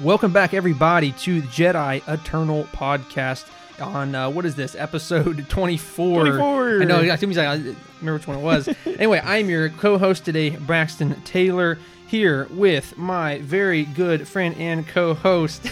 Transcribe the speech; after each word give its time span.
Welcome 0.00 0.32
back, 0.32 0.54
everybody, 0.54 1.12
to 1.12 1.42
the 1.42 1.46
Jedi 1.48 2.02
Eternal 2.08 2.64
podcast. 2.72 3.46
On 3.78 4.14
uh, 4.14 4.30
what 4.30 4.46
is 4.46 4.54
this 4.54 4.74
episode 4.74 5.46
24? 5.50 6.20
24. 6.24 6.82
I 6.82 6.84
know. 6.84 7.00
It 7.00 7.20
seems 7.20 7.36
like 7.36 7.46
I 7.46 7.56
remember 8.00 8.14
which 8.14 8.26
one 8.26 8.38
it 8.38 8.42
was. 8.42 8.68
anyway, 8.86 9.20
I'm 9.22 9.50
your 9.50 9.68
co-host 9.68 10.24
today, 10.24 10.50
Braxton 10.50 11.20
Taylor, 11.22 11.78
here 12.12 12.46
with 12.50 12.96
my 12.98 13.38
very 13.38 13.84
good 13.84 14.28
friend 14.28 14.54
and 14.58 14.86
co-host, 14.86 15.62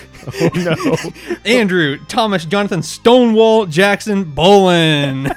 Oh 0.40 0.48
no. 0.54 1.34
Andrew 1.44 1.98
Thomas 2.08 2.46
Jonathan 2.46 2.82
Stonewall 2.82 3.66
Jackson 3.66 4.24
Bolin. 4.24 5.36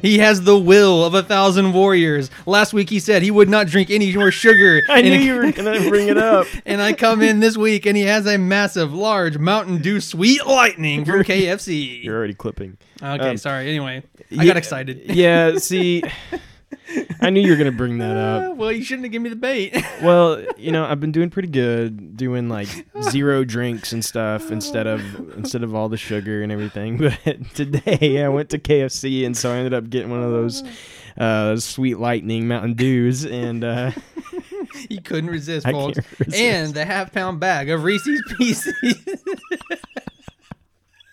he 0.00 0.18
has 0.18 0.42
the 0.44 0.56
will 0.56 1.04
of 1.04 1.12
a 1.14 1.24
thousand 1.24 1.72
warriors. 1.72 2.30
Last 2.46 2.72
week 2.72 2.88
he 2.88 3.00
said 3.00 3.22
he 3.22 3.32
would 3.32 3.48
not 3.48 3.66
drink 3.66 3.90
any 3.90 4.16
more 4.16 4.30
sugar. 4.30 4.82
I 4.88 5.02
knew 5.02 5.12
and- 5.14 5.22
you 5.24 5.34
were 5.34 5.50
gonna 5.52 5.88
bring 5.88 6.06
it 6.08 6.18
up. 6.18 6.46
and 6.64 6.80
I 6.80 6.92
come 6.92 7.20
in 7.20 7.40
this 7.40 7.56
week 7.56 7.84
and 7.84 7.96
he 7.96 8.04
has 8.04 8.24
a 8.26 8.38
massive, 8.38 8.94
large 8.94 9.36
Mountain 9.38 9.82
Dew 9.82 10.00
Sweet 10.00 10.46
Lightning 10.46 11.04
from 11.04 11.24
KFC. 11.24 12.04
You're 12.04 12.16
already 12.16 12.34
clipping. 12.34 12.78
Okay, 13.02 13.30
um, 13.30 13.36
sorry. 13.38 13.68
Anyway, 13.68 14.04
I 14.18 14.24
Yeah, 14.30 14.44
got 14.44 14.56
excited. 14.56 15.02
Yeah, 15.14 15.58
see, 15.58 16.04
I 17.20 17.30
knew 17.30 17.40
you 17.40 17.50
were 17.50 17.56
gonna 17.56 17.72
bring 17.72 17.98
that 17.98 18.16
Uh, 18.16 18.50
up. 18.50 18.56
well, 18.56 18.70
you 18.70 18.84
shouldn't 18.84 19.04
have 19.06 19.12
given 19.12 19.22
me 19.24 19.30
the 19.30 19.36
bait. 19.36 19.74
Well, 20.02 20.44
you 20.58 20.70
know, 20.70 20.84
I've 20.84 21.00
been 21.00 21.12
doing 21.12 21.30
pretty 21.30 21.48
good, 21.48 22.16
doing 22.16 22.48
like 22.48 22.68
zero 23.10 23.42
drinks 23.44 23.92
and 23.92 24.04
stuff 24.04 24.50
instead 24.50 24.86
of 24.86 25.00
instead 25.38 25.62
of 25.62 25.74
all 25.74 25.88
the 25.88 25.96
sugar 25.96 26.42
and 26.42 26.52
everything. 26.52 26.98
But 27.24 27.54
today 27.54 28.22
I 28.22 28.28
went 28.28 28.50
to 28.50 28.58
KFC 28.58 29.24
and 29.24 29.36
so 29.36 29.50
I 29.52 29.56
ended 29.56 29.72
up 29.72 29.88
getting 29.88 30.10
one 30.10 30.22
of 30.22 30.30
those 30.30 30.62
uh, 31.16 31.56
sweet 31.56 31.98
lightning 31.98 32.48
Mountain 32.48 32.74
Dews 32.74 33.24
and 33.24 33.64
uh, 33.64 33.92
you 34.90 35.00
couldn't 35.00 35.30
resist, 35.30 35.66
folks. 35.66 35.98
resist. 36.18 36.36
And 36.36 36.74
the 36.74 36.84
half 36.84 37.12
pound 37.12 37.40
bag 37.40 37.70
of 37.70 37.82
Reese's 37.84 38.20
Pieces. 38.36 38.74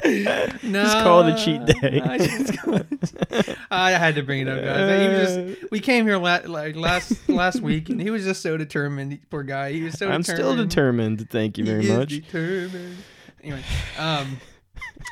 No, 0.04 0.84
Just 0.84 0.98
call 1.04 1.24
it 1.27 1.34
a 1.34 1.44
cheat 1.44 1.66
day. 1.66 2.02
I, 2.02 2.18
just 2.18 3.55
I 3.71 3.91
had 3.91 4.16
to 4.16 4.24
bring 4.24 4.41
it 4.41 4.48
up, 4.48 4.63
guys. 4.63 5.02
He 5.02 5.07
was 5.44 5.57
just, 5.60 5.71
we 5.71 5.80
came 5.80 6.05
here 6.05 6.18
la- 6.18 6.40
like 6.46 6.76
last 6.76 7.27
last 7.30 7.62
week, 7.62 7.90
and 7.90 8.02
he 8.02 8.10
was 8.10 8.24
just 8.24 8.41
so 8.41 8.57
determined. 8.57 9.20
Poor 9.29 9.44
guy. 9.44 9.72
He 9.74 9.84
was 9.84 9.98
so. 9.98 10.10
I'm 10.10 10.24
still 10.24 10.55
determined. 10.55 11.29
Thank 11.29 11.57
you 11.57 11.66
very 11.66 11.85
He 11.85 11.91
much. 11.96 12.10
Determined. 12.10 12.98
Anyway, 13.44 13.63
um, 13.98 14.38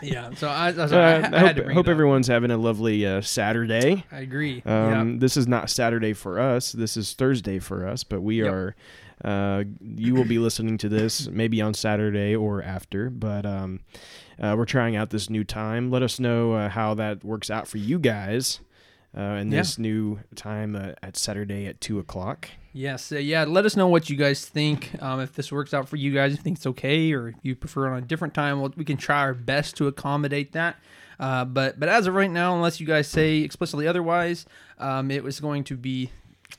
yeah. 0.04 0.30
So 0.36 0.48
I, 0.48 0.68
I, 0.70 0.72
Uh, 0.72 0.88
I, 0.98 1.16
I 1.16 1.20
had 1.20 1.32
hope, 1.32 1.56
to 1.56 1.64
bring 1.64 1.76
hope 1.76 1.86
it 1.88 1.90
up. 1.90 1.92
everyone's 1.92 2.28
having 2.28 2.52
a 2.52 2.58
lovely 2.58 3.06
uh, 3.06 3.22
Saturday. 3.22 4.06
I 4.12 4.20
agree. 4.20 4.62
Um, 4.66 5.20
This 5.20 5.36
is 5.38 5.48
not 5.48 5.70
Saturday 5.70 6.14
for 6.14 6.40
us. 6.40 6.72
This 6.72 6.96
is 6.98 7.14
Thursday 7.14 7.60
for 7.60 7.88
us, 7.88 8.04
but 8.04 8.22
we 8.22 8.44
Yep. 8.44 8.54
are. 8.54 8.76
Uh, 9.22 9.64
you 9.98 10.16
will 10.16 10.24
be 10.24 10.40
listening 10.40 10.78
to 10.78 10.88
this 10.88 11.28
maybe 11.28 11.62
on 11.62 11.74
Saturday 11.74 12.34
or 12.34 12.64
after, 12.64 13.10
but 13.10 13.46
um, 13.46 13.82
uh, 14.40 14.56
we're 14.58 14.66
trying 14.66 14.96
out 14.96 15.10
this 15.10 15.30
new 15.30 15.44
time. 15.44 15.90
Let 15.92 16.02
us 16.04 16.20
know 16.20 16.54
uh, 16.54 16.70
how 16.70 16.94
that 16.96 17.24
works 17.24 17.50
out 17.50 17.68
for 17.68 17.78
you 17.78 18.00
guys. 18.00 18.60
Uh, 19.18 19.22
and 19.22 19.52
Yeah. 19.52 19.60
this 19.60 19.80
new 19.80 20.20
time 20.36 20.76
uh, 20.76 20.92
at 21.02 21.18
Saturday 21.18 21.66
at 21.66 21.82
two 21.82 21.98
o'clock. 21.98 22.48
Yes, 22.74 23.12
uh, 23.12 23.16
yeah. 23.18 23.44
Let 23.46 23.66
us 23.66 23.76
know 23.76 23.88
what 23.88 24.08
you 24.10 24.16
guys 24.16 24.46
think. 24.46 24.92
Um, 25.02 25.20
if 25.20 25.34
this 25.34 25.52
works 25.52 25.74
out 25.74 25.90
for 25.90 25.96
you 25.96 26.14
guys, 26.14 26.34
if 26.34 26.38
you 26.40 26.44
think 26.44 26.58
it's 26.58 26.68
okay, 26.68 27.12
or 27.14 27.30
if 27.30 27.36
you 27.42 27.56
prefer 27.56 27.88
it 27.88 27.92
on 27.92 27.98
a 27.98 28.02
different 28.06 28.36
time, 28.36 28.62
well, 28.62 28.72
we 28.78 28.86
can 28.86 28.98
try 28.98 29.18
our 29.22 29.34
best 29.34 29.76
to 29.78 29.88
accommodate 29.88 30.52
that. 30.52 30.76
Uh, 31.20 31.44
but 31.44 31.80
but 31.80 31.90
as 31.90 32.06
of 32.06 32.14
right 32.14 32.30
now, 32.30 32.54
unless 32.56 32.80
you 32.80 32.86
guys 32.86 33.08
say 33.08 33.38
explicitly 33.40 33.88
otherwise, 33.88 34.46
um, 34.78 35.10
it 35.10 35.24
was 35.24 35.40
going 35.40 35.64
to 35.66 35.76
be 35.76 36.12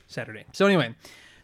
Saturday. 0.07 0.43
So 0.51 0.65
anyway, 0.65 0.93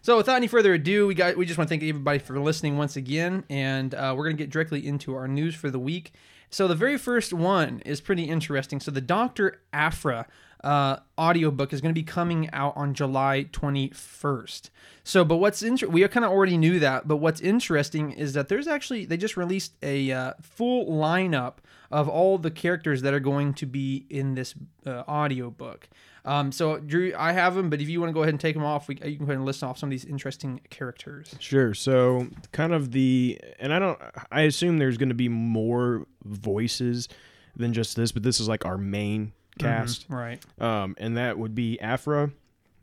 so 0.01 0.17
without 0.17 0.35
any 0.35 0.47
further 0.47 0.73
ado, 0.73 1.07
we 1.07 1.13
got 1.13 1.37
we 1.37 1.45
just 1.45 1.57
want 1.57 1.67
to 1.67 1.71
thank 1.71 1.83
everybody 1.83 2.19
for 2.19 2.39
listening 2.39 2.77
once 2.77 2.95
again, 2.95 3.43
and 3.49 3.93
uh, 3.93 4.13
we're 4.15 4.25
gonna 4.25 4.37
get 4.37 4.49
directly 4.49 4.85
into 4.85 5.15
our 5.15 5.27
news 5.27 5.55
for 5.55 5.69
the 5.69 5.79
week. 5.79 6.13
So 6.49 6.67
the 6.67 6.75
very 6.75 6.97
first 6.97 7.33
one 7.33 7.81
is 7.85 7.99
pretty 7.99 8.23
interesting. 8.23 8.79
So 8.79 8.89
the 8.91 9.01
Doctor 9.01 9.61
Aphra 9.73 10.27
uh, 10.63 10.97
audiobook 11.17 11.73
is 11.73 11.81
going 11.81 11.93
to 11.93 11.99
be 11.99 12.03
coming 12.03 12.49
out 12.51 12.75
on 12.75 12.93
July 12.93 13.47
21st. 13.51 14.69
So, 15.03 15.23
but 15.23 15.37
what's 15.37 15.61
interesting, 15.61 15.93
we 15.93 16.07
kind 16.07 16.25
of 16.25 16.31
already 16.31 16.57
knew 16.57 16.79
that, 16.79 17.07
but 17.07 17.17
what's 17.17 17.41
interesting 17.41 18.11
is 18.11 18.33
that 18.33 18.49
there's 18.49 18.67
actually 18.67 19.05
they 19.05 19.17
just 19.17 19.37
released 19.37 19.73
a 19.81 20.11
uh, 20.11 20.33
full 20.41 20.85
lineup 20.87 21.55
of 21.91 22.09
all 22.09 22.37
the 22.37 22.51
characters 22.51 23.01
that 23.01 23.13
are 23.13 23.19
going 23.19 23.53
to 23.53 23.65
be 23.65 24.05
in 24.09 24.35
this 24.35 24.53
uh, 24.85 25.03
audiobook. 25.07 25.87
Um, 26.25 26.51
so, 26.51 26.77
Drew, 26.79 27.13
I 27.17 27.31
have 27.31 27.55
them, 27.55 27.69
but 27.69 27.81
if 27.81 27.89
you 27.89 27.99
want 27.99 28.09
to 28.09 28.13
go 28.13 28.21
ahead 28.21 28.33
and 28.33 28.39
take 28.39 28.55
them 28.55 28.65
off, 28.65 28.87
we, 28.87 28.95
you 28.95 29.17
can 29.17 29.19
go 29.19 29.23
ahead 29.25 29.37
and 29.37 29.45
list 29.45 29.63
off 29.63 29.77
some 29.77 29.87
of 29.87 29.91
these 29.91 30.05
interesting 30.05 30.59
characters. 30.69 31.35
Sure. 31.39 31.73
So, 31.73 32.27
kind 32.51 32.73
of 32.73 32.91
the, 32.91 33.39
and 33.59 33.73
I 33.73 33.79
don't, 33.79 33.99
I 34.31 34.41
assume 34.41 34.77
there's 34.77 34.97
going 34.97 35.09
to 35.09 35.15
be 35.15 35.29
more 35.29 36.05
voices 36.23 37.07
than 37.55 37.73
just 37.73 37.95
this, 37.95 38.11
but 38.11 38.23
this 38.23 38.39
is 38.39 38.47
like 38.47 38.65
our 38.65 38.77
main 38.77 39.31
cast. 39.57 40.05
Right. 40.09 40.43
Um, 40.59 40.95
and 40.99 41.17
that 41.17 41.37
would 41.37 41.55
be 41.55 41.79
Aphra, 41.79 42.31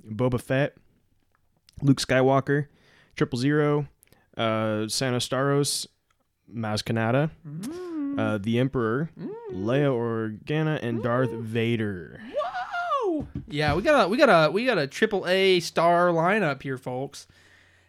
Boba 0.08 0.40
Fett, 0.40 0.74
Luke 1.82 2.00
Skywalker, 2.00 2.66
Triple 3.16 3.38
Zero, 3.38 3.86
uh, 4.36 4.88
Sana 4.88 5.18
Starros, 5.18 5.86
Maz 6.52 6.82
Kanata, 6.82 7.30
uh, 8.18 8.38
the 8.38 8.58
Emperor, 8.58 9.10
Leia 9.52 9.90
Organa, 9.90 10.82
and 10.82 11.02
Darth 11.02 11.30
Vader. 11.30 12.20
Whoa! 12.36 12.43
Yeah, 13.48 13.74
we 13.74 13.82
got 13.82 14.06
a 14.06 14.08
we 14.08 14.16
got 14.16 14.28
a 14.28 14.50
we 14.50 14.64
got 14.64 14.78
a 14.78 14.86
triple 14.86 15.26
A 15.26 15.60
star 15.60 16.08
lineup 16.08 16.62
here, 16.62 16.78
folks. 16.78 17.26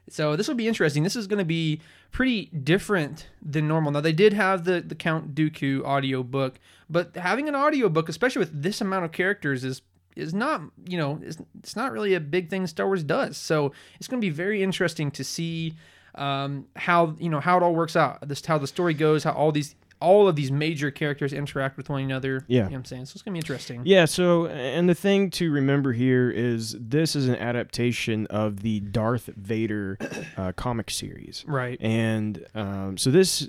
So 0.10 0.36
this 0.36 0.48
will 0.48 0.56
be 0.56 0.68
interesting. 0.68 1.04
This 1.04 1.16
is 1.16 1.28
going 1.28 1.40
to 1.40 1.46
be 1.46 1.82
pretty 2.12 2.46
different 2.48 3.30
than 3.42 3.68
normal. 3.68 3.92
Now 3.92 4.02
they 4.02 4.12
did 4.12 4.34
have 4.34 4.66
the 4.66 4.82
the 4.82 4.96
Count 4.96 5.34
Dooku 5.34 5.84
audio 5.86 6.24
book, 6.24 6.60
but 6.90 7.16
having 7.16 7.48
an 7.48 7.56
audio 7.56 7.90
book, 7.90 8.10
especially 8.10 8.40
with 8.40 8.62
this 8.64 8.82
amount 8.82 9.06
of 9.06 9.12
characters, 9.12 9.64
is 9.64 9.82
is 10.16 10.34
not 10.34 10.62
you 10.88 10.98
know 10.98 11.20
it's, 11.24 11.38
it's 11.60 11.76
not 11.76 11.92
really 11.92 12.14
a 12.14 12.20
big 12.20 12.50
thing 12.50 12.68
Star 12.68 12.88
Wars 12.88 13.04
does. 13.04 13.38
So 13.38 13.72
it's 13.98 14.08
going 14.08 14.22
to 14.22 14.26
be 14.26 14.32
very 14.32 14.62
interesting 14.62 15.10
to 15.12 15.24
see 15.24 15.74
um, 16.16 16.68
how 16.76 17.16
you 17.20 17.30
know 17.30 17.40
how 17.40 17.58
it 17.58 17.64
all 17.64 17.76
works 17.76 17.96
out. 17.96 18.28
This 18.28 18.46
how 18.46 18.58
the 18.58 18.68
story 18.68 18.94
goes, 18.94 19.24
how 19.24 19.32
all 19.32 19.52
these 19.52 19.76
all 20.02 20.28
of 20.28 20.36
these 20.36 20.52
major 20.52 20.92
characters 20.92 21.34
interact 21.34 21.78
with 21.78 21.90
one 21.90 22.04
another. 22.04 22.44
Yeah. 22.48 22.58
you 22.58 22.64
know 22.64 22.70
what 22.70 22.76
I'm 22.78 22.86
saying 22.86 23.06
so 23.06 23.14
it's 23.14 23.22
going 23.22 23.34
to 23.34 23.36
be 23.36 23.40
interesting. 23.40 23.82
Yeah, 23.86 24.06
so 24.06 24.48
and 24.48 24.90
the 24.90 24.96
thing 24.96 25.30
to 25.32 25.52
remember 25.52 25.94
here 25.94 26.30
is 26.30 26.76
this 26.80 27.16
is 27.16 27.28
an 27.28 27.36
adaptation 27.36 28.28
of 28.28 28.62
the 28.62 28.80
Darth 28.82 29.30
Vader 29.36 29.98
uh, 30.38 30.52
comic 30.56 30.90
series. 30.90 31.44
Right. 31.48 31.80
And 31.82 32.46
um, 32.54 32.98
so 32.98 33.12
this 33.12 33.48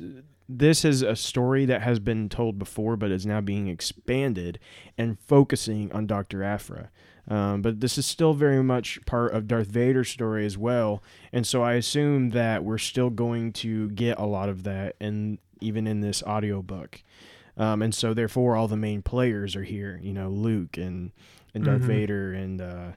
this 0.49 0.85
is 0.85 1.03
a 1.03 1.17
story 1.17 1.65
that 1.65 1.83
has 1.83 1.99
been 1.99 2.29
told 2.29 2.59
before, 2.59 2.97
but 2.97 3.11
is 3.11 3.27
now 3.27 3.41
being 3.41 3.69
expanded 3.69 4.59
and 4.97 5.19
focusing 5.19 5.91
on 5.93 6.07
Doctor 6.07 6.43
Aphra. 6.43 6.91
Um, 7.29 7.61
but 7.63 7.81
this 7.81 7.99
is 7.99 8.07
still 8.07 8.35
very 8.35 8.63
much 8.63 9.05
part 9.05 9.33
of 9.33 9.49
Darth 9.49 9.67
Vader's 9.67 10.09
story 10.09 10.47
as 10.47 10.57
well, 10.57 11.03
and 11.33 11.45
so 11.45 11.61
I 11.61 11.73
assume 11.73 12.31
that 12.31 12.63
we're 12.63 12.79
still 12.79 13.11
going 13.11 13.53
to 13.55 13.91
get 13.91 14.19
a 14.19 14.27
lot 14.27 14.49
of 14.49 14.63
that, 14.63 14.95
and 15.01 15.39
even 15.61 15.87
in 15.87 16.01
this 16.01 16.23
audiobook. 16.23 17.03
Um, 17.57 17.81
and 17.83 17.95
so 17.95 18.13
therefore, 18.15 18.55
all 18.57 18.69
the 18.69 18.77
main 18.77 19.03
players 19.03 19.57
are 19.57 19.65
here. 19.65 19.99
You 20.03 20.13
know, 20.13 20.29
Luke 20.29 20.77
and 20.77 21.13
and 21.55 21.65
Darth 21.65 21.83
Mhm. 21.83 21.87
Vader 21.87 22.33
and 22.35 22.61
uh, 22.61 22.93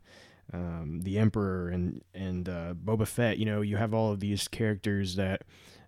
um, 0.51 1.01
the 1.03 1.17
Emperor 1.17 1.69
and 1.69 2.01
and 2.13 2.49
uh, 2.49 2.73
Boba 2.73 3.07
Fett. 3.07 3.37
You 3.37 3.45
know, 3.45 3.61
you 3.61 3.77
have 3.77 3.93
all 3.93 4.11
of 4.11 4.19
these 4.19 4.47
characters 4.47 5.15
that 5.15 5.43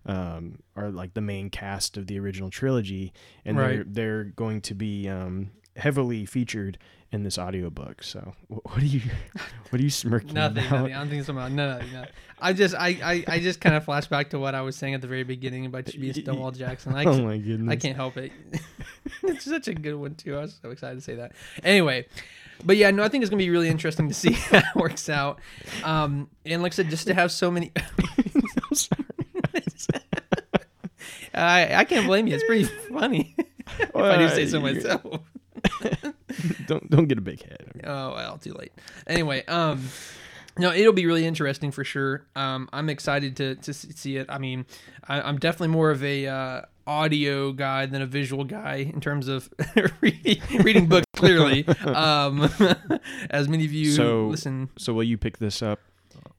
um, 0.06 0.58
are 0.74 0.90
like 0.90 1.14
the 1.14 1.20
main 1.20 1.50
cast 1.50 1.96
of 1.96 2.06
the 2.06 2.18
original 2.18 2.50
trilogy, 2.50 3.12
and 3.44 3.58
they're 3.70 3.84
they're 3.84 4.24
going 4.24 4.60
to 4.62 4.74
be 4.74 5.08
um, 5.08 5.50
heavily 5.76 6.24
featured 6.26 6.78
in 7.12 7.22
this 7.22 7.38
audiobook. 7.38 8.02
So, 8.02 8.34
what 8.48 8.78
are 8.78 8.84
you 8.84 9.00
what 9.70 9.80
are 9.80 9.84
you 9.84 9.90
smirking 9.90 10.34
Nothing, 10.34 10.66
about? 10.66 10.80
nothing. 10.80 10.94
I'm 10.96 11.08
thinking 11.08 11.30
about 11.34 11.52
no, 11.52 11.74
nothing, 11.74 11.92
no. 11.92 12.04
I 12.40 12.52
just, 12.52 12.74
I, 12.74 12.88
I, 13.04 13.24
I 13.28 13.38
just 13.40 13.60
kind 13.60 13.76
of 13.76 13.84
flash 13.84 14.08
back 14.08 14.30
to 14.30 14.38
what 14.38 14.54
I 14.56 14.62
was 14.62 14.74
saying 14.74 14.94
at 14.94 15.00
the 15.00 15.06
very 15.06 15.22
beginning 15.22 15.66
about 15.66 15.84
being 15.86 16.12
Stonewall 16.12 16.50
Jackson. 16.50 16.92
I, 16.96 17.02
oh 17.04 17.12
can't- 17.12 17.24
my 17.24 17.38
goodness! 17.38 17.72
I 17.72 17.76
can't 17.76 17.94
help 17.96 18.16
it. 18.16 18.32
it's 19.22 19.44
such 19.44 19.68
a 19.68 19.74
good 19.74 19.94
one 19.94 20.14
too. 20.16 20.36
I 20.36 20.40
was 20.40 20.58
so 20.60 20.70
excited 20.70 20.96
to 20.96 21.00
say 21.00 21.14
that. 21.16 21.32
Anyway, 21.62 22.06
but 22.64 22.76
yeah, 22.76 22.90
no, 22.90 23.04
I 23.04 23.08
think 23.08 23.22
it's 23.22 23.30
gonna 23.30 23.38
be 23.38 23.50
really 23.50 23.68
interesting 23.68 24.08
to 24.08 24.14
see 24.14 24.32
how 24.32 24.58
it 24.58 24.64
works 24.76 25.08
out. 25.08 25.38
Um, 25.84 26.28
and 26.44 26.62
like 26.62 26.72
I 26.72 26.76
said, 26.76 26.90
just 26.90 27.06
to 27.06 27.14
have 27.14 27.30
so 27.30 27.50
many. 27.50 27.70
I'm 27.76 28.74
sorry. 28.74 29.04
I, 31.34 31.74
I 31.76 31.84
can't 31.84 32.06
blame 32.06 32.26
you. 32.26 32.34
It's 32.34 32.44
pretty 32.44 32.64
funny. 32.64 33.34
if 33.78 33.96
I 33.96 34.18
do 34.18 34.28
say 34.28 34.46
so 34.46 34.60
myself. 34.60 35.20
don't 36.66 36.88
don't 36.90 37.06
get 37.06 37.18
a 37.18 37.22
big 37.22 37.42
head. 37.42 37.82
Oh 37.84 38.14
well, 38.14 38.38
too 38.38 38.54
late. 38.54 38.72
Anyway, 39.06 39.44
um, 39.46 39.88
no, 40.58 40.72
it'll 40.72 40.92
be 40.92 41.06
really 41.06 41.26
interesting 41.26 41.70
for 41.70 41.84
sure. 41.84 42.26
Um, 42.36 42.68
I'm 42.72 42.88
excited 42.88 43.36
to 43.36 43.54
to 43.56 43.72
see 43.74 44.16
it. 44.16 44.26
I 44.28 44.38
mean, 44.38 44.66
I, 45.08 45.20
I'm 45.20 45.38
definitely 45.38 45.68
more 45.68 45.90
of 45.90 46.02
a 46.04 46.26
uh, 46.26 46.62
audio 46.86 47.52
guy 47.52 47.86
than 47.86 48.02
a 48.02 48.06
visual 48.06 48.44
guy 48.44 48.90
in 48.92 49.00
terms 49.00 49.28
of 49.28 49.48
reading, 50.00 50.42
reading 50.62 50.86
books. 50.86 51.06
Clearly, 51.16 51.66
um, 51.86 52.48
as 53.30 53.48
many 53.48 53.64
of 53.64 53.72
you 53.72 53.92
So- 53.92 54.26
listen. 54.28 54.70
So 54.78 54.92
will 54.92 55.04
you 55.04 55.16
pick 55.16 55.38
this 55.38 55.62
up 55.62 55.78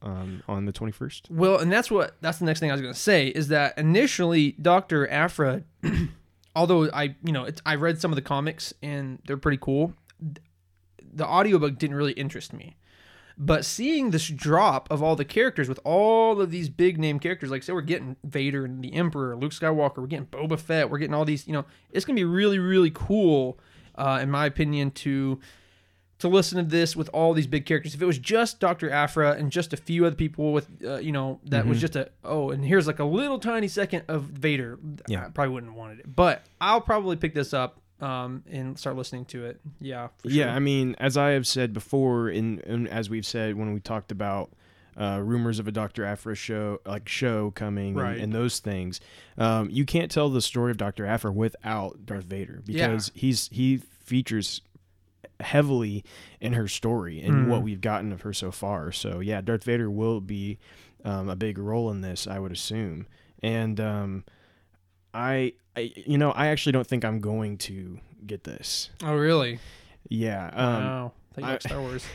um, 0.03 0.43
on 0.47 0.65
the 0.65 0.73
21st. 0.73 1.31
Well, 1.31 1.57
and 1.59 1.71
that's 1.71 1.89
what 1.89 2.15
that's 2.21 2.39
the 2.39 2.45
next 2.45 2.59
thing 2.59 2.69
I 2.69 2.73
was 2.73 2.81
going 2.81 2.93
to 2.93 2.99
say 2.99 3.27
is 3.27 3.47
that 3.47 3.77
initially 3.77 4.51
Doctor 4.61 5.09
Aphra, 5.09 5.63
although 6.55 6.89
I 6.91 7.15
you 7.23 7.31
know 7.31 7.47
I 7.65 7.75
read 7.75 7.99
some 7.99 8.11
of 8.11 8.15
the 8.15 8.21
comics 8.21 8.73
and 8.81 9.19
they're 9.25 9.37
pretty 9.37 9.59
cool, 9.59 9.93
the 10.19 11.25
audiobook 11.25 11.77
didn't 11.77 11.95
really 11.95 12.13
interest 12.13 12.53
me. 12.53 12.77
But 13.35 13.65
seeing 13.65 14.11
this 14.11 14.27
drop 14.27 14.91
of 14.91 15.01
all 15.01 15.15
the 15.15 15.25
characters 15.25 15.67
with 15.67 15.79
all 15.83 16.39
of 16.39 16.51
these 16.51 16.69
big 16.69 16.99
name 16.99 17.19
characters, 17.19 17.49
like 17.49 17.63
say 17.63 17.73
we're 17.73 17.81
getting 17.81 18.15
Vader 18.23 18.63
and 18.63 18.83
the 18.83 18.93
Emperor, 18.93 19.35
Luke 19.35 19.53
Skywalker, 19.53 19.97
we're 19.97 20.07
getting 20.07 20.27
Boba 20.27 20.59
Fett, 20.59 20.89
we're 20.89 20.99
getting 20.99 21.15
all 21.15 21.25
these, 21.25 21.47
you 21.47 21.53
know, 21.53 21.65
it's 21.91 22.05
gonna 22.05 22.15
be 22.15 22.25
really 22.25 22.59
really 22.59 22.91
cool, 22.91 23.59
uh, 23.95 24.19
in 24.21 24.29
my 24.29 24.45
opinion, 24.45 24.91
to 24.91 25.39
to 26.23 26.27
listen 26.27 26.57
to 26.57 26.63
this 26.63 26.95
with 26.95 27.09
all 27.13 27.33
these 27.33 27.47
big 27.47 27.65
characters. 27.65 27.93
If 27.95 28.01
it 28.01 28.05
was 28.05 28.17
just 28.17 28.59
Doctor 28.59 28.89
Aphra 28.91 29.33
and 29.33 29.51
just 29.51 29.71
a 29.71 29.77
few 29.77 30.05
other 30.05 30.15
people 30.15 30.51
with, 30.51 30.67
uh, 30.83 30.95
you 30.97 31.11
know, 31.13 31.39
that 31.45 31.65
was 31.67 31.79
just 31.79 31.95
a 31.95 32.09
oh, 32.25 32.49
and 32.49 32.65
here's 32.65 32.87
like 32.87 32.99
a 32.99 33.03
little 33.05 33.37
tiny 33.39 33.67
second 33.67 34.03
of 34.07 34.23
Vader, 34.23 34.79
Yeah. 35.07 35.25
I 35.27 35.29
probably 35.29 35.53
wouldn't 35.53 35.71
have 35.71 35.77
wanted 35.79 35.99
it. 35.99 36.15
But 36.15 36.43
I'll 36.59 36.81
probably 36.81 37.15
pick 37.15 37.33
this 37.33 37.53
up 37.53 37.79
um, 38.01 38.43
and 38.51 38.77
start 38.77 38.95
listening 38.97 39.25
to 39.25 39.45
it. 39.45 39.61
Yeah, 39.79 40.07
for 40.17 40.29
Yeah. 40.29 40.53
I 40.53 40.59
mean, 40.59 40.95
as 40.99 41.15
I 41.15 41.29
have 41.31 41.45
said 41.47 41.71
before, 41.73 42.27
and, 42.29 42.59
and 42.65 42.87
as 42.89 43.09
we've 43.09 43.25
said 43.25 43.55
when 43.55 43.73
we 43.73 43.79
talked 43.79 44.11
about 44.11 44.51
uh, 44.95 45.19
rumors 45.23 45.57
of 45.57 45.67
a 45.67 45.71
Doctor 45.71 46.05
Aphra 46.05 46.35
show, 46.35 46.79
like 46.85 47.07
show 47.07 47.51
coming, 47.51 47.95
Right. 47.95 48.13
and, 48.15 48.23
and 48.25 48.33
those 48.33 48.59
things, 48.59 48.99
um, 49.37 49.69
you 49.71 49.85
can't 49.85 50.11
tell 50.11 50.29
the 50.29 50.41
story 50.41 50.69
of 50.71 50.77
Doctor 50.77 51.05
Aphra 51.05 51.31
without 51.31 52.05
Darth 52.05 52.25
Vader 52.25 52.61
Yeah. 52.65 52.87
because 52.87 53.11
he's 53.15 53.47
he 53.51 53.77
features 54.03 54.61
heavily 55.43 56.03
in 56.41 56.53
her 56.53 56.67
story 56.67 57.21
and 57.21 57.33
Mhm. 57.45 57.47
what 57.47 57.61
we've 57.61 57.81
gotten 57.81 58.11
of 58.11 58.21
her 58.21 58.33
so 58.33 58.51
far. 58.51 58.91
So 58.91 59.19
yeah, 59.19 59.41
Darth 59.41 59.63
Vader 59.63 59.89
will 59.91 60.19
be 60.21 60.57
um, 61.05 61.29
a 61.29 61.35
big 61.35 61.57
role 61.57 61.91
in 61.91 62.01
this, 62.01 62.25
I 62.27 62.39
would 62.39 62.51
assume, 62.53 63.07
and 63.41 63.79
um, 63.79 64.23
I, 65.13 65.53
I, 65.75 65.91
you 65.95 66.17
know, 66.17 66.31
I 66.31 66.47
actually 66.47 66.71
don't 66.71 66.87
think 66.87 67.03
I'm 67.05 67.19
going 67.19 67.57
to 67.59 67.99
get 68.25 68.43
this. 68.45 68.89
Oh, 69.03 69.13
really? 69.15 69.59
Yeah. 70.09 70.47
Um, 70.53 70.83
wow. 70.83 71.11
I 71.37 71.41
thought 71.41 71.47
you 71.49 71.55
I- 71.55 71.57
Star 71.59 71.81
Wars. 71.81 72.05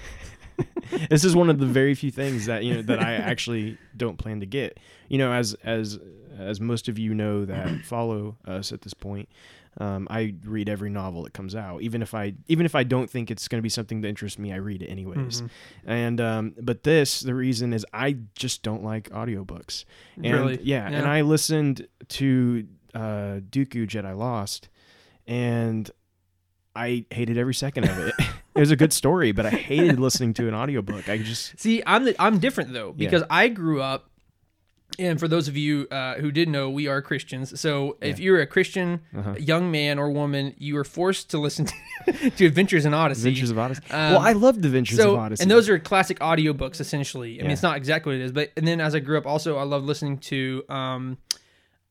this 1.10 1.24
is 1.24 1.36
one 1.36 1.50
of 1.50 1.58
the 1.58 1.66
very 1.66 1.94
few 1.94 2.10
things 2.10 2.46
that 2.46 2.64
you 2.64 2.74
know 2.74 2.82
that 2.82 3.00
I 3.00 3.14
actually 3.14 3.78
don't 3.96 4.16
plan 4.18 4.40
to 4.40 4.46
get. 4.46 4.78
You 5.08 5.18
know, 5.18 5.32
as 5.32 5.54
as 5.62 5.98
as 6.36 6.60
most 6.60 6.88
of 6.88 6.98
you 6.98 7.14
know 7.14 7.44
that 7.44 7.80
follow 7.84 8.36
us 8.46 8.72
at 8.72 8.80
this 8.82 8.94
point, 8.94 9.28
um, 9.78 10.06
I 10.10 10.34
read 10.44 10.68
every 10.68 10.90
novel 10.90 11.22
that 11.22 11.32
comes 11.32 11.54
out, 11.54 11.82
even 11.82 12.02
if 12.02 12.14
I 12.14 12.34
even 12.48 12.66
if 12.66 12.74
I 12.74 12.82
don't 12.82 13.08
think 13.08 13.30
it's 13.30 13.46
going 13.48 13.58
to 13.58 13.62
be 13.62 13.68
something 13.68 14.00
that 14.00 14.08
interests 14.08 14.38
me. 14.38 14.52
I 14.52 14.56
read 14.56 14.82
it 14.82 14.86
anyways. 14.88 15.42
Mhm. 15.42 15.50
And 15.86 16.20
um, 16.20 16.54
but 16.60 16.82
this, 16.82 17.20
the 17.20 17.34
reason 17.34 17.72
is 17.72 17.86
I 17.92 18.16
just 18.34 18.62
don't 18.62 18.82
like 18.82 19.08
audiobooks. 19.10 19.84
And 20.16 20.26
Really? 20.34 20.58
yeah, 20.62 20.86
and 20.88 21.06
I 21.06 21.20
listened 21.20 21.86
to 22.08 22.66
uh, 22.94 23.40
Dooku 23.50 23.86
Jedi 23.86 24.16
Lost, 24.16 24.68
and 25.26 25.90
I 26.74 27.04
hated 27.10 27.38
every 27.38 27.54
second 27.54 27.84
of 27.88 27.98
it. 27.98 28.14
it 28.54 28.60
was 28.60 28.70
a 28.70 28.76
good 28.76 28.92
story, 28.92 29.32
but 29.32 29.46
I 29.46 29.50
hated 29.50 29.98
listening 30.00 30.34
to 30.34 30.48
an 30.48 30.54
audiobook. 30.54 31.08
I 31.08 31.18
just 31.18 31.58
See, 31.58 31.82
I'm 31.86 32.04
the, 32.04 32.16
I'm 32.20 32.38
different 32.38 32.72
though 32.72 32.94
Yeah. 32.96 33.08
because 33.10 33.24
I 33.30 33.48
grew 33.48 33.80
up, 33.82 34.07
and 34.98 35.18
for 35.20 35.28
those 35.28 35.48
of 35.48 35.56
you 35.56 35.86
uh, 35.90 36.14
who 36.14 36.30
didn't 36.32 36.52
know, 36.52 36.68
we 36.70 36.88
are 36.88 37.00
Christians. 37.02 37.60
So 37.60 37.96
if 38.00 38.18
you're 38.18 38.40
a 38.40 38.46
Christian 38.46 39.00
Uh-huh. 39.16 39.34
young 39.38 39.70
man 39.70 39.98
or 39.98 40.10
woman, 40.10 40.54
you 40.58 40.76
are 40.76 40.84
forced 40.84 41.30
to 41.30 41.38
listen 41.38 41.66
to, 42.06 42.30
to 42.36 42.46
Adventures 42.46 42.84
in 42.84 42.94
Odyssey. 42.94 43.28
Adventures 43.28 43.50
of 43.50 43.58
Odyssey. 43.58 43.82
Um, 43.90 44.12
well, 44.12 44.20
I 44.20 44.32
loved 44.32 44.64
Adventures 44.64 44.98
so, 44.98 45.12
of 45.14 45.18
Odyssey. 45.20 45.42
and 45.42 45.50
those 45.50 45.68
are 45.68 45.78
classic 45.78 46.18
audiobooks 46.20 46.80
essentially. 46.80 47.38
I 47.38 47.42
mean, 47.42 47.50
it's 47.52 47.62
not 47.62 47.76
exactly 47.76 48.14
what 48.14 48.20
it 48.20 48.24
is, 48.24 48.32
but 48.32 48.50
and 48.56 48.66
then 48.66 48.80
as 48.80 48.94
I 48.94 48.98
grew 49.00 49.18
up, 49.18 49.26
also 49.26 49.56
I 49.56 49.62
loved 49.64 49.86
listening 49.86 50.18
to 50.18 50.64
um, 50.68 51.18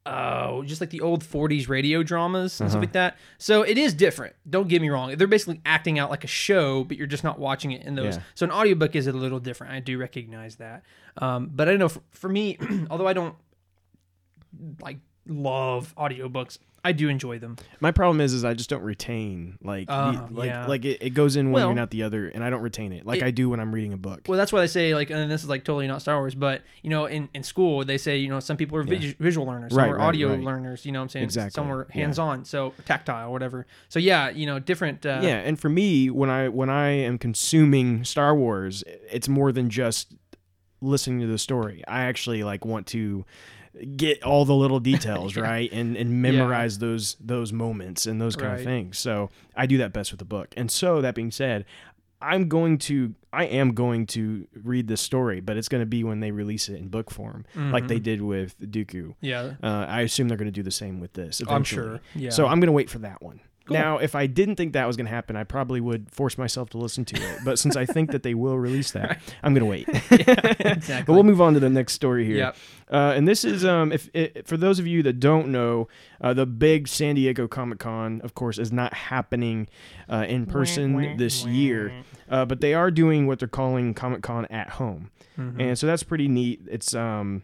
oh, 0.07 0.63
just 0.63 0.80
like 0.81 0.89
the 0.89 1.01
old 1.01 1.24
'40s 1.24 1.68
radio 1.69 2.01
dramas 2.04 2.59
and 2.62 2.69
stuff 2.69 2.77
Uh-huh. 2.77 2.80
like 2.80 2.94
that. 2.94 3.18
So 3.38 3.62
it 3.63 3.77
is 3.77 3.94
different. 3.94 4.36
Don't 4.50 4.68
get 4.68 4.81
me 4.81 4.89
wrong; 4.89 5.15
they're 5.18 5.27
basically 5.27 5.62
acting 5.65 6.00
out 6.00 6.09
like 6.09 6.24
a 6.24 6.27
show, 6.27 6.83
but 6.83 6.98
you're 6.98 7.06
just 7.07 7.24
not 7.24 7.38
watching 7.39 7.71
it 7.71 7.83
in 7.83 7.95
those. 7.95 8.15
Yeah. 8.15 8.24
So 8.36 8.45
an 8.45 8.51
audiobook 8.51 8.95
is 8.95 9.07
a 9.07 9.12
little 9.12 9.39
different. 9.39 9.74
I 9.74 9.80
do 9.81 9.98
recognize 9.98 10.56
that, 10.57 10.83
um, 11.18 11.50
but 11.54 11.68
I 11.68 11.71
don't 11.71 11.80
know 11.80 11.89
for, 11.89 12.01
for 12.12 12.30
me, 12.30 12.57
although 12.89 13.07
I 13.07 13.13
don't 13.13 13.36
like 14.81 14.98
love 15.27 15.94
audiobooks, 15.95 16.57
I 16.88 16.94
do 16.94 17.10
enjoy 17.10 17.38
them. 17.38 17.57
My 17.81 17.92
problem 17.92 18.22
is, 18.22 18.34
is 18.34 18.45
I 18.45 18.54
just 18.54 18.69
don't 18.69 18.81
retain 18.84 19.57
like, 19.62 19.88
the- 19.88 19.94
Uh, 19.94 20.28
like, 20.31 20.48
yeah. 20.50 20.66
like 20.68 20.86
it, 20.86 21.00
it 21.01 21.10
goes 21.10 21.36
in 21.36 21.51
one 21.51 21.62
Well- 21.62 21.69
and 21.72 21.80
out 21.80 21.89
the 21.92 22.04
other, 22.04 22.30
and 22.30 22.44
I 22.44 22.50
don't 22.50 22.62
retain 22.62 22.94
it 22.94 23.06
like 23.06 23.19
It- 23.22 23.25
I 23.25 23.31
do 23.31 23.50
when 23.50 23.60
I'm 23.60 23.74
reading 23.75 23.92
a 23.92 23.98
book. 23.98 24.22
Well, 24.28 24.38
that's 24.38 24.54
why 24.54 24.62
they 24.62 24.68
say 24.68 24.95
like, 24.95 25.10
and 25.10 25.30
this 25.30 25.44
is 25.44 25.50
like 25.50 25.66
totally 25.66 25.88
not 25.88 26.01
Star 26.01 26.18
Wars, 26.18 26.34
but 26.36 26.62
you 26.84 26.89
know, 26.89 27.06
in, 27.06 27.28
in 27.34 27.44
school 27.44 27.84
they 27.84 27.98
say 27.98 28.18
you 28.18 28.30
know 28.30 28.39
some 28.39 28.56
people 28.56 28.78
are 28.78 28.84
vis- 28.84 29.16
visual 29.19 29.45
learners, 29.45 29.72
some 29.74 29.80
Right, 29.80 29.89
are 29.89 29.98
right, 29.98 30.04
audio 30.07 30.30
right. 30.30 30.39
learners. 30.42 30.86
You 30.86 30.94
know 30.94 31.00
what 31.00 31.04
I'm 31.04 31.10
saying? 31.10 31.25
Exactly, 31.25 31.51
Some 31.51 31.69
are 31.72 31.88
hands 31.92 32.18
on, 32.18 32.45
so 32.45 32.74
tactile, 32.86 33.31
whatever. 33.34 33.68
So 33.89 34.00
yeah, 34.00 34.30
you 34.30 34.45
know, 34.45 34.60
different. 34.60 35.06
Uh, 35.06 35.19
yeah, 35.22 35.39
and 35.39 35.60
for 35.60 35.68
me, 35.69 36.10
when 36.10 36.30
I 36.30 36.48
when 36.48 36.69
I 36.69 36.89
am 36.89 37.18
consuming 37.18 38.06
Star 38.06 38.34
Wars, 38.34 38.84
it's 39.12 39.28
more 39.28 39.51
than 39.51 39.69
just 39.69 40.13
listening 40.81 41.19
to 41.22 41.28
the 41.28 41.38
story. 41.38 41.84
I 41.88 42.04
actually 42.04 42.44
like 42.44 42.63
want 42.63 42.88
to 42.88 43.25
get 43.95 44.24
all 44.24 44.45
the 44.45 44.56
little 44.56 44.79
details 44.91 45.35
Yeah. 45.35 45.44
right 45.44 45.71
and 45.71 45.95
and 45.97 46.21
memorize 46.21 46.79
those 46.79 47.15
those 47.19 47.51
moments 47.53 48.06
and 48.06 48.19
those 48.21 48.35
kind 48.35 48.51
Right. 48.53 48.59
of 48.59 48.65
things. 48.65 48.97
So 49.00 49.29
I 49.56 49.65
do 49.65 49.77
that 49.77 49.94
best 49.94 50.12
with 50.12 50.19
the 50.19 50.25
book. 50.25 50.53
And 50.57 50.69
so 50.71 51.01
that 51.01 51.15
being 51.15 51.31
said, 51.31 51.65
I'm 52.21 52.47
going 52.47 52.79
to 52.79 53.13
I 53.31 53.44
am 53.45 53.74
going 53.75 54.07
to 54.07 54.47
read 54.63 54.88
this 54.88 55.01
story, 55.01 55.39
but 55.41 55.57
it's 55.57 55.68
going 55.69 55.81
to 55.81 55.85
be 55.85 56.03
when 56.03 56.19
they 56.21 56.31
release 56.31 56.69
it 56.69 56.75
in 56.77 56.88
book 56.88 57.12
form, 57.12 57.45
like 57.56 57.83
Mhm. 57.83 57.88
they 57.88 58.00
did 58.00 58.21
with 58.21 58.59
Dooku. 58.59 59.13
Yeah, 59.21 59.53
Uh, 59.62 59.85
I 59.88 60.01
assume 60.01 60.27
they're 60.27 60.38
going 60.38 60.47
to 60.47 60.51
do 60.51 60.63
the 60.63 60.71
same 60.71 61.00
with 61.00 61.13
this. 61.13 61.41
I'm 61.47 61.63
sure. 61.63 62.00
Yeah. 62.15 62.31
So 62.31 62.47
I'm 62.47 62.59
going 62.59 62.68
to 62.68 62.71
wait 62.74 62.89
for 62.89 62.97
that 63.00 63.21
one. 63.21 63.41
Cool. 63.68 63.75
Now, 63.78 63.98
if 63.98 64.16
I 64.16 64.28
didn't 64.28 64.56
think 64.56 64.74
that 64.74 64.88
was 64.88 64.96
going 64.96 65.08
to 65.08 65.12
happen, 65.12 65.36
I 65.36 65.44
probably 65.44 65.81
would 65.81 66.10
force 66.10 66.38
myself 66.38 66.69
to 66.69 66.78
listen 66.78 67.04
to 67.06 67.16
it. 67.18 67.40
But 67.44 67.60
since 67.60 67.75
I 67.75 67.86
think 67.86 68.12
that 68.12 68.24
they 68.24 68.34
will 68.34 68.58
release 68.58 68.92
that, 68.92 69.19
I'm 69.44 69.54
going 69.54 69.66
to 69.66 69.69
wait. 69.69 69.88
exactly. 70.60 71.04
But 71.06 71.14
we'll 71.14 71.24
move 71.24 71.42
on 71.42 71.54
to 71.54 71.60
the 71.60 71.69
next 71.69 71.94
story 71.94 72.25
here. 72.25 72.38
Yep. 72.38 72.56
Uh, 72.90 73.14
and 73.16 73.28
this 73.28 73.44
is, 73.44 73.66
um, 73.66 73.92
if 73.92 74.10
it, 74.14 74.48
for 74.48 74.56
those 74.56 74.80
of 74.80 74.88
you 74.88 75.04
that 75.04 75.19
don't 75.19 75.50
know, 75.50 75.90
uh, 76.22 76.34
the 76.34 76.46
big 76.46 76.88
San 76.88 77.16
Diego 77.16 77.48
Comic 77.48 77.80
Con, 77.80 78.22
of 78.24 78.34
course, 78.36 78.58
is 78.58 78.72
not 78.72 78.94
happening 78.94 79.68
uh, 80.10 80.25
in 80.28 80.46
person 80.46 81.18
this 81.18 81.46
year. 81.46 81.92
Uh, 82.30 82.46
but 82.46 82.62
they 82.62 82.74
are 82.74 82.90
doing 82.92 83.28
what 83.28 83.40
they're 83.40 83.48
calling 83.48 83.94
Comic 83.94 84.22
Con 84.22 84.46
at 84.46 84.70
home, 84.72 85.12
Mhm. 85.38 85.62
and 85.62 85.80
so 85.80 85.88
that's 85.88 86.04
pretty 86.04 86.28
neat. 86.28 86.62
It's 86.70 86.94
um, 86.94 87.44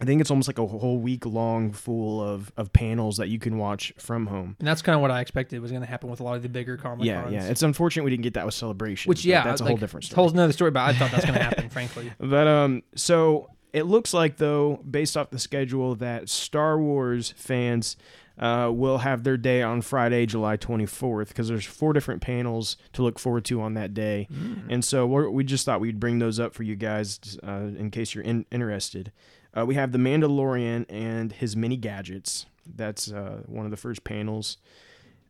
I 0.00 0.04
think 0.04 0.20
it's 0.20 0.30
almost 0.30 0.48
like 0.48 0.58
a 0.58 0.66
whole 0.66 0.98
week 0.98 1.26
long 1.26 1.72
full 1.72 2.22
of 2.22 2.52
of 2.56 2.72
panels 2.72 3.18
that 3.18 3.28
you 3.28 3.38
can 3.38 3.58
watch 3.58 3.92
from 3.98 4.26
home. 4.26 4.56
And 4.58 4.66
that's 4.66 4.82
kind 4.82 4.94
of 4.94 5.02
what 5.02 5.10
I 5.10 5.20
expected 5.20 5.60
was 5.60 5.70
going 5.70 5.82
to 5.82 5.88
happen 5.88 6.08
with 6.10 6.20
a 6.20 6.24
lot 6.24 6.36
of 6.36 6.42
the 6.42 6.48
bigger 6.48 6.76
comic 6.76 7.04
Yeah, 7.04 7.28
yeah. 7.28 7.48
It's 7.48 7.62
unfortunate 7.62 8.04
we 8.04 8.10
didn't 8.10 8.22
get 8.22 8.34
that 8.34 8.46
with 8.46 8.54
celebration. 8.54 9.08
Which 9.08 9.24
yeah, 9.24 9.44
that's 9.44 9.60
a 9.60 9.64
like, 9.64 9.72
whole 9.72 9.78
different 9.78 10.04
story. 10.04 10.16
whole 10.16 10.30
another 10.30 10.52
story. 10.52 10.70
But 10.70 10.80
I 10.80 10.92
thought 10.94 11.10
that's 11.10 11.24
going 11.24 11.38
to 11.38 11.44
happen, 11.44 11.68
frankly. 11.70 12.12
But 12.18 12.46
um, 12.46 12.82
so 12.94 13.50
it 13.72 13.84
looks 13.84 14.14
like 14.14 14.36
though, 14.38 14.76
based 14.88 15.16
off 15.16 15.30
the 15.30 15.38
schedule, 15.38 15.94
that 15.96 16.28
Star 16.28 16.78
Wars 16.78 17.34
fans 17.36 17.96
uh, 18.38 18.70
will 18.72 18.98
have 18.98 19.22
their 19.22 19.36
day 19.36 19.62
on 19.62 19.82
Friday, 19.82 20.24
July 20.24 20.56
24th, 20.56 21.28
because 21.28 21.48
there's 21.48 21.66
four 21.66 21.92
different 21.92 22.22
panels 22.22 22.78
to 22.94 23.02
look 23.02 23.18
forward 23.18 23.44
to 23.44 23.60
on 23.60 23.74
that 23.74 23.92
day, 23.92 24.28
and 24.70 24.82
so 24.82 25.06
we're, 25.06 25.28
we 25.28 25.44
just 25.44 25.66
thought 25.66 25.80
we'd 25.80 26.00
bring 26.00 26.20
those 26.20 26.40
up 26.40 26.54
for 26.54 26.62
you 26.62 26.74
guys 26.74 27.20
uh, 27.46 27.68
in 27.76 27.90
case 27.90 28.14
you're 28.14 28.24
in, 28.24 28.46
interested. 28.50 29.12
Uh, 29.56 29.66
we 29.66 29.74
have 29.74 29.92
the 29.92 29.98
Mandalorian 29.98 30.86
and 30.88 31.32
his 31.32 31.56
mini 31.56 31.76
gadgets. 31.76 32.46
That's 32.66 33.10
uh, 33.10 33.42
one 33.46 33.64
of 33.64 33.70
the 33.70 33.76
first 33.76 34.04
panels, 34.04 34.58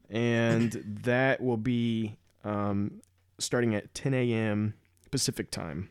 and 0.08 0.72
that 1.02 1.40
will 1.40 1.56
be 1.56 2.16
um, 2.44 3.00
starting 3.38 3.74
at 3.74 3.94
10 3.94 4.14
a.m. 4.14 4.74
Pacific 5.10 5.50
time. 5.50 5.90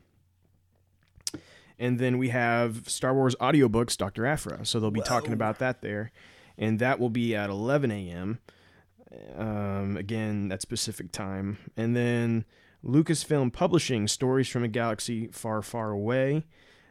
And 1.78 1.98
then 1.98 2.18
we 2.18 2.30
have 2.30 2.90
Star 2.90 3.14
Wars 3.14 3.36
audiobooks, 3.40 3.96
Dr. 3.96 4.26
Aphra. 4.26 4.66
So 4.66 4.80
they'll 4.80 4.92
be 4.92 5.02
talking 5.02 5.32
about 5.32 5.60
that 5.60 5.82
there. 5.82 6.12
And 6.58 6.78
that 6.80 7.00
will 7.00 7.10
be 7.10 7.34
at 7.36 7.50
11 7.50 7.90
a.m. 7.90 8.40
Um, 9.38 9.96
again, 9.96 10.50
that's 10.50 10.66
Pacific 10.66 11.14
time. 11.14 11.58
And 11.78 11.96
then 11.96 12.44
Lucasfilm 12.86 13.54
Publishing, 13.54 14.10
Stories 14.10 14.50
from 14.50 14.64
a 14.66 14.68
Galaxy 14.68 15.28
Far, 15.28 15.62
Far 15.62 15.92
Away. 15.92 16.46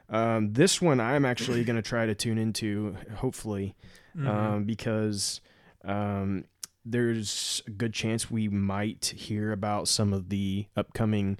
Um, 0.09 0.53
this 0.55 0.81
one 0.81 1.01
I'm 1.01 1.25
actually 1.25 1.65
going 1.65 1.77
to 1.77 1.83
try 1.83 2.07
to 2.07 2.15
tune 2.15 2.39
into, 2.39 2.97
hopefully, 3.17 3.75
Mm-hmm. 4.17 4.27
um, 4.27 4.65
because 4.65 5.41
um, 5.85 6.45
there's 6.85 7.63
a 7.69 7.71
good 7.71 7.93
chance 7.93 8.31
we 8.31 8.49
might 8.49 9.05
hear 9.17 9.53
about 9.53 9.87
some 9.87 10.13
of 10.13 10.29
the 10.29 10.67
upcoming 10.77 11.39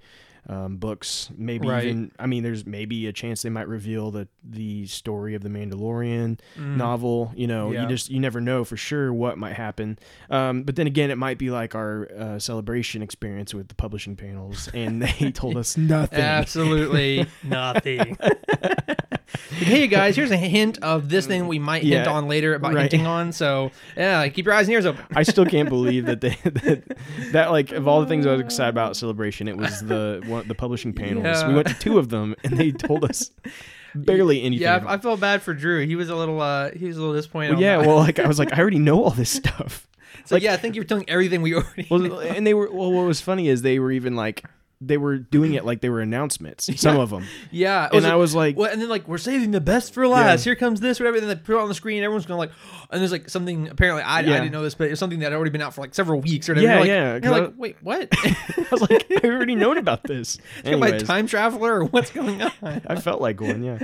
um, 0.49 0.77
books. 0.79 1.29
Maybe 1.37 1.69
Right. 1.69 1.85
even 1.85 2.11
I 2.19 2.27
mean, 2.27 2.43
there's 2.43 2.65
maybe 2.65 3.07
a 3.07 3.13
chance 3.13 3.43
they 3.43 3.51
might 3.51 3.69
reveal 3.69 4.11
the 4.11 4.29
the 4.43 4.87
story 4.87 5.35
of 5.35 5.43
the 5.43 5.49
Mandalorian 5.51 6.39
Mm. 6.59 6.77
novel. 6.77 7.33
You 7.37 7.47
know, 7.47 7.71
Yeah. 7.73 7.83
you 7.83 7.89
just 7.89 8.11
you 8.11 8.19
never 8.21 8.41
know 8.41 8.65
for 8.65 8.77
sure 8.77 9.13
what 9.13 9.37
might 9.39 9.55
happen. 9.55 9.99
Um, 10.31 10.63
but 10.63 10.77
then 10.77 10.87
again, 10.87 11.11
it 11.11 11.19
might 11.19 11.37
be 11.39 11.51
like 11.51 11.75
our 11.75 12.09
uh, 12.19 12.39
celebration 12.39 13.03
experience 13.03 13.53
with 13.53 13.69
the 13.69 13.75
publishing 13.75 14.17
panels, 14.17 14.69
and 14.73 15.03
they 15.03 15.31
told 15.35 15.57
us 15.57 15.77
nothing. 15.77 16.19
Absolutely 16.21 17.27
nothing. 17.45 18.17
hey 19.51 19.87
guys, 19.87 20.17
here's 20.17 20.31
a 20.31 20.37
hint 20.37 20.79
of 20.83 21.09
this 21.09 21.27
thing 21.27 21.47
we 21.49 21.59
might 21.59 21.83
hint 21.83 22.07
on 22.07 22.29
later 22.29 22.55
about 22.55 22.73
right. 22.75 22.91
hinting 22.91 23.07
on. 23.07 23.33
So 23.33 23.71
yeah, 23.97 24.27
keep 24.29 24.47
your 24.47 24.55
eyes 24.55 24.67
and 24.67 24.75
ears 24.75 24.87
open. 24.87 25.05
I 25.15 25.23
still 25.23 25.45
can't 25.45 25.69
believe 25.69 26.07
that 26.07 26.21
they 26.21 26.37
that, 26.45 26.97
that 27.33 27.51
like 27.51 27.73
of 27.73 27.87
all 27.87 28.01
the 28.01 28.07
things 28.07 28.27
I 28.27 28.33
was 28.33 28.41
excited 28.41 28.71
about 28.71 28.97
celebration, 28.97 29.49
it 29.49 29.57
was 29.57 29.81
the 29.81 30.23
one, 30.27 30.38
the 30.47 30.55
publishing 30.55 30.93
panels. 30.93 31.25
Yeah. 31.25 31.49
We 31.49 31.55
went 31.55 31.69
to 31.69 31.75
two 31.75 31.99
of 31.99 32.09
them, 32.09 32.35
and 32.45 32.57
they 32.57 32.71
told 32.71 33.05
us 33.05 33.31
barely 33.95 34.43
anything. 34.43 34.63
Yeah, 34.63 34.85
I, 34.87 34.95
I 34.95 34.99
felt 34.99 35.21
bad 35.21 35.43
for 35.43 35.55
Drew. 35.55 35.85
He 35.87 35.97
was 35.97 36.09
a 36.09 36.17
little, 36.17 36.41
uh, 36.41 36.71
he 36.73 36.87
was 36.87 36.97
a 36.97 37.01
little 37.01 37.15
disappointed. 37.15 37.53
Well, 37.55 37.63
yeah, 37.63 37.79
that. 37.79 37.87
well, 37.87 37.97
like 37.97 38.19
I 38.19 38.27
was 38.27 38.39
like, 38.39 38.53
I 38.53 38.61
already 38.61 38.79
know 38.79 39.03
all 39.03 39.11
this 39.11 39.31
stuff. 39.45 39.89
so 40.25 40.37
yeah, 40.37 40.53
I 40.53 40.57
think 40.57 40.77
you're 40.77 40.85
telling 40.85 41.09
everything 41.09 41.43
we 41.43 41.55
already. 41.55 41.87
Well, 41.91 42.01
knew. 42.01 42.21
and 42.21 42.47
they 42.47 42.55
were. 42.55 42.71
Well, 42.71 42.93
what 42.93 43.07
was 43.07 43.21
funny 43.21 43.49
is 43.49 43.63
they 43.63 43.79
were 43.79 43.93
even 43.93 44.15
like 44.15 44.45
they 44.81 44.97
were 44.97 45.19
doing 45.19 45.55
it 45.55 45.65
like 45.65 45.81
they 45.81 45.89
were 45.89 46.01
announcements. 46.01 46.67
Some 46.81 46.97
Yeah. 46.97 47.03
of 47.03 47.11
them, 47.11 47.25
yeah, 47.51 47.89
and 47.93 48.07
I 48.07 48.15
was 48.17 48.35
like, 48.35 48.57
Well, 48.57 48.71
and 48.71 48.81
then 48.81 48.89
like 48.89 49.09
we're 49.09 49.19
saving 49.19 49.51
the 49.51 49.61
best 49.61 49.93
for 49.93 50.07
last. 50.07 50.45
Here 50.45 50.55
comes 50.55 50.81
this, 50.81 51.01
whatever. 51.01 51.17
And 51.17 51.27
then 51.29 51.37
they 51.37 51.43
put 51.43 51.57
it 51.57 51.61
on 51.61 51.69
the 51.69 51.75
screen. 51.75 52.03
Everyone's 52.03 52.27
going 52.27 52.37
to, 52.37 52.41
like, 52.41 52.51
and 52.91 53.01
there's 53.01 53.13
like 53.13 53.29
something. 53.29 53.69
Apparently, 53.69 54.03
I, 54.03 54.19
I 54.19 54.23
didn't 54.23 54.53
know 54.53 54.63
this, 54.63 54.75
but 54.75 54.91
it's 54.91 55.01
something 55.01 55.19
that 55.19 55.27
had 55.27 55.33
already 55.35 55.51
been 55.51 55.63
out 55.63 55.75
for 55.75 55.81
like 55.81 55.95
several 55.95 56.21
weeks 56.21 56.49
or 56.49 56.55
whatever. 56.55 56.73
Yeah, 56.73 56.79
like, 56.81 56.89
yeah, 56.89 57.19
You're 57.31 57.41
like, 57.41 57.55
wait, 57.57 57.77
what? 57.83 58.09
I 58.13 58.67
was 58.71 58.81
like, 58.83 59.07
I 59.25 59.27
already 59.29 59.55
known 59.57 59.79
about 59.79 60.05
this. 60.05 60.39
Am 60.65 60.83
I 60.83 60.89
a 60.89 61.01
time 61.01 61.27
traveler 61.27 61.81
or 61.81 61.85
what's 61.85 62.11
going 62.11 62.41
on? 62.43 62.53
I 62.87 62.97
felt 63.01 63.21
like 63.21 63.41
one, 63.41 63.63
yeah. 63.63 63.79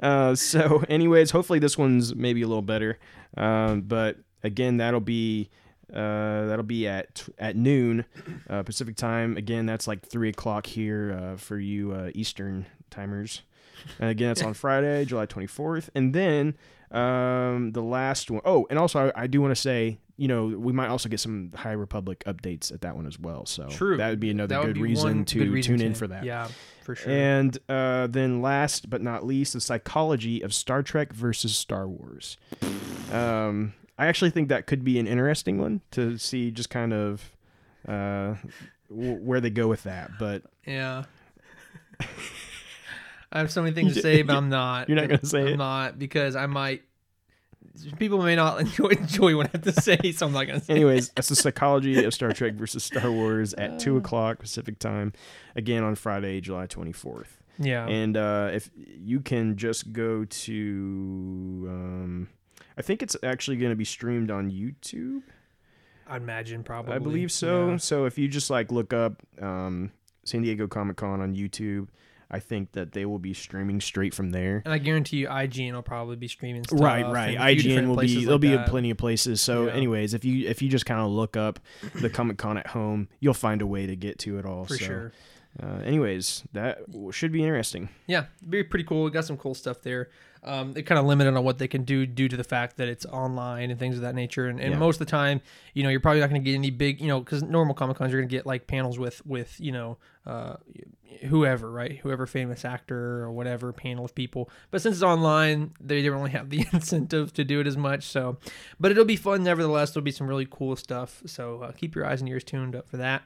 Uh, 0.00 0.34
so, 0.34 0.84
anyways, 0.88 1.30
hopefully 1.32 1.58
this 1.58 1.76
one's 1.76 2.14
maybe 2.14 2.42
a 2.42 2.46
little 2.46 2.62
better. 2.62 2.98
Um, 3.36 3.82
but 3.82 4.16
again, 4.42 4.78
that'll 4.78 5.00
be 5.00 5.50
uh, 5.92 6.46
that'll 6.46 6.62
be 6.64 6.86
at 6.88 7.28
at 7.38 7.56
noon 7.56 8.04
uh, 8.48 8.62
Pacific 8.62 8.96
time. 8.96 9.36
Again, 9.36 9.66
that's 9.66 9.86
like 9.88 10.06
three 10.06 10.28
o'clock 10.28 10.66
here 10.66 11.18
uh, 11.20 11.36
for 11.36 11.58
you 11.58 11.92
uh, 11.92 12.10
Eastern 12.14 12.66
timers. 12.90 13.42
And 13.98 14.10
again, 14.10 14.28
that's 14.28 14.42
on 14.42 14.54
Friday, 14.64 15.04
July 15.04 15.26
twenty 15.26 15.46
fourth, 15.46 15.90
and 15.94 16.14
then 16.14 16.56
um, 16.90 17.72
the 17.72 17.82
last 17.82 18.30
one 18.30 18.42
oh 18.44 18.66
and 18.68 18.78
also 18.78 19.08
I, 19.14 19.22
I 19.22 19.26
do 19.26 19.40
want 19.40 19.52
to 19.52 19.60
say. 19.60 19.98
You 20.16 20.28
know, 20.28 20.48
we 20.48 20.74
might 20.74 20.88
also 20.88 21.08
get 21.08 21.18
some 21.18 21.50
High 21.54 21.72
Republic 21.72 22.22
updates 22.26 22.70
at 22.70 22.82
that 22.82 22.94
one 22.94 23.06
as 23.06 23.18
well. 23.18 23.46
So 23.46 23.68
True. 23.68 23.96
that 23.96 24.10
would 24.10 24.20
be 24.20 24.28
another 24.28 24.58
would 24.58 24.66
good 24.66 24.74
be 24.74 24.82
reason 24.82 25.24
to 25.24 25.38
good 25.38 25.48
reason 25.48 25.78
tune 25.78 25.86
in 25.86 25.94
to- 25.94 25.98
for 25.98 26.06
that. 26.08 26.24
Yeah, 26.24 26.48
for 26.82 26.94
sure. 26.94 27.10
And 27.10 27.56
uh, 27.70 28.06
then 28.06 28.42
last 28.42 28.90
but 28.90 29.00
not 29.00 29.24
least, 29.24 29.54
the 29.54 29.62
psychology 29.62 30.42
of 30.42 30.52
Star 30.52 30.82
Trek 30.82 31.14
versus 31.14 31.56
Star 31.56 31.88
Wars. 31.88 32.36
Um, 33.10 33.72
I 34.00 34.06
actually 34.06 34.30
think 34.30 34.48
that 34.48 34.66
could 34.66 34.82
be 34.84 34.98
an 34.98 35.06
interesting 35.06 35.58
one 35.58 35.80
to 35.92 36.16
see 36.18 36.50
just 36.50 36.70
kind 36.70 36.92
of 36.92 37.36
uh, 37.86 38.34
w- 38.88 39.16
where 39.16 39.40
they 39.40 39.50
go 39.50 39.68
with 39.68 39.82
that. 39.82 40.12
But 40.18 40.42
Yeah. 40.66 41.04
I 43.32 43.38
have 43.38 43.50
so 43.52 43.62
many 43.62 43.74
things 43.74 43.94
to 43.96 44.00
say, 44.02 44.22
but 44.22 44.36
I'm 44.36 44.48
not. 44.48 44.88
You're 44.88 44.96
not 45.00 45.08
gonna 45.08 45.24
say 45.24 45.42
I'm 45.42 45.46
it? 45.48 45.56
not 45.56 45.98
because 45.98 46.34
I 46.36 46.46
might. 46.46 46.82
People 47.98 48.22
may 48.22 48.34
not 48.36 48.60
enjoy, 48.62 48.88
enjoy 48.88 49.36
what 49.36 49.46
I 49.46 49.50
have 49.52 49.62
to 49.62 49.72
say, 49.80 50.12
so 50.12 50.26
I'm 50.26 50.32
not 50.32 50.46
gonna 50.46 50.60
say. 50.60 50.74
anyways, 50.74 51.10
that's 51.10 51.28
the 51.28 51.36
psychology 51.36 52.02
of 52.04 52.12
Star 52.12 52.32
Trek 52.32 52.54
versus 52.54 52.82
Star 52.84 53.10
Wars 53.12 53.54
at 53.54 53.78
two 53.78 53.96
o'clock 53.96 54.38
Pacific 54.40 54.78
time, 54.78 55.12
again 55.54 55.84
on 55.84 55.94
Friday, 55.94 56.40
July 56.40 56.66
twenty 56.66 56.92
fourth. 56.92 57.36
Yeah. 57.58 57.86
And 57.86 58.16
uh, 58.16 58.50
if 58.52 58.70
you 58.74 59.20
can 59.20 59.56
just 59.56 59.92
go 59.92 60.24
to, 60.24 61.66
um, 61.68 62.28
I 62.78 62.82
think 62.82 63.02
it's 63.02 63.16
actually 63.22 63.56
going 63.56 63.70
to 63.70 63.76
be 63.76 63.84
streamed 63.84 64.30
on 64.30 64.50
YouTube. 64.50 65.22
I'd 66.06 66.22
imagine 66.22 66.64
probably. 66.64 66.94
I 66.94 66.98
believe 66.98 67.30
so. 67.30 67.70
Yeah. 67.70 67.76
So 67.76 68.04
if 68.06 68.18
you 68.18 68.26
just 68.28 68.50
like 68.50 68.72
look 68.72 68.92
up 68.92 69.22
um, 69.40 69.92
San 70.24 70.42
Diego 70.42 70.66
Comic 70.66 70.96
Con 70.96 71.20
on 71.20 71.34
YouTube, 71.34 71.88
I 72.30 72.38
think 72.38 72.72
that 72.72 72.92
they 72.92 73.04
will 73.06 73.18
be 73.18 73.34
streaming 73.34 73.80
straight 73.80 74.14
from 74.14 74.30
there. 74.30 74.62
And 74.64 74.72
I 74.72 74.78
guarantee 74.78 75.18
you, 75.18 75.28
IGN 75.28 75.72
will 75.72 75.82
probably 75.82 76.16
be 76.16 76.28
streaming 76.28 76.64
stuff. 76.64 76.80
Right, 76.80 77.04
right. 77.04 77.36
IGN 77.36 77.86
will 77.88 77.94
be. 77.94 78.06
places 78.06 78.16
There'll 78.24 78.34
like 78.34 78.40
be 78.40 78.50
that. 78.56 78.68
plenty 78.68 78.90
of 78.90 78.96
places. 78.98 79.40
So, 79.40 79.66
Yeah. 79.66 79.72
anyways, 79.72 80.14
if 80.14 80.24
you 80.24 80.48
if 80.48 80.62
you 80.62 80.68
just 80.68 80.86
kind 80.86 81.00
of 81.00 81.10
look 81.10 81.36
up 81.36 81.60
the 81.94 82.08
Comic 82.10 82.38
Con 82.38 82.56
at 82.56 82.68
home, 82.68 83.08
you'll 83.20 83.34
find 83.34 83.62
a 83.62 83.66
way 83.66 83.86
to 83.86 83.96
get 83.96 84.18
to 84.20 84.38
it 84.38 84.46
all. 84.46 84.64
for 84.64 84.76
so, 84.76 84.84
sure. 84.84 85.12
Uh, 85.60 85.78
anyways, 85.84 86.44
that 86.52 86.78
should 87.10 87.32
be 87.32 87.42
interesting. 87.42 87.88
Yeah, 88.06 88.26
be 88.48 88.62
pretty 88.62 88.84
cool. 88.84 89.04
We 89.04 89.10
got 89.10 89.24
some 89.24 89.36
cool 89.36 89.54
stuff 89.54 89.82
there. 89.82 90.08
Um, 90.42 90.72
they 90.72 90.82
kind 90.82 90.98
of 90.98 91.04
limited 91.04 91.36
on 91.36 91.44
what 91.44 91.58
they 91.58 91.68
can 91.68 91.84
do 91.84 92.06
due 92.06 92.26
to 92.28 92.36
the 92.36 92.44
fact 92.44 92.78
that 92.78 92.88
it's 92.88 93.04
online 93.04 93.70
and 93.70 93.78
things 93.78 93.96
of 93.96 94.02
that 94.02 94.14
nature. 94.14 94.46
And, 94.46 94.58
and 94.58 94.72
Yeah. 94.72 94.78
most 94.78 94.94
of 95.00 95.06
the 95.06 95.10
time, 95.10 95.42
you 95.74 95.82
know, 95.82 95.90
you're 95.90 96.00
probably 96.00 96.20
not 96.20 96.30
going 96.30 96.40
to 96.42 96.44
get 96.50 96.54
any 96.54 96.70
big, 96.70 96.98
you 97.00 97.08
know, 97.08 97.20
because 97.20 97.42
normal 97.42 97.74
comic 97.74 97.98
cons 97.98 98.10
you're 98.12 98.22
going 98.22 98.28
to 98.28 98.34
get 98.34 98.46
like 98.46 98.66
panels 98.66 98.98
with 98.98 99.24
with 99.26 99.60
you 99.60 99.70
know, 99.72 99.98
uh, 100.26 100.56
whoever, 101.28 101.70
right? 101.70 101.98
Whoever 101.98 102.26
famous 102.26 102.64
actor 102.64 103.22
or 103.22 103.30
whatever 103.32 103.72
panel 103.72 104.04
of 104.04 104.14
people. 104.14 104.48
But 104.70 104.80
since 104.80 104.96
it's 104.96 105.02
online, 105.02 105.72
they 105.80 106.02
don't 106.02 106.16
really 106.16 106.30
have 106.30 106.48
the 106.50 106.64
incentive 106.72 107.32
to 107.34 107.44
do 107.44 107.60
it 107.60 107.66
as 107.66 107.76
much. 107.76 108.04
So, 108.04 108.38
but 108.78 108.90
it'll 108.90 109.04
be 109.04 109.16
fun 109.16 109.42
nevertheless. 109.42 109.90
There'll 109.92 110.04
be 110.04 110.10
some 110.10 110.26
really 110.26 110.48
cool 110.50 110.76
stuff. 110.76 111.22
So 111.26 111.62
uh, 111.62 111.72
keep 111.72 111.94
your 111.94 112.06
eyes 112.06 112.20
and 112.20 112.28
ears 112.30 112.44
tuned 112.44 112.74
up 112.74 112.88
for 112.88 112.96
that. 112.96 113.22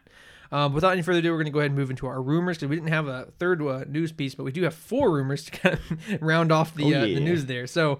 Um, 0.54 0.72
without 0.72 0.92
any 0.92 1.02
further 1.02 1.18
ado, 1.18 1.32
we're 1.32 1.38
going 1.38 1.46
to 1.46 1.50
go 1.50 1.58
ahead 1.58 1.72
and 1.72 1.78
move 1.78 1.90
into 1.90 2.06
our 2.06 2.22
rumors 2.22 2.58
because 2.58 2.68
we 2.68 2.76
didn't 2.76 2.90
have 2.90 3.08
a 3.08 3.26
third 3.40 3.60
uh, 3.60 3.82
news 3.88 4.12
piece, 4.12 4.36
but 4.36 4.44
we 4.44 4.52
do 4.52 4.62
have 4.62 4.72
four 4.72 5.10
rumors 5.10 5.46
to 5.46 5.50
kind 5.50 5.74
of 5.74 5.82
round 6.22 6.52
off 6.52 6.76
the, 6.76 6.94
Oh, 6.94 6.98
uh, 6.98 7.00
the 7.06 7.18
news 7.18 7.46
there. 7.46 7.66
So, 7.66 7.98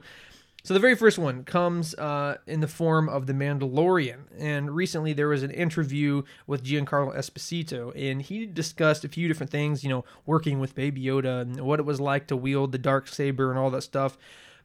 so 0.63 0.73
the 0.73 0.79
very 0.79 0.95
first 0.95 1.19
one 1.19 1.43
comes 1.43 1.97
uh, 1.97 2.37
in 2.47 2.61
the 2.61 2.69
form 2.69 3.09
of 3.09 3.27
the 3.27 3.33
Mandalorian, 3.33 4.21
and 4.39 4.71
recently 4.71 5.13
there 5.13 5.27
was 5.27 5.43
an 5.43 5.51
interview 5.51 6.23
with 6.47 6.63
Giancarlo 6.63 7.17
Esposito, 7.17 7.93
and 8.01 8.23
he 8.23 8.47
discussed 8.47 9.05
a 9.05 9.09
few 9.09 9.27
different 9.27 9.51
things. 9.51 9.83
You 9.83 9.91
know, 9.91 10.05
working 10.25 10.61
with 10.61 10.77
Baby 10.77 11.03
Yoda 11.03 11.41
and 11.41 11.61
what 11.63 11.81
it 11.81 11.85
was 11.85 12.01
like 12.01 12.29
to 12.29 12.37
wield 12.37 12.71
the 12.71 12.79
dark 12.79 13.09
saber 13.09 13.51
and 13.51 13.59
all 13.59 13.71
that 13.71 13.83
stuff. 13.83 14.17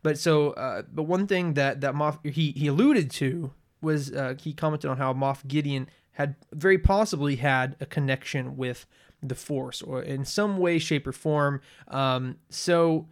But 0.03 0.19
so, 0.19 0.51
uh, 0.51 0.83
but 0.93 1.03
one 1.03 1.25
thing 1.25 1.55
that 1.55 1.81
that 1.81 1.95
Moff 1.95 2.23
he 2.23 2.51
he 2.51 2.67
alluded 2.67 3.09
to 3.13 3.51
was 3.81 4.13
uh, 4.13 4.35
he 4.39 4.53
commented 4.53 4.91
on 4.91 4.97
how 4.97 5.11
Moff 5.13 5.47
Gideon 5.47 5.89
had 6.19 6.35
very 6.51 6.77
possibly 6.77 7.37
had 7.37 7.77
a 7.79 7.85
connection 7.85 8.57
with 8.57 8.85
the 9.23 9.35
Force 9.35 9.81
or 9.81 10.01
in 10.01 10.25
some 10.25 10.57
way, 10.57 10.77
shape, 10.77 11.07
or 11.07 11.13
form. 11.13 11.61
Um, 11.87 12.39
so, 12.49 13.07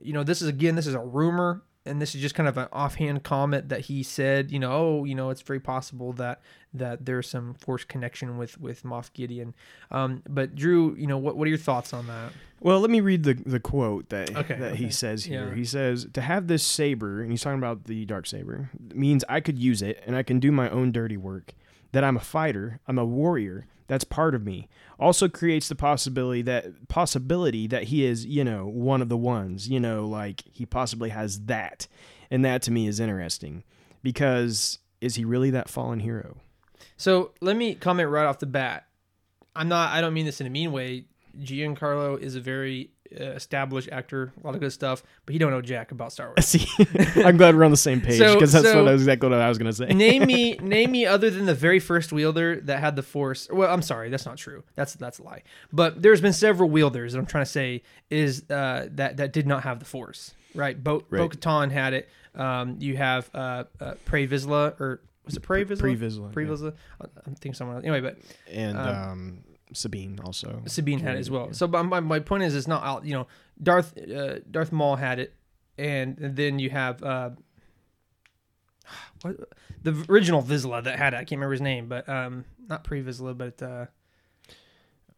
you 0.00 0.12
know, 0.12 0.22
this 0.22 0.40
is 0.40 0.48
again, 0.48 0.76
this 0.76 0.86
is 0.86 0.94
a 0.94 1.00
rumor, 1.00 1.64
and 1.84 2.00
this 2.00 2.14
is 2.14 2.20
just 2.20 2.36
kind 2.36 2.48
of 2.48 2.56
an 2.56 2.68
offhand 2.72 3.24
comment 3.24 3.68
that 3.70 3.80
he 3.86 4.04
said. 4.04 4.52
You 4.52 4.60
know, 4.60 4.72
oh, 4.72 5.04
you 5.04 5.16
know, 5.16 5.30
it's 5.30 5.42
very 5.42 5.58
possible 5.58 6.12
that 6.14 6.40
that 6.72 7.04
there's 7.04 7.28
some 7.28 7.54
Force 7.54 7.82
connection 7.82 8.38
with 8.38 8.60
with 8.60 8.84
Moff 8.84 9.12
Gideon. 9.12 9.52
Um, 9.90 10.22
but 10.28 10.54
Drew, 10.54 10.94
you 10.94 11.08
know, 11.08 11.18
what 11.18 11.36
what 11.36 11.46
are 11.46 11.48
your 11.48 11.58
thoughts 11.58 11.92
on 11.92 12.06
that? 12.06 12.30
Well, 12.60 12.78
let 12.78 12.90
me 12.90 13.00
read 13.00 13.24
the 13.24 13.34
the 13.34 13.58
quote 13.58 14.08
that 14.10 14.36
Okay, 14.36 14.56
that 14.56 14.76
he 14.76 14.90
says 14.90 15.24
here. 15.24 15.48
Yeah. 15.48 15.54
He 15.56 15.64
says 15.64 16.06
to 16.12 16.20
have 16.20 16.46
this 16.46 16.62
saber, 16.62 17.22
and 17.22 17.32
he's 17.32 17.42
talking 17.42 17.58
about 17.58 17.84
the 17.84 18.04
dark 18.04 18.24
saber, 18.28 18.70
means 18.94 19.24
I 19.28 19.40
could 19.40 19.58
use 19.58 19.82
it 19.82 20.00
and 20.06 20.14
I 20.14 20.22
can 20.22 20.38
do 20.38 20.52
my 20.52 20.70
own 20.70 20.92
dirty 20.92 21.16
work. 21.16 21.52
That 21.92 22.04
I'm 22.04 22.16
a 22.16 22.20
fighter, 22.20 22.80
I'm 22.86 22.98
a 22.98 23.04
warrior. 23.04 23.66
That's 23.88 24.04
part 24.04 24.34
of 24.34 24.44
me. 24.44 24.68
Also 24.98 25.28
creates 25.28 25.68
the 25.68 25.76
possibility 25.76 26.42
that 26.42 26.88
possibility 26.88 27.66
that 27.68 27.84
he 27.84 28.04
is, 28.04 28.26
you 28.26 28.42
know, 28.42 28.66
one 28.66 29.00
of 29.00 29.08
the 29.08 29.16
ones. 29.16 29.68
You 29.68 29.80
know, 29.80 30.06
like 30.06 30.42
he 30.52 30.66
possibly 30.66 31.10
has 31.10 31.42
that, 31.42 31.86
and 32.30 32.44
that 32.44 32.62
to 32.62 32.70
me 32.70 32.86
is 32.86 33.00
interesting 33.00 33.62
because 34.02 34.78
is 35.00 35.14
he 35.14 35.24
really 35.24 35.50
that 35.50 35.68
fallen 35.68 36.00
hero? 36.00 36.36
So 36.96 37.32
let 37.40 37.56
me 37.56 37.74
comment 37.74 38.10
right 38.10 38.26
off 38.26 38.38
the 38.38 38.46
bat. 38.46 38.86
I'm 39.54 39.68
not. 39.68 39.92
I 39.92 40.00
don't 40.00 40.14
mean 40.14 40.26
this 40.26 40.40
in 40.40 40.46
a 40.46 40.50
mean 40.50 40.72
way. 40.72 41.04
Giancarlo 41.38 42.18
is 42.18 42.34
a 42.34 42.40
very 42.40 42.90
established 43.10 43.88
actor, 43.92 44.32
a 44.42 44.46
lot 44.46 44.54
of 44.54 44.60
good 44.60 44.72
stuff, 44.72 45.02
but 45.24 45.32
he 45.32 45.38
don't 45.38 45.50
know 45.50 45.60
jack 45.62 45.92
about 45.92 46.12
Star 46.12 46.28
Wars. 46.28 46.44
See, 46.46 46.66
I'm 47.22 47.36
glad 47.36 47.54
we're 47.56 47.64
on 47.64 47.70
the 47.70 47.76
same 47.76 48.00
page 48.00 48.18
So- 48.18 48.34
because 48.34 48.52
that's 48.52 48.66
so- 48.66 48.84
what 48.84 48.92
exactly 48.94 49.28
what 49.28 49.38
I 49.40 49.48
was 49.48 49.58
gonna 49.58 49.72
say. 49.72 49.86
name 49.86 50.24
me, 50.26 50.54
name 50.62 50.90
me 50.90 51.06
other 51.06 51.30
than 51.30 51.46
the 51.46 51.54
very 51.54 51.78
first 51.80 52.12
wielder 52.12 52.60
that 52.62 52.80
had 52.80 52.96
the 52.96 53.02
Force. 53.02 53.48
Well, 53.52 53.72
I'm 53.72 53.82
sorry, 53.82 54.10
that's 54.10 54.26
not 54.26 54.36
true. 54.36 54.64
That's 54.74 54.94
that's 54.94 55.18
a 55.18 55.22
lie. 55.22 55.42
But 55.72 56.02
there's 56.02 56.20
been 56.20 56.32
several 56.32 56.68
wielders. 56.70 57.12
That 57.12 57.18
I'm 57.18 57.26
trying 57.26 57.44
to 57.44 57.50
say 57.50 57.82
is 58.10 58.48
uh, 58.50 58.88
that 58.92 59.16
that 59.18 59.32
did 59.32 59.46
not 59.46 59.62
have 59.64 59.78
the 59.78 59.84
Force. 59.86 60.34
Right, 60.54 60.82
Bo 60.82 61.04
Right. 61.10 61.18
Bo-Katan 61.18 61.70
had 61.70 61.92
it. 61.94 62.08
Um, 62.34 62.76
you 62.80 62.96
have 62.96 63.30
uh, 63.34 63.64
uh, 63.80 63.94
Pre 64.06 64.26
Vizsla 64.26 64.78
or 64.80 65.00
was 65.24 65.36
it 65.36 65.40
Pre 65.40 65.64
Vizsla? 65.64 65.78
Pre 65.80 65.96
Vizsla, 65.96 66.32
Pre 66.32 66.46
yeah. 66.46 66.70
I'm 67.26 67.34
thinking 67.34 67.54
someone 67.54 67.76
else. 67.76 67.84
Anyway, 67.84 68.00
but 68.00 68.18
and 68.50 68.78
Um, 68.78 68.88
um, 68.88 69.38
Sabine 69.72 70.18
also. 70.24 70.62
Sabine 70.66 71.00
had 71.00 71.16
it 71.16 71.18
as 71.20 71.30
well. 71.30 71.52
So, 71.52 71.66
but 71.66 71.82
my, 71.84 72.00
my 72.00 72.20
point 72.20 72.42
is, 72.44 72.54
it's 72.54 72.68
not 72.68 72.82
out. 72.84 73.04
You 73.04 73.14
know, 73.14 73.26
Darth 73.62 73.96
uh, 73.98 74.38
Darth 74.50 74.72
Maul 74.72 74.96
had 74.96 75.18
it, 75.18 75.34
and, 75.78 76.18
and 76.18 76.36
then 76.36 76.58
you 76.58 76.70
have 76.70 77.02
uh, 77.02 77.30
what 79.22 79.36
the 79.82 80.04
original 80.08 80.42
Vizsla 80.42 80.84
that 80.84 80.98
had 80.98 81.14
it. 81.14 81.16
I 81.16 81.20
can't 81.20 81.32
remember 81.32 81.52
his 81.52 81.60
name, 81.60 81.88
but 81.88 82.08
um, 82.08 82.44
not 82.68 82.84
pre 82.84 83.02
Vizsla, 83.02 83.36
but 83.36 83.60
uh, 83.62 83.86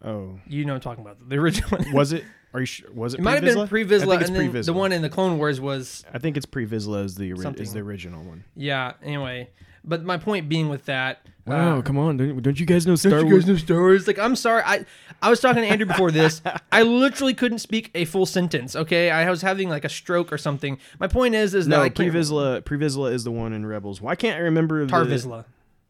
Oh, 0.05 0.39
You 0.47 0.65
know, 0.65 0.75
what 0.75 0.77
I'm 0.77 0.81
talking 0.97 1.05
about 1.05 1.29
the 1.29 1.37
original 1.37 1.71
one. 1.71 1.93
was 1.93 2.13
it? 2.13 2.25
Are 2.55 2.61
you 2.61 2.67
sure? 2.67 2.91
Was 2.93 3.15
it? 3.15 3.21
It 3.21 3.23
might 3.25 3.43
have 3.43 3.55
been 3.55 3.69
pre 3.69 3.85
Vizsla, 3.85 4.25
and 4.25 4.35
then 4.37 4.63
the 4.63 4.73
one 4.73 4.93
in 4.93 5.03
the 5.03 5.09
Clone 5.11 5.39
Wars 5.39 5.61
was 5.61 6.05
I 6.15 6.19
think 6.19 6.37
it's 6.37 6.47
Pre 6.47 6.67
Vizsla 6.67 7.05
is 7.05 7.15
the 7.17 7.33
ori- 7.33 7.55
is 7.61 7.73
the 7.73 7.81
original 7.81 8.23
one. 8.25 8.45
yeah. 8.55 8.95
Anyway, 9.03 9.51
but 9.85 10.05
my 10.05 10.17
point 10.17 10.49
being 10.49 10.69
with 10.69 10.85
that. 10.87 11.21
Wow, 11.47 11.79
uh, 11.79 11.83
come 11.83 11.97
on! 11.97 12.19
Don't, 12.19 12.43
don't 12.43 12.61
you 12.61 12.67
guys 12.67 12.87
know 12.87 12.95
Star 12.95 13.13
Don't 13.13 13.27
you 13.27 13.33
Wars? 13.33 13.45
guys 13.45 13.49
know 13.49 13.57
Star 13.57 13.79
Wars? 13.81 14.07
Like, 14.07 14.19
I'm 14.19 14.37
sorry. 14.37 14.63
I 14.67 14.85
I 15.23 15.31
was 15.31 15.41
talking 15.41 15.63
to 15.63 15.69
Andrew 15.69 15.87
before 15.87 16.11
this. 16.11 16.43
I 16.73 16.83
literally 16.83 17.33
couldn't 17.33 17.61
speak 17.61 17.91
a 17.95 18.05
full 18.05 18.27
sentence. 18.27 18.77
Okay, 18.77 19.11
I 19.11 19.31
was 19.31 19.41
having 19.41 19.71
like 19.71 19.85
a 19.87 19.89
stroke 19.89 20.31
or 20.31 20.37
something. 20.37 20.79
My 21.01 21.07
point 21.09 21.35
is, 21.35 21.55
is 21.55 21.65
that 21.67 21.77
no, 21.77 21.83
I 21.83 21.89
Pre 21.89 22.07
can't. 22.07 22.17
Vizsla. 22.17 22.65
Pre 22.67 22.77
Vizsla 22.79 23.13
is 23.13 23.25
the 23.25 23.31
one 23.31 23.55
in 23.55 23.65
Rebels. 23.65 24.01
Why 24.03 24.15
can't 24.15 24.37
I 24.37 24.41
remember 24.41 24.85
the 24.85 24.91
Tar 24.91 25.05
Vizsla. 25.07 25.47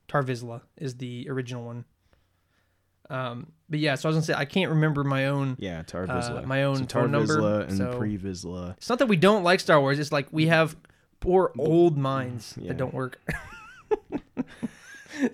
Tar 0.06 0.22
Vizsla 0.22 0.60
is 0.76 0.96
the 0.96 1.26
original 1.28 1.64
one. 1.64 1.84
Um, 3.10 3.52
but 3.68 3.78
yeah, 3.80 3.94
so 3.96 4.08
I 4.08 4.10
was 4.10 4.16
gonna 4.16 4.24
say 4.26 4.34
I 4.34 4.44
can't 4.44 4.70
remember 4.70 5.02
my 5.02 5.26
own. 5.26 5.56
Yeah, 5.58 5.82
Tar 5.82 6.06
Vizsla, 6.06 6.44
Uh, 6.44 6.46
my 6.46 6.62
own 6.64 6.76
so 6.76 7.00
phone 7.00 7.10
number, 7.10 7.62
and 7.62 7.76
so- 7.78 7.98
Pre 7.98 8.16
Vizsla. 8.16 8.76
It's 8.76 8.88
not 8.88 9.00
that 9.00 9.06
we 9.06 9.16
don't 9.16 9.42
like 9.42 9.58
Star 9.60 9.80
Wars. 9.80 9.98
It's 9.98 10.12
like 10.12 10.28
we 10.30 10.46
have 10.46 10.76
poor 11.20 11.50
old 11.58 11.98
minds 11.98 12.54
Yeah. 12.60 12.68
that 12.68 12.76
don't 12.76 12.94
work. 12.94 13.18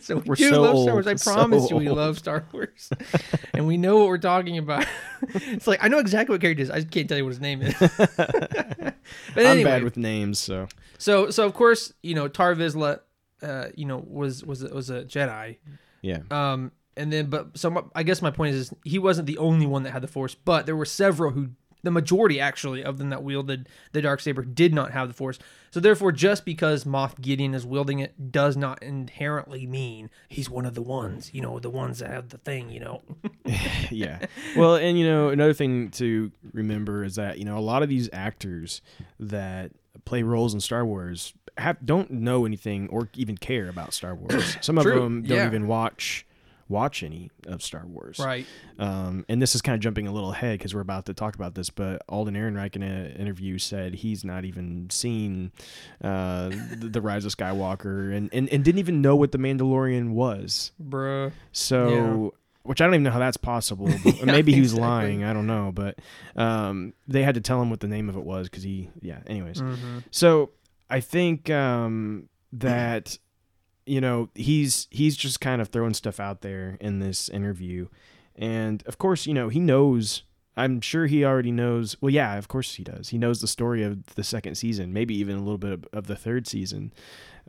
so 0.00 0.16
we 0.16 0.22
We're 0.22 0.34
do 0.34 0.50
so 0.50 0.62
love 0.62 0.82
Star 0.82 0.94
Wars. 0.94 1.06
I 1.06 1.14
so 1.16 1.32
promise 1.32 1.70
you, 1.70 1.76
we 1.76 1.88
old. 1.88 1.98
love 1.98 2.18
Star 2.18 2.44
Wars, 2.52 2.90
and 3.54 3.66
we 3.66 3.76
know 3.76 3.98
what 3.98 4.08
we're 4.08 4.18
talking 4.18 4.58
about. 4.58 4.86
it's 5.34 5.66
like 5.66 5.82
I 5.82 5.88
know 5.88 5.98
exactly 5.98 6.34
what 6.34 6.40
character 6.40 6.62
is. 6.62 6.70
I 6.70 6.76
just 6.80 6.90
can't 6.90 7.08
tell 7.08 7.18
you 7.18 7.24
what 7.24 7.30
his 7.30 7.40
name 7.40 7.62
is. 7.62 7.74
but 8.16 8.94
I'm 9.36 9.62
bad 9.62 9.84
with 9.84 9.96
names, 9.96 10.38
so 10.38 10.68
so 10.98 11.30
so 11.30 11.44
of 11.46 11.54
course 11.54 11.92
you 12.02 12.14
know 12.14 12.28
Tar 12.28 12.54
Vizsla, 12.54 13.00
uh, 13.42 13.66
you 13.74 13.84
know 13.86 14.04
was 14.06 14.44
was 14.44 14.62
was 14.64 14.90
a 14.90 15.04
Jedi. 15.04 15.58
yeah. 16.02 16.20
Um, 16.30 16.72
and 16.96 17.12
then, 17.12 17.26
but 17.26 17.58
so 17.58 17.70
my, 17.70 17.82
I 17.94 18.02
guess 18.02 18.22
my 18.22 18.30
point 18.30 18.54
is, 18.54 18.70
is 18.70 18.74
he 18.84 18.98
wasn't 18.98 19.26
the 19.26 19.38
only 19.38 19.66
one 19.66 19.82
that 19.82 19.90
had 19.90 20.02
the 20.02 20.08
Force, 20.08 20.34
but 20.34 20.64
there 20.66 20.76
were 20.76 20.84
several 20.84 21.32
who, 21.32 21.48
the 21.82 21.90
majority 21.90 22.40
actually 22.40 22.84
of 22.84 22.98
them 22.98 23.10
that 23.10 23.22
wielded 23.22 23.68
the 23.92 24.00
dark 24.00 24.20
saber 24.20 24.44
did 24.44 24.72
not 24.72 24.92
have 24.92 25.08
the 25.08 25.14
Force. 25.14 25.38
So 25.74 25.80
therefore, 25.80 26.12
just 26.12 26.44
because 26.44 26.84
Moff 26.84 27.20
Gideon 27.20 27.52
is 27.52 27.66
wielding 27.66 27.98
it 27.98 28.30
does 28.30 28.56
not 28.56 28.80
inherently 28.80 29.66
mean 29.66 30.08
he's 30.28 30.48
one 30.48 30.66
of 30.66 30.74
the 30.74 30.82
ones. 30.82 31.34
You 31.34 31.42
know, 31.42 31.58
the 31.58 31.68
ones 31.68 31.98
that 31.98 32.10
have 32.10 32.28
the 32.28 32.38
thing. 32.38 32.70
You 32.70 32.78
know. 32.78 33.02
yeah. 33.90 34.24
Well, 34.56 34.76
and 34.76 34.96
you 34.96 35.04
know, 35.04 35.30
another 35.30 35.52
thing 35.52 35.90
to 35.90 36.30
remember 36.52 37.02
is 37.02 37.16
that 37.16 37.38
you 37.38 37.44
know 37.44 37.58
a 37.58 37.60
lot 37.60 37.82
of 37.82 37.88
these 37.88 38.08
actors 38.12 38.82
that 39.18 39.72
play 40.04 40.22
roles 40.22 40.54
in 40.54 40.60
Star 40.60 40.86
Wars 40.86 41.34
have 41.58 41.84
don't 41.84 42.08
know 42.08 42.46
anything 42.46 42.88
or 42.90 43.08
even 43.14 43.36
care 43.36 43.68
about 43.68 43.92
Star 43.92 44.14
Wars. 44.14 44.56
Some 44.64 44.78
of 44.78 44.84
them 44.84 45.22
don't 45.24 45.38
yeah. 45.38 45.46
even 45.48 45.66
watch 45.66 46.24
watch 46.68 47.02
any 47.02 47.30
of 47.46 47.62
Star 47.62 47.84
Wars. 47.86 48.18
Right. 48.18 48.46
Um, 48.78 49.24
and 49.28 49.40
this 49.40 49.54
is 49.54 49.62
kind 49.62 49.74
of 49.74 49.80
jumping 49.80 50.06
a 50.06 50.12
little 50.12 50.32
ahead 50.32 50.58
because 50.58 50.74
we're 50.74 50.80
about 50.80 51.06
to 51.06 51.14
talk 51.14 51.34
about 51.34 51.54
this, 51.54 51.70
but 51.70 52.02
Alden 52.08 52.34
Ehrenreich 52.34 52.76
in 52.76 52.82
an 52.82 53.12
interview 53.12 53.58
said 53.58 53.94
he's 53.94 54.24
not 54.24 54.44
even 54.44 54.88
seen 54.90 55.52
uh, 56.02 56.48
the, 56.48 56.88
the 56.90 57.00
Rise 57.00 57.24
of 57.24 57.36
Skywalker 57.36 58.14
and, 58.14 58.30
and, 58.32 58.48
and 58.48 58.64
didn't 58.64 58.78
even 58.78 59.02
know 59.02 59.16
what 59.16 59.32
the 59.32 59.38
Mandalorian 59.38 60.10
was. 60.10 60.72
Bruh. 60.82 61.32
So, 61.52 62.34
which 62.62 62.80
I 62.80 62.86
don't 62.86 62.94
even 62.94 63.04
know 63.04 63.10
how 63.10 63.18
that's 63.18 63.36
possible. 63.36 63.90
Yeah, 64.04 64.24
maybe 64.26 64.52
he 64.54 64.60
was 64.60 64.72
exactly. 64.72 64.88
lying. 64.88 65.24
I 65.24 65.32
don't 65.32 65.46
know, 65.46 65.72
but 65.74 65.98
um, 66.36 66.94
they 67.08 67.22
had 67.22 67.34
to 67.34 67.40
tell 67.40 67.60
him 67.60 67.68
what 67.68 67.80
the 67.80 67.88
name 67.88 68.08
of 68.08 68.16
it 68.16 68.24
was 68.24 68.48
because 68.48 68.62
he, 68.62 68.90
yeah. 69.00 69.18
Anyways, 69.26 69.60
hmm 69.60 69.98
so 70.10 70.50
I 70.88 71.00
think 71.00 71.50
um, 71.50 72.28
that 72.52 73.18
you 73.86 74.00
know 74.00 74.30
he's 74.34 74.88
he's 74.90 75.16
just 75.16 75.40
kind 75.40 75.60
of 75.60 75.68
throwing 75.68 75.94
stuff 75.94 76.20
out 76.20 76.40
there 76.40 76.76
in 76.80 76.98
this 76.98 77.28
interview, 77.28 77.88
and 78.36 78.82
of 78.86 78.98
course 78.98 79.26
you 79.26 79.34
know 79.34 79.48
he 79.48 79.60
knows. 79.60 80.22
I'm 80.56 80.80
sure 80.80 81.06
he 81.06 81.24
already 81.24 81.50
knows. 81.50 81.96
Well, 82.00 82.10
yeah, 82.10 82.36
of 82.36 82.46
course 82.46 82.76
he 82.76 82.84
does. 82.84 83.08
He 83.08 83.18
knows 83.18 83.40
the 83.40 83.48
story 83.48 83.82
of 83.82 84.14
the 84.14 84.22
second 84.22 84.54
season, 84.54 84.92
maybe 84.92 85.12
even 85.16 85.34
a 85.34 85.40
little 85.40 85.58
bit 85.58 85.72
of, 85.72 85.84
of 85.92 86.06
the 86.06 86.14
third 86.14 86.46
season. 86.46 86.92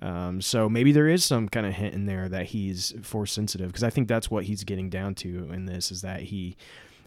Um, 0.02 0.42
so 0.42 0.68
maybe 0.68 0.92
there 0.92 1.08
is 1.08 1.24
some 1.24 1.48
kind 1.48 1.68
of 1.68 1.74
hint 1.74 1.94
in 1.94 2.08
there 2.08 2.28
that 2.30 2.48
he's 2.48 2.96
force 3.04 3.32
sensitive 3.32 3.68
because 3.68 3.84
I 3.84 3.92
think 3.92 4.08
that's 4.08 4.32
what 4.32 4.46
he's 4.46 4.64
getting 4.64 4.90
down 4.90 5.14
to 5.16 5.52
in 5.54 5.68
this 5.68 5.92
is 5.92 6.02
that 6.02 6.22
he, 6.22 6.58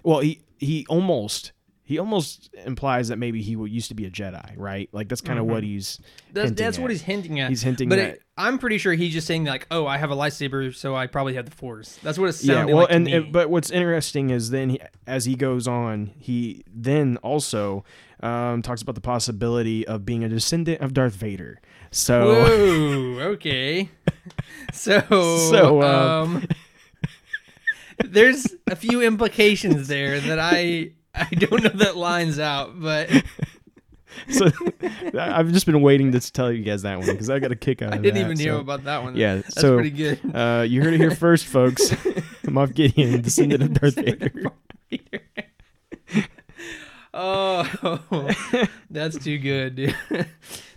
well, 0.04 0.20
he 0.20 0.40
he 0.58 0.86
almost 0.88 1.50
he 1.88 1.98
almost 1.98 2.50
implies 2.66 3.08
that 3.08 3.16
maybe 3.16 3.40
he 3.40 3.52
used 3.52 3.88
to 3.88 3.94
be 3.94 4.04
a 4.04 4.10
Jedi, 4.10 4.52
right? 4.58 4.90
Like 4.92 5.08
that's 5.08 5.22
kind 5.22 5.38
of 5.38 5.46
Mhm. 5.46 5.50
what 5.52 5.62
he's 5.62 5.98
That's 6.34 6.50
that's 6.50 6.78
what 6.78 6.90
he's 6.90 7.00
hinting 7.00 7.40
at. 7.40 7.48
he's 7.48 7.62
hinting 7.62 7.88
at. 7.90 7.96
but 7.96 7.98
it, 7.98 8.22
I'm 8.36 8.58
pretty 8.58 8.76
sure 8.76 8.92
he's 8.92 9.14
just 9.14 9.26
saying 9.26 9.46
like, 9.46 9.66
"Oh, 9.70 9.86
I 9.86 9.96
have 9.96 10.10
a 10.10 10.14
lightsaber, 10.14 10.74
so 10.74 10.94
I 10.94 11.06
probably 11.06 11.32
have 11.36 11.46
the 11.48 11.56
Force." 11.56 11.98
That's 12.02 12.18
what 12.18 12.28
it 12.28 12.44
yeah, 12.44 12.66
well, 12.66 12.76
like 12.76 12.88
and, 12.90 13.08
and- 13.08 13.32
but 13.32 13.48
what's 13.48 13.70
interesting 13.70 14.28
is 14.28 14.50
then 14.50 14.68
he, 14.68 14.80
as 15.06 15.24
he 15.24 15.34
goes 15.34 15.66
on, 15.66 16.10
he 16.18 16.62
then 16.70 17.16
also 17.22 17.84
um, 18.22 18.60
talks 18.60 18.82
about 18.82 18.94
the 18.94 19.00
possibility 19.00 19.86
of 19.86 20.04
being 20.04 20.22
a 20.24 20.28
descendant 20.28 20.82
of 20.82 20.92
Darth 20.92 21.14
Vader. 21.14 21.58
So 21.90 22.34
Whoa, 22.34 23.20
okay. 23.32 23.88
So, 24.74 25.00
So, 25.50 25.80
um, 25.82 26.36
um, 26.36 26.48
there's 28.04 28.46
a 28.66 28.76
few 28.76 29.02
implications 29.02 29.88
there 29.88 30.20
that 30.20 30.38
I 30.38 30.90
I 31.30 31.34
don't 31.34 31.62
know 31.62 31.70
that 31.70 31.96
lines 31.96 32.38
out, 32.38 32.80
but 32.80 33.10
so 34.28 34.46
I've 35.18 35.52
just 35.52 35.66
been 35.66 35.80
waiting 35.82 36.12
to 36.12 36.32
tell 36.32 36.52
you 36.52 36.62
guys 36.64 36.82
that 36.82 36.98
one 36.98 37.06
because 37.06 37.30
I 37.30 37.38
got 37.38 37.52
a 37.52 37.56
kick 37.56 37.82
out 37.82 37.92
I 37.92 37.96
of 37.96 38.02
didn't 38.02 38.14
that, 38.16 38.24
even 38.24 38.36
so- 38.36 38.60
about 38.60 38.84
that 38.84 39.02
one. 39.02 39.16
Yeah, 39.16 39.36
that's 39.36 39.60
so 39.60 39.74
pretty 39.76 39.90
good. 39.90 40.20
uh, 40.34 40.64
you 40.66 40.82
heard 40.82 40.94
it 40.94 41.00
here 41.00 41.10
first, 41.10 41.46
folks. 41.46 41.90
Moff 42.48 42.74
Gideon, 42.74 43.20
descendant 43.20 43.62
of 43.62 43.74
Darth 43.74 43.94
Vader. 43.96 44.32
oh, 47.14 48.68
that's 48.90 49.18
too 49.22 49.38
good. 49.38 49.74
Dude. 49.76 49.96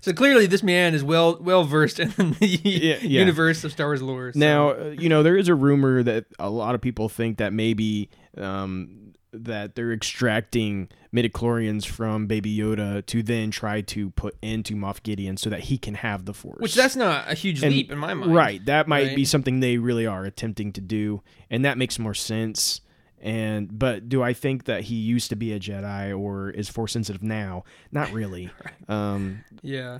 so 0.02 0.14
clearly, 0.14 0.46
this 0.48 0.64
man 0.64 0.94
is 0.94 1.04
well 1.04 1.38
well 1.42 1.64
versed 1.64 2.00
in 2.00 2.10
the 2.10 2.46
Yeah, 2.64 2.98
yeah. 3.02 3.20
universe 3.20 3.64
of 3.64 3.72
Star 3.72 3.88
Wars 3.88 4.02
lore. 4.02 4.34
so- 4.34 4.40
Now, 4.40 4.70
uh, 4.72 4.96
you 4.98 5.10
know, 5.10 5.24
there 5.24 5.38
is 5.38 5.48
a 5.48 5.56
rumor 5.56 6.04
that 6.04 6.26
a 6.40 6.50
lot 6.50 6.76
of 6.76 6.82
people 6.82 7.10
think 7.10 7.38
that 7.38 7.54
maybe 7.54 8.10
um, 8.38 9.11
that 9.34 9.76
they're 9.76 9.94
extracting 9.94 10.90
midichlorians 11.14 11.86
from 11.86 12.28
Baby 12.28 12.56
Yoda 12.58 13.06
to 13.06 13.24
then 13.24 13.50
try 13.52 13.82
to 13.82 14.10
put 14.12 14.36
into 14.42 14.76
Moff 14.76 15.02
Gideon 15.04 15.38
so 15.38 15.50
that 15.50 15.62
he 15.62 15.78
can 15.78 15.96
have 15.96 16.26
the 16.26 16.34
Force. 16.34 16.60
which 16.60 16.76
that's 16.76 16.96
not 16.96 17.30
a 17.32 17.34
huge 17.34 17.64
And- 17.64 17.72
leap 17.74 17.92
in 17.92 17.98
my 17.98 18.14
mind, 18.14 18.34
right. 18.36 18.66
That 18.66 18.88
might 18.88 19.08
right? 19.08 19.16
be 19.16 19.24
something 19.26 19.60
they 19.62 19.78
really 19.78 20.06
are 20.06 20.26
attempting 20.26 20.74
to 20.74 20.82
do, 20.82 21.22
and 21.50 21.64
that 21.66 21.78
makes 21.78 21.98
more 21.98 22.14
sense. 22.14 22.82
And 23.22 23.78
but 23.78 24.10
do 24.10 24.24
I 24.24 24.34
think 24.34 24.66
that 24.66 24.82
he 24.86 24.96
used 24.96 25.30
to 25.30 25.36
be 25.36 25.54
a 25.54 25.60
Jedi 25.60 26.18
or 26.18 26.50
is 26.50 26.70
Force 26.70 26.94
sensitive 26.94 27.22
now? 27.22 27.64
Not 27.92 28.12
really. 28.12 28.50
um, 28.90 29.44
Yeah. 29.62 30.00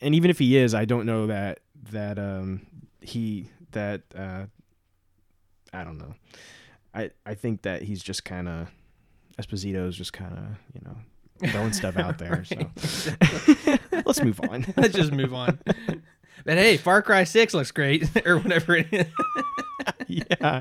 and 0.00 0.14
even 0.14 0.30
if 0.30 0.38
he 0.40 0.56
is, 0.56 0.74
I 0.74 0.84
don't 0.84 1.06
know 1.06 1.28
that 1.28 1.60
that 1.92 2.18
um 2.18 2.66
he 3.00 3.48
that 3.72 4.02
uh 4.16 4.46
I 5.72 5.84
don't 5.84 5.98
know. 5.98 6.14
I 6.94 7.10
I 7.26 7.34
think 7.34 7.62
that 7.62 7.82
he's 7.82 8.02
just 8.02 8.24
kind 8.24 8.48
of 8.48 8.68
Esposito's 9.40 9.96
just 9.96 10.12
kind 10.12 10.32
of 10.32 10.44
you 10.74 10.80
know 10.84 10.96
throwing 11.50 11.72
stuff 11.72 11.96
out 11.96 12.18
there. 12.18 12.44
So 12.76 13.10
let's 14.06 14.22
move 14.22 14.40
on. 14.48 14.66
Let's 14.76 14.94
just 14.94 15.12
move 15.12 15.32
on. 15.34 15.58
But 16.44 16.58
hey, 16.58 16.76
Far 16.76 17.00
Cry 17.02 17.24
Six 17.24 17.54
looks 17.54 17.70
great, 17.70 18.04
or 18.26 18.38
whatever 18.38 18.76
it 18.76 18.86
is. 18.92 19.06
yeah, 20.06 20.60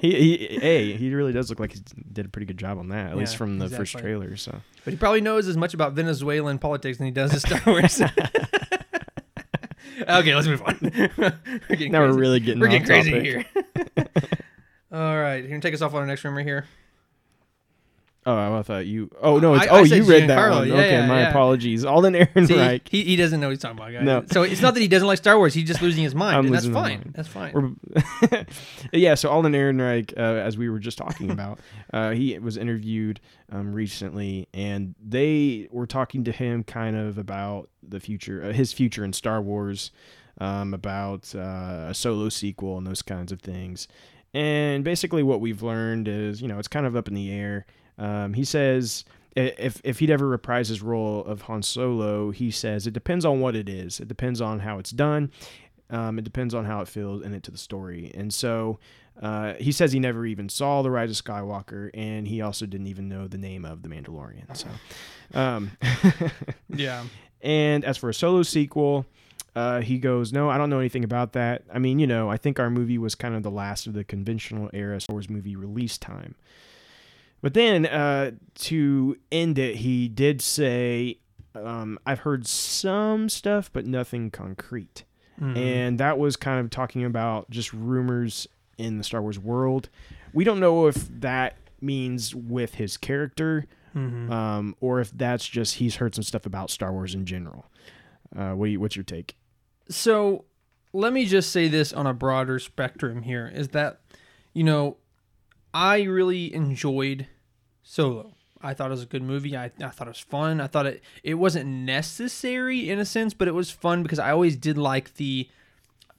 he, 0.00 0.14
he 0.14 0.58
hey 0.60 0.92
he 0.96 1.12
really 1.14 1.32
does 1.32 1.50
look 1.50 1.58
like 1.60 1.72
he 1.72 1.80
did 2.12 2.26
a 2.26 2.28
pretty 2.28 2.46
good 2.46 2.58
job 2.58 2.78
on 2.78 2.88
that 2.88 3.10
at 3.10 3.16
least 3.16 3.36
from 3.36 3.58
the 3.58 3.68
first 3.68 3.96
trailer. 3.98 4.36
So 4.36 4.60
But 4.84 4.92
he 4.92 4.96
probably 4.96 5.20
knows 5.20 5.48
as 5.48 5.56
much 5.56 5.74
about 5.74 5.94
Venezuelan 5.94 6.58
politics 6.58 6.98
than 6.98 7.06
he 7.06 7.10
does 7.12 7.40
Star 7.40 7.60
Wars. 7.66 8.00
okay, 10.08 10.34
let's 10.34 10.46
move 10.46 10.62
on. 10.62 10.78
we're 11.18 11.88
now 11.88 12.00
we're 12.00 12.12
really 12.12 12.40
getting 12.40 12.60
we're 12.60 12.68
getting 12.68 12.86
crazy 12.86 13.10
topic. 13.10 13.24
here. 13.24 14.06
All 14.94 15.18
right, 15.20 15.42
you 15.42 15.48
gonna 15.48 15.60
take 15.60 15.74
us 15.74 15.82
off 15.82 15.92
on 15.92 16.00
our 16.00 16.06
next 16.06 16.22
rumor 16.22 16.42
here? 16.42 16.66
Oh, 18.26 18.56
I 18.56 18.62
thought 18.62 18.86
you. 18.86 19.10
Oh 19.20 19.38
no, 19.38 19.54
it's, 19.54 19.66
I- 19.66 19.74
I 19.74 19.80
oh 19.80 19.84
said 19.84 19.98
you 19.98 20.04
read 20.04 20.30
that 20.30 20.50
one. 20.50 20.68
Yeah, 20.68 20.74
okay, 20.74 20.90
yeah, 20.92 21.06
my 21.06 21.20
yeah. 21.22 21.30
apologies. 21.30 21.84
Alden 21.84 22.14
Ehrenreich. 22.14 22.88
See, 22.88 23.02
he, 23.02 23.04
he 23.04 23.16
doesn't 23.16 23.38
know 23.38 23.48
what 23.48 23.50
he's 23.50 23.60
talking 23.60 23.76
about, 23.76 23.92
guys. 23.92 24.04
No. 24.04 24.24
So 24.30 24.44
it's 24.44 24.62
not 24.62 24.72
that 24.74 24.80
he 24.80 24.88
doesn't 24.88 25.06
like 25.06 25.18
Star 25.18 25.36
Wars; 25.36 25.52
he's 25.52 25.66
just 25.66 25.82
losing 25.82 26.04
his 26.04 26.14
mind, 26.14 26.36
I'm 26.36 26.46
and 26.46 26.54
that's 26.54 26.64
fine. 26.64 26.72
mind. 26.72 27.12
That's 27.14 27.28
fine. 27.28 27.76
Yeah, 28.92 29.14
so 29.16 29.30
Alden 29.30 29.52
Ehrenreich, 29.52 30.16
uh, 30.16 30.20
as 30.20 30.56
we 30.56 30.68
were 30.70 30.78
just 30.78 30.96
talking 30.96 31.30
about, 31.32 31.58
uh, 31.92 32.12
he 32.12 32.38
was 32.38 32.56
interviewed 32.56 33.20
um, 33.50 33.72
recently, 33.74 34.48
and 34.54 34.94
they 35.04 35.68
were 35.70 35.86
talking 35.86 36.24
to 36.24 36.32
him 36.32 36.62
kind 36.62 36.96
of 36.96 37.18
about 37.18 37.68
the 37.82 37.98
future, 38.00 38.44
uh, 38.44 38.52
his 38.52 38.72
future 38.72 39.04
in 39.04 39.12
Star 39.12 39.42
Wars, 39.42 39.90
um, 40.38 40.72
about 40.72 41.34
uh, 41.34 41.88
a 41.88 41.94
solo 41.94 42.28
sequel 42.28 42.78
and 42.78 42.86
those 42.86 43.02
kinds 43.02 43.32
of 43.32 43.42
things. 43.42 43.86
And 44.34 44.84
basically, 44.84 45.22
what 45.22 45.40
we've 45.40 45.62
learned 45.62 46.08
is, 46.08 46.42
you 46.42 46.48
know, 46.48 46.58
it's 46.58 46.68
kind 46.68 46.84
of 46.86 46.96
up 46.96 47.08
in 47.08 47.14
the 47.14 47.30
air. 47.32 47.64
Um, 47.98 48.34
he 48.34 48.44
says 48.44 49.04
if 49.36 49.80
if 49.84 50.00
he'd 50.00 50.10
ever 50.10 50.26
reprise 50.28 50.68
his 50.68 50.82
role 50.82 51.24
of 51.24 51.42
Han 51.42 51.62
Solo, 51.62 52.30
he 52.32 52.50
says 52.50 52.86
it 52.86 52.92
depends 52.92 53.24
on 53.24 53.40
what 53.40 53.54
it 53.56 53.68
is. 53.68 54.00
It 54.00 54.08
depends 54.08 54.40
on 54.40 54.58
how 54.60 54.78
it's 54.78 54.90
done. 54.90 55.30
Um, 55.90 56.18
it 56.18 56.22
depends 56.24 56.54
on 56.54 56.64
how 56.64 56.80
it 56.80 56.88
feels 56.88 57.22
in 57.22 57.32
it 57.34 57.42
to 57.44 57.50
the 57.50 57.58
story. 57.58 58.10
And 58.14 58.32
so 58.34 58.78
uh, 59.22 59.54
he 59.60 59.70
says 59.70 59.92
he 59.92 60.00
never 60.00 60.26
even 60.26 60.48
saw 60.48 60.82
the 60.82 60.90
Rise 60.90 61.10
of 61.16 61.24
Skywalker, 61.24 61.90
and 61.94 62.26
he 62.26 62.40
also 62.40 62.66
didn't 62.66 62.88
even 62.88 63.08
know 63.08 63.28
the 63.28 63.38
name 63.38 63.64
of 63.64 63.82
the 63.82 63.88
Mandalorian. 63.88 64.56
So, 64.56 64.68
um, 65.38 65.70
Yeah. 66.68 67.04
and 67.42 67.84
as 67.84 67.96
for 67.96 68.08
a 68.08 68.14
solo 68.14 68.42
sequel, 68.42 69.06
uh, 69.54 69.80
he 69.80 69.98
goes, 69.98 70.32
No, 70.32 70.48
I 70.50 70.58
don't 70.58 70.70
know 70.70 70.78
anything 70.80 71.04
about 71.04 71.32
that. 71.34 71.62
I 71.72 71.78
mean, 71.78 71.98
you 71.98 72.06
know, 72.06 72.28
I 72.30 72.36
think 72.36 72.58
our 72.58 72.70
movie 72.70 72.98
was 72.98 73.14
kind 73.14 73.34
of 73.34 73.42
the 73.42 73.50
last 73.50 73.86
of 73.86 73.92
the 73.94 74.04
conventional 74.04 74.68
era 74.72 75.00
Star 75.00 75.14
Wars 75.14 75.30
movie 75.30 75.56
release 75.56 75.96
time. 75.98 76.34
But 77.40 77.54
then 77.54 77.84
uh, 77.86 78.32
to 78.56 79.16
end 79.30 79.58
it, 79.58 79.76
he 79.76 80.08
did 80.08 80.40
say, 80.40 81.18
um, 81.54 81.98
I've 82.06 82.20
heard 82.20 82.46
some 82.46 83.28
stuff, 83.28 83.70
but 83.72 83.86
nothing 83.86 84.30
concrete. 84.30 85.04
Mhm. 85.40 85.56
And 85.56 85.98
that 85.98 86.18
was 86.18 86.36
kind 86.36 86.60
of 86.60 86.70
talking 86.70 87.04
about 87.04 87.50
just 87.50 87.72
rumors 87.72 88.46
in 88.78 88.98
the 88.98 89.04
Star 89.04 89.20
Wars 89.20 89.38
world. 89.38 89.88
We 90.32 90.42
don't 90.44 90.58
know 90.58 90.86
if 90.86 91.08
that 91.20 91.56
means 91.80 92.34
with 92.34 92.74
his 92.76 92.96
character 92.96 93.66
Mhm. 93.94 94.30
um, 94.30 94.74
or 94.80 95.00
if 95.00 95.10
that's 95.12 95.46
just 95.46 95.76
he's 95.76 95.96
heard 95.96 96.14
some 96.14 96.24
stuff 96.24 96.46
about 96.46 96.70
Star 96.70 96.92
Wars 96.92 97.14
in 97.14 97.26
general. 97.26 97.66
Uh, 98.34 98.52
what 98.52 98.66
do 98.66 98.72
you, 98.72 98.80
what's 98.80 98.96
your 98.96 99.04
take? 99.04 99.36
So 99.88 100.44
let 100.92 101.12
me 101.12 101.26
just 101.26 101.50
say 101.50 101.68
this 101.68 101.92
on 101.92 102.06
a 102.06 102.14
broader 102.14 102.58
spectrum 102.58 103.22
here 103.22 103.50
is 103.52 103.68
that, 103.68 104.00
you 104.52 104.64
know, 104.64 104.96
I 105.72 106.02
really 106.02 106.54
enjoyed 106.54 107.26
Solo. 107.82 108.34
I 108.62 108.72
thought 108.72 108.86
it 108.86 108.90
was 108.92 109.02
a 109.02 109.06
good 109.06 109.22
movie. 109.22 109.56
I, 109.56 109.70
I 109.82 109.88
thought 109.88 110.06
it 110.06 110.10
was 110.10 110.20
fun. 110.20 110.60
I 110.60 110.68
thought 110.68 110.86
it 110.86 111.02
it 111.22 111.34
wasn't 111.34 111.66
necessary 111.66 112.88
in 112.88 112.98
a 112.98 113.04
sense, 113.04 113.34
but 113.34 113.46
it 113.46 113.52
was 113.52 113.70
fun 113.70 114.02
because 114.02 114.18
I 114.18 114.30
always 114.30 114.56
did 114.56 114.78
like 114.78 115.14
the 115.14 115.48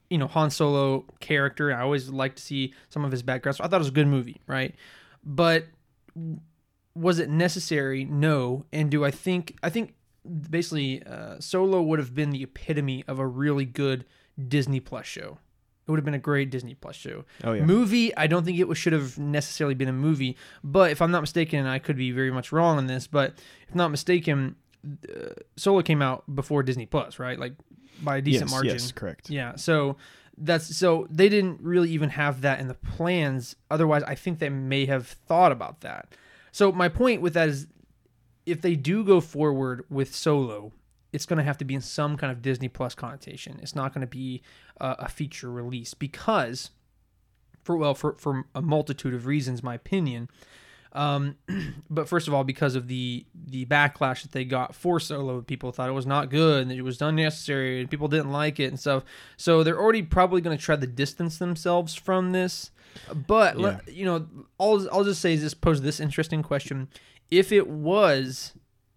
you 0.10 0.18
know 0.18 0.28
Han 0.28 0.52
Solo 0.52 1.06
character. 1.20 1.74
I 1.74 1.82
always 1.82 2.10
liked 2.10 2.38
to 2.38 2.44
see 2.44 2.74
some 2.90 3.04
of 3.04 3.12
his 3.12 3.24
background. 3.24 3.56
So 3.56 3.64
I 3.64 3.68
thought 3.68 3.78
it 3.78 3.80
was 3.80 3.88
a 3.88 3.92
good 3.92 4.08
movie, 4.08 4.42
right? 4.46 4.76
But 5.24 5.66
was 6.94 7.18
it 7.20 7.30
necessary? 7.30 8.06
No. 8.06 8.66
And 8.72 8.92
do 8.92 9.04
I 9.04 9.12
think 9.12 9.58
I 9.64 9.70
think 9.70 9.96
basically 10.50 11.04
uh, 11.04 11.40
Solo 11.40 11.82
would 11.82 12.00
have 12.00 12.14
been 12.14 12.32
the 12.32 12.44
epitome 12.44 13.04
of 13.08 13.20
a 13.20 13.28
really 13.28 13.66
good 13.66 14.06
Disney 14.48 14.80
Plus 14.80 15.06
show. 15.06 15.38
It 15.88 15.92
would 15.92 15.98
have 15.98 16.06
been 16.06 16.16
a 16.16 16.20
great 16.20 16.50
Disney 16.50 16.74
Plus 16.74 16.96
show. 16.96 17.26
Oh 17.44 17.54
yeah, 17.54 17.64
Movie, 17.64 18.16
I 18.18 18.26
don't 18.28 18.44
think 18.44 18.58
it 18.58 18.68
was, 18.68 18.78
should 18.78 18.94
have 18.94 19.20
necessarily 19.20 19.76
been 19.76 19.88
a 19.88 19.94
movie, 19.94 20.36
but 20.64 20.92
if 20.92 21.02
I'm 21.02 21.12
not 21.12 21.22
mistaken, 21.22 21.60
and 21.60 21.70
I 21.70 21.78
could 21.78 21.96
be 21.96 22.12
very 22.12 22.32
much 22.32 22.52
wrong 22.52 22.78
on 22.78 22.88
this, 22.88 23.06
but 23.06 23.36
if 23.68 23.76
not 23.76 23.90
mistaken, 23.90 24.56
uh, 24.86 25.30
Solo 25.56 25.84
came 25.84 26.02
out 26.02 26.24
before 26.36 26.64
Disney 26.64 26.88
Plus, 26.88 27.20
right? 27.20 27.38
Like 27.38 27.54
by 28.02 28.18
a 28.18 28.22
decent 28.22 28.50
yes, 28.50 28.52
margin. 28.52 28.74
Yes, 28.74 28.92
correct. 28.92 29.30
Yeah, 29.30 29.56
so 29.56 29.98
that's 30.38 30.76
so 30.76 31.08
they 31.10 31.30
didn't 31.30 31.62
really 31.62 31.92
even 31.92 32.10
have 32.10 32.42
that 32.42 32.60
in 32.60 32.68
the 32.68 32.74
plans. 32.74 33.56
Otherwise, 33.70 34.04
I 34.04 34.16
think 34.16 34.40
they 34.40 34.50
may 34.50 34.86
have 34.86 35.08
thought 35.08 35.52
about 35.52 35.82
that. 35.82 36.10
So 36.52 36.72
my 36.72 36.90
point 36.90 37.22
with 37.22 37.34
that 37.34 37.50
is, 37.50 37.68
if 38.46 38.62
they 38.62 38.76
do 38.76 39.04
go 39.04 39.22
forward 39.22 39.86
with 39.90 40.14
Solo, 40.14 40.72
it's 41.12 41.26
going 41.26 41.38
to 41.38 41.44
have 41.44 41.58
to 41.60 41.66
be 41.66 41.74
in 41.74 41.82
some 41.82 42.18
kind 42.18 42.32
of 42.32 42.42
Disney 42.42 42.68
Plus 42.68 42.94
connotation. 42.94 43.60
It's 43.62 43.76
not 43.76 43.94
going 43.94 44.02
to 44.02 44.08
be 44.08 44.42
uh, 44.80 44.96
a 45.00 45.10
feature 45.10 45.52
release 45.52 45.94
because, 45.94 46.72
for 47.64 47.78
well, 47.78 47.96
for 47.96 48.16
for 48.16 48.46
a 48.54 48.62
multitude 48.62 49.14
of 49.14 49.26
reasons, 49.26 49.64
my 49.64 49.76
opinion. 49.76 50.30
Um, 50.96 51.36
but 51.90 52.08
first 52.08 52.28
of 52.28 52.34
all, 52.34 52.44
because 52.44 52.76
of 52.76 52.88
the 52.88 53.26
the 53.34 53.66
backlash 53.66 54.24
that 54.24 54.32
they 54.32 54.46
got 54.46 54.76
for 54.76 55.00
Solo, 55.00 55.42
people 55.42 55.72
thought 55.72 55.90
it 55.90 55.94
was 55.94 56.06
not 56.06 56.30
good 56.30 56.64
and 56.64 56.72
it 56.72 56.82
was 56.82 57.02
unnecessary, 57.02 57.82
and 57.82 57.90
people 57.90 58.08
didn't 58.08 58.32
like 58.32 58.60
it 58.60 58.66
and 58.66 58.80
stuff. 58.80 59.04
So 59.38 59.64
they're 59.64 59.80
already 59.80 60.04
probably 60.04 60.42
going 60.42 60.58
to 60.58 60.64
try 60.64 60.76
to 60.76 60.88
distance 60.88 61.38
themselves 61.38 61.96
from 61.96 62.32
this. 62.32 62.72
But 63.28 63.58
let, 63.58 63.94
you 63.94 64.06
know, 64.06 64.26
I'll 64.60 64.88
I'll 64.92 65.04
just 65.04 65.22
say 65.22 65.34
is 65.34 65.42
this 65.42 65.54
pose 65.54 65.82
this 65.82 66.00
interesting 66.00 66.42
question: 66.42 66.88
If 67.32 67.52
it 67.52 67.68
was 67.68 68.54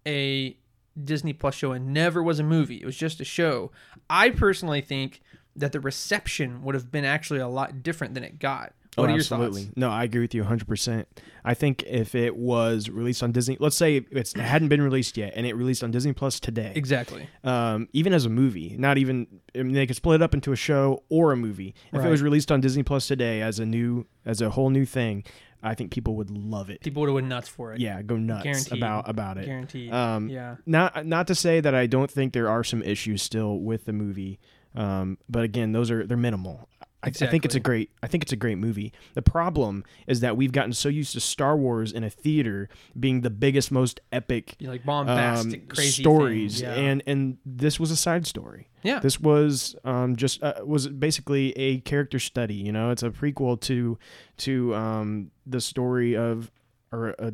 a 0.07 0.57
Disney 1.01 1.33
Plus 1.33 1.55
show 1.55 1.71
and 1.71 1.93
never 1.93 2.21
was 2.21 2.39
a 2.39 2.43
movie, 2.43 2.77
it 2.81 2.85
was 2.85 2.97
just 2.97 3.19
a 3.19 3.25
show. 3.25 3.71
I 4.09 4.29
personally 4.29 4.81
think 4.81 5.21
that 5.55 5.71
the 5.71 5.79
reception 5.79 6.63
would 6.63 6.75
have 6.75 6.91
been 6.91 7.05
actually 7.05 7.39
a 7.39 7.47
lot 7.47 7.83
different 7.83 8.13
than 8.13 8.23
it 8.23 8.39
got. 8.39 8.73
What 8.95 9.03
oh, 9.03 9.07
are 9.07 9.09
your 9.11 9.19
absolutely. 9.19 9.65
thoughts? 9.65 9.77
No, 9.77 9.89
I 9.89 10.03
agree 10.03 10.21
with 10.21 10.33
you 10.33 10.43
100%. 10.43 11.05
I 11.45 11.53
think 11.53 11.83
if 11.83 12.15
it 12.15 12.35
was 12.35 12.89
released 12.89 13.21
on 13.21 13.31
Disney, 13.31 13.55
let's 13.59 13.75
say 13.75 14.05
it's, 14.11 14.33
it 14.33 14.41
hadn't 14.41 14.69
been 14.69 14.81
released 14.81 15.15
yet 15.15 15.33
and 15.35 15.45
it 15.45 15.55
released 15.55 15.83
on 15.83 15.91
Disney 15.91 16.11
Plus 16.11 16.39
today, 16.39 16.73
Exactly. 16.75 17.27
um, 17.43 17.87
even 17.93 18.13
as 18.13 18.25
a 18.25 18.29
movie, 18.29 18.75
not 18.77 18.97
even, 18.97 19.27
I 19.55 19.59
mean, 19.59 19.73
they 19.73 19.85
could 19.85 19.95
split 19.95 20.21
it 20.21 20.23
up 20.23 20.33
into 20.33 20.51
a 20.51 20.55
show 20.55 21.03
or 21.09 21.31
a 21.31 21.37
movie. 21.37 21.75
If 21.93 22.03
it 22.03 22.09
was 22.09 22.21
released 22.21 22.51
on 22.51 22.61
Disney 22.61 22.83
Plus 22.83 23.07
today 23.07 23.41
as 23.41 23.59
a 23.59 23.65
new, 23.65 24.05
as 24.25 24.41
a 24.41 24.49
whole 24.49 24.69
new 24.69 24.85
thing, 24.85 25.23
I 25.61 25.75
think 25.75 25.91
people 25.91 26.15
would 26.15 26.31
love 26.31 26.69
it. 26.69 26.81
People 26.81 27.01
would 27.01 27.09
have 27.09 27.15
went 27.15 27.27
nuts 27.27 27.49
for 27.49 27.73
it. 27.73 27.81
Yeah, 27.81 28.01
go 28.01 28.15
nuts 28.15 28.43
Guaranteed. 28.43 28.77
about 28.77 29.09
about 29.09 29.37
it. 29.37 29.45
Guaranteed. 29.45 29.91
Um, 29.91 30.29
yeah. 30.29 30.55
not 30.65 31.05
not 31.05 31.27
to 31.27 31.35
say 31.35 31.59
that 31.59 31.75
I 31.75 31.85
don't 31.85 32.09
think 32.09 32.33
there 32.33 32.49
are 32.49 32.63
some 32.63 32.81
issues 32.81 33.21
still 33.21 33.59
with 33.59 33.85
the 33.85 33.93
movie, 33.93 34.39
um, 34.75 35.17
but 35.29 35.43
again, 35.43 35.71
those 35.71 35.91
are 35.91 36.05
they're 36.05 36.17
minimal. 36.17 36.69
I, 37.01 37.07
I 37.07 37.11
think 37.11 37.45
it's 37.45 37.55
a 37.55 37.59
great 37.61 37.91
I 38.03 38.07
think 38.07 38.23
it's 38.23 38.33
a 38.33 38.35
great 38.35 38.57
movie. 38.57 38.91
The 39.13 39.21
problem 39.21 39.85
is 40.05 40.19
that 40.19 40.35
we've 40.35 40.51
gotten 40.51 40.73
so 40.73 40.89
used 40.89 41.13
to 41.13 41.19
Star 41.21 41.55
Wars 41.55 41.91
in 41.93 42.03
a 42.03 42.09
theater 42.09 42.67
being 42.99 43.21
the 43.21 43.29
biggest, 43.29 43.71
most 43.71 44.01
epic 44.11 44.55
like 44.59 44.81
um, 44.81 44.85
bombastic, 44.85 45.69
crazy 45.69 46.03
stories. 46.03 46.61
Yeah. 46.61 46.73
and 46.73 47.01
and 47.07 47.37
this 47.45 47.79
was 47.79 47.89
a 47.91 47.95
side 47.95 48.27
story. 48.27 48.67
yeah. 48.83 48.99
This 48.99 49.19
was 49.19 49.75
um, 49.85 50.15
just 50.17 50.43
uh, 50.43 50.55
was 50.65 50.87
basically 50.89 51.51
a 51.57 51.79
character 51.81 52.19
study. 52.19 52.55
You 52.55 52.73
know, 52.73 52.91
it's 52.91 53.03
a 53.03 53.09
prequel 53.11 53.59
to 53.61 53.97
to 54.39 54.75
um, 54.75 55.31
the 55.47 55.61
story 55.61 56.17
of 56.17 56.51
or 56.91 57.15
uh, 57.17 57.31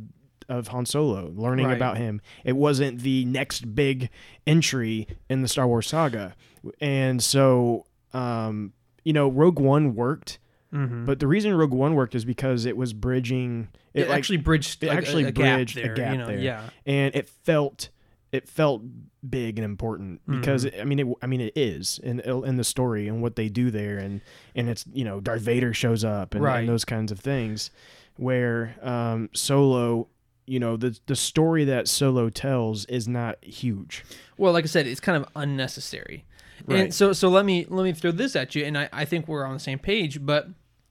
of 0.48 0.68
Han 0.68 0.86
Solo, 0.86 1.32
learning 1.36 1.66
Right. 1.66 1.76
about 1.76 1.98
him. 1.98 2.22
It 2.44 2.56
wasn't 2.56 3.00
the 3.02 3.26
next 3.26 3.74
big 3.74 4.12
entry 4.46 5.08
in 5.28 5.42
the 5.42 5.48
Star 5.48 5.68
Wars 5.68 5.88
saga, 5.88 6.36
and 6.80 7.24
so 7.24 7.88
um, 8.14 8.72
you 9.06 9.14
know, 9.14 9.30
Rogue 9.30 9.60
One 9.60 9.96
worked. 9.96 10.40
mm-hmm. 10.74 11.06
But 11.06 11.20
the 11.22 11.28
reason 11.28 11.54
Rogue 11.54 11.72
One 11.74 11.96
worked 11.96 12.14
is 12.16 12.26
because 12.26 12.66
it 12.66 12.76
was 12.76 12.92
bridging. 12.92 13.70
it, 13.94 14.02
It, 14.02 14.10
like, 14.10 14.18
actually 14.18 14.38
bridged. 14.38 14.84
it 14.84 14.88
like, 14.90 14.98
actually 14.98 15.24
a, 15.24 15.28
a 15.28 15.32
gap 15.32 15.58
bridged 15.60 15.78
a 15.78 15.94
gap 15.94 16.12
you 16.12 16.18
know? 16.18 16.28
there. 16.28 16.40
Yeah. 16.40 16.70
and 16.86 17.16
it 17.16 17.30
felt 17.30 17.88
it 18.34 18.50
felt 18.50 18.82
big 19.30 19.58
and 19.58 19.64
important 19.64 20.20
because 20.30 20.66
Mm-hmm. 20.66 20.82
I 20.82 20.84
mean 20.84 21.00
it 21.00 21.08
I 21.22 21.28
mean 21.28 21.40
it 21.42 21.54
is 21.56 22.00
in 22.04 22.20
in 22.20 22.58
the 22.58 22.64
story 22.66 23.08
and 23.08 23.22
what 23.22 23.38
they 23.38 23.48
do 23.48 23.72
there 23.72 23.98
and 23.98 24.20
and 24.56 24.68
it's 24.68 24.84
you 24.92 25.06
know 25.06 25.22
Darth 25.22 25.42
Vader 25.42 25.74
shows 25.74 26.04
up 26.04 26.34
and, 26.36 26.44
Right. 26.44 26.60
and 26.60 26.68
those 26.70 26.84
kinds 26.84 27.12
of 27.14 27.20
things 27.20 27.72
where 28.18 28.76
um 28.82 29.30
Solo 29.34 30.08
you 30.46 30.60
know 30.60 30.76
the 30.78 31.00
the 31.06 31.16
story 31.16 31.64
that 31.66 31.88
Solo 31.88 32.30
tells 32.30 32.86
is 32.86 33.08
not 33.08 33.42
huge 33.44 34.04
Well, 34.38 34.52
like 34.54 34.66
I 34.66 34.68
said, 34.68 34.86
it's 34.88 35.00
kind 35.00 35.18
of 35.24 35.30
unnecessary. 35.36 36.26
Right. 36.66 36.80
And 36.80 36.94
so, 36.94 37.14
so 37.14 37.30
let 37.30 37.46
me 37.46 37.66
let 37.70 37.84
me 37.84 37.94
throw 37.94 38.12
this 38.12 38.36
at 38.36 38.56
you, 38.56 38.64
and 38.64 38.78
I, 38.78 38.90
I 38.94 39.06
think 39.06 39.28
we're 39.28 39.46
on 39.46 39.54
the 39.54 39.60
same 39.60 39.80
page. 39.80 40.26
But 40.26 40.48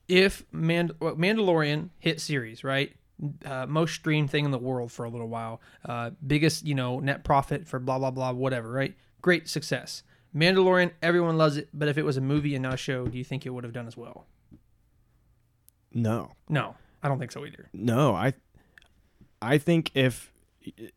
if 0.09 0.44
Mand- 0.53 0.92
Mandalorian 1.00 1.90
hit 1.98 2.20
series, 2.20 2.62
right? 2.64 2.94
Uh, 3.44 3.64
most 3.66 3.94
streamed 3.94 4.31
thing 4.31 4.44
in 4.44 4.50
the 4.50 4.59
world 4.59 4.90
for 4.90 5.05
a 5.05 5.09
little 5.09 5.29
while, 5.29 5.61
uh, 5.85 6.11
biggest 6.27 6.66
you 6.66 6.74
know 6.74 6.98
net 7.00 7.24
profit 7.24 7.66
for 7.66 7.79
blah 7.79 7.98
blah 7.98 8.11
blah 8.11 8.33
whatever, 8.33 8.70
right? 8.70 8.94
Great 9.22 9.48
success. 9.48 10.03
Mandalorian, 10.35 10.90
everyone 11.00 11.38
loves 11.38 11.57
it. 11.57 11.68
But 11.72 11.88
if 11.88 11.96
it 11.96 12.05
was 12.05 12.16
a 12.16 12.20
movie 12.20 12.55
and 12.57 12.62
not 12.64 12.74
a 12.74 12.77
show, 12.77 13.07
do 13.07 13.16
you 13.16 13.22
think 13.24 13.46
it 13.46 13.50
would 13.50 13.62
have 13.64 13.72
done 13.72 13.87
as 13.87 13.96
well? 13.96 14.27
no 15.92 16.33
No, 16.48 16.74
I 17.03 17.09
don't 17.09 17.18
think 17.18 17.33
so 17.33 17.46
either. 17.46 17.68
no 17.72 18.14
I 18.14 18.35
I 19.40 19.59
think 19.59 19.92
if 19.94 20.33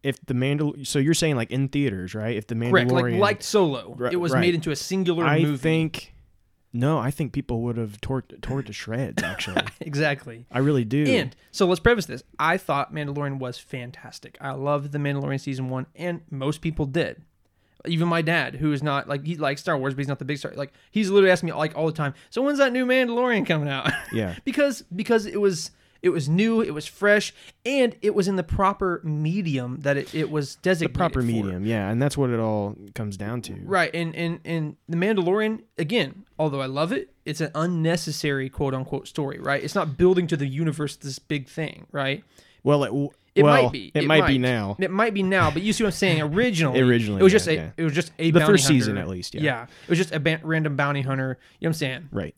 if 0.03 0.23
the 0.25 0.33
Mandal 0.33 0.85
so 0.85 0.99
you're 0.99 1.13
saying 1.13 1.35
like 1.35 1.51
in 1.51 1.67
theaters 1.67 2.15
right 2.15 2.35
if 2.35 2.47
the 2.47 2.55
Mandalorian 2.55 2.89
Correct. 2.89 3.11
Like 3.13 3.19
like 3.19 3.43
Solo, 3.43 3.95
Right- 3.97 4.13
it 4.13 4.17
was 4.17 4.31
right. 4.31 4.41
made 4.41 4.55
into 4.55 4.71
a 4.71 4.75
singular 4.75 5.23
movie. 5.25 5.35
I 5.35 5.43
movie. 5.43 5.57
think 5.57 6.13
no 6.73 6.97
I 6.99 7.11
think 7.11 7.33
people 7.33 7.61
would 7.61 7.77
have 7.77 7.99
tore 8.01 8.21
tore 8.41 8.59
it 8.59 8.67
to 8.67 8.73
shreds 8.73 9.23
actually 9.23 9.61
exactly. 9.81 10.45
I 10.51 10.59
really 10.59 10.83
do 10.85 11.03
And 11.05 11.35
so 11.51 11.65
let's 11.65 11.79
preface 11.79 12.05
this. 12.05 12.23
I 12.39 12.57
thought 12.57 12.93
Mandalorian 12.93 13.39
was 13.39 13.57
fantastic. 13.57 14.37
I 14.41 14.51
loved 14.51 14.91
the 14.91 14.97
Mandalorian 14.99 15.39
season 15.39 15.69
one, 15.69 15.85
and 15.95 16.21
most 16.29 16.61
people 16.61 16.85
did. 16.85 17.21
Even 17.85 18.07
my 18.07 18.21
dad, 18.21 18.55
who 18.55 18.73
is 18.73 18.83
not 18.83 19.07
like 19.07 19.25
he 19.25 19.37
likes 19.37 19.61
Star 19.61 19.77
Wars, 19.77 19.93
but 19.93 19.99
he's 19.99 20.07
not 20.07 20.19
the 20.19 20.25
big 20.25 20.37
star. 20.39 20.51
Like 20.55 20.73
he's 20.91 21.09
literally 21.09 21.31
asking 21.31 21.47
me 21.47 21.53
like 21.53 21.75
all 21.77 21.85
the 21.85 21.91
time. 21.93 22.13
So 22.29 22.41
when's 22.41 22.57
that 22.57 22.73
new 22.73 22.85
Mandalorian 22.85 23.45
coming 23.45 23.69
out? 23.69 23.89
yeah 24.11 24.35
because 24.45 24.81
because 24.93 25.25
it 25.25 25.39
was 25.39 25.71
it 26.01 26.09
was 26.09 26.27
new, 26.29 26.61
it 26.61 26.73
was 26.73 26.85
fresh, 26.85 27.33
and 27.65 27.95
it 28.01 28.13
was 28.15 28.27
in 28.27 28.35
the 28.35 28.43
proper 28.43 29.01
medium 29.03 29.79
that 29.81 29.97
it, 29.97 30.13
it 30.13 30.29
was 30.31 30.55
the 30.55 30.61
designated 30.61 30.95
proper 30.95 31.21
for. 31.21 31.27
medium 31.27 31.65
yeah 31.65 31.89
and 31.89 32.01
that's 32.01 32.17
what 32.17 32.29
it 32.29 32.39
all 32.39 32.75
comes 32.95 33.17
down 33.17 33.41
to 33.41 33.53
Right, 33.63 33.93
and 33.93 34.15
and 34.15 34.39
and 34.45 34.75
the 34.87 34.97
Mandalorian 34.97 35.63
again, 35.77 36.25
although 36.39 36.61
I 36.61 36.65
love 36.67 36.91
it, 36.91 37.13
it's 37.25 37.41
an 37.41 37.51
unnecessary 37.55 38.49
quote 38.49 38.73
unquote 38.73 39.07
story. 39.07 39.39
Right, 39.39 39.63
it's 39.63 39.75
not 39.75 39.97
building 39.97 40.27
to 40.27 40.37
the 40.37 40.47
universe 40.47 40.95
this 40.95 41.19
big 41.19 41.47
thing. 41.47 41.87
Right, 41.91 42.23
well 42.63 42.83
it, 42.83 42.87
w- 42.87 43.09
It 43.35 43.43
well, 43.43 43.63
might 43.63 43.71
be. 43.71 43.91
It, 43.93 44.05
might, 44.05 44.27
be 44.27 44.37
now. 44.37 44.75
It 44.79 44.91
might 44.91 45.13
be 45.13 45.23
now, 45.23 45.51
but 45.51 45.61
you 45.61 45.73
see 45.73 45.83
what 45.83 45.89
I'm 45.89 45.93
saying? 45.93 46.21
Originally, 46.21 46.79
Originally, 46.87 47.19
it 47.19 47.23
was 47.23 47.31
just 47.31 47.47
a 47.47 47.53
yeah. 47.55 47.69
it 47.77 47.83
was 47.83 47.93
just 47.93 48.11
a 48.17 48.31
The 48.31 48.41
first 48.41 48.65
season, 48.67 48.97
at 48.97 49.07
least, 49.07 49.35
yeah. 49.35 49.41
yeah, 49.41 49.63
it 49.63 49.89
was 49.89 49.97
just 49.97 50.13
a 50.13 50.39
random 50.43 50.75
bounty 50.75 51.01
hunter. 51.01 51.37
You 51.59 51.65
know 51.65 51.69
what 51.69 51.69
I'm 51.69 51.73
saying? 51.73 52.09
Right. 52.11 52.35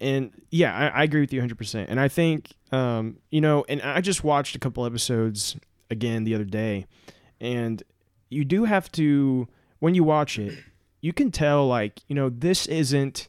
And 0.00 0.30
yeah, 0.50 0.74
I, 0.76 1.00
I 1.00 1.02
agree 1.04 1.20
with 1.20 1.32
you 1.32 1.40
100%. 1.40 1.86
And 1.88 1.98
I 1.98 2.08
think, 2.08 2.52
um, 2.72 3.16
you 3.30 3.40
know, 3.40 3.64
and 3.68 3.80
I 3.82 4.00
just 4.00 4.22
watched 4.24 4.54
a 4.54 4.58
couple 4.58 4.84
episodes 4.84 5.56
again 5.90 6.24
the 6.24 6.34
other 6.34 6.44
day, 6.44 6.86
and 7.40 7.82
you 8.28 8.44
do 8.44 8.64
have 8.64 8.90
to, 8.92 9.48
when 9.78 9.94
you 9.94 10.04
watch 10.04 10.38
it, 10.38 10.58
you 11.00 11.12
can 11.12 11.30
tell, 11.30 11.66
like, 11.66 12.00
you 12.08 12.14
know, 12.14 12.28
this 12.28 12.66
isn't, 12.66 13.28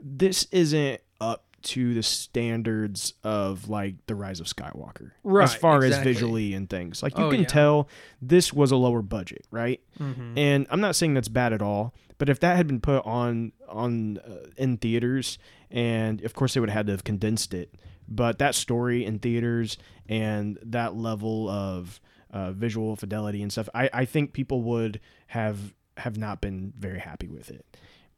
this 0.00 0.46
isn't 0.50 1.00
up 1.20 1.44
to 1.60 1.92
the 1.92 2.02
standards 2.02 3.14
of 3.24 3.68
like 3.68 3.94
the 4.06 4.14
rise 4.14 4.38
of 4.40 4.46
Skywalker, 4.46 5.10
Right, 5.24 5.42
As 5.44 5.54
far 5.54 5.84
exactly. 5.84 6.10
as 6.10 6.16
visually 6.16 6.54
and 6.54 6.70
things, 6.70 7.02
like 7.02 7.18
you 7.18 7.24
Oh, 7.24 7.30
can 7.30 7.40
yeah. 7.40 7.46
tell 7.46 7.88
this 8.22 8.52
was 8.52 8.70
a 8.70 8.76
lower 8.76 9.02
budget, 9.02 9.44
right? 9.50 9.80
Mm-hmm. 9.98 10.38
And 10.38 10.66
I'm 10.70 10.80
not 10.80 10.94
saying 10.96 11.14
that's 11.14 11.28
bad 11.28 11.52
at 11.52 11.60
all, 11.60 11.92
but 12.18 12.28
if 12.28 12.38
that 12.40 12.56
had 12.56 12.66
been 12.66 12.80
put 12.80 13.04
on 13.06 13.52
on 13.68 14.18
uh, 14.18 14.48
in 14.56 14.76
theaters, 14.76 15.38
and 15.70 16.22
of 16.24 16.34
course 16.34 16.54
they 16.54 16.60
would 16.60 16.68
have 16.70 16.76
had 16.76 16.86
to 16.86 16.92
have 16.92 17.04
condensed 17.04 17.54
it, 17.54 17.74
but 18.08 18.38
that 18.38 18.54
story 18.54 19.04
in 19.04 19.18
theaters 19.18 19.78
and 20.08 20.58
that 20.62 20.94
level 20.96 21.48
of 21.48 22.00
uh, 22.30 22.52
visual 22.52 22.94
fidelity 22.96 23.40
and 23.42 23.50
stuff, 23.52 23.68
I, 23.74 23.88
I 23.92 24.04
think 24.04 24.32
people 24.32 24.62
would 24.62 25.00
have 25.28 25.74
have 25.96 26.16
not 26.18 26.40
been 26.40 26.72
very 26.78 26.98
happy 27.00 27.26
with 27.28 27.50
it. 27.50 27.64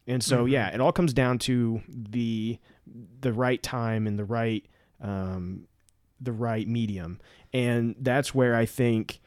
And 0.06 0.22
so 0.22 0.44
Mhm. 0.44 0.50
yeah, 0.50 0.68
it 0.74 0.80
all 0.80 0.92
comes 0.92 1.12
down 1.12 1.38
to 1.40 1.82
the 1.88 2.58
the 3.20 3.32
right 3.32 3.62
time 3.62 4.06
and 4.06 4.18
the 4.18 4.24
right 4.24 4.64
um, 5.00 5.66
the 6.20 6.32
right 6.32 6.66
medium, 6.68 7.20
and 7.52 7.94
that's 7.98 8.34
where 8.34 8.54
I 8.54 8.66
think 8.66 9.20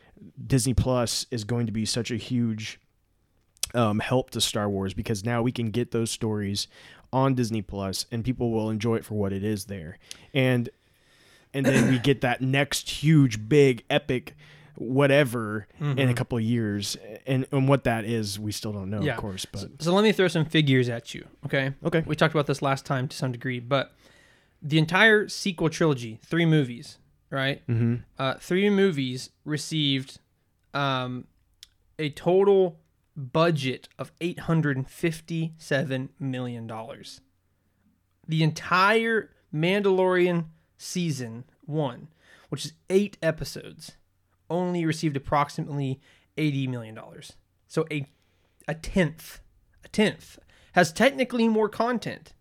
Disney 0.45 0.73
Plus 0.73 1.25
is 1.31 1.43
going 1.43 1.65
to 1.65 1.71
be 1.71 1.85
such 1.85 2.11
a 2.11 2.17
huge 2.17 2.79
um, 3.73 3.99
help 3.99 4.29
to 4.31 4.41
Star 4.41 4.69
Wars 4.69 4.93
because 4.93 5.23
now 5.25 5.41
we 5.41 5.51
can 5.51 5.69
get 5.71 5.91
those 5.91 6.11
stories 6.11 6.67
on 7.11 7.33
Disney 7.35 7.61
Plus 7.61 8.05
and 8.11 8.23
people 8.23 8.51
will 8.51 8.69
enjoy 8.69 8.95
it 8.95 9.05
for 9.05 9.15
what 9.15 9.31
it 9.33 9.43
is 9.43 9.65
there, 9.65 9.97
and 10.33 10.69
and 11.53 11.67
then 11.67 11.87
we 11.87 11.99
get 11.99 12.21
that 12.21 12.41
next 12.41 12.89
huge, 12.89 13.47
big, 13.47 13.83
epic 13.89 14.35
whatever 14.75 15.67
in 15.79 15.99
a 15.99 16.13
Mhm. 16.13 16.15
couple 16.15 16.37
of 16.37 16.43
years, 16.43 16.97
and 17.27 17.45
and 17.51 17.67
what 17.67 17.83
that 17.83 18.05
is, 18.05 18.39
we 18.39 18.51
still 18.51 18.71
don't 18.73 18.89
know, 18.89 19.03
Yeah. 19.03 19.13
of 19.13 19.17
course, 19.19 19.45
but 19.45 19.69
So 19.81 19.93
let 19.93 20.03
me 20.03 20.11
throw 20.11 20.27
some 20.27 20.45
figures 20.45 20.89
at 20.89 21.13
you. 21.13 21.27
Okay. 21.45 21.73
okay, 21.85 22.01
We 22.07 22.15
talked 22.15 22.33
about 22.33 22.47
this 22.47 22.61
last 22.63 22.85
time 22.85 23.07
to 23.07 23.15
some 23.15 23.31
degree, 23.31 23.59
but 23.59 23.93
the 24.63 24.79
entire 24.79 25.27
sequel 25.27 25.69
trilogy, 25.69 26.19
three 26.23 26.45
movies, 26.47 26.97
right? 27.29 27.61
mm-hmm. 27.67 27.97
Uh, 28.17 28.35
three 28.39 28.69
movies 28.71 29.29
received 29.45 30.17
um, 30.73 31.27
a 31.99 32.09
total 32.09 32.79
budget 33.15 33.89
of 33.99 34.11
eight 34.21 34.39
hundred 34.39 34.77
and 34.77 34.89
fifty-seven 34.89 36.09
million 36.19 36.67
dollars. 36.67 37.21
The 38.27 38.43
entire 38.43 39.31
Mandalorian 39.53 40.45
season 40.77 41.43
one, 41.65 42.07
which 42.49 42.65
is 42.65 42.73
eight 42.89 43.17
episodes, 43.21 43.93
only 44.49 44.85
received 44.85 45.15
approximately 45.17 45.99
eighty 46.37 46.67
million 46.67 46.95
dollars. 46.95 47.33
So 47.67 47.85
a 47.91 48.07
a 48.67 48.73
tenth, 48.75 49.41
a 49.83 49.87
tenth 49.89 50.39
has 50.71 50.91
technically 50.91 51.47
more 51.47 51.69
content, 51.69 52.33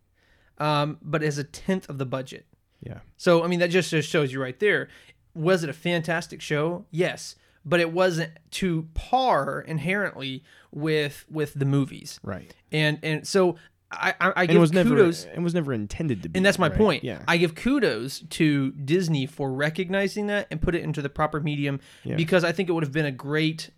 um, 0.58 0.98
but 1.02 1.22
is 1.22 1.36
a 1.36 1.44
tenth 1.44 1.88
of 1.88 1.98
the 1.98 2.06
budget. 2.06 2.46
yeah, 2.80 3.00
So 3.16 3.42
I 3.44 3.46
mean 3.46 3.58
that 3.60 3.70
just 3.70 3.90
just 3.90 4.08
shows 4.08 4.32
you 4.32 4.40
right 4.40 4.58
there. 4.58 4.88
Was 5.34 5.64
it 5.64 5.70
a 5.70 5.74
fantastic 5.74 6.40
show? 6.40 6.86
Yes, 6.90 7.36
but 7.64 7.80
it 7.80 7.92
wasn't 7.92 8.32
to 8.52 8.88
par 8.94 9.60
inherently 9.60 10.42
with 10.70 11.24
with 11.30 11.54
the 11.54 11.64
movies. 11.64 12.18
right. 12.22 12.54
And 12.70 12.98
and 13.02 13.26
so 13.26 13.56
I 13.90 14.14
I, 14.20 14.32
I 14.36 14.40
And 14.42 14.48
give 14.48 14.56
it 14.56 14.60
was 14.60 14.70
kudos. 14.70 15.24
never 15.26 15.36
it 15.38 15.42
was 15.42 15.54
never 15.54 15.72
intended 15.72 16.22
to 16.22 16.28
be, 16.30 16.38
and 16.38 16.46
that's 16.46 16.58
my 16.58 16.68
right? 16.68 16.76
point. 16.78 17.04
Yeah, 17.04 17.22
I 17.28 17.36
give 17.36 17.54
kudos 17.54 18.20
to 18.30 18.70
Disney 18.72 19.26
for 19.26 19.52
recognizing 19.52 20.28
that 20.28 20.46
and 20.50 20.60
put 20.62 20.74
it 20.74 20.82
into 20.82 21.02
the 21.02 21.10
proper 21.10 21.40
medium 21.40 21.80
Yeah. 22.04 22.16
because 22.16 22.42
I 22.44 22.52
think 22.52 22.68
it 22.68 22.72
would 22.72 22.84
have 22.84 22.92
been 22.92 23.04
a 23.06 23.12
great 23.12 23.70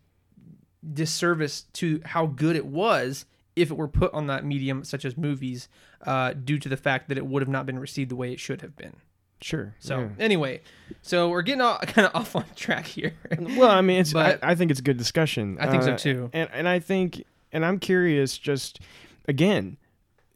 disservice 0.92 1.62
to 1.72 2.00
how 2.04 2.26
good 2.26 2.56
it 2.56 2.66
was 2.66 3.26
if 3.56 3.70
it 3.70 3.74
were 3.76 3.88
put 3.88 4.12
on 4.12 4.26
that 4.26 4.44
medium, 4.44 4.84
such 4.84 5.04
as 5.04 5.16
movies, 5.16 5.68
uh, 6.06 6.32
due 6.32 6.58
to 6.58 6.68
the 6.68 6.76
fact 6.76 7.08
that 7.08 7.16
it 7.16 7.24
would 7.26 7.40
have 7.40 7.48
not 7.48 7.66
been 7.66 7.78
received 7.78 8.10
the 8.10 8.16
way 8.16 8.32
it 8.32 8.40
should 8.40 8.60
have 8.62 8.76
been. 8.76 8.96
Sure. 9.44 9.74
So 9.78 9.98
yeah. 10.00 10.08
anyway, 10.18 10.62
so 11.02 11.28
we're 11.28 11.42
getting 11.42 11.60
all, 11.60 11.78
kind 11.82 12.06
of 12.08 12.14
off 12.16 12.34
on 12.34 12.44
track 12.56 12.86
here. 12.86 13.12
Well, 13.38 13.70
I 13.70 13.80
mean, 13.82 14.00
it's. 14.00 14.12
But- 14.12 14.42
I, 14.42 14.52
I 14.52 14.54
think 14.54 14.70
it's 14.70 14.80
a 14.80 14.82
good 14.82 14.96
discussion. 14.96 15.58
I 15.60 15.70
think 15.70 15.82
so 15.82 15.92
Uh, 15.92 15.96
too. 15.98 16.30
And 16.32 16.48
and 16.52 16.66
I 16.68 16.78
think, 16.80 17.22
and 17.52 17.64
I'm 17.64 17.78
curious. 17.78 18.38
Just 18.38 18.80
again, 19.28 19.76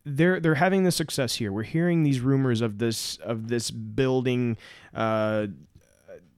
they're 0.04 0.40
they're 0.40 0.56
having 0.56 0.84
the 0.84 0.92
success 0.92 1.36
here. 1.36 1.50
We're 1.52 1.62
hearing 1.62 2.02
these 2.02 2.20
rumors 2.20 2.60
of 2.60 2.78
this 2.78 3.16
of 3.18 3.48
this 3.48 3.70
building. 3.70 4.56
Uh, 4.94 5.46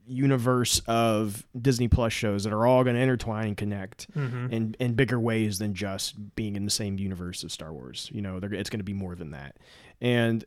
universe 0.07 0.81
of 0.89 1.47
Disney 1.61 1.87
Plus 1.87 2.13
shows 2.13 2.43
that 2.43 2.53
are 2.53 2.67
all 2.67 2.83
going 2.83 2.97
to 2.97 3.03
intertwine 3.03 3.47
and 3.49 3.57
connect 3.57 4.11
Mm-hmm. 4.13 4.53
in 4.53 4.77
in 4.81 4.95
bigger 4.95 5.21
ways 5.21 5.59
than 5.61 5.73
just 5.75 6.35
being 6.35 6.57
in 6.57 6.65
the 6.65 6.71
same 6.71 6.99
universe 6.99 7.45
of 7.45 7.53
Star 7.53 7.73
Wars. 7.73 8.11
You 8.13 8.21
know, 8.23 8.41
they're, 8.41 8.53
it's 8.53 8.71
going 8.71 8.81
to 8.81 8.85
be 8.85 8.93
more 8.93 9.15
than 9.15 9.31
that. 9.31 9.57
And 10.01 10.45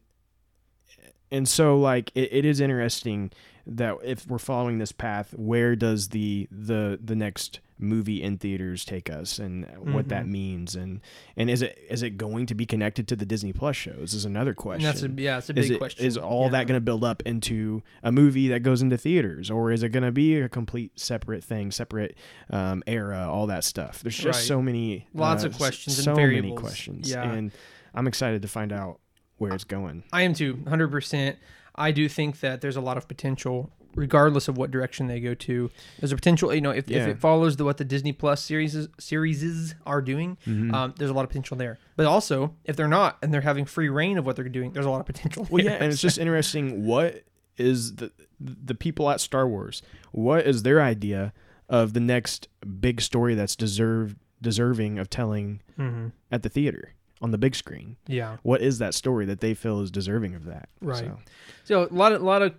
and 1.34 1.48
so 1.50 1.78
like 1.78 2.12
it, 2.16 2.30
it 2.32 2.46
is 2.46 2.62
interesting 2.62 3.32
that 3.66 3.96
if 4.04 4.28
we're 4.28 4.38
following 4.40 4.78
this 4.78 4.92
path, 4.92 5.34
where 5.38 5.76
does 5.76 6.10
the 6.10 6.48
the 6.52 7.00
the 7.04 7.16
next 7.16 7.60
movie 7.80 8.22
in 8.22 8.38
theaters 8.38 8.86
take 8.86 9.10
us, 9.10 9.40
and 9.40 9.66
what 9.94 10.08
that 10.10 10.26
Mhm. 10.26 10.30
means, 10.30 10.76
and 10.76 11.02
and 11.36 11.50
is 11.50 11.62
it 11.62 11.78
is 11.90 12.04
it 12.04 12.12
going 12.18 12.46
to 12.46 12.56
be 12.56 12.66
connected 12.66 13.08
to 13.10 13.16
the 13.16 13.26
Disney 13.26 13.52
Plus 13.54 13.76
shows? 13.76 14.14
Is 14.14 14.26
another 14.26 14.54
question. 14.54 14.84
that's 14.84 15.02
a 15.04 15.10
yeah, 15.10 15.38
it's 15.38 15.50
a 15.50 15.54
big 15.54 15.64
is 15.66 15.70
it, 15.72 15.78
question. 15.78 16.06
Is 16.06 16.18
all 16.18 16.46
Yeah. 16.46 16.52
that 16.52 16.68
going 16.68 16.78
to 16.78 16.82
build 16.82 17.04
up 17.06 17.24
into 17.26 17.82
a 18.04 18.12
movie 18.12 18.48
that 18.50 18.60
goes 18.64 18.82
into 18.82 18.98
theaters, 18.98 19.50
or 19.50 19.72
is 19.72 19.82
it 19.84 19.90
going 19.90 20.04
to 20.04 20.12
be 20.12 20.36
a 20.40 20.48
complete 20.50 20.98
separate 21.00 21.44
thing, 21.44 21.72
separate 21.72 22.16
um, 22.50 22.84
era, 22.88 23.28
all 23.30 23.48
that 23.48 23.64
stuff? 23.64 24.02
There's 24.02 24.16
just 24.18 24.40
Right. 24.40 24.48
so 24.48 24.62
many, 24.62 25.08
Lots 25.14 25.44
uh, 25.44 25.48
of 25.48 25.58
questions 25.58 25.98
and 26.00 26.04
so 26.06 26.16
many 26.16 26.54
questions, 26.56 27.10
Yeah. 27.12 27.30
and 27.32 27.52
I'm 27.94 28.08
excited 28.08 28.42
to 28.44 28.48
find 28.48 28.72
out 28.74 29.00
where 29.38 29.54
it's 29.54 29.64
going. 29.64 30.04
I 30.14 30.22
am 30.24 30.34
too, 30.34 30.64
hundred 30.68 30.90
percent. 30.92 31.38
I 31.76 31.92
do 31.92 32.08
think 32.08 32.40
that 32.42 32.62
there's 32.62 32.76
a 32.76 32.82
lot 32.82 32.98
of 32.98 33.08
potential, 33.08 33.72
regardless 33.96 34.48
of 34.48 34.58
what 34.58 34.70
direction 34.70 35.08
they 35.08 35.20
go 35.20 35.34
to. 35.34 35.72
There's 36.00 36.12
a 36.12 36.16
potential, 36.16 36.54
you 36.54 36.62
know, 36.62 36.70
if, 36.70 36.90
if 36.90 37.08
it 37.08 37.20
follows 37.20 37.58
the 37.58 37.66
what 37.66 37.78
the 37.78 37.84
Disney 37.86 38.12
Plus 38.12 38.44
series 38.44 38.88
series 39.00 39.76
are 39.86 40.02
doing, 40.02 40.38
Mhm. 40.46 40.74
um, 40.74 40.94
there's 40.98 41.10
a 41.10 41.14
lot 41.14 41.24
of 41.24 41.30
potential 41.30 41.58
there. 41.58 41.80
But 41.96 42.06
also, 42.06 42.56
if 42.66 42.76
they're 42.76 42.88
not 42.88 43.18
and 43.24 43.34
they're 43.34 43.42
having 43.42 43.66
free 43.66 43.90
reign 43.90 44.18
of 44.18 44.26
what 44.26 44.36
they're 44.36 44.50
doing, 44.50 44.74
there's 44.74 44.86
a 44.86 44.90
lot 44.90 45.00
of 45.00 45.06
potential. 45.08 45.48
Well, 45.50 45.64
yeah, 45.64 45.72
and 45.74 45.92
it's 45.92 46.02
just 46.02 46.18
interesting. 46.18 46.86
What 46.86 47.24
is 47.58 47.96
the 47.96 48.12
the 48.40 48.76
people 48.76 49.10
at 49.10 49.20
Star 49.22 49.48
Wars? 49.48 49.82
What 50.12 50.46
is 50.46 50.64
their 50.64 50.82
idea 50.82 51.34
of 51.70 51.94
the 51.94 52.00
next 52.00 52.50
big 52.82 53.00
story 53.02 53.36
that's 53.36 53.56
deserved 53.56 54.18
deserving 54.42 55.00
of 55.00 55.10
telling 55.10 55.62
Mhm. 55.80 56.12
at 56.32 56.44
the 56.44 56.50
theater 56.50 56.94
on 57.24 57.32
the 57.32 57.38
big 57.40 57.56
screen? 57.56 57.96
yeah. 58.06 58.38
What 58.44 58.62
is 58.62 58.78
that 58.80 58.94
story 58.94 59.26
that 59.26 59.40
they 59.40 59.54
feel 59.56 59.80
is 59.80 59.90
deserving 59.90 60.36
of 60.36 60.46
that? 60.46 60.70
Right. 60.82 61.00
So, 61.06 61.20
So 61.64 61.88
a 61.90 61.94
lot 61.94 62.12
of 62.12 62.22
lot 62.22 62.42
of 62.44 62.54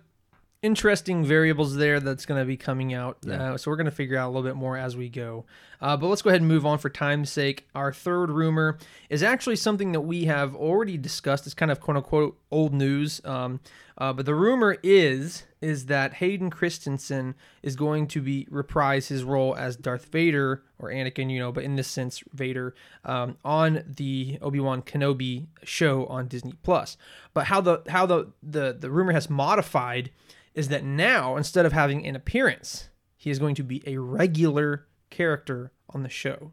interesting 0.61 1.23
variables 1.23 1.75
there 1.75 1.99
that's 1.99 2.25
going 2.25 2.41
to 2.41 2.45
be 2.45 2.57
coming 2.57 2.93
out. 2.93 3.17
Yeah. 3.21 3.53
Uh, 3.53 3.57
so 3.57 3.69
we're 3.69 3.77
going 3.77 3.85
to 3.85 3.91
figure 3.91 4.17
out 4.17 4.25
a 4.27 4.31
little 4.31 4.43
bit 4.43 4.55
more 4.55 4.75
as 4.75 4.97
we 4.97 5.09
go. 5.09 5.45
Uh, 5.81 5.97
but 5.97 6.07
let's 6.07 6.21
go 6.21 6.29
ahead 6.29 6.41
and 6.41 6.47
move 6.47 6.65
on 6.65 6.77
for 6.77 6.89
time's 6.89 7.31
sake. 7.31 7.67
Our 7.75 7.91
third 7.91 8.31
rumor 8.31 8.77
is 9.09 9.23
actually 9.23 9.57
something 9.57 9.91
that 9.91 10.01
we 10.01 10.25
have 10.25 10.55
already 10.55 10.97
discussed. 10.97 11.45
It's 11.45 11.53
kind 11.53 11.71
of 11.71 11.79
quote 11.79 11.97
unquote 11.97 12.37
old 12.51 12.73
news. 12.73 13.21
Um, 13.25 13.59
uh, 13.97 14.11
but 14.13 14.25
the 14.25 14.35
rumor 14.35 14.77
is 14.83 15.43
is 15.61 15.85
that 15.87 16.15
Hayden 16.15 16.49
Christensen 16.49 17.33
is 17.63 17.75
going 17.75 18.07
to 18.07 18.21
be 18.21 18.47
reprise 18.51 19.07
his 19.07 19.23
role 19.23 19.55
as 19.55 19.75
Darth 19.75 20.05
Vader 20.11 20.63
or 20.77 20.89
Anakin, 20.89 21.31
you 21.31 21.39
know, 21.39 21.51
but 21.51 21.63
in 21.63 21.75
this 21.75 21.87
sense 21.87 22.21
Vader 22.33 22.75
um, 23.03 23.37
on 23.43 23.83
the 23.87 24.37
Obi 24.41 24.59
Wan 24.59 24.81
Kenobi 24.81 25.47
show 25.63 26.05
on 26.07 26.27
Disney 26.27 26.53
Plus. 26.61 26.97
But 27.33 27.45
how 27.45 27.61
the 27.61 27.81
how 27.87 28.05
the 28.05 28.31
the 28.43 28.75
the 28.77 28.91
rumor 28.91 29.13
has 29.13 29.29
modified 29.29 30.11
is 30.53 30.67
that 30.69 30.83
now 30.83 31.37
instead 31.37 31.65
of 31.65 31.73
having 31.73 32.05
an 32.05 32.15
appearance, 32.15 32.89
he 33.15 33.29
is 33.29 33.39
going 33.39 33.55
to 33.55 33.63
be 33.63 33.81
a 33.87 33.97
regular 33.97 34.85
character 35.15 35.71
on 35.93 36.03
the 36.03 36.09
show, 36.09 36.51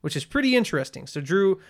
which 0.00 0.16
is 0.16 0.24
pretty 0.24 0.54
interesting. 0.56 1.06
So 1.06 1.20
Drew. 1.20 1.60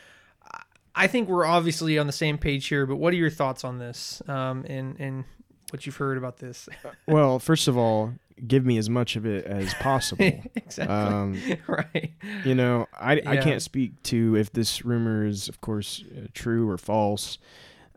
I- 0.95 1.07
think 1.07 1.29
we're 1.29 1.47
obviously 1.47 1.99
on 1.99 2.07
the 2.07 2.13
same 2.13 2.37
page 2.37 2.67
here, 2.67 2.85
but 2.85 2.97
what 2.97 3.13
are 3.15 3.17
your 3.17 3.31
thoughts 3.31 3.65
on 3.65 3.79
this 3.79 4.21
um, 4.29 4.65
and 4.69 4.97
and 4.99 5.25
what 5.71 5.87
you've 5.87 5.97
heard 5.97 6.19
about 6.19 6.39
this? 6.39 6.69
well, 7.07 7.39
first 7.39 7.69
of 7.69 7.77
all, 7.79 8.13
give 8.47 8.67
me 8.67 8.77
as 8.77 8.91
much 8.91 9.15
of 9.17 9.25
it 9.25 9.45
as 9.47 9.73
possible. 9.75 10.25
exactly. 10.57 10.95
um, 10.95 11.41
right. 11.69 12.13
you 12.45 12.55
know, 12.55 12.87
I, 12.93 13.23
I 13.25 13.37
can't 13.39 13.63
speak 13.63 14.03
to 14.05 14.37
if 14.37 14.53
this 14.53 14.85
rumor 14.85 15.25
is, 15.25 15.49
of 15.49 15.61
course, 15.61 16.03
uh, 16.17 16.27
true 16.35 16.69
or 16.69 16.77
false. 16.77 17.39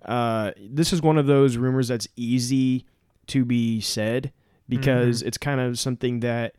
Uh, 0.06 0.52
this 0.60 0.94
is 0.94 1.02
one 1.02 1.18
of 1.18 1.26
those 1.26 1.58
rumors 1.58 1.88
that's 1.88 2.08
easy 2.16 2.86
to 3.28 3.44
be 3.44 3.82
said 3.82 4.32
because 4.70 5.20
Mm-hmm. 5.20 5.28
it's 5.28 5.38
kind 5.40 5.60
of 5.60 5.80
something 5.80 6.20
that 6.22 6.56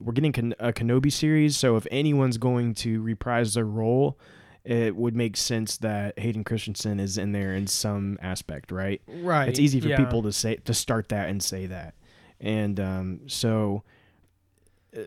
we're 0.00 0.12
getting 0.12 0.54
a 0.58 0.72
Kenobi 0.72 1.12
series. 1.12 1.56
So 1.56 1.76
if 1.76 1.86
anyone's 1.90 2.38
going 2.38 2.74
to 2.76 3.00
reprise 3.02 3.54
their 3.54 3.64
role, 3.64 4.18
it 4.64 4.96
would 4.96 5.14
make 5.14 5.36
sense 5.36 5.76
that 5.78 6.18
Hayden 6.18 6.44
Christensen 6.44 6.98
is 6.98 7.18
in 7.18 7.32
there 7.32 7.54
in 7.54 7.66
some 7.66 8.18
aspect, 8.20 8.72
right? 8.72 9.00
Right. 9.06 9.48
It's 9.48 9.60
easy 9.60 9.80
for 9.80 9.88
yeah. 9.88 9.96
people 9.96 10.22
to 10.22 10.32
say 10.32 10.56
to 10.56 10.74
start 10.74 11.08
that 11.10 11.28
and 11.28 11.42
say 11.42 11.66
that, 11.66 11.94
and 12.40 12.80
um, 12.80 13.20
so 13.26 13.84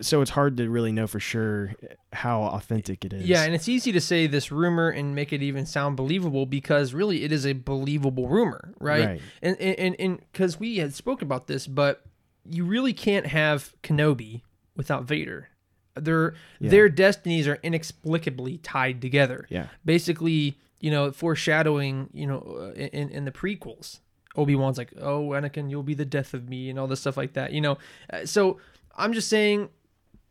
so 0.01 0.21
it's 0.21 0.31
hard 0.31 0.57
to 0.57 0.69
really 0.69 0.91
know 0.91 1.07
for 1.07 1.19
sure 1.19 1.73
how 2.13 2.43
authentic 2.43 3.03
it 3.05 3.13
is. 3.13 3.25
Yeah, 3.25 3.43
and 3.43 3.53
it's 3.53 3.67
easy 3.67 3.91
to 3.91 4.01
say 4.01 4.27
this 4.27 4.51
rumor 4.51 4.89
and 4.89 5.15
make 5.15 5.33
it 5.33 5.41
even 5.41 5.65
sound 5.65 5.97
believable 5.97 6.45
because 6.45 6.93
really 6.93 7.23
it 7.23 7.31
is 7.31 7.45
a 7.45 7.53
believable 7.53 8.27
rumor, 8.27 8.73
right? 8.79 9.05
Right. 9.05 9.21
And 9.41 9.59
and 9.59 9.95
and 9.99 10.19
because 10.31 10.59
we 10.59 10.77
had 10.77 10.93
spoke 10.93 11.21
about 11.21 11.47
this, 11.47 11.67
but 11.67 12.03
you 12.45 12.65
really 12.65 12.93
can't 12.93 13.27
have 13.27 13.73
Kenobi 13.83 14.41
without 14.79 15.03
Vader. 15.03 15.49
Their 15.95 16.33
Yeah. 16.59 16.69
their 16.71 16.89
destinies 16.89 17.45
are 17.47 17.59
inexplicably 17.61 18.57
tied 18.59 19.01
together. 19.01 19.45
yeah, 19.49 19.67
Basically, 19.83 20.57
you 20.79 20.89
know, 20.89 21.11
foreshadowing, 21.11 22.09
you 22.13 22.25
know, 22.25 22.39
uh, 22.39 22.73
in 22.79 23.09
in 23.09 23.25
the 23.25 23.31
prequels. 23.31 23.99
Obi 24.35 24.55
Wan's 24.55 24.77
like, 24.77 24.93
"Oh, 25.01 25.29
Anakin, 25.31 25.69
you'll 25.69 25.83
be 25.83 25.95
the 25.95 26.05
death 26.05 26.33
of 26.33 26.47
me," 26.47 26.69
and 26.69 26.79
all 26.79 26.87
this 26.87 27.01
stuff 27.01 27.17
like 27.17 27.33
that. 27.33 27.51
You 27.51 27.59
know, 27.61 27.77
Uh, 28.13 28.25
so 28.25 28.59
I'm 28.95 29.11
just 29.13 29.27
saying 29.27 29.69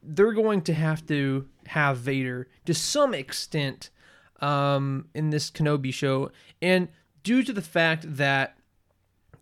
they're 0.02 0.32
going 0.32 0.62
to 0.62 0.72
have 0.72 1.04
to 1.08 1.46
have 1.66 1.98
Vader 1.98 2.48
to 2.64 2.72
some 2.72 3.12
extent 3.12 3.90
um, 4.40 5.08
in 5.14 5.30
this 5.30 5.50
Kenobi 5.50 5.92
show, 5.92 6.30
and 6.62 6.88
due 7.24 7.42
to 7.42 7.52
the 7.52 7.60
fact 7.60 8.04
that 8.16 8.56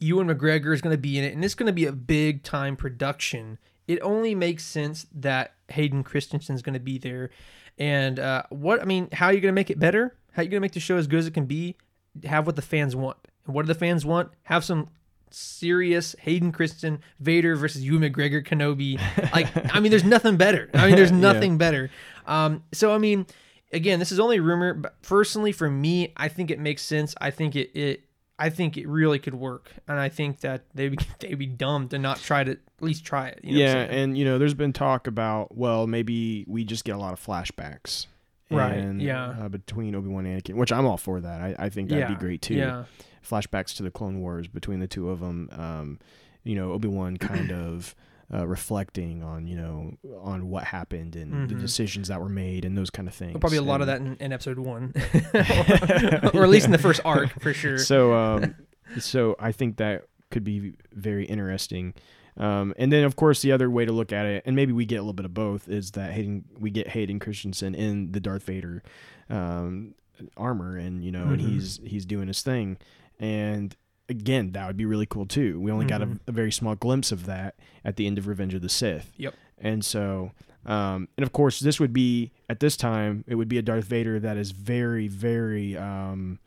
Ewan 0.00 0.26
McGregor 0.26 0.72
is 0.74 0.80
going 0.80 0.94
to 0.96 1.00
be 1.00 1.18
in 1.18 1.24
it, 1.24 1.34
and 1.34 1.44
it's 1.44 1.54
going 1.54 1.66
to 1.68 1.72
be 1.72 1.84
a 1.86 1.92
big 1.92 2.42
time 2.42 2.74
production. 2.76 3.58
It 3.88 3.98
only 4.02 4.34
makes 4.34 4.64
sense 4.64 5.06
that 5.14 5.54
Hayden 5.68 6.02
Christensen 6.02 6.54
is 6.54 6.62
going 6.62 6.74
to 6.74 6.80
be 6.80 6.98
there, 6.98 7.30
and 7.78 8.18
uh, 8.18 8.42
what 8.50 8.80
I 8.80 8.84
mean, 8.84 9.08
how 9.12 9.26
are 9.26 9.32
you 9.32 9.40
going 9.40 9.52
to 9.52 9.56
make 9.60 9.70
it 9.70 9.78
better? 9.78 10.16
How 10.32 10.40
are 10.40 10.44
you 10.44 10.50
going 10.50 10.60
to 10.60 10.64
make 10.64 10.72
the 10.72 10.80
show 10.80 10.96
as 10.96 11.06
good 11.06 11.18
as 11.20 11.26
it 11.26 11.34
can 11.34 11.46
be? 11.46 11.76
Have 12.24 12.46
what 12.46 12.56
the 12.56 12.62
fans 12.62 12.96
want, 12.96 13.16
and 13.46 13.54
what 13.54 13.62
do 13.62 13.68
the 13.68 13.78
fans 13.78 14.04
want? 14.04 14.30
Have 14.44 14.64
some 14.64 14.88
serious 15.30 16.14
Hayden 16.20 16.52
Christensen 16.52 17.00
Vader 17.20 17.56
versus 17.56 17.82
Ewan 17.84 18.02
McGregor 18.10 18.44
Kenobi. 18.46 18.98
Like, 19.32 19.48
I 19.74 19.80
mean, 19.80 19.90
there's 19.90 20.04
nothing 20.04 20.36
better. 20.36 20.70
I 20.72 20.86
mean, 20.86 20.96
there's 20.96 21.10
Yeah. 21.12 21.16
nothing 21.18 21.58
better. 21.58 21.90
Um, 22.26 22.62
so 22.72 22.94
I 22.94 22.98
mean, 22.98 23.26
again, 23.72 23.98
this 23.98 24.12
is 24.12 24.20
only 24.20 24.40
rumor, 24.40 24.72
but 24.74 25.00
personally, 25.02 25.52
for 25.52 25.68
me, 25.70 26.12
I 26.16 26.28
think 26.28 26.50
it 26.50 26.58
makes 26.58 26.82
sense. 26.82 27.14
I 27.20 27.30
think 27.30 27.54
it, 27.56 27.70
it 27.78 28.04
I 28.38 28.50
think 28.50 28.76
it 28.76 28.86
really 28.86 29.18
could 29.18 29.34
work, 29.34 29.70
and 29.88 29.98
I 29.98 30.08
think 30.08 30.40
that 30.40 30.64
they'd 30.74 30.90
be, 30.90 30.98
they'd 31.20 31.34
be 31.34 31.46
dumb 31.46 31.88
to 31.88 31.98
not 31.98 32.18
try 32.18 32.44
to 32.44 32.52
at 32.52 32.58
least 32.80 33.04
try 33.04 33.28
it. 33.28 33.40
You 33.42 33.52
know 33.52 33.64
yeah, 33.64 33.76
and 33.76 34.16
you 34.16 34.24
know, 34.24 34.38
there's 34.38 34.54
been 34.54 34.72
talk 34.72 35.06
about 35.06 35.56
well, 35.56 35.86
maybe 35.86 36.44
we 36.46 36.64
just 36.64 36.84
get 36.84 36.94
a 36.94 36.98
lot 36.98 37.12
of 37.12 37.24
flashbacks. 37.24 38.06
Right, 38.48 38.74
and, 38.74 39.02
yeah. 39.02 39.34
uh, 39.40 39.48
between 39.48 39.96
Obi 39.96 40.08
Wan 40.08 40.24
and 40.24 40.40
Anakin, 40.40 40.54
which 40.54 40.70
I'm 40.70 40.86
all 40.86 40.96
for 40.96 41.20
that. 41.20 41.40
I, 41.40 41.56
I 41.58 41.68
think 41.68 41.88
that'd 41.88 42.08
yeah, 42.08 42.14
be 42.14 42.20
great 42.20 42.42
too. 42.42 42.54
Yeah, 42.54 42.84
Flashbacks 43.28 43.74
to 43.78 43.82
the 43.82 43.90
Clone 43.90 44.20
Wars 44.20 44.46
between 44.46 44.78
the 44.78 44.86
two 44.86 45.10
of 45.10 45.18
them. 45.18 45.48
Um, 45.50 45.98
you 46.44 46.54
know, 46.54 46.72
Obi 46.72 46.86
Wan 46.86 47.16
kind 47.16 47.50
of 47.52 47.96
uh, 48.32 48.46
reflecting 48.46 49.22
on 49.22 49.46
you 49.46 49.56
know 49.56 49.92
on 50.20 50.48
what 50.48 50.64
happened 50.64 51.14
and 51.16 51.48
the 51.48 51.54
Mhm. 51.54 51.60
decisions 51.60 52.08
that 52.08 52.20
were 52.20 52.28
made 52.28 52.64
and 52.64 52.76
those 52.76 52.90
kind 52.90 53.06
of 53.08 53.14
things. 53.14 53.38
probably 53.38 53.58
a 53.58 53.62
lot 53.62 53.80
of 53.80 53.86
that 53.86 54.00
in, 54.00 54.16
in 54.18 54.32
episode 54.32 54.58
one, 54.58 54.92
or 55.34 56.42
at 56.44 56.48
least 56.48 56.66
in 56.66 56.72
the 56.72 56.78
first 56.78 57.00
arc 57.04 57.30
for 57.40 57.52
sure. 57.62 57.78
So, 57.78 58.14
um, 58.14 58.54
so 58.98 59.36
I 59.38 59.52
think 59.52 59.76
that 59.76 60.04
could 60.30 60.44
be 60.44 60.74
very 60.92 61.24
interesting. 61.24 61.94
Um, 62.38 62.74
and 62.76 62.92
then, 62.92 63.04
of 63.04 63.16
course, 63.16 63.40
the 63.40 63.52
other 63.52 63.70
way 63.70 63.86
to 63.86 63.92
look 63.92 64.12
at 64.12 64.26
it, 64.26 64.42
and 64.44 64.54
maybe 64.54 64.72
we 64.72 64.84
get 64.84 64.96
a 64.96 65.00
little 65.02 65.14
bit 65.14 65.24
of 65.24 65.32
both, 65.32 65.68
is 65.68 65.92
that 65.92 66.12
Hayden 66.12 66.44
we 66.58 66.70
get 66.70 66.88
Hayden 66.88 67.18
Christensen 67.18 67.74
in 67.74 68.12
the 68.12 68.20
Darth 68.20 68.42
Vader 68.42 68.82
um, 69.30 69.94
armor, 70.36 70.76
and 70.76 71.02
you 71.02 71.10
know, 71.12 71.28
and 71.28 71.40
Mhm. 71.40 71.44
he's 71.48 71.80
he's 71.84 72.04
doing 72.04 72.28
his 72.28 72.42
thing, 72.42 72.76
and 73.18 73.74
again, 74.08 74.52
that 74.52 74.66
would 74.66 74.76
be 74.76 74.84
really 74.84 75.06
cool 75.06 75.26
too. 75.26 75.60
We 75.60 75.70
only 75.70 75.86
got 75.86 76.00
Mhm. 76.00 76.16
a, 76.26 76.30
a 76.30 76.32
very 76.32 76.52
small 76.52 76.74
glimpse 76.74 77.10
of 77.12 77.26
that 77.26 77.54
at 77.84 77.96
the 77.96 78.06
end 78.06 78.18
of 78.18 78.26
Revenge 78.26 78.54
of 78.54 78.62
the 78.62 78.68
Sith. 78.68 79.12
Yep. 79.16 79.34
And 79.58 79.84
so, 79.84 80.32
um, 80.64 81.08
and 81.16 81.24
of 81.24 81.32
course, 81.32 81.60
this 81.60 81.80
would 81.80 81.92
be 81.92 82.30
at 82.48 82.60
this 82.60 82.76
time 82.76 83.24
it 83.26 83.34
would 83.36 83.48
be 83.48 83.58
a 83.58 83.62
Darth 83.62 83.84
Vader 83.86 84.20
that 84.20 84.36
is 84.36 84.50
very, 84.52 85.08
very 85.08 85.76
um, 85.76 86.38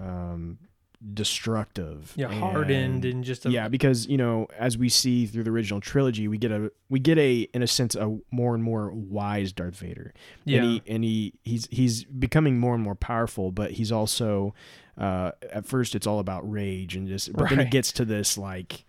um, 0.00 0.58
destructive. 1.14 2.12
yeah, 2.16 2.28
hardened 2.28 3.04
and- 3.04 3.14
and 3.16 3.24
just 3.24 3.46
a, 3.46 3.50
yeah, 3.50 3.68
because 3.68 4.06
you 4.06 4.16
know, 4.16 4.46
as 4.58 4.76
we 4.78 4.88
see 4.88 5.26
through 5.26 5.44
the 5.44 5.50
original 5.50 5.80
trilogy, 5.80 6.28
we 6.28 6.38
get 6.38 6.50
a 6.52 6.70
we 6.88 6.98
get 7.00 7.18
a 7.18 7.42
in 7.54 7.62
a 7.62 7.66
sense 7.66 7.94
a 7.94 8.18
more 8.30 8.54
and 8.54 8.62
more 8.62 8.90
wise 8.92 9.52
Darth 9.52 9.76
Vader. 9.76 10.12
yeah, 10.44 10.62
And 10.62 10.70
he 10.70 10.82
and 10.86 11.04
he 11.04 11.32
he's 11.42 11.66
he's 11.70 12.04
becoming 12.04 12.58
more 12.58 12.74
and 12.74 12.82
more 12.82 12.94
powerful, 12.94 13.50
but 13.52 13.72
he's 13.72 13.90
also 13.92 14.54
uh 14.98 15.32
at 15.50 15.66
first 15.66 15.94
it's 15.94 16.06
all 16.06 16.18
about 16.18 16.48
rage 16.50 16.94
and 16.96 17.08
just 17.08 17.32
but 17.32 17.48
then 17.48 17.58
he 17.60 17.64
gets 17.64 17.92
to 17.92 18.04
this 18.04 18.36
like 18.36 18.84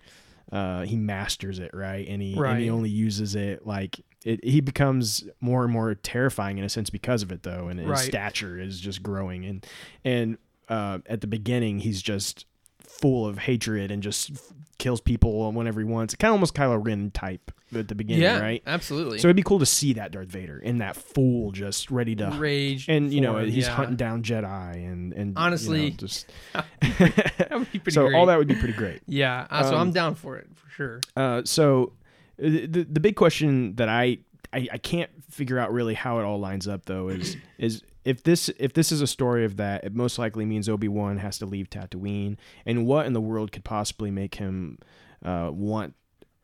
uh 0.51 0.81
he 0.83 0.95
masters 0.97 1.59
it, 1.59 1.71
right? 1.73 2.07
And 2.07 2.21
he 2.21 2.33
and 2.37 2.59
he 2.59 2.69
only 2.69 2.89
uses 2.89 3.35
it 3.35 3.65
like 3.65 4.01
it, 4.25 4.43
he 4.43 4.61
becomes 4.61 5.23
more 5.41 5.63
and 5.63 5.71
more 5.73 5.95
terrifying 5.95 6.57
in 6.57 6.63
a 6.63 6.69
sense 6.69 6.89
because 6.89 7.23
of 7.23 7.31
it 7.31 7.43
though 7.43 7.67
and 7.69 7.79
his 7.79 7.89
Right. 7.89 7.97
stature 7.99 8.59
is 8.59 8.79
just 8.79 9.01
growing 9.03 9.45
and 9.45 9.65
and 10.05 10.37
uh 10.69 10.99
at 11.05 11.21
the 11.21 11.27
beginning 11.27 11.79
he's 11.79 12.01
just 12.01 12.45
full 12.79 13.25
of 13.25 13.37
hatred 13.39 13.91
and 13.91 14.03
just 14.03 14.31
f- 14.31 14.53
kills 14.77 15.01
people 15.01 15.51
whenever 15.51 15.79
he 15.79 15.85
wants. 15.85 16.15
Kind 16.15 16.29
of 16.29 16.33
almost 16.33 16.53
Kylo 16.53 16.83
Ren 16.85 17.11
type 17.11 17.51
at 17.75 17.87
the 17.87 17.95
beginning, 17.95 18.23
yeah, 18.23 18.39
right? 18.39 18.61
absolutely. 18.67 19.17
So 19.17 19.27
it'd 19.27 19.35
be 19.35 19.43
cool 19.43 19.59
to 19.59 19.65
see 19.65 19.93
that 19.93 20.11
Darth 20.11 20.27
Vader 20.27 20.59
in 20.59 20.77
that 20.77 20.95
full, 20.95 21.51
just 21.51 21.89
ready 21.89 22.15
to, 22.17 22.29
rage 22.37 22.87
and 22.87 23.11
you 23.11 23.21
know 23.21 23.33
form, 23.33 23.49
he's 23.49 23.65
yeah. 23.65 23.73
hunting 23.73 23.95
down 23.95 24.23
Jedi 24.23 24.75
and 24.75 25.13
and 25.13 25.29
you 25.29 25.33
know, 25.33 25.41
Honestly, 25.41 25.91
just 25.91 26.31
that 26.53 27.47
would 27.51 27.71
be 27.71 27.79
pretty 27.79 27.95
so 27.95 28.07
great. 28.07 28.15
all 28.15 28.27
that 28.27 28.37
would 28.37 28.47
be 28.47 28.55
pretty 28.55 28.73
great. 28.73 29.01
yeah, 29.07 29.47
uh, 29.49 29.63
so 29.63 29.75
um, 29.75 29.81
I'm 29.81 29.91
down 29.91 30.15
for 30.15 30.37
it 30.37 30.47
for 30.53 30.69
sure. 30.69 30.99
Uh, 31.15 31.41
so 31.45 31.93
uh, 32.39 32.47
the 32.67 32.87
the 32.89 32.99
big 32.99 33.15
question 33.15 33.75
that 33.75 33.89
I, 33.89 34.19
I 34.51 34.67
I 34.73 34.77
can't 34.77 35.09
figure 35.29 35.57
out 35.57 35.73
really 35.73 35.95
how 35.95 36.19
it 36.19 36.23
all 36.23 36.39
lines 36.39 36.67
up 36.67 36.85
though 36.85 37.09
is 37.09 37.37
is 37.57 37.81
if 38.05 38.23
this 38.23 38.49
if 38.59 38.73
this 38.73 38.91
is 38.91 39.01
a 39.01 39.07
story 39.07 39.45
of 39.45 39.57
that, 39.57 39.83
it 39.83 39.95
most 39.95 40.17
likely 40.19 40.45
means 40.45 40.67
Obi 40.69 40.87
Wan 40.87 41.17
has 41.17 41.37
to 41.39 41.45
leave 41.45 41.69
Tatooine, 41.69 42.37
and 42.65 42.85
what 42.85 43.05
in 43.05 43.13
the 43.13 43.21
world 43.21 43.51
could 43.51 43.63
possibly 43.63 44.11
make 44.11 44.35
him 44.35 44.77
uh, 45.23 45.49
want 45.53 45.93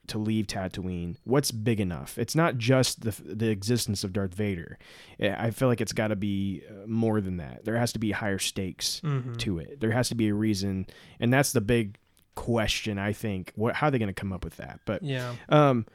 to 0.08 0.18
leave 0.18 0.48
Tatooine? 0.48 1.18
What's 1.24 1.52
big 1.52 1.80
enough? 1.80 2.18
It's 2.18 2.34
not 2.36 2.58
just 2.58 3.02
the 3.02 3.12
the 3.24 3.50
existence 3.50 4.04
of 4.04 4.14
Darth 4.14 4.34
Vader. 4.34 4.80
I 5.20 5.52
feel 5.52 5.68
like 5.68 5.82
it's 5.82 5.94
got 5.94 6.08
to 6.08 6.16
be 6.16 6.64
uh, 6.70 6.88
more 6.88 7.22
than 7.22 7.38
that. 7.38 7.66
There 7.66 7.78
has 7.78 7.92
to 7.94 8.00
be 8.00 8.12
higher 8.12 8.40
stakes 8.40 9.02
Mhm. 9.04 9.38
to 9.40 9.60
it. 9.60 9.80
There 9.82 9.92
has 9.92 10.10
to 10.10 10.16
be 10.16 10.30
a 10.30 10.34
reason, 10.34 10.88
and 11.20 11.32
that's 11.32 11.52
the 11.54 11.62
big 11.62 11.98
question. 12.36 12.98
I 12.98 13.12
think. 13.14 13.52
What? 13.56 13.76
How 13.76 13.88
are 13.88 13.92
they 13.92 14.00
going 14.00 14.08
to 14.08 14.14
come 14.14 14.32
up 14.34 14.44
with 14.44 14.58
that? 14.58 14.80
But 14.86 15.04
Yeah, 15.04 15.36
um, 15.50 15.86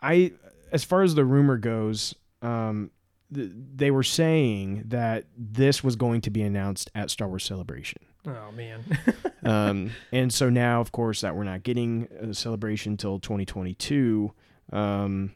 I, 0.00 0.32
as 0.72 0.84
far 0.84 1.02
as 1.02 1.14
the 1.14 1.24
rumor 1.24 1.56
goes, 1.56 2.14
um, 2.42 2.90
they 3.34 3.90
were 3.90 4.02
saying 4.02 4.84
that 4.86 5.26
this 5.36 5.82
was 5.82 5.96
going 5.96 6.20
to 6.22 6.30
be 6.30 6.42
announced 6.42 6.90
at 6.94 7.10
Star 7.10 7.28
Wars 7.28 7.44
Celebration. 7.44 8.00
oh 8.26 8.52
man, 8.52 8.84
Um, 9.44 9.90
and 10.10 10.32
so 10.32 10.48
now, 10.48 10.80
of 10.80 10.90
course, 10.92 11.20
that 11.20 11.36
we're 11.36 11.44
not 11.44 11.62
getting 11.62 12.08
a 12.18 12.32
celebration 12.32 12.92
until 12.92 13.18
2022. 13.18 14.32
Um, 14.72 15.32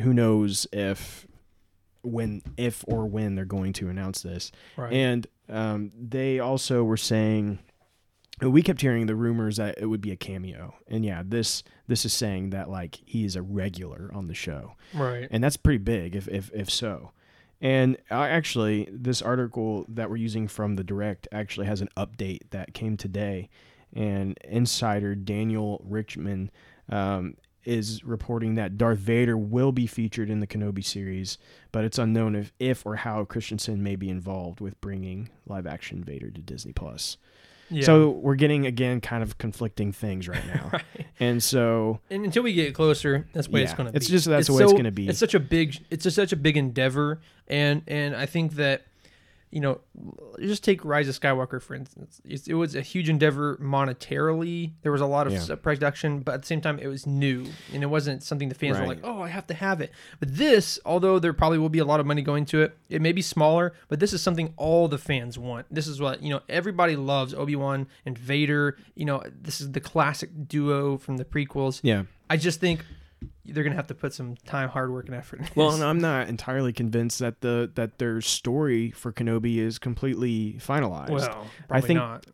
who 0.00 0.12
knows 0.12 0.66
if, 0.72 1.26
when, 2.02 2.42
if 2.56 2.84
or 2.88 3.06
when 3.06 3.36
they're 3.36 3.44
going 3.44 3.72
to 3.74 3.88
announce 3.88 4.22
this? 4.22 4.50
right? 4.76 4.92
And 4.92 5.26
um, 5.48 5.92
they 5.96 6.40
also 6.40 6.82
were 6.82 6.96
saying 6.96 7.60
we 8.40 8.62
kept 8.62 8.80
hearing 8.80 9.06
the 9.06 9.14
rumors 9.14 9.56
that 9.58 9.76
it 9.78 9.86
would 9.86 10.00
be 10.00 10.10
a 10.10 10.16
cameo, 10.16 10.74
and 10.88 11.04
yeah, 11.04 11.22
this 11.24 11.62
this 11.86 12.04
is 12.04 12.12
saying 12.12 12.50
that 12.50 12.68
like 12.68 12.98
he 13.04 13.24
is 13.24 13.36
a 13.36 13.42
regular 13.42 14.10
on 14.12 14.26
the 14.26 14.34
show, 14.34 14.74
right. 14.92 15.28
and 15.30 15.44
that's 15.44 15.56
pretty 15.56 15.78
big 15.78 16.16
if 16.16 16.26
if 16.28 16.50
if 16.52 16.70
so. 16.70 17.12
And 17.64 17.96
actually, 18.10 18.86
this 18.92 19.22
article 19.22 19.86
that 19.88 20.10
we're 20.10 20.16
using 20.16 20.48
from 20.48 20.76
the 20.76 20.84
direct 20.84 21.26
actually 21.32 21.64
has 21.64 21.80
an 21.80 21.88
update 21.96 22.50
that 22.50 22.74
came 22.74 22.98
today, 22.98 23.48
and 23.94 24.36
insider 24.44 25.14
Daniel 25.14 25.82
Richtman 25.88 26.50
um, 26.90 27.38
is 27.64 28.04
reporting 28.04 28.56
that 28.56 28.76
Darth 28.76 28.98
Vader 28.98 29.38
will 29.38 29.72
be 29.72 29.86
featured 29.86 30.28
in 30.28 30.40
the 30.40 30.46
Kenobi 30.46 30.84
series, 30.84 31.38
but 31.72 31.84
it's 31.84 31.98
unknown 31.98 32.34
if, 32.34 32.52
if 32.58 32.84
or 32.84 32.96
how 32.96 33.24
Christensen 33.24 33.82
may 33.82 33.96
be 33.96 34.10
involved 34.10 34.60
with 34.60 34.78
bringing 34.82 35.30
live 35.46 35.66
action 35.66 36.04
Vader 36.04 36.30
to 36.30 36.42
Disney 36.42 36.74
Plus. 36.74 37.16
Yeah. 37.74 37.84
So 37.84 38.10
we're 38.10 38.34
getting 38.36 38.66
again 38.66 39.00
kind 39.00 39.22
of 39.22 39.38
conflicting 39.38 39.92
things 39.92 40.28
right 40.28 40.46
now, 40.46 40.70
right. 40.72 40.82
and 41.20 41.42
so 41.42 42.00
And 42.10 42.24
until 42.24 42.42
we 42.42 42.52
get 42.52 42.74
closer, 42.74 43.26
that's 43.32 43.46
the 43.48 43.52
way 43.52 43.62
it's 43.62 43.74
going 43.74 43.86
to 43.86 43.92
be. 43.92 43.96
it's 43.96 44.08
just- 44.08 44.26
that's 44.26 44.46
the 44.46 44.52
way 44.54 44.64
it's 44.64 44.72
gonna 44.72 44.90
be. 44.90 45.08
It's 45.08 45.18
such 45.18 45.34
a 45.34 45.40
big, 45.40 45.76
it's 45.90 46.04
just 46.04 46.16
such 46.16 46.32
a 46.32 46.36
big 46.36 46.56
endeavor, 46.56 47.20
and 47.48 47.82
and 47.86 48.14
I 48.16 48.26
think 48.26 48.54
that, 48.54 48.82
you 49.54 49.60
know, 49.60 49.80
just 50.40 50.64
take 50.64 50.84
Rise 50.84 51.08
of 51.08 51.18
Skywalker 51.18 51.62
for 51.62 51.74
instance. 51.76 52.20
It 52.24 52.54
was 52.54 52.74
a 52.74 52.80
huge 52.82 53.08
endeavor 53.08 53.56
monetarily. 53.58 54.72
There 54.82 54.90
was 54.90 55.00
a 55.00 55.06
lot 55.06 55.28
of 55.28 55.32
Yeah. 55.32 55.54
production, 55.54 56.20
but 56.20 56.34
at 56.34 56.40
the 56.42 56.46
same 56.46 56.60
time, 56.60 56.78
it 56.80 56.88
was 56.88 57.06
new 57.06 57.46
and 57.72 57.82
it 57.82 57.86
wasn't 57.86 58.22
something 58.24 58.48
the 58.48 58.54
fans 58.56 58.78
were 58.80 58.86
like, 58.86 58.98
"Oh, 59.04 59.22
I 59.22 59.28
have 59.28 59.46
to 59.46 59.54
have 59.54 59.80
it." 59.80 59.92
But 60.18 60.36
this, 60.36 60.78
although 60.84 61.18
there 61.20 61.32
probably 61.32 61.58
will 61.58 61.68
be 61.68 61.78
a 61.78 61.84
lot 61.84 62.00
of 62.00 62.06
money 62.06 62.20
going 62.22 62.46
to 62.46 62.62
it, 62.62 62.76
it 62.88 63.00
may 63.00 63.12
be 63.12 63.22
smaller, 63.22 63.72
but 63.88 64.00
this 64.00 64.12
is 64.12 64.20
something 64.20 64.52
all 64.56 64.88
the 64.88 64.98
fans 64.98 65.38
want. 65.38 65.66
This 65.70 65.86
is 65.86 66.00
what 66.00 66.20
you 66.22 66.30
know. 66.30 66.40
Everybody 66.48 66.96
loves 66.96 67.32
Obi 67.32 67.54
Wan 67.54 67.86
and 68.04 68.18
Vader. 68.18 68.76
You 68.96 69.04
know, 69.04 69.22
this 69.40 69.60
is 69.60 69.70
the 69.72 69.80
classic 69.80 70.48
duo 70.48 70.98
from 70.98 71.16
the 71.16 71.24
prequels. 71.24 71.80
Yeah. 71.84 72.04
I 72.28 72.36
just 72.36 72.58
think 72.58 72.84
they're 73.44 73.64
gonna 73.64 73.76
have 73.76 73.86
to 73.88 73.94
put 73.94 74.12
some 74.14 74.36
time, 74.46 74.68
hard 74.68 74.92
work, 74.92 75.06
and 75.06 75.14
effort. 75.14 75.40
In 75.40 75.48
Well, 75.54 75.68
this. 75.70 75.80
and 75.80 75.84
I'm 75.88 75.98
not 76.00 76.28
entirely 76.28 76.72
convinced 76.72 77.18
that 77.20 77.40
the 77.40 77.70
that 77.74 77.98
their 77.98 78.20
story 78.20 78.90
for 78.90 79.12
Kenobi 79.12 79.58
is 79.58 79.78
completely 79.78 80.54
finalized. 80.60 81.10
well, 81.10 81.46
probably 81.68 81.86
think- 81.86 81.98
not. 81.98 82.26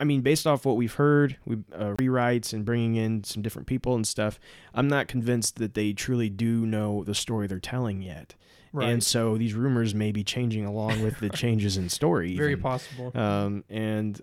I 0.00 0.04
mean, 0.04 0.22
based 0.22 0.44
off 0.46 0.66
what 0.66 0.76
we've 0.76 0.92
heard, 0.94 1.36
we 1.46 1.56
uh, 1.72 1.94
rewrites 1.94 2.52
and 2.52 2.64
bringing 2.64 2.96
in 2.96 3.22
some 3.22 3.42
different 3.42 3.68
people 3.68 3.94
and 3.94 4.06
stuff. 4.06 4.40
I'm 4.74 4.88
not 4.88 5.06
convinced 5.06 5.56
that 5.58 5.74
they 5.74 5.92
truly 5.92 6.28
do 6.28 6.66
know 6.66 7.04
the 7.04 7.14
story 7.14 7.46
they're 7.46 7.60
telling 7.60 8.02
yet. 8.02 8.34
Right. 8.72 8.88
And 8.88 9.04
so 9.04 9.38
these 9.38 9.54
rumors 9.54 9.94
may 9.94 10.10
be 10.10 10.24
changing 10.24 10.66
along 10.66 11.00
with 11.02 11.20
the 11.20 11.28
changes 11.42 11.76
in 11.76 11.88
story. 11.88 12.36
Very 12.36 12.52
even. 12.52 12.62
possible. 12.62 13.12
Um, 13.16 13.62
and 13.70 14.20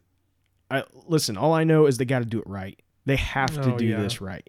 I 0.70 0.84
listen. 1.08 1.38
All 1.38 1.54
I 1.54 1.64
know 1.64 1.86
is 1.86 1.98
they 1.98 2.06
got 2.06 2.20
to 2.20 2.26
do 2.26 2.40
it 2.40 2.48
right. 2.48 2.78
They 3.06 3.16
have 3.16 3.54
to 3.62 3.74
Oh, 3.74 3.78
do 3.78 3.86
yeah. 3.86 4.02
this 4.02 4.20
right. 4.20 4.48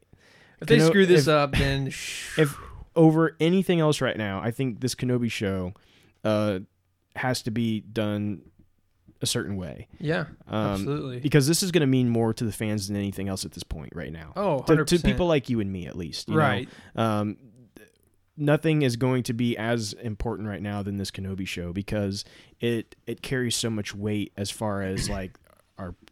If 0.63 0.69
they 0.69 0.77
Keno- 0.79 0.89
screw 0.89 1.07
this 1.07 1.23
if- 1.23 1.29
up, 1.29 1.53
then 1.53 1.87
if 2.39 2.57
over 2.97 3.37
anything 3.41 3.81
else 3.81 4.01
right 4.01 4.17
now, 4.17 4.41
I 4.41 4.51
think 4.51 4.81
this 4.81 4.95
Kenobi 4.95 5.31
show 5.31 5.73
uh, 6.25 6.61
has 7.17 7.43
to 7.43 7.51
be 7.51 7.81
done 7.81 8.43
a 9.21 9.27
certain 9.27 9.57
way. 9.57 9.87
yeah, 10.01 10.25
Um, 10.49 10.73
absolutely. 10.73 11.21
Because 11.21 11.47
this 11.47 11.63
is 11.63 11.71
going 11.71 11.83
to 11.83 11.87
mean 11.87 12.09
more 12.09 12.35
to 12.35 12.45
the 12.45 12.51
fans 12.53 12.89
than 12.89 12.97
anything 12.97 13.29
else 13.29 13.45
at 13.45 13.53
this 13.53 13.63
point 13.63 13.93
right 13.95 14.13
now. 14.13 14.33
Oh, 14.35 14.61
to, 14.63 14.73
100%. 14.79 14.87
to 14.89 14.99
people 14.99 15.27
like 15.29 15.49
you 15.49 15.61
and 15.61 15.71
me, 15.73 15.87
at 15.87 15.97
least. 15.97 16.29
you 16.29 16.35
know? 16.35 16.41
right. 16.41 16.69
Um, 16.97 17.37
nothing 18.37 18.83
is 18.83 18.97
going 18.97 19.23
to 19.25 19.33
be 19.33 19.57
as 19.57 19.93
important 19.95 20.49
right 20.49 20.63
now 20.63 20.83
than 20.83 20.97
this 20.97 21.11
Kenobi 21.11 21.47
show 21.47 21.73
because 21.73 22.25
it 22.61 22.97
it 23.07 23.23
carries 23.23 23.55
so 23.57 23.71
much 23.71 23.95
weight 23.95 24.33
as 24.37 24.51
far 24.51 24.83
as 24.83 25.09
like 25.09 25.39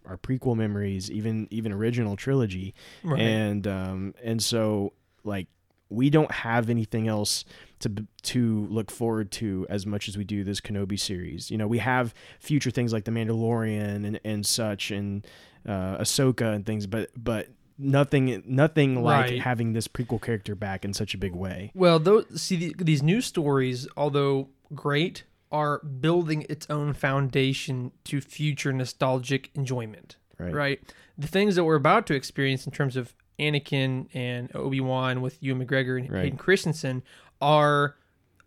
our 0.07 0.17
prequel 0.17 0.57
memories, 0.57 1.11
even 1.11 1.47
even 1.51 1.73
original 1.73 2.17
trilogy, 2.17 2.75
Right. 3.03 3.21
and 3.21 3.67
um 3.67 4.15
and 4.23 4.43
so 4.43 4.93
like 5.25 5.47
we 5.89 6.09
don't 6.09 6.31
have 6.31 6.71
anything 6.71 7.09
else 7.09 7.45
to 7.81 8.07
to 8.23 8.67
look 8.71 8.91
forward 8.91 9.31
to 9.33 9.67
as 9.69 9.85
much 9.87 10.09
as 10.09 10.17
we 10.17 10.25
do 10.25 10.45
this 10.45 10.61
Kenobi 10.61 10.99
series. 10.99 11.51
You 11.51 11.59
know, 11.59 11.67
we 11.67 11.79
have 11.79 12.15
future 12.39 12.71
things 12.71 12.93
like 12.93 13.05
the 13.05 13.11
Mandalorian 13.11 14.07
and 14.07 14.21
and 14.25 14.47
such 14.47 14.91
and 14.91 15.27
uh 15.67 15.99
Ahsoka 15.99 16.55
and 16.55 16.65
things, 16.65 16.87
but 16.87 17.11
but 17.17 17.49
nothing 17.79 18.43
nothing 18.47 19.03
like 19.03 19.31
Right. 19.31 19.41
having 19.41 19.73
this 19.73 19.89
prequel 19.89 20.21
character 20.21 20.55
back 20.55 20.85
in 20.85 20.93
such 20.95 21.15
a 21.15 21.19
big 21.19 21.35
way. 21.35 21.71
Well, 21.75 21.99
those 21.99 22.41
see 22.41 22.57
the, 22.57 22.75
these 22.85 23.03
new 23.03 23.21
stories, 23.21 23.89
although 23.97 24.49
great, 24.75 25.25
are 25.53 25.81
building 25.81 26.47
its 26.49 26.67
own 26.71 26.93
foundation 26.93 27.93
to 28.05 28.21
future 28.21 28.73
nostalgic 28.73 29.51
enjoyment. 29.55 30.17
Right. 30.39 30.55
Right. 30.55 30.95
The 31.19 31.27
things 31.27 31.57
that 31.57 31.65
we're 31.65 31.75
about 31.75 32.07
to 32.07 32.15
experience 32.15 32.65
in 32.67 32.73
terms 32.73 32.97
of 32.97 33.15
Anakin 33.39 34.07
and 34.15 34.55
Obi 34.55 34.81
Wan 34.81 35.21
with 35.21 35.43
Ewan 35.43 35.67
McGregor 35.67 35.99
and 35.99 36.11
Right. 36.11 36.25
Hayden 36.25 36.39
Christensen 36.39 37.03
are 37.41 37.97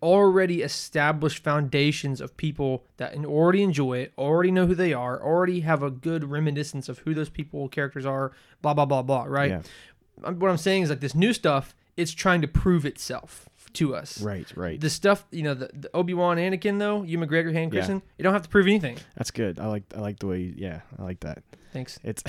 already 0.01 0.61
established 0.61 1.43
foundations 1.43 2.19
of 2.19 2.35
people 2.35 2.83
that 2.97 3.15
already 3.25 3.63
enjoy 3.63 3.99
it, 3.99 4.13
already 4.17 4.51
know 4.51 4.67
who 4.67 4.75
they 4.75 4.93
are, 4.93 5.21
already 5.21 5.61
have 5.61 5.81
a 5.81 5.89
good 5.89 6.25
reminiscence 6.25 6.89
of 6.89 6.99
who 6.99 7.13
those 7.13 7.29
people 7.29 7.69
characters 7.69 8.05
are. 8.05 8.33
Blah 8.61 8.73
blah 8.73 8.85
blah 8.85 9.01
blah. 9.01 9.25
Right. 9.25 9.51
Yeah. 9.51 10.31
What 10.31 10.49
I'm 10.49 10.57
saying 10.57 10.83
is 10.83 10.89
like 10.89 10.99
this 10.99 11.15
new 11.15 11.33
stuff, 11.33 11.75
it's 11.95 12.11
trying 12.11 12.41
to 12.41 12.47
prove 12.47 12.85
itself 12.85 13.49
to 13.75 13.95
us. 13.95 14.21
Right, 14.21 14.51
right. 14.55 14.79
The 14.79 14.89
stuff, 14.89 15.25
you 15.31 15.43
know, 15.43 15.53
the, 15.53 15.69
the 15.73 15.89
Obi 15.93 16.13
Wan, 16.13 16.37
Anakin 16.37 16.79
though, 16.79 17.03
you 17.03 17.17
McGregor, 17.17 17.53
Hayden 17.53 17.71
Yeah. 17.73 17.87
You 18.17 18.23
don't 18.23 18.33
have 18.33 18.43
to 18.43 18.49
prove 18.49 18.67
anything. 18.67 18.97
That's 19.15 19.31
good. 19.31 19.59
I 19.59 19.67
like 19.67 19.83
I 19.95 19.99
like 19.99 20.19
the 20.19 20.27
way 20.27 20.53
yeah, 20.55 20.81
I 20.97 21.03
like 21.03 21.19
that. 21.21 21.43
Thanks. 21.73 21.99
It's 22.03 22.23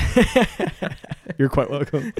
you're 1.38 1.50
quite 1.50 1.70
welcome. 1.70 2.12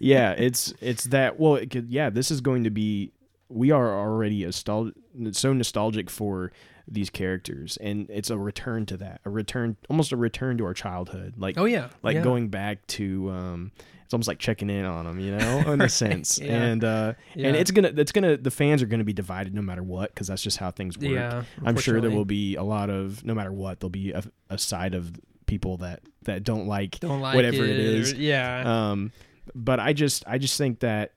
Yeah, 0.00 0.32
it's 0.32 0.74
it's 0.80 1.04
that. 1.04 1.38
Well, 1.38 1.54
it 1.54 1.70
could, 1.70 1.90
yeah, 1.90 2.10
this 2.10 2.30
is 2.30 2.40
going 2.40 2.64
to 2.64 2.70
be. 2.70 3.12
We 3.48 3.70
are 3.70 3.98
already 3.98 4.42
nostal- 4.42 4.92
so 5.32 5.52
nostalgic 5.52 6.08
for 6.10 6.52
these 6.92 7.10
characters, 7.10 7.76
and 7.78 8.08
it's 8.10 8.30
a 8.30 8.36
return 8.38 8.86
to 8.86 8.96
that, 8.98 9.20
a 9.24 9.30
return, 9.30 9.76
almost 9.88 10.12
a 10.12 10.16
return 10.16 10.58
to 10.58 10.64
our 10.64 10.74
childhood, 10.74 11.34
like 11.38 11.56
Oh 11.58 11.64
yeah, 11.64 11.88
like 12.02 12.16
yeah. 12.16 12.22
going 12.22 12.48
back 12.48 12.86
to. 12.98 13.30
um 13.30 13.72
It's 14.04 14.12
almost 14.14 14.28
like 14.28 14.38
checking 14.38 14.68
in 14.68 14.84
on 14.84 15.06
them, 15.06 15.18
you 15.18 15.34
know, 15.34 15.58
in 15.72 15.80
a 15.80 15.88
sense, 15.88 16.38
Yeah. 16.38 16.52
and 16.62 16.84
uh 16.84 17.14
Yeah. 17.34 17.48
and 17.48 17.56
it's 17.56 17.70
gonna, 17.70 17.92
it's 17.96 18.12
gonna, 18.12 18.36
the 18.36 18.50
fans 18.50 18.82
are 18.82 18.86
gonna 18.86 19.04
be 19.04 19.14
divided 19.14 19.54
no 19.54 19.62
matter 19.62 19.82
what, 19.82 20.10
because 20.14 20.26
that's 20.26 20.42
just 20.42 20.58
how 20.58 20.70
things 20.70 20.98
work. 20.98 21.08
Yeah, 21.10 21.44
I'm 21.64 21.78
sure 21.78 22.00
there 22.00 22.10
will 22.10 22.26
be 22.26 22.56
a 22.56 22.62
lot 22.62 22.90
of 22.90 23.24
no 23.24 23.34
matter 23.34 23.52
what 23.52 23.80
there'll 23.80 23.88
be 23.90 24.12
a, 24.12 24.22
a 24.50 24.58
side 24.58 24.94
of 24.94 25.12
people 25.46 25.78
that 25.78 26.00
that 26.24 26.44
don't 26.44 26.66
like 26.66 27.00
don't 27.00 27.20
like 27.22 27.34
whatever 27.34 27.64
it 27.64 27.70
it 27.70 27.78
is. 27.78 28.12
or- 28.12 28.16
yeah, 28.16 28.90
um 28.90 29.12
but 29.54 29.80
I 29.80 29.92
just 29.94 30.24
I 30.26 30.36
just 30.38 30.58
think 30.58 30.80
that 30.80 31.12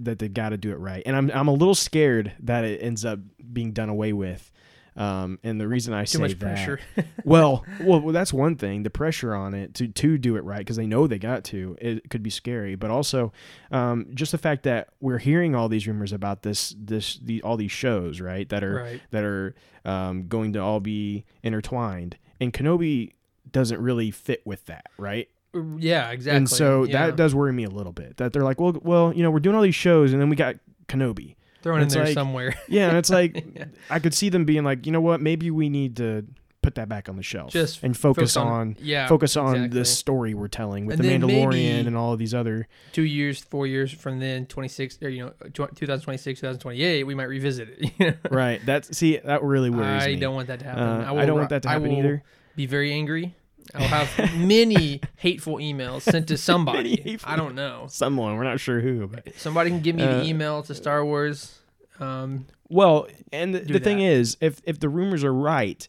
that 0.00 0.18
they've 0.20 0.32
got 0.32 0.50
to 0.50 0.56
do 0.56 0.70
it 0.70 0.76
right 0.78 1.02
and 1.06 1.16
I'm 1.16 1.30
I'm 1.32 1.48
a 1.48 1.52
little 1.52 1.74
scared 1.74 2.32
that 2.40 2.64
it 2.64 2.80
ends 2.82 3.04
up 3.04 3.18
being 3.52 3.72
done 3.72 3.88
away 3.88 4.12
with 4.12 4.50
um 4.98 5.38
and 5.42 5.60
the 5.60 5.68
reason 5.68 5.94
I 5.94 6.02
too 6.02 6.18
say 6.18 6.18
much 6.18 6.32
that 6.32 6.40
pressure. 6.40 6.80
well, 7.24 7.64
well, 7.80 8.00
well, 8.00 8.12
that's 8.12 8.32
one 8.32 8.56
thing. 8.56 8.82
The 8.82 8.90
pressure 8.90 9.34
on 9.34 9.54
it 9.54 9.74
to 9.74 9.88
to 9.88 10.18
do 10.18 10.36
it 10.36 10.44
right 10.44 10.58
because 10.58 10.76
they 10.76 10.86
know 10.86 11.06
they 11.06 11.18
got 11.18 11.44
to. 11.44 11.76
It 11.80 12.10
could 12.10 12.22
be 12.22 12.30
scary, 12.30 12.74
but 12.74 12.90
also 12.90 13.32
um, 13.70 14.06
just 14.14 14.32
the 14.32 14.38
fact 14.38 14.64
that 14.64 14.88
we're 15.00 15.18
hearing 15.18 15.54
all 15.54 15.68
these 15.68 15.86
rumors 15.86 16.12
about 16.12 16.42
this 16.42 16.74
this 16.78 17.18
the 17.22 17.42
all 17.42 17.56
these 17.56 17.72
shows 17.72 18.20
right 18.20 18.48
that 18.48 18.62
are 18.62 18.82
right. 18.82 19.00
that 19.10 19.24
are 19.24 19.54
um, 19.84 20.28
going 20.28 20.52
to 20.54 20.58
all 20.58 20.80
be 20.80 21.24
intertwined, 21.42 22.18
and 22.40 22.52
Kenobi 22.52 23.12
doesn't 23.50 23.80
really 23.80 24.10
fit 24.10 24.42
with 24.44 24.66
that, 24.66 24.86
right? 24.98 25.28
Yeah, 25.54 26.10
exactly. 26.10 26.36
And 26.36 26.48
so 26.48 26.84
yeah. 26.84 27.06
that 27.06 27.16
does 27.16 27.34
worry 27.34 27.52
me 27.52 27.64
a 27.64 27.70
little 27.70 27.92
bit. 27.92 28.18
That 28.18 28.32
they're 28.32 28.42
like, 28.42 28.60
well, 28.60 28.78
well, 28.82 29.12
you 29.12 29.22
know, 29.22 29.30
we're 29.30 29.40
doing 29.40 29.56
all 29.56 29.62
these 29.62 29.74
shows, 29.74 30.12
and 30.12 30.20
then 30.20 30.28
we 30.28 30.36
got 30.36 30.56
Kenobi. 30.88 31.36
Thrown 31.68 31.82
in 31.82 31.88
there 31.88 32.04
like- 32.04 32.14
somewhere. 32.14 32.54
Yeah, 32.68 32.88
and 32.88 32.96
it's 32.96 33.10
like 33.10 33.44
Yeah. 33.56 33.64
I 33.90 33.98
could 33.98 34.14
see 34.14 34.28
them 34.28 34.44
being 34.44 34.64
like, 34.64 34.86
you 34.86 34.92
know 34.92 35.00
what, 35.00 35.20
maybe 35.20 35.50
we 35.50 35.68
need 35.68 35.96
to 35.96 36.24
put 36.60 36.74
that 36.74 36.88
back 36.88 37.08
on 37.08 37.16
the 37.16 37.22
shelf 37.22 37.52
Just 37.52 37.82
and 37.82 37.96
focus, 37.96 38.34
Focus 38.34 38.36
on 38.36 38.76
yeah, 38.80 39.06
focus 39.06 39.36
on 39.36 39.54
exactly. 39.54 39.78
the 39.78 39.84
story 39.84 40.34
we're 40.34 40.48
telling 40.48 40.86
with 40.86 41.00
And 41.00 41.08
the 41.08 41.12
Mandalorian 41.26 41.86
and 41.86 41.96
all 41.96 42.12
of 42.12 42.18
these 42.18 42.34
other. 42.34 42.66
two 42.92 43.02
years, 43.04 43.40
four 43.40 43.66
years 43.66 43.90
from 43.92 44.18
then, 44.18 44.44
26 44.46 44.98
or 45.02 45.08
you 45.08 45.24
know, 45.26 45.32
2026, 45.54 46.40
2028, 46.40 47.04
we 47.04 47.14
might 47.14 47.24
revisit 47.24 47.68
it. 47.78 48.18
Right. 48.30 48.60
That's 48.66 48.96
see 48.96 49.18
that 49.18 49.42
really 49.42 49.70
worries 49.70 50.02
I 50.02 50.08
me. 50.08 50.16
don't 50.16 50.34
want 50.34 50.48
that 50.48 50.58
to 50.58 50.64
happen. 50.64 50.82
Uh, 50.82 51.04
I, 51.08 51.12
will 51.12 51.26
don't 51.26 51.36
want 51.38 51.50
that 51.50 51.62
to 51.62 51.68
I 51.70 51.72
happen 51.74 51.92
either. 51.92 52.22
Be 52.56 52.66
very 52.66 52.92
angry. 52.92 53.34
I'll 53.74 53.86
have 53.88 54.36
many 54.36 55.00
hateful 55.16 55.56
emails 55.56 56.02
sent 56.02 56.28
to 56.28 56.36
somebody. 56.48 57.18
I 57.24 57.36
don't 57.36 57.54
know. 57.54 57.86
Someone 57.88 58.36
we're 58.36 58.44
not 58.44 58.60
sure 58.60 58.80
who, 58.80 59.06
but 59.08 59.34
Somebody 59.36 59.70
can 59.70 59.80
give 59.80 59.96
me 59.96 60.02
Uh, 60.02 60.18
the 60.18 60.24
email 60.24 60.62
to 60.64 60.74
Star 60.74 61.04
Wars. 61.04 61.58
Um, 62.00 62.46
well, 62.68 63.06
and 63.32 63.54
the, 63.54 63.60
the 63.60 63.80
thing 63.80 63.98
that. 63.98 64.04
is, 64.04 64.36
if 64.40 64.60
if 64.64 64.78
the 64.80 64.88
rumors 64.88 65.24
are 65.24 65.34
right, 65.34 65.86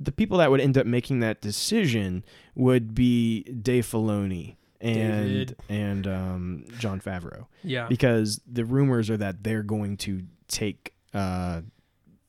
the 0.00 0.12
people 0.12 0.38
that 0.38 0.50
would 0.50 0.60
end 0.60 0.76
up 0.78 0.86
making 0.86 1.20
that 1.20 1.40
decision 1.40 2.24
would 2.54 2.94
be 2.94 3.42
Dave 3.44 3.86
Filoni 3.86 4.56
and 4.80 5.28
David. 5.28 5.56
and 5.68 6.06
um, 6.06 6.64
Jon 6.78 7.00
Favreau. 7.00 7.46
yeah. 7.62 7.86
because 7.88 8.40
the 8.50 8.64
rumors 8.64 9.10
are 9.10 9.16
that 9.16 9.44
they're 9.44 9.62
going 9.62 9.96
to 9.98 10.22
take 10.48 10.92
uh 11.14 11.60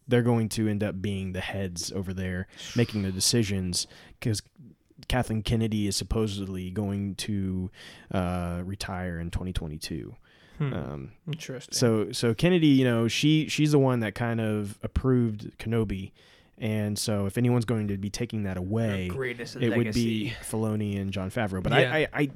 they're 0.07 0.21
going 0.21 0.49
to 0.49 0.67
end 0.67 0.83
up 0.83 1.01
being 1.01 1.31
the 1.33 1.39
heads 1.41 1.91
over 1.93 2.13
there 2.13 2.45
making 2.75 3.01
the 3.03 3.11
decisions 3.11 3.87
because 4.19 4.41
Kathleen 5.07 5.41
Kennedy 5.43 5.87
is 5.87 5.95
supposedly 5.95 6.69
going 6.71 7.15
to 7.15 7.69
uh, 8.11 8.61
retire 8.63 9.19
in 9.19 9.31
2022. 9.31 10.15
Hmm. 10.59 10.73
Um, 10.73 11.11
Interesting. 11.27 11.73
so 11.73 12.11
so 12.11 12.33
Kennedy, 12.33 12.67
you 12.67 12.85
know, 12.85 13.07
she 13.07 13.47
she's 13.47 13.71
the 13.71 13.79
one 13.79 14.01
that 14.01 14.13
kind 14.13 14.39
of 14.39 14.77
approved 14.83 15.57
Kenobi, 15.57 16.11
and 16.59 16.97
so 16.97 17.25
if 17.25 17.37
anyone's 17.39 17.65
going 17.65 17.87
to 17.87 17.97
be 17.97 18.09
taking 18.11 18.43
that 18.43 18.57
away, 18.57 19.07
it 19.07 19.15
would 19.15 19.37
be 19.57 19.69
legacy. 19.69 20.33
Filoni 20.43 21.01
and 21.01 21.11
Jon 21.11 21.31
Favreau. 21.31 21.63
But 21.63 21.73
Yeah. 21.73 21.91
I, 21.91 21.97
I, 21.97 22.07
I, 22.13 22.29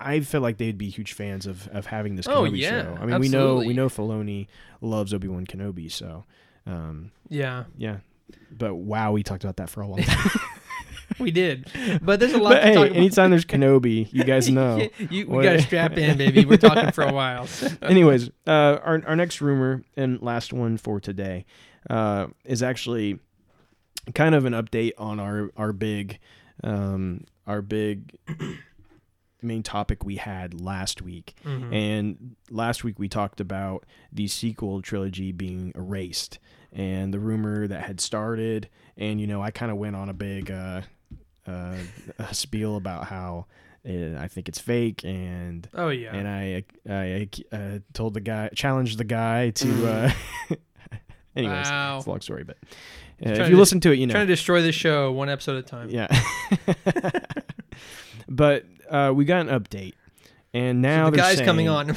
I 0.00 0.20
feel 0.20 0.40
like 0.40 0.56
they'd 0.56 0.76
be 0.78 0.88
huge 0.90 1.12
fans 1.12 1.46
of, 1.46 1.68
of 1.68 1.86
having 1.86 2.16
this 2.16 2.26
Oh, 2.26 2.42
Kenobi 2.42 2.58
yeah, 2.58 2.82
show. 2.82 2.98
I 3.00 3.06
mean, 3.06 3.20
we 3.20 3.28
know 3.28 3.56
we 3.58 3.74
know 3.74 3.88
Filoni 3.88 4.48
loves 4.80 5.14
Obi 5.14 5.28
Wan 5.28 5.46
Kenobi, 5.46 5.90
so 5.90 6.24
um, 6.66 7.12
Yeah, 7.28 7.64
yeah. 7.76 7.98
But 8.50 8.74
wow, 8.74 9.12
we 9.12 9.22
talked 9.22 9.44
about 9.44 9.56
that 9.58 9.70
for 9.70 9.82
a 9.82 9.86
long 9.86 10.02
time. 10.02 10.30
We 11.20 11.30
did. 11.30 11.70
But 12.02 12.20
there's 12.20 12.32
a 12.32 12.38
lot 12.38 12.50
but 12.50 12.60
to 12.60 12.66
hey, 12.66 12.74
talk 12.74 12.86
about. 12.86 12.96
anytime 12.96 13.30
there's 13.30 13.44
Kenobi, 13.44 14.12
you 14.12 14.24
guys 14.24 14.48
know. 14.50 14.88
you, 14.98 15.26
we 15.26 15.42
got 15.42 15.52
to 15.52 15.62
strap 15.62 15.96
in, 15.96 16.16
baby. 16.18 16.44
We're 16.44 16.56
talking 16.56 16.90
for 16.92 17.02
a 17.04 17.12
while. 17.12 17.46
Anyways, 17.82 18.30
uh, 18.46 18.78
our 18.82 19.02
our 19.06 19.16
next 19.16 19.40
rumor 19.40 19.84
and 19.96 20.20
last 20.22 20.52
one 20.52 20.76
for 20.76 21.00
today 21.00 21.44
uh, 21.88 22.28
is 22.44 22.62
actually 22.62 23.18
kind 24.14 24.34
of 24.34 24.44
an 24.46 24.52
update 24.54 24.92
on 24.98 25.20
our 25.20 25.50
our 25.56 25.72
big 25.72 26.18
um, 26.64 27.24
our 27.46 27.62
big 27.62 28.16
main 29.42 29.62
topic 29.62 30.04
we 30.04 30.16
had 30.16 30.60
last 30.60 31.00
week. 31.00 31.34
Mhm. 31.44 31.74
And 31.74 32.36
last 32.50 32.84
week 32.84 32.98
we 32.98 33.08
talked 33.08 33.40
about 33.40 33.84
the 34.12 34.28
sequel 34.28 34.82
trilogy 34.82 35.32
being 35.32 35.72
erased 35.74 36.38
and 36.72 37.12
the 37.14 37.18
rumor 37.18 37.66
that 37.66 37.84
had 37.84 38.00
started. 38.00 38.68
And, 38.98 39.18
you 39.20 39.26
know, 39.26 39.40
I 39.42 39.50
kind 39.50 39.72
of 39.72 39.78
went 39.78 39.96
on 39.96 40.10
a 40.10 40.12
big 40.12 40.50
uh, 40.50 40.82
uh, 41.50 41.76
a 42.18 42.34
spiel 42.34 42.76
about 42.76 43.06
how 43.06 43.46
uh, 43.88 44.16
I 44.18 44.28
think 44.28 44.48
it's 44.48 44.60
fake 44.60 45.04
and. 45.04 45.68
oh 45.74 45.88
yeah. 45.88 46.14
And 46.14 46.28
I, 46.28 46.64
I 46.88 47.28
uh, 47.52 47.78
told 47.92 48.14
the 48.14 48.20
guy, 48.20 48.50
challenged 48.54 48.98
the 48.98 49.04
guy 49.04 49.50
to. 49.50 49.88
Uh, 49.88 50.10
anyways, 51.36 51.70
Wow. 51.70 51.98
it's 51.98 52.06
a 52.06 52.10
long 52.10 52.20
story, 52.20 52.44
but 52.44 52.56
uh, 53.24 53.30
if 53.30 53.36
to 53.38 53.48
you 53.50 53.56
listen 53.56 53.80
to 53.80 53.92
it, 53.92 53.98
you 53.98 54.06
know. 54.06 54.12
Trying 54.12 54.26
to 54.26 54.32
destroy 54.32 54.62
the 54.62 54.72
show 54.72 55.12
one 55.12 55.28
episode 55.28 55.58
at 55.58 55.64
a 55.64 55.66
time. 55.66 55.90
Yeah. 55.90 56.08
but 58.28 58.64
uh, 58.90 59.12
we 59.14 59.24
got 59.24 59.46
an 59.48 59.60
update. 59.60 59.94
And 60.52 60.82
now 60.82 61.10
the 61.10 61.16
they're 61.16 61.36
guy's 61.36 61.40
coming 61.40 61.68
on. 61.68 61.94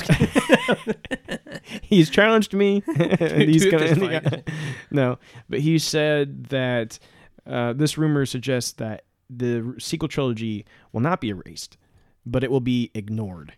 He's 1.82 2.12
challenged 2.12 2.54
me. 2.54 2.84
and 2.86 3.49
he's 3.49 3.64
To 3.64 3.72
gonna, 3.72 4.22
fist 4.22 4.43
no, 4.91 5.18
but 5.49 5.62
he 5.62 5.80
said 5.80 6.45
that 6.49 6.99
uh, 7.47 7.74
this 7.74 7.97
rumor 7.97 8.28
suggests 8.28 8.74
that 8.74 9.06
the 9.38 9.76
sequel 9.80 10.08
trilogy 10.08 10.66
will 10.92 11.02
not 11.02 11.22
be 11.22 11.30
erased, 11.30 11.78
but 12.26 12.44
it 12.44 12.52
will 12.52 12.60
be 12.62 12.92
ignored. 12.94 13.54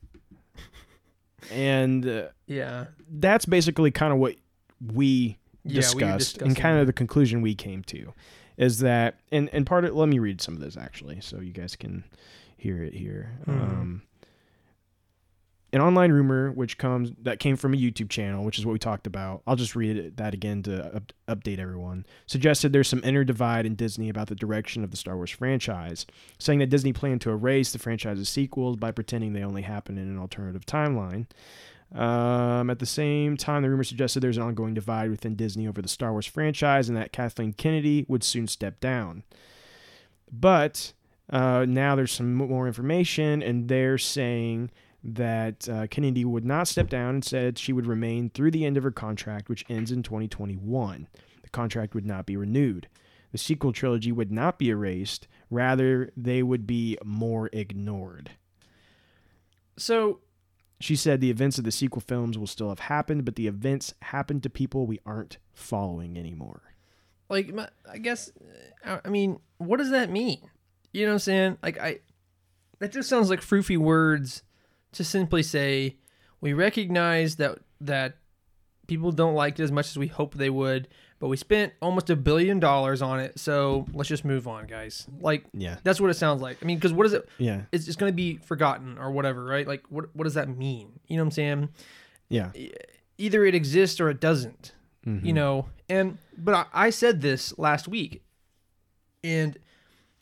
And 1.52 2.08
uh, 2.08 2.28
yeah. 2.48 2.86
that's 3.08 3.46
basically 3.46 3.92
kind 3.92 4.12
of 4.12 4.20
what 4.20 4.36
we 4.94 5.38
Yeah, 5.64 5.70
we 5.70 5.76
discussed 5.76 6.42
and 6.42 6.56
kind 6.56 6.80
of 6.80 6.88
the 6.88 6.94
conclusion 6.94 7.42
we 7.42 7.54
came 7.56 7.84
to 7.84 8.14
is 8.58 8.80
that 8.80 9.20
and 9.32 9.50
and 9.54 9.66
part 9.66 9.86
of 9.86 9.94
let 9.94 10.10
me 10.10 10.18
read 10.20 10.42
some 10.42 10.54
of 10.56 10.60
this 10.62 10.78
actually 10.78 11.20
so 11.22 11.40
you 11.40 11.52
guys 11.52 11.76
can 11.76 12.04
hear 12.58 12.82
it 12.84 12.94
here 12.94 13.38
Mhm. 13.46 13.54
um 13.54 14.02
an 15.76 15.82
online 15.82 16.10
rumor 16.10 16.52
which 16.54 16.78
comes 16.78 17.12
that 17.22 17.40
came 17.40 17.58
from 17.58 17.74
a 17.74 17.78
YouTube 17.78 18.10
channel, 18.10 18.46
which 18.46 18.58
is 18.58 18.66
what 18.66 18.72
we 18.72 18.80
talked 18.80 19.06
about. 19.06 19.42
I'll 19.46 19.58
just 19.58 19.76
read 19.76 20.16
that 20.16 20.34
again 20.34 20.64
to 20.64 20.96
up, 20.96 21.12
update 21.28 21.60
everyone. 21.60 22.06
Suggested 22.28 22.72
there's 22.72 22.88
some 22.88 23.02
inner 23.04 23.26
divide 23.26 23.66
in 23.66 23.76
Disney 23.76 24.08
about 24.08 24.28
the 24.28 24.36
direction 24.36 24.86
of 24.86 24.92
the 24.92 24.96
Star 24.96 25.18
Wars 25.18 25.32
franchise, 25.32 26.06
saying 26.40 26.60
that 26.60 26.70
Disney 26.70 26.94
planned 26.94 27.20
to 27.22 27.30
erase 27.30 27.74
the 27.74 27.80
franchise's 27.80 28.30
sequels 28.30 28.78
by 28.78 28.92
pretending 28.92 29.34
they 29.34 29.44
only 29.44 29.64
happen 29.64 29.98
in 29.98 30.08
an 30.08 30.18
alternative 30.18 30.66
timeline. 30.66 31.28
Um, 31.94 32.70
at 32.70 32.80
the 32.80 32.86
same 32.86 33.36
time, 33.36 33.62
the 33.62 33.70
rumor 33.70 33.84
suggested 33.84 34.22
there's 34.22 34.38
an 34.38 34.44
ongoing 34.44 34.76
divide 34.76 35.10
within 35.10 35.36
Disney 35.36 35.68
over 35.68 35.82
the 35.82 35.90
Star 35.90 36.14
Wars 36.14 36.26
franchise 36.26 36.88
and 36.88 36.98
that 36.98 37.12
Kathleen 37.12 37.52
Kennedy 37.52 38.06
would 38.08 38.24
soon 38.24 38.48
step 38.48 38.80
down. 38.80 39.24
But 40.32 40.94
uh, 41.30 41.66
now 41.68 41.98
there's 41.98 42.14
some 42.14 42.34
more 42.34 42.66
information, 42.66 43.44
and 43.44 43.68
they're 43.68 43.98
saying 43.98 44.72
that 45.08 45.70
uh, 45.70 45.86
Kennedy 45.88 46.26
would 46.26 46.44
not 46.46 46.68
step 46.68 46.90
down 46.90 47.16
and 47.16 47.24
said 47.24 47.60
she 47.60 47.72
would 47.72 47.86
remain 47.86 48.32
through 48.32 48.50
the 48.52 48.66
end 48.66 48.76
of 48.76 48.84
her 48.84 48.92
contract, 48.92 49.50
which 49.50 49.64
ends 49.70 49.92
in 49.92 50.02
2021. 50.02 51.08
The 51.44 51.50
contract 51.52 51.94
would 51.94 52.08
not 52.08 52.26
be 52.26 52.36
renewed. 52.36 52.88
The 53.32 53.38
sequel 53.38 53.72
trilogy 53.72 54.12
would 54.12 54.32
not 54.32 54.58
be 54.58 54.70
erased, 54.70 55.28
rather, 55.52 56.12
they 56.18 56.42
would 56.42 56.66
be 56.66 56.98
more 57.04 57.50
ignored. 57.54 58.32
So 59.78 60.22
She 60.80 60.96
said 60.96 61.22
the 61.22 61.30
events 61.30 61.58
of 61.58 61.66
the 61.66 61.72
sequel 61.72 62.02
films 62.02 62.38
will 62.38 62.48
still 62.48 62.70
have 62.70 62.80
happened, 62.80 63.26
but 63.26 63.36
the 63.36 63.48
events 63.48 63.94
happened 64.02 64.42
to 64.44 64.50
people 64.50 64.88
we 64.88 65.00
aren't 65.06 65.38
following 65.54 66.18
anymore. 66.18 66.62
like 67.30 67.54
I 67.90 67.98
guess 68.00 68.32
uh, 68.84 69.00
I 69.06 69.10
mean, 69.10 69.40
what 69.58 69.78
does 69.78 69.92
that 69.92 70.10
mean? 70.10 70.50
You 70.94 71.06
know 71.06 71.12
what 71.12 71.16
I'm 71.16 71.20
saying? 71.20 71.58
Like 71.62 71.78
I 71.78 72.00
that 72.80 72.92
just 72.92 73.08
sounds 73.10 73.30
like 73.30 73.42
froofy 73.42 73.78
words 73.78 74.44
to 74.96 75.04
simply 75.04 75.44
say 75.44 75.96
we 76.42 76.54
recognize 76.54 77.36
that 77.38 77.60
that 77.82 78.18
people 78.88 79.12
don't 79.12 79.34
like 79.36 79.60
it 79.60 79.64
as 79.64 79.72
much 79.72 79.88
as 79.90 79.98
we 79.98 80.08
hope 80.08 80.36
they 80.36 80.50
would, 80.50 80.88
but 81.20 81.28
we 81.28 81.38
spent 81.38 81.74
almost 81.82 82.10
a 82.10 82.16
billion 82.16 82.60
dollars 82.60 83.02
on 83.02 83.20
it, 83.20 83.40
so 83.40 83.86
let's 83.94 84.08
just 84.10 84.24
move 84.24 84.48
on, 84.48 84.68
guys. 84.68 85.08
Like 85.20 85.46
Yeah. 85.54 85.78
that's 85.84 86.00
what 86.00 86.10
it 86.12 86.14
sounds 86.16 86.42
like. 86.42 86.58
I 86.62 86.66
mean, 86.66 86.78
because 86.78 86.94
what 86.94 87.06
is 87.06 87.14
it? 87.14 87.28
Yeah. 87.40 87.62
It's 87.72 87.86
just 87.86 87.98
going 87.98 88.12
to 88.12 88.16
be 88.16 88.38
forgotten 88.38 88.98
or 89.00 89.10
whatever, 89.12 89.44
right? 89.44 89.68
Like 89.68 89.84
what 89.90 90.16
what 90.16 90.24
does 90.26 90.36
that 90.36 90.50
mean? 90.50 91.00
You 91.08 91.18
know 91.18 91.24
what 91.24 91.28
I'm 91.28 91.32
saying? 91.32 91.70
Yeah. 92.30 92.52
Either 93.18 93.46
it 93.46 93.56
exists 93.56 94.00
or 94.00 94.10
it 94.10 94.20
doesn't 94.20 94.74
Mhm. 95.08 95.24
you 95.24 95.34
know 95.34 95.68
and 95.88 96.18
but 96.38 96.54
I, 96.56 96.88
I 96.88 96.90
said 96.90 97.22
this 97.22 97.56
last 97.60 97.88
week 97.88 98.24
and 99.24 99.56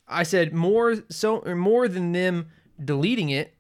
i 0.09 0.23
said 0.23 0.53
more 0.53 0.97
so 1.09 1.37
or 1.37 1.55
more 1.55 1.87
than 1.87 2.11
them 2.11 2.47
deleting 2.83 3.29
it 3.29 3.52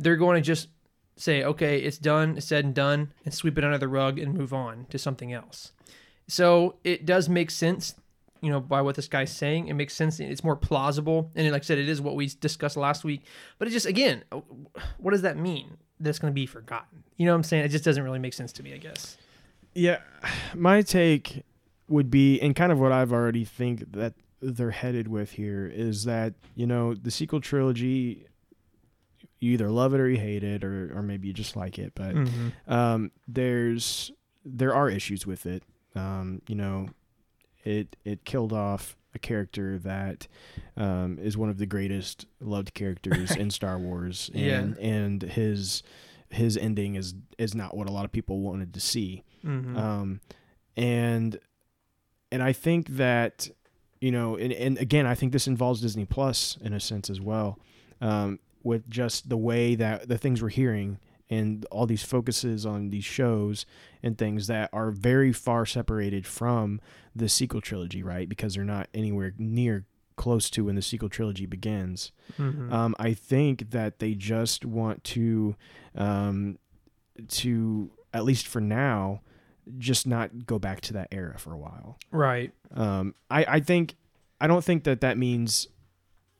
they're 0.00 0.16
going 0.16 0.36
to 0.36 0.46
just 0.46 0.68
say 1.16 1.44
okay 1.44 1.78
it's 1.78 1.98
done 1.98 2.38
it's 2.38 2.46
said 2.46 2.64
and 2.64 2.74
done 2.74 3.12
and 3.24 3.34
sweep 3.34 3.58
it 3.58 3.64
under 3.64 3.76
the 3.76 3.88
rug 3.88 4.18
and 4.18 4.32
move 4.32 4.52
on 4.52 4.86
to 4.90 4.98
something 4.98 5.32
else. 5.32 5.72
So 6.28 6.76
it 6.84 7.06
does 7.06 7.28
make 7.28 7.50
sense 7.50 7.94
you 8.40 8.50
know 8.50 8.60
by 8.60 8.80
what 8.80 8.96
this 8.96 9.08
guy's 9.08 9.34
saying. 9.34 9.68
It 9.68 9.74
makes 9.74 9.94
sense. 9.94 10.18
It's 10.18 10.44
more 10.44 10.56
plausible. 10.56 11.30
And 11.34 11.50
like 11.52 11.62
i 11.62 11.64
said 11.64 11.78
it 11.78 11.88
is 11.88 12.00
what 12.00 12.16
we 12.16 12.26
discussed 12.26 12.76
last 12.76 13.04
week. 13.04 13.22
But 13.58 13.68
it 13.68 13.72
just 13.72 13.86
again 13.86 14.24
what 14.98 15.12
does 15.12 15.22
that 15.22 15.36
mean 15.36 15.76
that's 15.98 16.18
going 16.18 16.32
to 16.32 16.34
be 16.34 16.46
forgotten? 16.46 17.04
You 17.16 17.26
know 17.26 17.32
what 17.32 17.38
i'm 17.38 17.44
saying? 17.44 17.64
It 17.64 17.68
just 17.68 17.84
doesn't 17.84 18.02
really 18.02 18.18
make 18.18 18.34
sense 18.34 18.52
to 18.52 18.62
me 18.62 18.74
i 18.74 18.78
guess. 18.78 19.16
Yeah, 19.74 19.98
my 20.54 20.82
take 20.82 21.44
would 21.88 22.10
be, 22.10 22.40
and 22.40 22.54
kind 22.54 22.72
of 22.72 22.78
what 22.78 22.92
I've 22.92 23.12
already 23.12 23.44
think 23.44 23.92
that 23.92 24.14
they're 24.40 24.70
headed 24.70 25.08
with 25.08 25.32
here 25.32 25.66
is 25.66 26.04
that 26.04 26.32
you 26.54 26.66
know 26.66 26.94
the 26.94 27.10
sequel 27.10 27.40
trilogy, 27.40 28.24
you 29.40 29.52
either 29.52 29.70
love 29.70 29.94
it 29.94 30.00
or 30.00 30.08
you 30.08 30.18
hate 30.18 30.44
it, 30.44 30.62
or 30.64 30.92
or 30.96 31.02
maybe 31.02 31.26
you 31.28 31.34
just 31.34 31.56
like 31.56 31.78
it, 31.78 31.92
but 31.94 32.14
um, 32.68 33.10
there's 33.26 34.12
there 34.44 34.74
are 34.74 34.88
issues 34.88 35.26
with 35.26 35.46
it. 35.46 35.62
Um, 35.94 36.42
you 36.46 36.54
know, 36.54 36.88
it 37.64 37.96
it 38.04 38.24
killed 38.24 38.52
off 38.52 38.96
a 39.14 39.18
character 39.18 39.76
that 39.78 40.28
um, 40.76 41.18
is 41.20 41.36
one 41.36 41.48
of 41.50 41.58
the 41.58 41.66
greatest 41.66 42.26
loved 42.40 42.74
characters 42.74 43.34
in 43.34 43.50
Star 43.50 43.78
Wars, 43.78 44.30
and 44.34 44.76
and 44.78 45.22
his 45.22 45.82
his 46.28 46.56
ending 46.56 46.94
is 46.94 47.14
is 47.38 47.54
not 47.54 47.76
what 47.76 47.88
a 47.88 47.92
lot 47.92 48.04
of 48.04 48.12
people 48.12 48.40
wanted 48.40 48.72
to 48.74 48.80
see. 48.80 49.24
Mhm. 49.44 49.76
Um, 49.76 50.20
and 50.76 51.38
and 52.30 52.42
I 52.42 52.52
think 52.52 52.88
that 52.96 53.48
you 54.00 54.10
know, 54.12 54.36
and, 54.36 54.52
and 54.52 54.78
again, 54.78 55.06
I 55.06 55.14
think 55.14 55.32
this 55.32 55.46
involves 55.46 55.80
Disney 55.80 56.04
Plus 56.06 56.56
in 56.62 56.72
a 56.72 56.80
sense 56.80 57.10
as 57.10 57.20
well, 57.20 57.58
um, 58.00 58.38
with 58.62 58.88
just 58.88 59.28
the 59.28 59.36
way 59.36 59.74
that 59.74 60.08
the 60.08 60.18
things 60.18 60.42
we're 60.42 60.48
hearing 60.48 60.98
and 61.28 61.64
all 61.70 61.86
these 61.86 62.02
focuses 62.02 62.66
on 62.66 62.90
these 62.90 63.04
shows 63.04 63.64
and 64.02 64.18
things 64.18 64.48
that 64.48 64.68
are 64.72 64.90
very 64.90 65.32
far 65.32 65.64
separated 65.64 66.26
from 66.26 66.80
the 67.14 67.28
sequel 67.28 67.60
trilogy, 67.60 68.02
right? 68.02 68.28
Because 68.28 68.54
they're 68.54 68.64
not 68.64 68.88
anywhere 68.92 69.32
near 69.38 69.86
close 70.16 70.50
to 70.50 70.64
when 70.64 70.74
the 70.74 70.82
sequel 70.82 71.08
trilogy 71.08 71.46
begins. 71.46 72.10
Mhm. 72.36 72.70
Um, 72.72 72.94
I 72.98 73.14
think 73.14 73.70
that 73.70 74.00
they 74.00 74.14
just 74.14 74.64
want 74.66 75.02
to, 75.04 75.54
um, 75.94 76.58
to 77.28 77.90
at 78.12 78.24
least 78.24 78.46
for 78.48 78.60
now, 78.60 79.20
just 79.78 80.06
not 80.06 80.46
go 80.46 80.58
back 80.58 80.80
to 80.82 80.92
that 80.94 81.08
era 81.12 81.38
for 81.38 81.52
a 81.52 81.58
while. 81.58 81.96
right 82.10 82.52
Um, 82.72 83.14
I 83.30 83.44
I 83.48 83.60
think 83.60 83.94
I 84.40 84.46
don't 84.46 84.64
think 84.64 84.84
that 84.84 85.00
that 85.02 85.16
means 85.16 85.68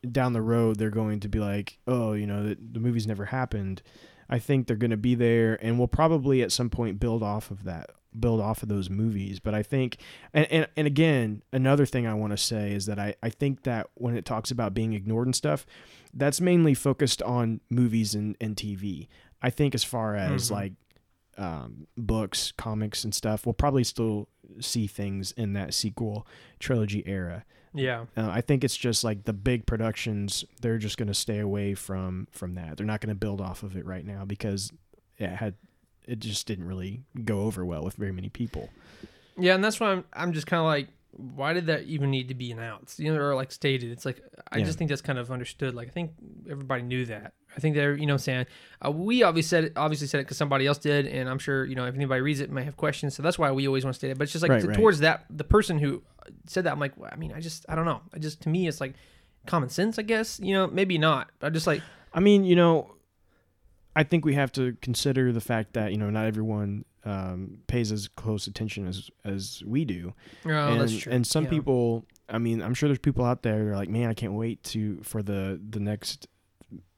down 0.09 0.33
the 0.33 0.41
road 0.41 0.77
they're 0.77 0.89
going 0.89 1.19
to 1.19 1.29
be 1.29 1.39
like, 1.39 1.77
oh, 1.87 2.13
you 2.13 2.25
know, 2.25 2.43
the, 2.49 2.57
the 2.73 2.79
movie's 2.79 3.05
never 3.07 3.25
happened. 3.25 3.81
I 4.29 4.39
think 4.39 4.65
they're 4.65 4.77
going 4.77 4.91
to 4.91 4.97
be 4.97 5.13
there, 5.15 5.59
and 5.61 5.77
we'll 5.77 5.87
probably 5.89 6.41
at 6.41 6.51
some 6.53 6.69
point 6.69 6.99
build 7.01 7.21
off 7.21 7.51
of 7.51 7.65
that, 7.65 7.89
build 8.17 8.39
off 8.39 8.63
of 8.63 8.69
those 8.69 8.89
movies. 8.89 9.39
But 9.41 9.53
I 9.53 9.61
think, 9.61 9.97
and 10.33 10.47
and, 10.49 10.67
and 10.77 10.87
again, 10.87 11.41
another 11.51 11.85
thing 11.85 12.07
I 12.07 12.13
want 12.13 12.31
to 12.31 12.37
say 12.37 12.71
is 12.71 12.85
that 12.85 12.97
I 12.97 13.15
I 13.21 13.29
think 13.29 13.63
that 13.63 13.89
when 13.95 14.15
it 14.15 14.23
talks 14.25 14.49
about 14.49 14.73
being 14.73 14.93
ignored 14.93 15.27
and 15.27 15.35
stuff, 15.35 15.65
that's 16.13 16.39
mainly 16.39 16.73
focused 16.73 17.21
on 17.23 17.59
movies 17.69 18.15
and 18.15 18.37
and 18.39 18.55
TV. 18.55 19.07
I 19.41 19.49
think 19.49 19.75
as 19.75 19.83
far 19.83 20.15
as 20.15 20.47
Mhm. 20.47 20.51
like 20.51 20.73
um, 21.37 21.87
books, 21.97 22.51
comics, 22.57 23.03
and 23.03 23.13
stuff, 23.15 23.45
we'll 23.45 23.53
probably 23.53 23.83
still 23.83 24.27
see 24.59 24.85
things 24.87 25.31
in 25.33 25.53
that 25.53 25.73
sequel 25.73 26.27
trilogy 26.59 27.03
era. 27.05 27.45
Yeah 27.73 28.05
Uh, 28.17 28.29
I 28.29 28.41
think 28.41 28.63
it's 28.63 28.75
just 28.77 29.03
like 29.03 29.23
the 29.25 29.33
big 29.33 29.65
productions; 29.65 30.43
they're 30.61 30.77
just 30.77 30.97
going 30.97 31.07
to 31.07 31.13
stay 31.13 31.39
away 31.39 31.73
from 31.73 32.27
from 32.31 32.55
that. 32.55 32.77
They're 32.77 32.85
not 32.85 33.01
going 33.01 33.09
to 33.09 33.15
build 33.19 33.41
off 33.41 33.63
of 33.63 33.75
it 33.77 33.85
right 33.85 34.05
now 34.05 34.25
because 34.25 34.71
it 35.17 35.29
had 35.29 35.55
it 36.07 36.19
just 36.19 36.47
didn't 36.47 36.65
really 36.65 37.03
go 37.23 37.41
over 37.43 37.63
well 37.65 37.83
with 37.83 37.95
very 37.95 38.11
many 38.11 38.29
people. 38.29 38.69
Yeah, 39.37 39.55
and 39.55 39.63
that's 39.63 39.79
why 39.79 39.91
I'm 39.91 40.03
I'm 40.13 40.33
just 40.33 40.47
kind 40.47 40.59
of 40.59 40.65
like, 40.65 40.87
why 41.11 41.53
did 41.53 41.67
that 41.67 41.83
even 41.83 42.09
need 42.11 42.27
to 42.29 42.33
be 42.35 42.51
announced? 42.51 42.99
You 42.99 43.13
know, 43.13 43.19
or 43.21 43.35
like 43.35 43.51
stated. 43.51 43.91
It's 43.91 44.05
like 44.05 44.21
I 44.51 44.57
Yeah. 44.57 44.65
just 44.65 44.77
think 44.77 44.89
that's 44.89 45.01
kind 45.01 45.19
of 45.19 45.31
understood. 45.31 45.73
Like 45.73 45.87
I 45.87 45.91
think 45.91 46.11
everybody 46.49 46.81
knew 46.83 47.05
that. 47.05 47.33
I 47.55 47.59
think 47.59 47.75
they're, 47.75 47.95
you 47.95 48.05
know, 48.05 48.17
saying 48.17 48.45
uh, 48.85 48.91
we 48.91 49.23
obviously 49.23 49.47
said 49.49 49.63
it, 49.65 49.73
obviously 49.75 50.07
said 50.07 50.19
it 50.19 50.23
because 50.23 50.37
somebody 50.37 50.65
else 50.67 50.77
did, 50.77 51.05
and 51.07 51.27
I'm 51.29 51.39
sure 51.39 51.65
you 51.65 51.75
know 51.75 51.85
if 51.85 51.95
anybody 51.95 52.21
reads 52.21 52.39
it 52.39 52.49
may 52.51 52.63
have 52.63 52.77
questions. 52.77 53.15
So 53.15 53.21
that's 53.23 53.37
why 53.37 53.51
we 53.51 53.67
always 53.67 53.83
want 53.83 53.93
to 53.93 53.97
state 53.99 54.11
it. 54.11 54.17
But 54.17 54.23
it's 54.23 54.31
just 54.31 54.43
like 54.43 54.51
Right, 54.51 54.61
t- 54.61 54.67
right. 54.67 54.77
towards 54.77 54.99
that 54.99 55.25
the 55.29 55.43
person 55.43 55.77
who 55.79 56.01
said 56.47 56.63
that, 56.63 56.71
I'm 56.73 56.79
like, 56.79 56.95
well, 56.97 57.09
I 57.11 57.15
mean, 57.17 57.33
I 57.33 57.39
just 57.41 57.65
I 57.67 57.75
don't 57.75 57.85
know. 57.85 58.01
I 58.13 58.19
just 58.19 58.41
to 58.41 58.49
me 58.49 58.67
it's 58.67 58.79
like 58.79 58.93
common 59.47 59.69
sense, 59.69 59.99
I 59.99 60.03
guess. 60.03 60.39
You 60.41 60.53
know, 60.53 60.67
maybe 60.67 60.97
not. 60.97 61.29
I 61.41 61.49
just 61.49 61.67
like 61.67 61.81
I 62.13 62.19
mean, 62.19 62.43
you 62.45 62.55
know, 62.55 62.95
I 63.95 64.03
think 64.03 64.23
we 64.25 64.33
have 64.35 64.51
to 64.53 64.77
consider 64.81 65.31
the 65.33 65.41
fact 65.41 65.73
that 65.73 65.91
you 65.91 65.97
know 65.97 66.09
not 66.09 66.25
everyone 66.25 66.85
um, 67.03 67.57
pays 67.67 67.91
as 67.91 68.07
close 68.07 68.47
attention 68.47 68.87
as 68.87 69.09
as 69.25 69.61
we 69.65 69.83
do, 69.85 70.13
oh, 70.45 70.49
and 70.49 70.79
that's 70.81 70.97
true. 70.97 71.11
and 71.11 71.25
some 71.27 71.45
Yeah. 71.45 71.49
people. 71.49 72.05
I 72.29 72.37
mean, 72.37 72.61
I'm 72.61 72.73
sure 72.73 72.87
there's 72.87 72.99
people 72.99 73.25
out 73.25 73.43
there 73.43 73.57
that 73.65 73.71
are 73.71 73.75
like, 73.75 73.89
man, 73.89 74.09
I 74.09 74.13
can't 74.13 74.31
wait 74.33 74.63
to 74.65 75.01
for 75.03 75.21
the 75.21 75.59
the 75.69 75.81
next 75.81 76.27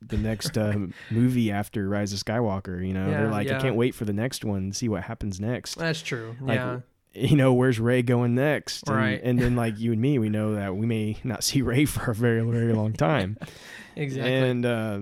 the 0.02 0.18
next 0.18 0.58
um, 0.58 0.94
movie 1.10 1.52
after 1.52 1.88
Rise 1.88 2.14
of 2.14 2.20
Skywalker. 2.20 2.86
You 2.86 2.94
know, 2.94 3.10
Yeah, 3.10 3.22
they're 3.22 3.32
like, 3.32 3.48
yeah. 3.48 3.58
I 3.58 3.62
can't 3.62 3.76
wait 3.76 3.96
for 3.96 4.06
the 4.06 4.14
next 4.14 4.44
one, 4.46 4.72
see 4.72 4.90
what 4.90 5.04
happens 5.04 5.40
next. 5.40 5.76
That's 5.76 6.02
true. 6.02 6.36
Like, 6.42 6.58
yeah. 6.58 6.80
You 7.16 7.36
know, 7.36 7.54
where's 7.54 7.80
Rey 7.80 8.02
going 8.02 8.34
next? 8.34 8.88
And, 8.88 8.98
Right. 8.98 9.22
And 9.24 9.38
then 9.38 9.56
like 9.56 9.78
you 9.78 9.92
and 9.92 10.02
me, 10.02 10.18
we 10.18 10.30
know 10.30 10.56
that 10.56 10.76
we 10.76 10.88
may 10.88 11.18
not 11.24 11.44
see 11.44 11.62
Rey 11.62 11.86
for 11.86 12.12
a 12.12 12.16
very 12.16 12.42
very 12.42 12.74
long 12.74 12.94
time. 12.94 13.38
Exactly. 13.96 14.34
And 14.34 14.66
uh, 14.66 15.00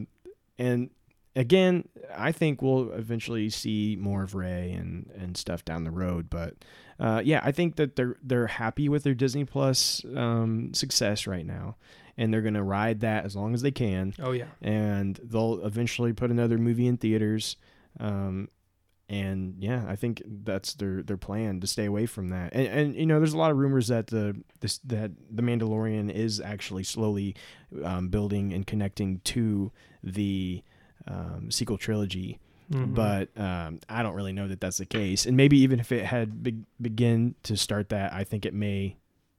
and 0.60 0.90
again, 1.34 1.88
I 2.14 2.34
think 2.34 2.62
we'll 2.62 2.92
eventually 2.92 3.50
see 3.50 3.98
more 3.98 4.24
of 4.24 4.36
Rey 4.36 4.74
and 4.74 5.10
and 5.18 5.38
stuff 5.38 5.64
down 5.64 5.86
the 5.86 5.92
road. 5.92 6.30
But 6.30 6.56
uh, 7.00 7.22
yeah, 7.24 7.42
I 7.44 7.52
think 7.52 7.78
that 7.78 7.96
they're 7.96 8.18
they're 8.22 8.48
happy 8.48 8.90
with 8.90 9.04
their 9.04 9.14
Disney 9.14 9.46
Plus 9.46 10.04
um, 10.16 10.74
success 10.74 11.26
right 11.26 11.46
now, 11.46 11.78
and 12.22 12.32
they're 12.34 12.42
gonna 12.42 12.64
ride 12.64 13.00
that 13.02 13.26
as 13.26 13.36
long 13.36 13.54
as 13.54 13.62
they 13.62 13.72
can. 13.72 14.14
oh 14.20 14.32
yeah. 14.32 14.46
And 14.62 15.20
they'll 15.24 15.66
eventually 15.66 16.14
put 16.14 16.30
another 16.32 16.58
movie 16.58 16.88
in 16.88 16.98
theaters. 16.98 17.58
Um, 18.00 18.48
and 19.10 19.56
yeah, 19.60 19.84
I 19.88 19.96
think 19.98 20.22
that's 20.26 20.74
their 20.76 21.04
their 21.04 21.18
plan 21.18 21.60
to 21.60 21.68
stay 21.68 21.86
away 21.86 22.06
from 22.06 22.30
that. 22.30 22.54
And, 22.54 22.68
and 22.68 22.96
you 22.96 23.06
know, 23.06 23.20
there's 23.20 23.34
a 23.34 23.38
lot 23.38 23.52
of 23.52 23.58
rumors 23.58 23.88
that 23.90 24.08
the 24.08 24.42
this 24.62 24.78
that 24.86 25.12
the 25.30 25.42
Mandalorian 25.42 26.10
is 26.10 26.40
actually 26.40 26.84
slowly 26.84 27.36
um, 27.84 28.08
building 28.08 28.54
and 28.54 28.66
connecting 28.66 29.20
to 29.26 29.72
the 30.04 30.64
um, 31.08 31.52
sequel 31.52 31.78
trilogy. 31.78 32.40
Mhm. 32.72 32.96
But 32.96 33.38
um, 33.38 33.80
I 33.90 34.02
don't 34.02 34.14
really 34.16 34.32
know 34.32 34.48
that 34.48 34.62
that's 34.62 34.78
the 34.78 34.86
case. 34.86 35.26
And 35.26 35.36
maybe 35.36 35.58
even 35.60 35.82
if 35.82 35.92
it 35.92 36.06
had 36.06 36.42
be- 36.42 36.64
begin 36.80 37.36
to 37.44 37.58
start 37.58 37.90
that, 37.90 38.14
I 38.14 38.24
think 38.24 38.46
it 38.46 38.54
may 38.54 38.96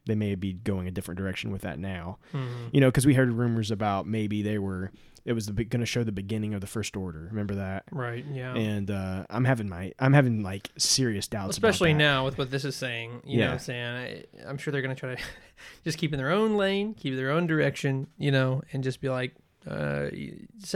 they 0.06 0.14
may 0.14 0.34
be 0.34 0.52
going 0.52 0.88
a 0.88 0.90
different 0.90 1.18
direction 1.18 1.50
with 1.52 1.62
that 1.62 1.78
now. 1.78 2.18
Mhm. 2.34 2.70
You 2.72 2.80
know, 2.80 2.88
because 2.88 3.06
we 3.06 3.14
heard 3.14 3.30
rumors 3.32 3.70
about 3.70 4.06
maybe 4.06 4.42
they 4.42 4.58
were 4.58 4.90
it 5.24 5.34
was 5.34 5.48
going 5.48 5.68
to 5.78 5.86
show 5.86 6.02
the 6.02 6.10
beginning 6.10 6.52
of 6.52 6.60
the 6.60 6.66
first 6.66 6.96
order. 6.96 7.28
Remember 7.30 7.54
that? 7.54 7.84
right. 7.92 8.24
Yeah. 8.32 8.54
and 8.56 8.90
uh, 8.90 9.24
I'm 9.30 9.44
having 9.44 9.68
my 9.68 9.92
I'm 10.00 10.12
having 10.12 10.42
like 10.42 10.70
serious 10.76 11.28
doubts, 11.28 11.56
about 11.58 11.68
Especially 11.70 11.94
now 11.94 12.24
with 12.24 12.38
what 12.38 12.50
this 12.50 12.64
is 12.64 12.74
saying, 12.74 13.22
you 13.24 13.36
know 13.36 13.42
Yeah. 13.44 13.48
what 13.50 13.52
I'm 13.54 13.58
saying? 13.60 14.24
I, 14.44 14.48
I'm 14.48 14.58
sure 14.58 14.72
they're 14.72 14.82
going 14.82 14.96
to 14.96 14.98
try 14.98 15.14
to 15.14 15.22
just 15.84 15.96
keep 15.98 16.12
in 16.12 16.18
their 16.18 16.32
own 16.32 16.56
lane, 16.56 16.94
keep 16.94 17.14
their 17.14 17.30
own 17.30 17.46
direction, 17.46 18.08
you 18.18 18.32
know, 18.32 18.62
and 18.72 18.82
just 18.82 19.00
be 19.00 19.08
like, 19.10 19.36
uh, 19.64 20.08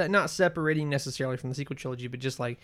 not 0.08 0.30
separating 0.30 0.88
necessarily 0.88 1.36
from 1.36 1.48
the 1.50 1.56
sequel 1.56 1.74
trilogy, 1.74 2.06
but 2.06 2.20
just 2.20 2.38
like, 2.38 2.60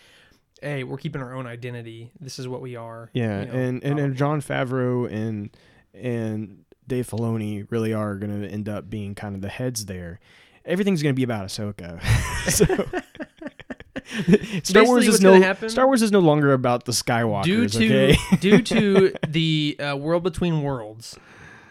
hey, 0.63 0.85
we're 0.85 0.97
keeping 0.99 1.21
our 1.21 1.35
own 1.35 1.49
identity. 1.49 2.13
This 2.21 2.39
is 2.39 2.47
what 2.47 2.61
we 2.61 2.77
are. 2.77 3.11
Yeah, 3.13 3.41
you 3.41 3.47
know, 3.47 3.53
and, 3.55 3.83
and 3.85 3.99
and. 3.99 4.15
Jon 4.17 4.41
Favreau 4.41 5.11
and 5.13 5.51
and 5.95 6.65
Dave 6.87 7.09
Filoni 7.09 7.67
really 7.71 7.93
are 7.93 8.17
going 8.17 8.43
to 8.43 8.49
end 8.49 8.69
up 8.69 8.89
being 8.91 9.15
kind 9.15 9.35
of 9.35 9.41
the 9.41 9.49
heads 9.49 9.87
there. 9.87 10.21
Everything's 10.65 11.03
going 11.03 11.15
to 11.15 11.17
be 11.17 11.25
about 11.25 11.47
Ahsoka. 11.47 12.01
so 12.51 12.67
Star 14.63 14.85
Wars 14.85 15.09
is 15.09 15.21
no 15.21 15.41
happen- 15.41 15.69
Star 15.71 15.87
Wars 15.87 16.03
is 16.03 16.13
no 16.13 16.21
longer 16.21 16.53
about 16.53 16.85
the 16.85 16.93
Skywalkers. 16.93 17.45
due 17.45 17.69
to 17.69 17.85
okay? 17.85 18.17
due 18.41 18.63
to 18.63 19.13
the 19.29 19.77
uh, 19.81 19.97
world 19.97 20.23
between 20.23 20.63
worlds, 20.63 21.17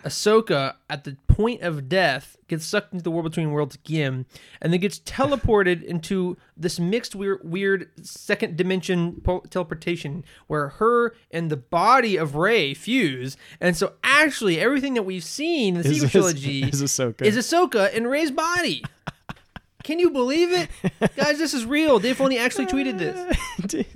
Ahsoka 0.03 0.75
at 0.89 1.03
the 1.03 1.15
point 1.27 1.61
of 1.61 1.87
death 1.89 2.37
gets 2.47 2.65
sucked 2.65 2.91
into 2.93 3.03
the 3.03 3.11
world 3.11 3.23
between 3.25 3.51
worlds 3.51 3.75
again, 3.75 4.25
and 4.61 4.71
then 4.73 4.79
gets 4.79 4.99
teleported 4.99 5.83
into 5.93 6.37
this 6.57 6.79
mixed 6.79 7.15
weird, 7.15 7.39
weird 7.43 7.89
second 8.05 8.57
dimension 8.57 9.21
po- 9.21 9.43
teleportation 9.49 10.23
where 10.47 10.69
her 10.69 11.15
and 11.31 11.49
the 11.49 11.57
body 11.57 12.17
of 12.17 12.35
Rey 12.35 12.73
fuse, 12.73 13.37
and 13.59 13.75
so 13.77 13.93
actually 14.03 14.59
everything 14.59 14.93
that 14.95 15.03
we've 15.03 15.23
seen 15.23 15.75
in 15.77 15.81
the 15.83 15.89
Is- 15.89 16.01
sequel 16.01 16.25
is- 16.27 16.33
trilogy 16.41 16.63
is 16.69 16.81
Ahsoka. 16.83 17.21
is 17.21 17.37
Ahsoka 17.37 17.91
in 17.93 18.07
Rey's 18.07 18.31
body. 18.31 18.83
Can 19.83 19.97
you 19.97 20.11
believe 20.11 20.51
it, 20.51 20.69
guys? 21.15 21.39
This 21.39 21.55
is 21.55 21.65
real. 21.65 21.97
Dave 21.97 22.17
Filoni 22.19 22.39
actually 22.39 22.67
tweeted 22.67 22.99
this. 22.99 23.35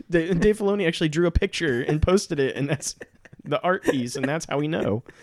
Dave, 0.09 0.39
Dave 0.39 0.57
Filoni 0.57 0.87
actually 0.87 1.09
drew 1.09 1.27
a 1.27 1.31
picture 1.31 1.81
and 1.83 2.01
posted 2.01 2.39
it, 2.39 2.55
and 2.55 2.67
that's 2.67 2.95
the 3.45 3.61
art 3.61 3.83
piece, 3.83 4.15
and 4.15 4.25
that's 4.25 4.45
how 4.45 4.57
we 4.57 4.67
know. 4.67 5.03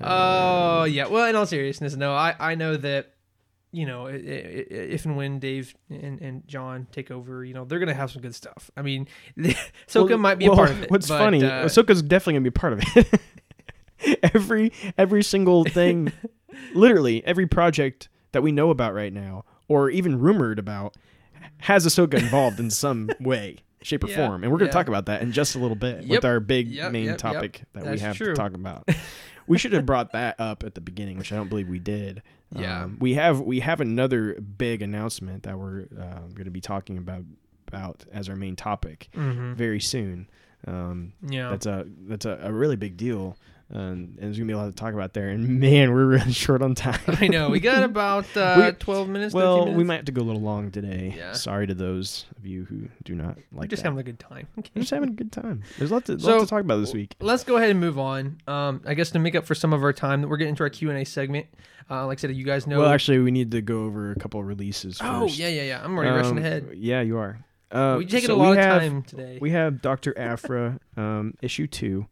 Oh 0.00 0.84
yeah. 0.84 1.06
Well, 1.06 1.26
in 1.26 1.36
all 1.36 1.46
seriousness, 1.46 1.94
no. 1.96 2.12
I 2.12 2.34
I 2.38 2.54
know 2.54 2.76
that 2.76 3.14
you 3.72 3.86
know 3.86 4.08
if 4.10 5.04
and 5.06 5.16
when 5.16 5.38
Dave 5.38 5.74
and, 5.88 6.20
and 6.20 6.46
Jon 6.46 6.86
take 6.90 7.10
over, 7.10 7.44
you 7.44 7.54
know 7.54 7.64
they're 7.64 7.78
gonna 7.78 7.94
have 7.94 8.10
some 8.10 8.20
good 8.20 8.34
stuff. 8.34 8.70
I 8.76 8.82
mean, 8.82 9.06
Ahsoka 9.38 10.10
Well- 10.10 10.18
might 10.18 10.38
be 10.38 10.46
a 10.46 10.50
part 10.50 10.70
of 10.70 10.82
it. 10.82 10.90
What's 10.90 11.08
but, 11.08 11.18
funny, 11.18 11.42
uh, 11.44 11.64
Ahsoka's 11.64 12.02
definitely 12.02 12.34
gonna 12.34 12.42
be 12.42 12.48
a 12.48 12.52
part 12.52 12.72
of 12.74 12.82
it. 12.96 13.20
every 14.34 14.72
every 14.98 15.22
single 15.22 15.64
thing, 15.64 16.12
literally 16.74 17.24
every 17.24 17.46
project 17.46 18.08
that 18.32 18.42
we 18.42 18.52
know 18.52 18.70
about 18.70 18.92
right 18.92 19.12
now, 19.12 19.44
or 19.68 19.88
even 19.88 20.18
rumored 20.18 20.58
about, 20.58 20.96
has 21.58 21.86
Ahsoka 21.86 22.14
involved 22.14 22.60
in 22.60 22.70
some 22.70 23.08
way, 23.20 23.58
shape, 23.82 24.04
or 24.04 24.08
Yeah, 24.08 24.28
form. 24.28 24.42
And 24.42 24.52
we're 24.52 24.58
gonna 24.58 24.68
yeah. 24.68 24.72
talk 24.72 24.88
about 24.88 25.06
that 25.06 25.22
in 25.22 25.32
just 25.32 25.54
a 25.54 25.58
little 25.58 25.76
bit 25.76 26.02
Yep, 26.02 26.08
with 26.08 26.24
our 26.24 26.40
big 26.40 26.68
yep, 26.68 26.92
main 26.92 27.06
yep, 27.06 27.18
topic 27.18 27.62
that 27.72 27.86
we 27.86 27.98
have 27.98 28.16
true. 28.16 28.28
to 28.28 28.34
talk 28.34 28.54
about. 28.54 28.88
we 29.46 29.58
should 29.58 29.72
have 29.72 29.86
brought 29.86 30.12
that 30.12 30.38
up 30.40 30.64
at 30.64 30.74
the 30.74 30.80
beginning, 30.80 31.18
which 31.18 31.32
I 31.32 31.36
don't 31.36 31.48
believe 31.48 31.68
we 31.68 31.78
did. 31.78 32.22
Yeah. 32.54 32.84
Um, 32.84 32.96
we 33.00 33.14
have 33.14 33.40
we 33.40 33.60
have 33.60 33.80
another 33.80 34.34
big 34.34 34.82
announcement 34.82 35.44
that 35.44 35.58
we're 35.58 35.86
uh, 35.98 36.20
going 36.32 36.44
to 36.44 36.50
be 36.50 36.60
talking 36.60 36.98
about 36.98 37.24
about 37.68 38.04
as 38.12 38.28
our 38.28 38.36
main 38.36 38.56
topic 38.56 39.08
mhm. 39.14 39.54
very 39.54 39.80
soon. 39.80 40.28
Um, 40.66 41.12
Yeah. 41.28 41.50
that's 41.50 41.66
a 41.66 41.86
that's 42.08 42.24
a, 42.24 42.38
a 42.42 42.52
really 42.52 42.76
big 42.76 42.96
deal, 42.96 43.36
um, 43.72 43.80
and 43.80 44.16
there's 44.18 44.36
gonna 44.38 44.46
be 44.46 44.52
a 44.52 44.56
lot 44.56 44.66
to 44.66 44.72
talk 44.72 44.94
about 44.94 45.12
there. 45.12 45.28
And 45.28 45.58
man, 45.60 45.92
we're 45.92 46.06
really 46.06 46.32
short 46.44 46.62
on 46.62 46.74
time. 46.74 47.00
I 47.08 47.26
know. 47.26 47.50
We 47.50 47.58
got 47.60 47.82
about 47.90 48.24
uh, 48.36 48.54
We- 48.66 48.72
twelve 48.78 49.08
minutes. 49.08 49.34
13 49.34 49.44
well, 49.48 49.58
minutes. 49.60 49.76
we 49.78 49.84
might 49.84 49.96
have 49.96 50.04
to 50.04 50.12
go 50.12 50.22
a 50.22 50.24
little 50.24 50.40
long 50.42 50.70
today. 50.70 51.14
Yeah. 51.16 51.32
Sorry 51.32 51.66
to 51.66 51.74
those 51.74 52.26
of 52.38 52.46
you 52.46 52.64
who 52.64 52.88
do 53.04 53.14
not 53.16 53.36
like 53.52 53.62
We're 53.62 53.66
just 53.66 53.82
that. 53.82 53.88
having 53.88 53.98
a 54.00 54.04
good 54.04 54.20
time. 54.20 54.46
Okay. 54.58 54.70
We're 54.74 54.82
just 54.82 54.92
having 54.92 55.08
a 55.08 55.12
good 55.12 55.32
time. 55.32 55.62
There's 55.78 55.90
a 55.90 55.94
lot 55.94 56.04
to, 56.06 56.18
So- 56.20 56.30
lot 56.36 56.40
to 56.40 56.46
talk 56.46 56.60
about 56.60 56.78
this 56.78 56.94
week. 56.94 57.16
Let's 57.20 57.42
go 57.44 57.56
ahead 57.56 57.70
and 57.70 57.80
move 57.80 57.98
on. 57.98 58.38
Um, 58.46 58.82
I 58.86 58.94
guess 58.94 59.10
to 59.10 59.18
make 59.18 59.34
up 59.34 59.44
for 59.46 59.54
some 59.56 59.72
of 59.72 59.82
our 59.82 59.92
time, 59.92 60.22
that 60.22 60.28
we're 60.28 60.36
getting 60.36 60.50
into 60.50 60.62
our 60.62 60.70
Q 60.70 60.90
and 60.90 60.98
A 60.98 61.04
segment. 61.04 61.46
Uh, 61.90 62.06
like 62.06 62.18
I 62.18 62.20
said, 62.22 62.34
you 62.36 62.44
guys 62.44 62.66
know. 62.66 62.80
Well, 62.80 62.88
actually, 62.90 63.18
we 63.20 63.30
need 63.30 63.50
to 63.52 63.62
go 63.62 63.84
over 63.84 64.10
a 64.10 64.16
couple 64.16 64.40
of 64.40 64.46
releases. 64.46 64.98
oh 65.00 65.26
yeah, 65.28 65.46
yeah, 65.48 65.62
yeah. 65.62 65.84
I'm 65.84 65.96
already 65.96 66.10
rushing 66.16 66.32
Um, 66.32 66.38
ahead. 66.38 66.70
Yeah, 66.74 67.00
you 67.00 67.16
are. 67.18 67.38
Uh, 67.70 67.96
we 67.98 68.06
taking 68.06 68.26
so 68.28 68.34
a 68.34 68.38
lot 68.38 68.52
of 68.52 68.58
have- 68.58 68.80
time 68.82 69.02
today. 69.02 69.38
We 69.40 69.50
have 69.50 69.82
Doctor 69.82 70.16
Aphra 70.18 70.78
um, 70.96 71.34
issue 71.42 71.66
two 71.68 72.06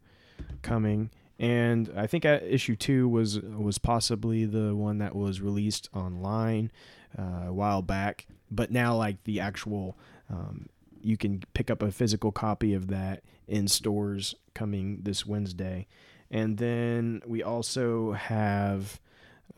coming, 0.61 1.09
and 1.39 1.91
I 1.95 2.07
think 2.07 2.25
issue 2.25 2.75
two 2.75 3.07
was 3.09 3.39
was 3.41 3.77
possibly 3.77 4.45
the 4.45 4.75
one 4.75 4.97
that 4.99 5.15
was 5.15 5.41
released 5.41 5.89
online 5.93 6.71
uh, 7.17 7.47
a 7.47 7.53
while 7.53 7.81
back, 7.81 8.25
but 8.51 8.71
now 8.71 8.95
like 8.95 9.23
the 9.23 9.39
actual, 9.39 9.97
um, 10.29 10.67
you 11.01 11.17
can 11.17 11.43
pick 11.53 11.69
up 11.69 11.81
a 11.81 11.91
physical 11.91 12.31
copy 12.31 12.73
of 12.73 12.87
that 12.87 13.23
in 13.47 13.67
stores 13.67 14.35
coming 14.53 14.99
this 15.03 15.25
Wednesday, 15.25 15.87
and 16.31 16.57
then 16.57 17.21
we 17.25 17.43
also 17.43 18.13
have. 18.13 18.99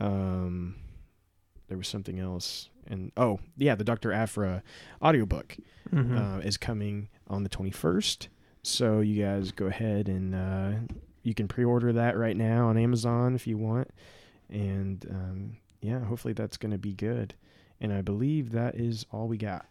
Um, 0.00 0.76
there 1.68 1.76
was 1.76 1.88
something 1.88 2.18
else, 2.18 2.70
and 2.86 3.12
oh 3.16 3.40
yeah, 3.56 3.74
the 3.74 3.84
Doctor 3.84 4.12
Aphra 4.12 4.62
audiobook 5.02 5.56
Mhm. 5.92 6.16
uh, 6.36 6.40
is 6.40 6.56
coming 6.56 7.08
on 7.26 7.42
the 7.42 7.48
21st. 7.48 8.28
So 8.62 9.00
you 9.00 9.22
guys 9.22 9.52
go 9.52 9.66
ahead 9.66 10.08
and 10.08 10.34
uh, 10.34 10.72
you 11.22 11.34
can 11.34 11.48
pre-order 11.48 11.92
that 11.92 12.16
right 12.16 12.36
now 12.36 12.68
on 12.68 12.76
Amazon 12.76 13.34
if 13.34 13.46
you 13.46 13.58
want. 13.58 13.90
And 14.50 15.04
um, 15.10 15.56
yeah, 15.80 16.00
hopefully 16.00 16.34
that's 16.34 16.56
going 16.56 16.72
to 16.72 16.78
be 16.78 16.92
good. 16.92 17.34
And 17.80 17.92
I 17.92 18.02
believe 18.02 18.52
that 18.52 18.74
is 18.74 19.06
all 19.12 19.28
we 19.28 19.36
got. 19.36 19.66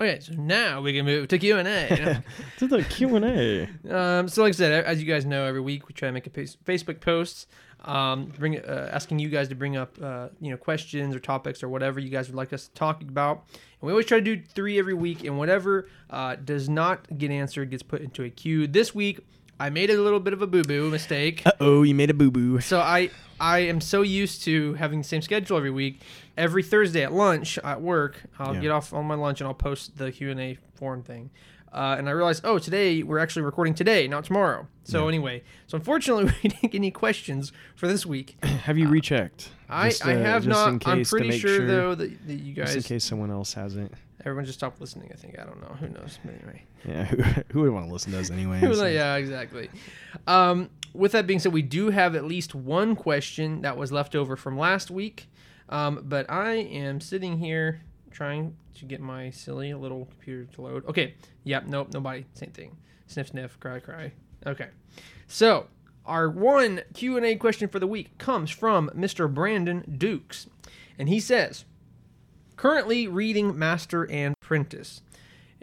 Okay, 0.00 0.18
so 0.18 0.32
now 0.32 0.80
we 0.80 0.92
can 0.92 1.04
move 1.04 1.28
to 1.28 1.38
Q 1.38 1.58
and 1.58 1.68
A. 1.68 2.24
to 2.58 2.66
the 2.66 2.82
Q 2.82 3.14
and 3.14 3.24
A. 3.24 3.68
Um, 3.88 4.26
so, 4.26 4.42
like 4.42 4.48
I 4.48 4.52
said, 4.52 4.84
as 4.84 5.00
you 5.00 5.06
guys 5.06 5.24
know, 5.24 5.44
every 5.44 5.60
week 5.60 5.86
we 5.86 5.94
try 5.94 6.08
to 6.08 6.12
make 6.12 6.26
a 6.26 6.30
Facebook 6.30 7.00
post, 7.00 7.46
um, 7.84 8.32
bring 8.36 8.58
uh, 8.58 8.90
asking 8.92 9.20
you 9.20 9.28
guys 9.28 9.48
to 9.50 9.54
bring 9.54 9.76
up 9.76 9.96
uh, 10.02 10.30
you 10.40 10.50
know 10.50 10.56
questions 10.56 11.14
or 11.14 11.20
topics 11.20 11.62
or 11.62 11.68
whatever 11.68 12.00
you 12.00 12.08
guys 12.08 12.26
would 12.28 12.34
like 12.34 12.52
us 12.52 12.66
to 12.66 12.74
talk 12.74 13.00
about. 13.02 13.44
And 13.52 13.86
we 13.86 13.92
always 13.92 14.06
try 14.06 14.18
to 14.18 14.24
do 14.24 14.42
three 14.42 14.76
every 14.76 14.94
week, 14.94 15.22
and 15.22 15.38
whatever 15.38 15.88
uh, 16.10 16.34
does 16.34 16.68
not 16.68 17.06
get 17.16 17.30
answered 17.30 17.70
gets 17.70 17.84
put 17.84 18.00
into 18.00 18.24
a 18.24 18.30
queue. 18.30 18.66
This 18.66 18.92
week, 18.92 19.20
I 19.62 19.70
made 19.70 19.90
a 19.90 20.00
little 20.00 20.18
bit 20.18 20.32
of 20.32 20.42
a 20.42 20.46
boo 20.48 20.64
boo 20.64 20.90
mistake. 20.90 21.42
Uh 21.46 21.52
oh, 21.60 21.82
you 21.84 21.94
made 21.94 22.10
a 22.10 22.14
boo 22.14 22.32
boo. 22.32 22.60
So 22.60 22.80
I 22.80 23.10
I 23.40 23.60
am 23.60 23.80
so 23.80 24.02
used 24.02 24.42
to 24.42 24.74
having 24.74 24.98
the 24.98 25.04
same 25.04 25.22
schedule 25.22 25.56
every 25.56 25.70
week. 25.70 26.00
Every 26.36 26.64
Thursday 26.64 27.04
at 27.04 27.12
lunch 27.12 27.58
at 27.62 27.80
work, 27.80 28.16
I'll 28.40 28.54
Yeah. 28.54 28.60
get 28.60 28.70
off 28.72 28.92
on 28.92 29.04
my 29.06 29.14
lunch 29.14 29.40
and 29.40 29.46
I'll 29.46 29.54
post 29.54 29.98
the 29.98 30.10
Q 30.10 30.30
and 30.32 30.40
A 30.40 30.58
forum 30.74 31.04
thing. 31.04 31.30
Uh, 31.72 31.94
and 31.96 32.08
I 32.08 32.12
realized, 32.12 32.42
oh, 32.44 32.58
today 32.58 33.02
we're 33.04 33.18
actually 33.20 33.42
recording 33.42 33.72
today, 33.72 34.08
not 34.08 34.24
tomorrow. 34.24 34.66
So 34.82 35.02
Yeah. 35.04 35.08
anyway, 35.08 35.42
so 35.68 35.76
unfortunately 35.76 36.24
we 36.42 36.48
didn't 36.50 36.62
get 36.72 36.74
any 36.74 36.90
questions 36.90 37.52
for 37.76 37.86
this 37.86 38.04
week. 38.04 38.36
Have 38.42 38.76
you 38.78 38.88
rechecked? 38.88 39.50
I, 39.70 39.90
Just, 39.90 40.04
I 40.04 40.16
uh, 40.16 40.18
have 40.18 40.44
just 40.44 40.66
in 40.66 40.72
not. 40.74 40.86
I'm 40.88 41.04
pretty 41.04 41.28
make 41.28 41.40
sure, 41.40 41.64
though 41.66 41.94
that, 41.94 42.26
that 42.26 42.34
you 42.34 42.52
guys. 42.52 42.74
just 42.74 42.90
in 42.90 42.96
case 42.96 43.04
someone 43.04 43.30
else 43.30 43.54
hasn't. 43.54 43.92
Everyone 44.24 44.44
just 44.44 44.58
stopped 44.58 44.80
listening. 44.80 45.10
I 45.12 45.16
think 45.16 45.38
I 45.38 45.44
don't 45.44 45.60
know. 45.60 45.74
Who 45.80 45.88
knows? 45.88 46.18
But 46.24 46.34
anyway. 46.34 46.64
Yeah, 46.84 47.04
who, 47.04 47.22
who 47.52 47.60
would 47.62 47.72
want 47.72 47.86
to 47.86 47.92
listen 47.92 48.12
to 48.12 48.20
us 48.20 48.30
anyway? 48.30 48.60
Well, 48.62 48.88
yeah, 48.88 49.16
exactly. 49.16 49.70
Um, 50.26 50.70
with 50.94 51.12
that 51.12 51.26
being 51.26 51.38
said, 51.38 51.52
we 51.52 51.62
do 51.62 51.90
have 51.90 52.14
at 52.14 52.24
least 52.24 52.54
one 52.54 52.96
question 52.96 53.62
that 53.62 53.76
was 53.76 53.92
left 53.92 54.14
over 54.14 54.36
from 54.36 54.58
last 54.58 54.90
week. 54.90 55.28
Um, 55.68 56.04
but 56.04 56.30
I 56.30 56.52
am 56.54 57.00
sitting 57.00 57.38
here 57.38 57.82
trying 58.10 58.56
to 58.76 58.84
get 58.84 59.00
my 59.00 59.30
silly 59.30 59.72
little 59.74 60.06
computer 60.06 60.44
to 60.54 60.62
load. 60.62 60.86
Okay. 60.86 61.14
Yep. 61.44 61.66
Nope. 61.66 61.88
Nobody. 61.92 62.26
Same 62.34 62.50
thing. 62.50 62.76
Sniff, 63.06 63.28
sniff. 63.28 63.58
Cry, 63.60 63.80
cry. 63.80 64.12
Okay. 64.46 64.68
So 65.28 65.68
our 66.04 66.28
one 66.28 66.82
Q 66.94 67.16
and 67.16 67.24
A 67.24 67.36
question 67.36 67.68
for 67.68 67.78
the 67.78 67.86
week 67.86 68.16
comes 68.18 68.50
from 68.50 68.90
Mr. 68.90 69.32
Brandon 69.32 69.96
Dukes, 69.98 70.48
and 70.98 71.08
he 71.08 71.20
says, 71.20 71.64
"Currently 72.56 73.08
reading 73.08 73.58
Master 73.58 74.10
and 74.10 74.34
Apprentice." 74.42 75.02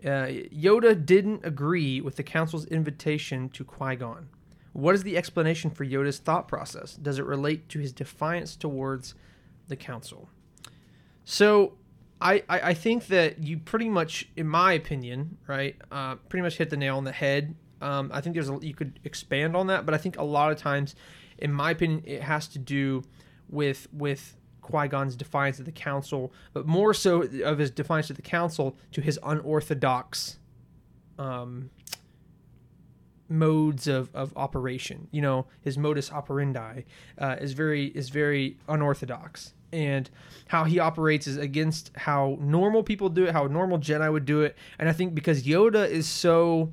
Uh, 0.04 0.32
Yoda 0.54 1.06
didn't 1.06 1.46
agree 1.46 2.00
with 2.00 2.16
the 2.16 2.24
council's 2.24 2.66
invitation 2.66 3.50
to 3.50 3.66
Qui 3.66 3.96
Gon. 3.98 4.30
What 4.72 4.96
is 4.96 5.04
the 5.04 5.18
explanation 5.18 5.70
for 5.72 5.86
Yoda's 5.86 6.20
thought 6.20 6.48
process? 6.48 6.94
Does 6.94 7.20
it 7.20 7.26
relate 7.26 7.68
to 7.70 7.80
his 7.80 7.92
defiance 7.92 8.56
towards 8.56 9.14
the 9.68 9.76
council? 9.76 10.30
So, 11.26 11.74
I, 12.22 12.44
I, 12.48 12.60
I 12.62 12.74
think 12.74 13.08
that 13.08 13.44
you 13.44 13.58
pretty 13.58 13.90
much, 13.90 14.30
in 14.36 14.48
my 14.48 14.74
opinion, 14.74 15.38
right, 15.48 15.76
uh, 15.92 16.16
pretty 16.16 16.44
much 16.44 16.58
hit 16.58 16.70
the 16.70 16.78
nail 16.78 16.98
on 16.98 17.04
the 17.04 17.12
head. 17.12 17.56
Um, 17.82 18.12
I 18.14 18.22
think 18.22 18.36
there's 18.36 18.50
a, 18.50 18.58
you 18.62 18.74
could 18.74 19.00
expand 19.04 19.56
on 19.56 19.68
that, 19.68 19.86
but 19.86 19.94
I 19.94 19.98
think 19.98 20.18
a 20.18 20.24
lot 20.24 20.52
of 20.52 20.58
times, 20.58 20.96
in 21.38 21.52
my 21.54 21.72
opinion, 21.72 22.04
it 22.06 22.22
has 22.22 22.48
to 22.50 22.60
do 22.60 23.04
with 23.50 23.88
with 23.94 24.36
Qui 24.70 24.88
Gon's 24.88 25.16
defiance 25.16 25.60
of 25.60 25.66
the 25.66 25.72
council, 25.72 26.32
but 26.54 26.66
more 26.66 26.94
so 26.94 27.24
of 27.44 27.58
his 27.58 27.72
defiance 27.72 28.10
of 28.10 28.16
the 28.16 28.22
council 28.22 28.78
to 28.92 29.02
his 29.02 29.20
unorthodox 29.24 30.38
um, 31.18 31.70
modes 33.28 33.88
of, 33.88 34.10
of 34.14 34.32
operation. 34.36 35.08
You 35.12 35.22
know, 35.22 35.48
his 35.62 35.78
modus 35.78 36.12
operandi 36.12 36.84
uh, 37.18 37.36
is 37.40 37.54
very 37.54 37.88
is 37.88 38.10
very 38.10 38.58
unorthodox, 38.68 39.54
and 39.74 40.10
how 40.48 40.66
he 40.66 40.80
operates 40.80 41.26
is 41.28 41.38
against 41.38 41.92
how 41.96 42.38
normal 42.40 42.84
people 42.84 43.10
do 43.10 43.26
it, 43.26 43.32
how 43.32 43.48
normal 43.48 43.80
Jedi 43.80 44.12
would 44.12 44.26
do 44.26 44.42
it. 44.42 44.56
And 44.78 44.88
I 44.88 44.94
think 44.94 45.16
because 45.16 45.44
Yoda 45.44 45.90
is 45.90 46.08
so 46.08 46.72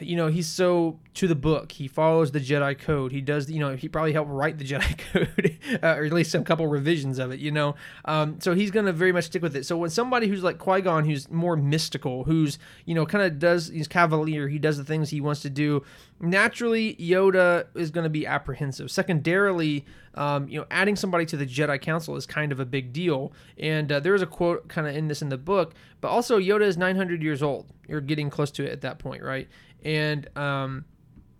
you 0.00 0.16
know 0.16 0.28
he's 0.28 0.46
so 0.46 0.98
to 1.14 1.26
the 1.26 1.34
book. 1.34 1.72
He 1.72 1.88
follows 1.88 2.30
the 2.30 2.40
jedi 2.40 2.78
code. 2.78 3.12
He 3.12 3.20
does 3.20 3.50
you 3.50 3.60
know 3.60 3.74
he 3.76 3.88
probably 3.88 4.12
helped 4.12 4.30
write 4.30 4.58
the 4.58 4.64
jedi 4.68 4.98
code 5.12 5.58
uh, 5.82 5.96
or 5.96 6.04
at 6.04 6.12
least 6.12 6.30
some 6.30 6.44
couple 6.44 6.66
revisions 6.66 7.18
of 7.18 7.32
it 7.32 7.40
you 7.40 7.50
know? 7.50 7.74
Um, 8.04 8.40
so 8.40 8.54
he's 8.54 8.70
gonna 8.70 8.92
very 8.92 9.12
much 9.12 9.24
stick 9.24 9.42
with 9.42 9.56
it. 9.56 9.66
So 9.66 9.76
when 9.76 9.90
somebody 9.90 10.28
who's 10.28 10.42
like 10.42 10.58
qui-gon 10.58 11.04
who's 11.04 11.30
more 11.30 11.56
mystical 11.56 12.24
who's 12.24 12.58
you 12.84 12.94
know 12.94 13.06
kind 13.06 13.24
of 13.24 13.38
does 13.38 13.68
he's 13.68 13.88
cavalier 13.88 14.48
he 14.48 14.58
does 14.58 14.76
the 14.76 14.84
things 14.84 15.10
he 15.10 15.20
wants 15.20 15.42
to 15.42 15.50
do 15.50 15.84
naturally 16.20 16.94
yoda 16.96 17.66
is 17.74 17.90
going 17.90 18.04
to 18.04 18.10
be 18.10 18.26
apprehensive. 18.26 18.90
Secondarily 18.90 19.84
um, 20.14 20.48
you 20.48 20.58
know 20.60 20.66
adding 20.70 20.96
somebody 20.96 21.26
to 21.26 21.36
the 21.36 21.46
jedi 21.46 21.80
council 21.80 22.16
is 22.16 22.26
kind 22.26 22.52
of 22.52 22.60
a 22.60 22.66
big 22.66 22.92
deal. 22.92 23.32
And 23.58 23.90
uh, 23.90 24.00
there 24.00 24.14
is 24.14 24.22
a 24.22 24.26
quote 24.26 24.68
kind 24.68 24.86
of 24.86 24.94
in 24.94 25.08
this 25.08 25.22
in 25.22 25.28
the 25.28 25.38
book 25.38 25.74
but 26.00 26.08
also 26.08 26.38
yoda 26.38 26.62
is 26.62 26.76
900 26.76 27.22
years 27.22 27.42
old 27.42 27.66
you're 27.88 28.00
getting 28.00 28.30
close 28.30 28.50
to 28.52 28.64
it 28.64 28.70
at 28.70 28.80
that 28.82 28.98
point 28.98 29.22
right 29.22 29.48
and 29.84 30.28
um, 30.36 30.84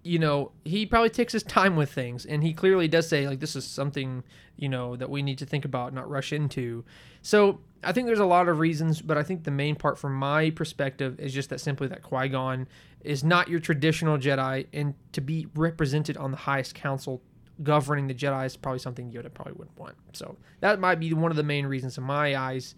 you 0.03 0.19
know 0.19 0.53
he 0.65 0.87
probably 0.87 1.11
takes 1.11 1.33
his 1.33 1.43
time 1.43 1.77
with 1.77 1.93
things. 1.93 2.27
And 2.27 2.43
he 2.43 2.53
clearly 2.53 2.89
does 2.89 3.09
say 3.09 3.27
like 3.27 3.41
this 3.41 3.57
is 3.57 3.65
something 3.65 4.25
you 4.57 4.69
know 4.69 4.97
that 4.97 5.11
we 5.11 5.23
need 5.23 5.39
to 5.39 5.47
think 5.47 5.65
about 5.65 5.93
not 5.93 6.09
rush 6.09 6.33
into. 6.33 6.85
So 7.23 7.61
i 7.85 7.93
think 7.93 8.09
there's 8.09 8.19
a 8.19 8.27
lot 8.27 8.49
of 8.49 8.59
reasons 8.59 9.01
but 9.01 9.17
i 9.17 9.23
think 9.23 9.45
the 9.45 9.53
main 9.53 9.77
part 9.77 9.97
from 9.97 10.13
my 10.13 10.51
perspective 10.51 11.15
is 11.21 11.33
just 11.33 11.49
that 11.49 11.61
simply 11.61 11.87
that 11.87 12.03
qui-gon 12.03 12.67
is 13.03 13.25
not 13.25 13.49
your 13.49 13.61
traditional 13.61 14.19
jedi. 14.19 14.67
And 14.73 14.95
to 15.13 15.21
be 15.21 15.47
represented 15.55 16.17
on 16.17 16.31
the 16.31 16.37
highest 16.37 16.75
council 16.75 17.23
governing 17.63 18.07
the 18.07 18.15
jedi 18.15 18.47
is 18.47 18.57
probably 18.57 18.79
something 18.79 19.11
yoda 19.11 19.33
probably 19.33 19.55
wouldn't 19.55 19.79
want. 19.79 19.97
So 20.13 20.37
that 20.61 20.79
might 20.79 21.01
be 21.01 21.13
one 21.13 21.31
of 21.31 21.37
the 21.37 21.43
main 21.43 21.67
reasons 21.67 21.99
in 21.99 22.05
my 22.05 22.37
eyes 22.37 22.75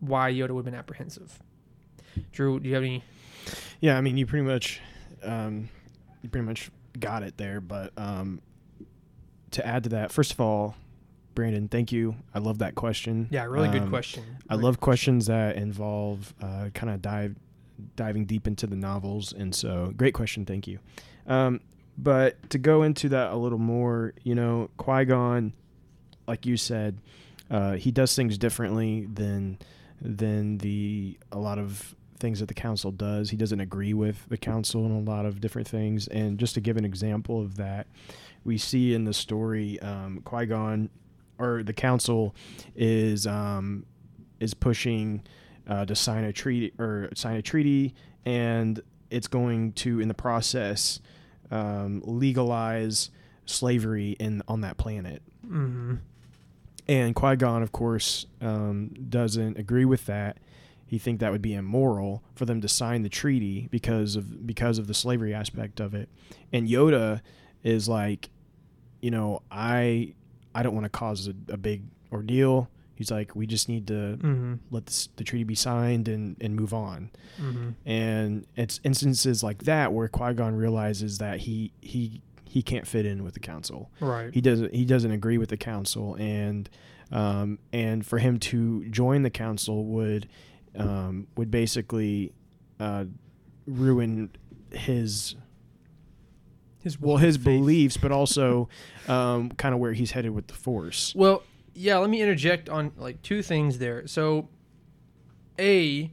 why 0.00 0.32
yoda 0.32 0.50
would 0.50 0.58
have 0.58 0.64
been 0.64 0.74
apprehensive. 0.74 1.38
Drew 2.32 2.60
do 2.60 2.68
you 2.68 2.74
have 2.74 2.84
any 2.84 3.02
Yeah, 3.80 3.96
I 3.96 4.00
mean, 4.00 4.16
you 4.16 4.26
pretty 4.26 4.44
much, 4.46 4.80
um, 5.22 5.68
you 6.22 6.28
pretty 6.28 6.46
much 6.46 6.70
got 6.98 7.22
it 7.22 7.36
there. 7.36 7.60
But 7.60 7.92
um, 7.96 8.40
to 9.52 9.66
add 9.66 9.84
to 9.84 9.88
that, 9.90 10.12
first 10.12 10.32
of 10.32 10.40
all, 10.40 10.74
Brandon, 11.34 11.68
thank 11.68 11.92
you. 11.92 12.16
I 12.34 12.38
love 12.38 12.58
that 12.58 12.74
question. 12.74 13.28
yeah 13.30 13.44
really 13.44 13.68
good 13.68 13.82
Um, 13.82 13.90
question 13.90 14.24
I 14.48 14.54
Really 14.54 14.64
love 14.64 14.76
good 14.76 14.80
questions 14.84 15.26
that 15.26 15.56
involve 15.56 16.32
uh, 16.40 16.70
kind 16.74 16.90
of 16.92 17.02
dive 17.02 17.36
diving 17.94 18.24
deep 18.24 18.46
into 18.46 18.66
the 18.66 18.76
novels, 18.76 19.34
and 19.34 19.54
so 19.54 19.92
great 19.96 20.14
question. 20.14 20.46
Thank 20.46 20.66
you. 20.66 20.78
Um, 21.26 21.60
but 21.98 22.48
to 22.50 22.58
go 22.58 22.82
into 22.82 23.10
that 23.10 23.32
a 23.32 23.36
little 23.36 23.58
more, 23.58 24.14
you 24.22 24.34
know, 24.34 24.70
Qui 24.78 25.04
Gon, 25.04 25.52
like 26.26 26.46
you 26.46 26.56
said, 26.56 27.00
uh, 27.50 27.72
he 27.72 27.90
does 27.90 28.16
things 28.16 28.38
differently 28.38 29.06
than 29.12 29.58
than 30.00 30.56
the 30.58 31.18
a 31.32 31.38
lot 31.38 31.58
of 31.58 31.94
things 32.18 32.40
that 32.40 32.46
the 32.46 32.54
council 32.54 32.90
does. 32.90 33.30
He 33.30 33.36
doesn't 33.36 33.60
agree 33.60 33.94
with 33.94 34.28
the 34.28 34.36
council 34.36 34.84
on 34.84 34.90
a 34.90 35.00
lot 35.00 35.26
of 35.26 35.40
different 35.40 35.68
things. 35.68 36.08
And 36.08 36.38
just 36.38 36.54
to 36.54 36.60
give 36.60 36.76
an 36.76 36.84
example 36.84 37.40
of 37.40 37.56
that, 37.56 37.86
we 38.44 38.58
see 38.58 38.94
in 38.94 39.04
the 39.04 39.12
story 39.12 39.78
um, 39.80 40.20
Qui 40.24 40.46
Gon 40.46 40.90
or 41.38 41.62
the 41.62 41.72
council 41.72 42.34
is 42.74 43.26
um, 43.26 43.84
is 44.40 44.54
pushing 44.54 45.22
uh, 45.68 45.84
to 45.84 45.94
sign 45.94 46.24
a 46.24 46.32
treaty 46.32 46.72
or 46.78 47.10
sign 47.14 47.36
a 47.36 47.42
treaty, 47.42 47.94
and 48.24 48.80
it's 49.10 49.28
going 49.28 49.72
to 49.72 50.00
in 50.00 50.08
the 50.08 50.14
process 50.14 51.00
um, 51.50 52.02
legalize 52.04 53.10
slavery 53.44 54.16
in 54.18 54.42
on 54.48 54.62
that 54.62 54.76
planet. 54.76 55.22
hmm 55.46 55.96
And 56.88 57.14
Qui 57.14 57.36
Gon, 57.36 57.62
of 57.62 57.72
course, 57.72 58.26
um, 58.40 58.88
doesn't 59.08 59.58
agree 59.58 59.84
with 59.84 60.06
that. 60.06 60.38
He 60.86 60.98
think 60.98 61.18
that 61.20 61.32
would 61.32 61.42
be 61.42 61.54
immoral 61.54 62.22
for 62.34 62.44
them 62.44 62.60
to 62.60 62.68
sign 62.68 63.02
the 63.02 63.08
treaty 63.08 63.68
because 63.70 64.14
of 64.16 64.46
because 64.46 64.78
of 64.78 64.86
the 64.86 64.94
slavery 64.94 65.34
aspect 65.34 65.80
of 65.80 65.94
it. 65.94 66.08
And 66.52 66.68
Yoda 66.68 67.20
is 67.64 67.88
like, 67.88 68.28
you 69.00 69.10
know, 69.10 69.42
I 69.50 70.14
I 70.54 70.62
don't 70.62 70.74
want 70.74 70.84
to 70.84 70.90
cause 70.90 71.26
a, 71.28 71.34
a 71.52 71.56
big 71.56 71.82
ordeal. 72.12 72.70
He's 72.94 73.10
like, 73.10 73.36
we 73.36 73.46
just 73.46 73.68
need 73.68 73.86
to 73.88 74.16
hmm 74.20 74.54
let 74.70 74.86
this, 74.86 75.08
the 75.16 75.24
treaty 75.24 75.44
be 75.44 75.54
signed 75.56 76.08
and, 76.08 76.36
and 76.40 76.54
move 76.56 76.72
on. 76.72 77.10
hmm 77.36 77.70
And 77.84 78.46
it's 78.56 78.80
instances 78.84 79.42
like 79.42 79.64
that 79.64 79.92
where 79.92 80.08
Qui 80.08 80.34
Gon 80.34 80.54
realizes 80.54 81.18
that 81.18 81.40
he 81.40 81.72
he 81.82 82.22
he 82.48 82.62
can't 82.62 82.86
fit 82.86 83.04
in 83.04 83.22
with 83.24 83.34
the 83.34 83.40
council 83.40 83.90
Right. 84.00 84.32
he 84.32 84.40
doesn't 84.40 84.72
he 84.74 84.84
doesn't 84.86 85.10
agree 85.10 85.36
with 85.36 85.48
the 85.50 85.56
council 85.58 86.14
and 86.14 86.70
um, 87.12 87.58
and 87.72 88.06
for 88.06 88.18
him 88.18 88.38
to 88.38 88.84
join 88.88 89.22
the 89.22 89.30
council 89.30 89.84
would 89.84 90.26
um, 90.76 91.26
would 91.36 91.50
basically 91.50 92.32
uh, 92.80 93.04
ruin 93.66 94.30
his 94.72 95.34
his 96.82 97.00
well 97.00 97.16
his 97.16 97.38
beliefs 97.38 97.96
but 97.96 98.12
also 98.12 98.68
um, 99.08 99.50
kind 99.50 99.74
of 99.74 99.80
where 99.80 99.92
he's 99.92 100.12
headed 100.12 100.32
with 100.32 100.46
the 100.48 100.54
force 100.54 101.14
Well, 101.14 101.42
yeah. 101.74 101.98
Let 101.98 102.10
me 102.10 102.20
interject 102.22 102.68
on 102.68 102.92
like 102.96 103.20
two 103.22 103.42
things 103.42 103.78
there. 103.78 104.06
So, 104.06 104.48
a, 105.58 106.10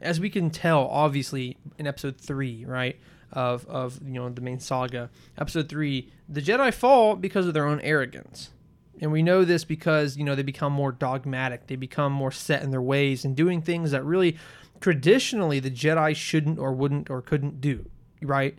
as 0.00 0.18
we 0.20 0.30
can 0.30 0.50
tell, 0.50 0.86
obviously 0.88 1.56
in 1.78 1.86
episode 1.86 2.18
three, 2.18 2.64
right 2.64 2.98
of 3.32 3.66
of 3.66 4.00
you 4.04 4.14
know 4.14 4.28
the 4.28 4.40
main 4.40 4.58
saga, 4.60 5.10
episode 5.38 5.68
three, 5.68 6.10
the 6.28 6.40
Jedi 6.40 6.72
fall 6.72 7.14
because 7.16 7.46
of 7.46 7.54
their 7.54 7.66
own 7.66 7.80
arrogance. 7.80 8.50
And 9.00 9.12
we 9.12 9.22
know 9.22 9.44
this 9.44 9.64
because, 9.64 10.16
you 10.16 10.24
know, 10.24 10.34
they 10.34 10.42
become 10.42 10.72
more 10.72 10.92
dogmatic. 10.92 11.66
They 11.66 11.76
become 11.76 12.12
more 12.12 12.32
set 12.32 12.62
in 12.62 12.70
their 12.70 12.82
ways 12.82 13.24
and 13.24 13.36
doing 13.36 13.60
things 13.60 13.90
that 13.90 14.04
really 14.04 14.36
traditionally 14.80 15.60
the 15.60 15.70
Jedi 15.70 16.14
shouldn't 16.14 16.58
or 16.58 16.72
wouldn't 16.72 17.10
or 17.10 17.20
couldn't 17.22 17.60
do, 17.60 17.86
right? 18.22 18.56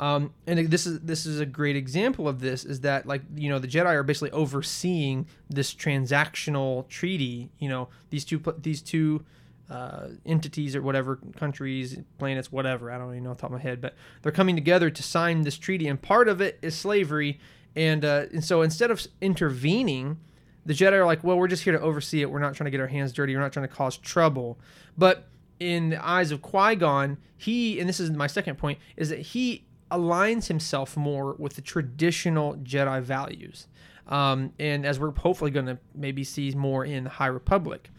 Um, 0.00 0.32
and 0.46 0.70
this 0.70 0.86
is 0.86 1.00
this 1.00 1.26
is 1.26 1.40
a 1.40 1.46
great 1.46 1.76
example 1.76 2.26
of 2.26 2.40
this 2.40 2.64
is 2.64 2.80
that 2.80 3.04
like 3.04 3.20
you 3.36 3.50
know 3.50 3.58
the 3.58 3.68
Jedi 3.68 3.84
are 3.84 4.02
basically 4.02 4.30
overseeing 4.30 5.26
this 5.50 5.74
transactional 5.74 6.88
treaty. 6.88 7.50
You 7.58 7.68
know 7.68 7.88
these 8.08 8.24
two 8.24 8.42
these 8.62 8.80
two 8.80 9.22
uh, 9.68 10.08
entities 10.24 10.74
or 10.74 10.80
whatever 10.80 11.18
countries, 11.36 11.98
planets, 12.18 12.50
whatever. 12.50 12.90
I 12.90 12.96
don't 12.96 13.10
even 13.10 13.24
know 13.24 13.32
off 13.32 13.36
the 13.36 13.42
top 13.42 13.50
of 13.50 13.58
my 13.58 13.62
head, 13.62 13.82
but 13.82 13.94
they're 14.22 14.32
coming 14.32 14.56
together 14.56 14.88
to 14.88 15.02
sign 15.02 15.42
this 15.42 15.58
treaty, 15.58 15.86
and 15.86 16.00
part 16.00 16.28
of 16.28 16.40
it 16.40 16.58
is 16.62 16.74
slavery. 16.74 17.38
And 17.76 18.04
uh, 18.04 18.26
and 18.32 18.44
so 18.44 18.62
instead 18.62 18.90
of 18.90 19.06
intervening, 19.20 20.18
the 20.66 20.74
Jedi 20.74 20.92
are 20.92 21.06
like, 21.06 21.24
well, 21.24 21.36
we're 21.36 21.48
just 21.48 21.64
here 21.64 21.72
to 21.72 21.80
oversee 21.80 22.22
it. 22.22 22.30
We're 22.30 22.40
not 22.40 22.54
trying 22.54 22.66
to 22.66 22.70
get 22.70 22.80
our 22.80 22.86
hands 22.86 23.12
dirty. 23.12 23.34
We're 23.34 23.42
not 23.42 23.52
trying 23.52 23.68
to 23.68 23.74
cause 23.74 23.96
trouble. 23.96 24.58
But 24.98 25.28
in 25.58 25.90
the 25.90 26.04
eyes 26.04 26.30
of 26.30 26.42
Qui 26.42 26.76
Gon, 26.76 27.18
he 27.36 27.80
and 27.80 27.88
this 27.88 28.00
is 28.00 28.10
my 28.10 28.26
second 28.26 28.56
point 28.56 28.78
is 28.96 29.08
that 29.10 29.20
he 29.20 29.64
aligns 29.90 30.46
himself 30.46 30.96
more 30.96 31.34
with 31.38 31.54
the 31.54 31.62
traditional 31.62 32.56
Jedi 32.56 33.02
values. 33.02 33.66
Um, 34.06 34.52
and 34.58 34.84
as 34.84 34.98
we're 34.98 35.12
hopefully 35.12 35.50
going 35.50 35.66
to 35.66 35.78
maybe 35.94 36.24
see 36.24 36.50
more 36.52 36.84
in 36.84 37.04
the 37.04 37.10
High 37.10 37.26
Republic. 37.26 37.90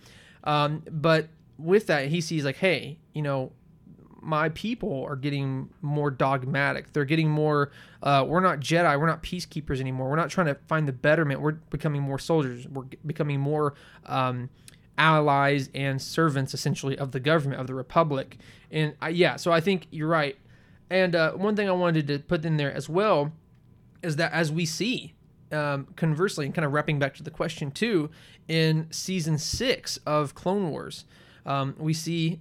Um, 0.44 0.84
but 0.92 1.30
with 1.58 1.88
that, 1.88 2.08
he 2.08 2.22
sees 2.22 2.44
like, 2.44 2.58
hey, 2.58 2.98
you 3.14 3.22
know, 3.22 3.52
my 4.22 4.50
people 4.50 5.04
are 5.06 5.16
getting 5.16 5.70
more 5.82 6.12
dogmatic. 6.12 6.94
They're 6.94 7.06
getting 7.06 7.30
more. 7.30 7.72
Uh, 8.02 8.26
we're 8.28 8.40
not 8.40 8.60
Jedi. 8.60 9.00
We're 9.00 9.08
not 9.08 9.24
peacekeepers 9.24 9.80
anymore. 9.80 10.10
We're 10.10 10.16
not 10.16 10.30
trying 10.30 10.48
to 10.48 10.56
find 10.68 10.88
the 10.88 10.94
betterment. 10.94 11.42
We're 11.42 11.54
becoming 11.54 12.02
more 12.02 12.20
soldiers. 12.20 12.68
We're 12.68 12.86
becoming 13.06 13.40
more 13.40 13.74
um, 14.06 14.50
allies 14.98 15.70
and 15.74 16.02
servants, 16.02 16.54
essentially, 16.54 16.98
of 16.98 17.12
the 17.12 17.20
government 17.20 17.60
of 17.60 17.68
the 17.68 17.74
Republic. 17.74 18.38
And 18.70 18.96
I, 19.02 19.10
yeah, 19.10 19.36
so 19.36 19.52
I 19.52 19.60
think 19.60 19.88
you're 19.92 20.08
right. 20.08 20.38
And 20.90 21.16
uh, 21.16 21.32
one 21.34 21.56
thing 21.56 21.68
I 21.68 21.74
wanted 21.74 22.08
to 22.08 22.20
put 22.20 22.46
in 22.46 22.58
there 22.58 22.72
as 22.72 22.88
well 22.88 23.32
is 24.04 24.18
that 24.18 24.32
as 24.34 24.52
we 24.52 24.66
see, 24.66 25.14
um, 25.52 25.88
conversely, 25.96 26.46
and 26.46 26.54
kind 26.56 26.66
of 26.66 26.74
wrapping 26.74 27.00
back 27.00 27.16
to 27.16 27.24
the 27.24 27.32
question 27.32 27.72
too, 27.72 28.10
in 28.48 28.88
season 28.92 29.38
six 29.38 29.98
of 30.06 30.36
Clone 30.36 30.70
Wars, 30.70 31.06
um, 31.46 31.76
we 31.78 31.94
see 31.94 32.40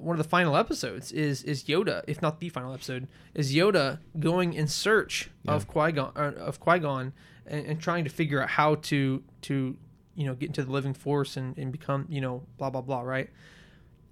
one 0.00 0.18
of 0.18 0.22
the 0.22 0.28
final 0.28 0.56
episodes 0.56 1.12
is 1.12 1.42
is 1.44 1.64
Yoda, 1.64 2.02
if 2.06 2.20
not 2.22 2.40
the 2.40 2.48
final 2.48 2.72
episode, 2.74 3.08
is 3.34 3.54
Yoda 3.54 3.98
going 4.18 4.52
in 4.54 4.66
search 4.68 5.30
Yeah. 5.44 5.52
of 5.54 5.66
Qui 5.68 5.92
Gon 5.92 6.12
uh, 6.16 6.32
of 6.38 6.60
Qui 6.60 6.78
Gon 6.78 7.12
and, 7.46 7.66
and 7.66 7.80
trying 7.80 8.04
to 8.04 8.10
figure 8.10 8.42
out 8.42 8.50
how 8.50 8.76
to 8.76 9.22
to 9.42 9.76
you 10.14 10.26
know 10.26 10.34
get 10.34 10.46
into 10.48 10.64
the 10.64 10.70
living 10.72 10.94
force 10.94 11.36
and, 11.36 11.56
and 11.58 11.70
become 11.72 12.06
you 12.08 12.20
know 12.20 12.42
blah 12.58 12.70
blah 12.70 12.80
blah 12.82 13.00
right. 13.02 13.30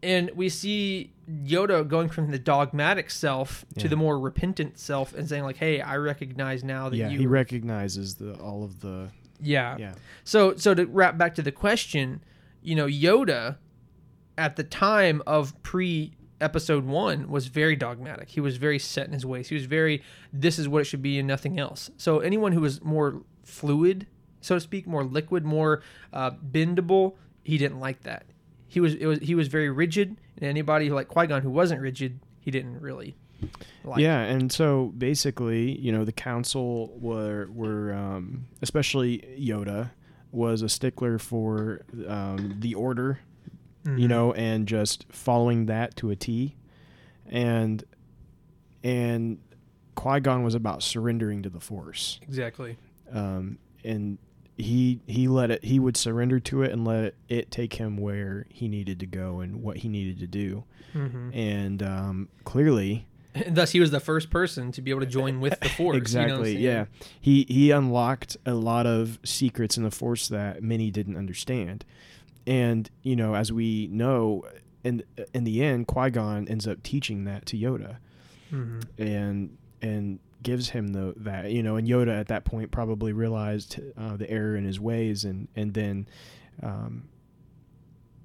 And 0.02 0.30
we 0.36 0.48
see 0.50 1.12
Yoda 1.28 1.86
going 1.88 2.08
from 2.10 2.30
the 2.30 2.38
dogmatic 2.38 3.10
self 3.10 3.64
to 3.78 3.82
Yeah. 3.84 3.88
the 3.88 3.96
more 3.96 4.18
repentant 4.20 4.78
self 4.78 5.14
and 5.14 5.28
saying 5.28 5.42
like, 5.42 5.56
"Hey, 5.56 5.80
I 5.80 5.96
recognize 5.96 6.62
now 6.62 6.88
that 6.90 6.96
yeah, 6.96 7.08
you 7.08 7.20
he 7.20 7.26
recognizes 7.26 8.14
the 8.16 8.34
all 8.34 8.62
of 8.62 8.80
the 8.80 9.08
yeah. 9.40 9.76
yeah 9.78 9.94
So 10.24 10.54
so 10.56 10.74
to 10.74 10.84
wrap 10.86 11.16
back 11.18 11.34
to 11.36 11.42
the 11.42 11.50
question, 11.52 12.22
you 12.62 12.74
know, 12.76 12.86
Yoda 12.86 13.56
at 14.38 14.56
the 14.56 14.64
time 14.64 15.22
of 15.26 15.60
pre 15.62 16.12
episode 16.40 16.84
1 16.84 17.28
was 17.28 17.46
very 17.46 17.76
dogmatic. 17.76 18.28
He 18.28 18.40
was 18.40 18.56
very 18.56 18.78
set 18.78 19.06
in 19.06 19.12
his 19.12 19.24
ways. 19.24 19.48
He 19.48 19.54
was 19.54 19.64
very 19.64 20.02
this 20.32 20.58
is 20.58 20.68
what 20.68 20.82
it 20.82 20.84
should 20.84 21.02
be 21.02 21.18
and 21.18 21.26
nothing 21.26 21.58
else. 21.58 21.90
So 21.96 22.20
anyone 22.20 22.52
who 22.52 22.60
was 22.60 22.82
more 22.82 23.22
fluid, 23.44 24.06
so 24.40 24.56
to 24.56 24.60
speak, 24.60 24.86
more 24.86 25.04
liquid, 25.04 25.44
more 25.44 25.82
uh, 26.12 26.32
bendable, 26.32 27.14
he 27.42 27.58
didn't 27.58 27.80
like 27.80 28.02
that. 28.02 28.26
He 28.68 28.80
was 28.80 28.96
was 28.96 29.20
he 29.20 29.34
was 29.34 29.48
very 29.48 29.70
rigid 29.70 30.16
and 30.36 30.48
anybody 30.48 30.90
like 30.90 31.08
Qui-Gon 31.08 31.42
who 31.42 31.50
wasn't 31.50 31.80
rigid, 31.80 32.20
he 32.40 32.50
didn't 32.50 32.80
really 32.80 33.16
like. 33.84 34.00
yeah, 34.00 34.20
and 34.20 34.50
so 34.52 34.92
basically, 34.98 35.78
you 35.78 35.92
know, 35.92 36.04
the 36.04 36.12
council 36.12 36.92
were 36.98 37.48
were 37.52 37.92
um, 37.94 38.46
especially 38.62 39.18
Yoda 39.38 39.90
was 40.32 40.62
a 40.62 40.68
stickler 40.68 41.18
for 41.18 41.84
um, 42.06 42.56
the 42.58 42.74
order, 42.74 43.20
Mm-hmm. 43.86 43.98
you 43.98 44.08
know, 44.08 44.32
and 44.32 44.66
just 44.66 45.06
following 45.10 45.66
that 45.66 45.96
to 45.96 46.10
a 46.10 46.16
T, 46.16 46.56
and 47.26 47.84
and 48.84 49.38
Qui 49.94 50.20
Gon 50.20 50.42
was 50.42 50.54
about 50.54 50.82
surrendering 50.82 51.42
to 51.42 51.48
the 51.48 51.60
Force, 51.60 52.20
Exactly. 52.22 52.76
um, 53.12 53.58
and 53.84 54.18
he 54.56 55.00
he 55.06 55.28
let 55.28 55.50
it 55.50 55.64
he 55.64 55.78
would 55.78 55.96
surrender 55.96 56.40
to 56.40 56.62
it 56.62 56.72
and 56.72 56.84
let 56.86 57.04
it, 57.04 57.16
it 57.28 57.50
take 57.50 57.74
him 57.74 57.96
where 57.96 58.46
he 58.48 58.68
needed 58.68 59.00
to 59.00 59.06
go 59.06 59.40
and 59.40 59.62
what 59.62 59.78
he 59.78 59.88
needed 59.88 60.18
to 60.20 60.26
do, 60.26 60.64
hmm 60.92 61.30
and 61.32 61.82
um, 61.82 62.28
clearly. 62.44 63.06
And 63.34 63.54
thus 63.56 63.72
he 63.72 63.80
was 63.80 63.90
the 63.90 64.00
first 64.00 64.30
person 64.30 64.72
to 64.72 64.80
be 64.82 64.90
able 64.90 65.00
to 65.00 65.06
join 65.06 65.40
with 65.40 65.60
the 65.60 65.68
force. 65.76 65.78
you 65.78 65.92
know 65.92 65.98
exactly 65.98 66.56
yeah 66.56 66.86
he 67.20 67.44
he 67.50 67.70
unlocked 67.70 68.36
a 68.46 68.54
lot 68.54 68.86
of 68.86 69.18
secrets 69.24 69.76
in 69.76 69.82
the 69.82 69.90
force 69.90 70.28
that 70.28 70.62
many 70.62 70.90
didn't 70.90 71.18
understand 71.18 71.84
and 72.46 72.90
you 73.02 73.16
know 73.16 73.34
as 73.34 73.52
we 73.52 73.88
know 73.88 74.44
in 74.84 75.02
in 75.34 75.44
the 75.44 75.62
end 75.64 75.86
qui-gon 75.86 76.46
ends 76.48 76.66
up 76.66 76.82
teaching 76.82 77.24
that 77.24 77.44
to 77.46 77.56
yoda 77.56 77.96
Mhm. 78.52 78.82
and 78.98 79.56
and 79.82 80.18
gives 80.42 80.68
him 80.70 80.88
the 80.88 81.12
that 81.16 81.50
you 81.50 81.62
know 81.62 81.74
and 81.76 81.88
yoda 81.88 82.16
at 82.18 82.28
that 82.28 82.44
point 82.44 82.70
probably 82.70 83.12
realized 83.12 83.80
uh, 83.96 84.16
the 84.16 84.30
error 84.30 84.54
in 84.56 84.64
his 84.64 84.78
ways 84.78 85.24
and 85.24 85.48
and 85.56 85.74
then 85.74 86.06
um 86.62 87.08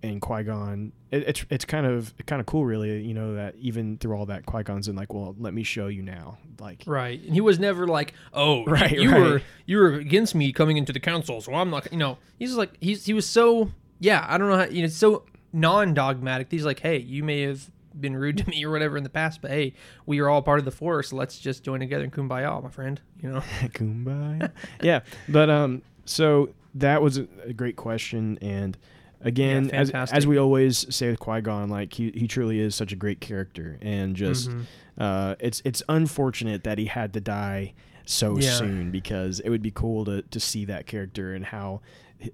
and 0.04 0.20
Qui-Gon 0.20 0.92
it, 1.12 1.28
it's 1.28 1.46
it's 1.52 1.66
kind 1.66 1.86
of 1.86 2.14
kind 2.26 2.40
of 2.40 2.46
cool 2.48 2.66
really 2.66 3.02
you 3.04 3.14
know 3.14 3.36
that 3.36 3.56
even 3.60 3.98
through 3.98 4.16
all 4.16 4.26
that 4.28 4.46
Qui-Gon's 4.48 4.88
in 4.88 4.96
like 4.96 5.14
well 5.14 5.36
let 5.40 5.54
me 5.54 5.62
show 5.64 5.88
you 5.88 6.02
now 6.02 6.38
like 6.60 6.84
Right, 6.86 7.20
and 7.24 7.34
he 7.34 7.42
was 7.42 7.58
never 7.58 7.88
like, 7.88 8.14
"Oh, 8.34 8.64
Right, 8.68 8.92
you 8.92 9.10
right. 9.12 9.20
were 9.20 9.42
you 9.66 9.78
were 9.80 9.94
against 9.94 10.36
me 10.36 10.52
coming 10.54 10.78
into 10.78 10.94
the 10.94 11.00
council, 11.00 11.42
so 11.42 11.56
I'm 11.56 11.72
not." 11.72 11.92
You 11.92 11.98
know, 11.98 12.20
he's 12.38 12.54
like 12.56 12.78
he's 12.80 13.04
he 13.06 13.14
was 13.16 13.28
so 13.28 13.72
yeah. 14.02 14.26
I 14.28 14.38
don't 14.38 14.50
know 14.50 14.58
how 14.58 14.66
you 14.66 14.82
know 14.82 14.88
so 14.90 15.24
non-dogmatic. 15.54 16.48
He's 16.52 16.66
like, 16.66 16.80
"Hey, 16.82 16.98
you 17.00 17.24
may 17.24 17.42
have 17.44 17.72
been 18.00 18.16
rude 18.16 18.38
to 18.38 18.50
me 18.50 18.64
or 18.66 18.72
whatever 18.72 18.98
in 18.98 19.04
the 19.04 19.10
past, 19.10 19.42
but 19.42 19.52
hey, 19.52 19.74
we 20.06 20.20
are 20.20 20.30
all 20.30 20.42
part 20.42 20.60
of 20.60 20.66
the 20.66 20.72
force. 20.72 21.12
Let's 21.14 21.40
just 21.40 21.64
join 21.64 21.80
together 21.80 22.04
and 22.04 22.12
kumbaya, 22.14 22.62
my 22.62 22.70
friend." 22.70 23.00
You 23.22 23.30
know, 23.34 23.40
Kumbaya. 23.74 24.52
yeah, 24.82 25.02
but 25.30 25.50
um, 25.50 25.82
so 26.06 26.50
that 26.76 27.02
was 27.02 27.18
a 27.18 27.54
great 27.54 27.76
question, 27.76 28.38
and 28.42 28.78
again, 29.22 29.66
Yeah, 29.74 29.82
as 29.82 29.92
as 29.92 30.26
we 30.28 30.38
always 30.38 30.94
say 30.94 31.10
with 31.10 31.20
Qui 31.20 31.42
Gon, 31.42 31.70
like 31.70 31.94
he 31.94 32.12
he 32.16 32.28
truly 32.28 32.60
is 32.60 32.76
such 32.76 32.92
a 32.92 32.96
great 32.96 33.20
character, 33.22 33.78
and 33.82 34.16
just 34.16 34.50
Mhm. 34.50 34.66
uh, 34.98 35.36
it's 35.40 35.62
it's 35.66 35.84
unfortunate 35.90 36.64
that 36.64 36.78
he 36.78 36.86
had 36.86 37.14
to 37.14 37.22
die 37.22 37.74
so 38.06 38.38
Yeah. 38.40 38.52
soon 38.52 38.90
because 38.92 39.40
it 39.42 39.50
would 39.50 39.62
be 39.62 39.72
cool 39.72 40.06
to 40.06 40.22
to 40.24 40.40
see 40.40 40.66
that 40.66 40.86
character 40.88 41.34
and 41.34 41.46
how 41.46 41.82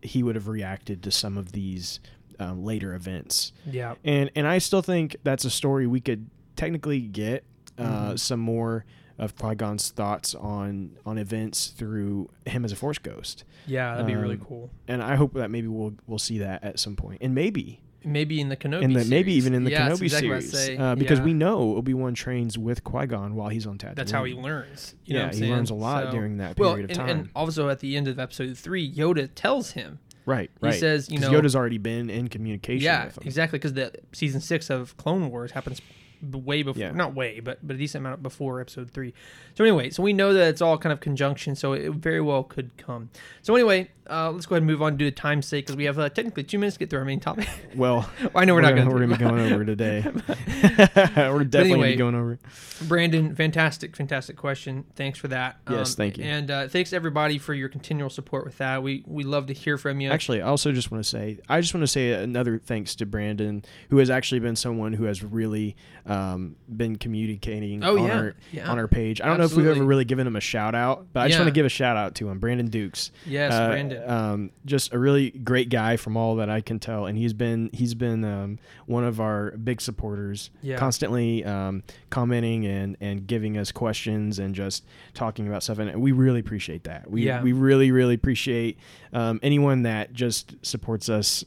he 0.01 0.23
would 0.23 0.35
have 0.35 0.47
reacted 0.47 1.01
to 1.03 1.11
some 1.11 1.37
of 1.37 1.51
these 1.51 1.99
um, 2.39 2.63
later 2.63 2.93
events 2.93 3.51
yeah, 3.65 3.95
and 4.03 4.29
and 4.35 4.45
I 4.47 4.59
still 4.59 4.81
think 4.81 5.15
that's 5.23 5.43
a 5.45 5.49
story 5.49 5.87
we 5.87 5.99
could 6.01 6.29
technically 6.55 7.01
get 7.01 7.43
uh, 7.77 8.11
Mhm. 8.11 8.19
some 8.19 8.39
more 8.39 8.85
of 9.19 9.35
Qui 9.35 9.55
Gon's 9.55 9.89
thoughts 9.89 10.35
on 10.35 10.97
on 11.05 11.17
events 11.17 11.67
through 11.67 12.29
him 12.45 12.63
as 12.65 12.71
a 12.71 12.75
Force 12.75 12.99
ghost, 12.99 13.43
yeah, 13.65 13.91
that'd 13.93 14.05
be 14.05 14.15
really 14.15 14.35
Um, 14.35 14.45
cool. 14.45 14.69
and 14.87 15.01
I 15.01 15.15
hope 15.15 15.33
that 15.33 15.49
maybe 15.49 15.67
we'll 15.67 15.95
we'll 16.05 16.19
see 16.19 16.37
that 16.39 16.63
at 16.63 16.79
some 16.79 16.95
point, 16.95 17.19
and 17.21 17.33
maybe 17.33 17.81
Maybe 18.07 18.39
in 18.39 18.49
the 18.49 18.55
Kenobi, 18.55 18.81
in 18.83 18.93
the 18.93 19.05
maybe 19.05 19.33
even 19.33 19.53
in 19.53 19.63
the 19.63 19.71
Yeah, 19.71 19.89
Kenobi 19.89 20.03
exactly 20.03 20.29
series, 20.41 20.51
say. 20.51 20.77
uh, 20.77 20.95
because 20.95 21.19
Yeah. 21.19 21.25
we 21.25 21.33
know 21.33 21.75
Obi 21.75 21.93
Wan 21.93 22.13
trains 22.13 22.57
with 22.57 22.83
Qui 22.83 23.05
Gon 23.07 23.35
while 23.35 23.49
he's 23.49 23.67
on 23.67 23.77
Tatooine. 23.77 23.95
that's 23.95 24.11
how 24.11 24.23
he 24.23 24.33
learns. 24.33 24.95
You 25.05 25.15
know 25.15 25.19
yeah, 25.25 25.33
he 25.33 25.45
learns 25.49 25.69
a 25.69 25.73
lot 25.75 26.05
So- 26.05 26.11
during 26.11 26.37
that 26.37 26.57
Well, 26.57 26.71
period 26.75 26.91
and, 26.91 26.99
of 26.99 27.05
time. 27.07 27.19
and 27.19 27.29
also 27.35 27.69
at 27.69 27.79
the 27.79 27.97
end 27.97 28.07
of 28.07 28.17
episode 28.19 28.57
three, 28.57 28.89
Yoda 28.91 29.29
tells 29.35 29.71
him 29.71 29.99
right, 30.25 30.49
right. 30.61 30.73
he 30.73 30.79
says, 30.79 31.09
you 31.09 31.19
know- 31.19 31.31
Yoda's 31.31 31.55
already 31.55 31.77
been 31.77 32.09
in 32.09 32.27
communication. 32.29 32.83
Yeah, 32.83 33.05
with 33.05 33.17
him. 33.17 33.23
exactly. 33.25 33.59
Because 33.59 33.73
the 33.73 33.91
season 34.13 34.41
six 34.41 34.69
of 34.69 34.95
Clone 34.97 35.29
Wars 35.29 35.51
happens 35.51 35.81
way 36.21 36.63
before, 36.63 36.81
Yeah. 36.81 36.91
not 36.91 37.13
way, 37.15 37.39
but 37.39 37.59
but 37.65 37.75
a 37.75 37.79
decent 37.79 38.03
amount 38.05 38.23
before 38.23 38.61
episode 38.61 38.91
three. 38.91 39.13
So 39.55 39.63
anyway, 39.63 39.89
so 39.89 40.03
we 40.03 40.13
know 40.13 40.33
that 40.33 40.47
it's 40.49 40.61
all 40.61 40.77
kind 40.77 40.93
of 40.93 40.99
conjunction, 40.99 41.55
so 41.55 41.73
it 41.73 41.91
very 41.93 42.21
well 42.21 42.43
could 42.43 42.75
come. 42.77 43.09
So 43.41 43.55
anyway, 43.55 43.89
uh, 44.09 44.31
let's 44.31 44.45
go 44.45 44.55
ahead 44.55 44.61
and 44.63 44.67
move 44.71 44.81
on 44.81 44.97
to 44.97 45.11
time's 45.11 45.45
sake 45.45 45.65
because 45.65 45.75
we 45.75 45.85
have 45.85 45.99
uh, 45.99 46.09
technically 46.09 46.43
two 46.43 46.57
minutes 46.59 46.75
to 46.75 46.79
get 46.79 46.89
through 46.89 46.99
our 46.99 47.05
main 47.05 47.19
topic. 47.19 47.47
Well, 47.75 48.09
Well, 48.21 48.31
I 48.35 48.45
know 48.45 48.53
we're, 48.53 48.61
we're, 48.61 48.61
not 48.61 48.69
gonna, 48.75 48.89
going 48.89 48.93
we're 48.93 49.15
gonna 49.17 49.17
be 49.17 49.23
going 49.23 49.53
over 49.53 49.65
today. 49.65 50.03
we're 50.05 51.43
definitely 51.43 51.43
gonna 51.43 51.63
anyway, 51.63 51.91
be 51.91 51.97
going 51.97 52.15
over. 52.15 52.39
Brandon, 52.87 53.35
fantastic, 53.35 53.95
fantastic 53.95 54.37
question. 54.37 54.85
Thanks 54.95 55.19
for 55.19 55.27
that. 55.29 55.57
Um, 55.67 55.75
Yes, 55.75 55.95
thank 55.95 56.17
you. 56.17 56.23
And 56.23 56.49
uh, 56.49 56.67
thanks 56.67 56.93
everybody 56.93 57.37
for 57.37 57.53
your 57.53 57.69
continual 57.69 58.09
support 58.09 58.45
with 58.45 58.57
that. 58.57 58.81
We 58.83 59.03
we 59.05 59.23
love 59.23 59.47
to 59.47 59.53
hear 59.53 59.77
from 59.77 59.99
you. 60.01 60.09
Actually, 60.11 60.41
I 60.41 60.47
also 60.47 60.71
just 60.71 60.91
want 60.91 61.03
to 61.03 61.09
say, 61.09 61.39
I 61.49 61.61
just 61.61 61.73
want 61.73 61.83
to 61.83 61.87
say 61.87 62.11
another 62.13 62.59
thanks 62.59 62.95
to 62.95 63.05
Brandon, 63.05 63.63
who 63.89 63.97
has 63.97 64.09
actually 64.09 64.39
been 64.39 64.55
someone 64.55 64.93
who 64.93 65.03
has 65.05 65.23
really 65.23 65.75
um, 66.07 66.55
been 66.69 66.95
communicating 66.95 67.83
Oh, 67.83 67.97
on, 67.97 68.05
yeah. 68.07 68.17
our, 68.17 68.35
Yeah. 68.51 68.71
on 68.71 68.79
our 68.79 68.87
page. 68.87 69.19
I 69.21 69.25
don't 69.27 69.37
know 69.37 69.43
if 69.45 69.53
we've 69.55 69.67
ever 69.67 69.83
really 69.83 70.05
given 70.05 70.25
him 70.25 70.35
a 70.35 70.41
shout 70.41 70.73
out, 70.75 71.07
but 71.13 71.21
I 71.21 71.27
just 71.27 71.39
want 71.39 71.47
to 71.49 71.53
give 71.53 71.65
a 71.65 71.69
shout 71.69 71.97
out 71.97 72.15
to 72.15 72.29
him, 72.29 72.39
Brandon 72.39 72.67
Dukes. 72.67 73.11
yes, 73.25 73.53
Uh, 73.53 73.67
Brandon. 73.69 74.09
Um, 74.09 74.51
just 74.65 74.93
a 74.93 74.99
really 74.99 75.31
great 75.31 75.69
guy 75.69 75.97
from 75.97 76.15
all 76.17 76.35
that 76.37 76.49
I 76.49 76.61
can 76.61 76.79
tell, 76.79 77.05
and 77.05 77.17
he's 77.17 77.33
been 77.33 77.69
he's 77.73 77.93
been 77.93 78.23
um, 78.23 78.59
one 78.85 79.03
of 79.03 79.19
our 79.19 79.51
big 79.51 79.81
supporters, 79.81 80.49
Yeah. 80.61 80.77
constantly 80.77 81.43
um, 81.43 81.83
commenting 82.09 82.65
and 82.65 82.95
and 83.01 83.27
giving 83.27 83.57
us 83.57 83.71
questions 83.71 84.39
and 84.39 84.55
just 84.55 84.85
talking 85.13 85.47
about 85.47 85.63
stuff, 85.63 85.79
and 85.79 86.01
we 86.01 86.11
really 86.11 86.39
appreciate 86.39 86.83
that. 86.85 87.09
We 87.11 87.23
Yeah. 87.25 87.41
we 87.43 87.51
really 87.51 87.91
really 87.91 88.15
appreciate 88.15 88.77
um, 89.13 89.39
anyone 89.43 89.83
that 89.83 90.13
just 90.13 90.55
supports 90.61 91.09
us. 91.09 91.43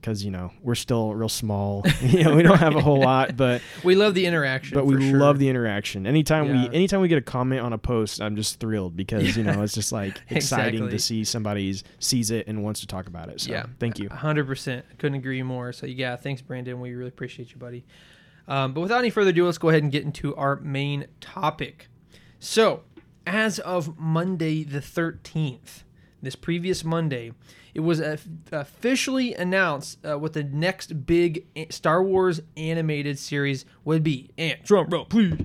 Because 0.00 0.24
you 0.24 0.30
know 0.30 0.50
we're 0.62 0.74
still 0.74 1.12
real 1.14 1.28
small. 1.28 1.84
you 2.00 2.24
know, 2.24 2.34
we 2.34 2.42
don't 2.42 2.58
have 2.58 2.74
a 2.74 2.80
whole 2.80 3.00
lot, 3.00 3.36
but 3.36 3.60
we 3.84 3.94
love 3.94 4.14
the 4.14 4.24
interaction. 4.26 4.74
but 4.74 4.86
we 4.86 5.10
sure. 5.10 5.18
love 5.18 5.38
the 5.38 5.48
interaction. 5.48 6.06
Anytime 6.06 6.46
Yeah. 6.46 6.68
we 6.68 6.74
anytime 6.74 7.00
we 7.02 7.08
get 7.08 7.18
a 7.18 7.22
comment 7.22 7.60
on 7.60 7.72
a 7.74 7.78
post, 7.78 8.20
I'm 8.22 8.34
just 8.36 8.60
thrilled 8.60 8.96
because 8.96 9.36
you 9.36 9.44
know 9.44 9.62
it's 9.62 9.74
just 9.74 9.92
like 9.92 10.20
exciting 10.30 10.74
Exactly. 10.84 10.90
to 10.90 10.98
see 10.98 11.24
somebody 11.24 11.76
sees 11.98 12.30
it 12.30 12.46
and 12.46 12.64
wants 12.64 12.80
to 12.80 12.86
talk 12.86 13.06
about 13.08 13.28
it. 13.28 13.42
So 13.42 13.50
Yeah. 13.52 13.66
thank 13.78 13.98
you. 13.98 14.08
hundred 14.08 14.46
percent. 14.46 14.84
Couldn't 14.98 15.18
agree 15.18 15.42
more. 15.42 15.72
So 15.72 15.84
yeah, 15.86 16.16
thanks, 16.16 16.40
Brandon. 16.40 16.80
We 16.80 16.94
really 16.94 17.08
appreciate 17.08 17.50
you, 17.50 17.56
buddy. 17.58 17.84
Um, 18.48 18.72
but 18.72 18.80
without 18.80 18.98
any 19.00 19.10
further 19.10 19.30
ado, 19.30 19.44
let's 19.44 19.58
go 19.58 19.68
ahead 19.68 19.82
and 19.82 19.92
get 19.92 20.02
into 20.04 20.34
our 20.34 20.56
main 20.56 21.06
topic. 21.20 21.88
So, 22.40 22.84
as 23.26 23.58
of 23.60 23.98
Monday 23.98 24.64
the 24.64 24.80
thirteenth, 24.80 25.84
this 26.22 26.34
previous 26.36 26.82
Monday, 26.84 27.32
it 27.74 27.80
was 27.80 28.00
officially 28.52 29.34
announced 29.34 30.04
uh, 30.04 30.18
what 30.18 30.32
the 30.32 30.42
next 30.44 31.06
big 31.06 31.46
Star 31.70 32.02
Wars 32.02 32.40
animated 32.56 33.18
series 33.18 33.64
would 33.84 34.02
be. 34.02 34.30
And 34.38 34.58
drum 34.64 34.88
roll, 34.90 35.04
please. 35.04 35.38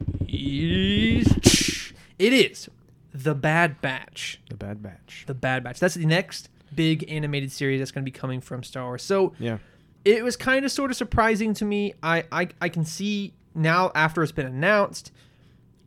It 2.18 2.34
is 2.34 2.70
the 3.14 3.36
Bad 3.36 3.82
Batch 3.82 4.42
The 4.50 4.56
Bad 4.58 4.82
Batch. 4.82 5.24
the 5.28 5.34
Bad 5.34 5.64
Batch. 5.64 5.80
That's 5.80 5.96
the 5.96 6.06
next 6.06 6.50
big 6.74 7.06
animated 7.10 7.52
series 7.52 7.80
that's 7.80 7.92
going 7.92 8.04
to 8.04 8.12
be 8.12 8.18
coming 8.18 8.42
from 8.42 8.64
Star 8.64 8.84
Wars. 8.86 9.04
So 9.04 9.34
Yeah. 9.40 9.58
it 10.04 10.24
was 10.24 10.36
kind 10.36 10.66
of 10.66 10.72
sort 10.72 10.92
of 10.92 10.98
surprising 10.98 11.54
to 11.56 11.66
me. 11.66 11.94
I, 12.04 12.24
I 12.32 12.48
I 12.62 12.70
can 12.70 12.84
see 12.86 13.34
now 13.54 13.92
after 13.96 14.22
it's 14.24 14.32
been 14.32 14.46
announced, 14.48 15.12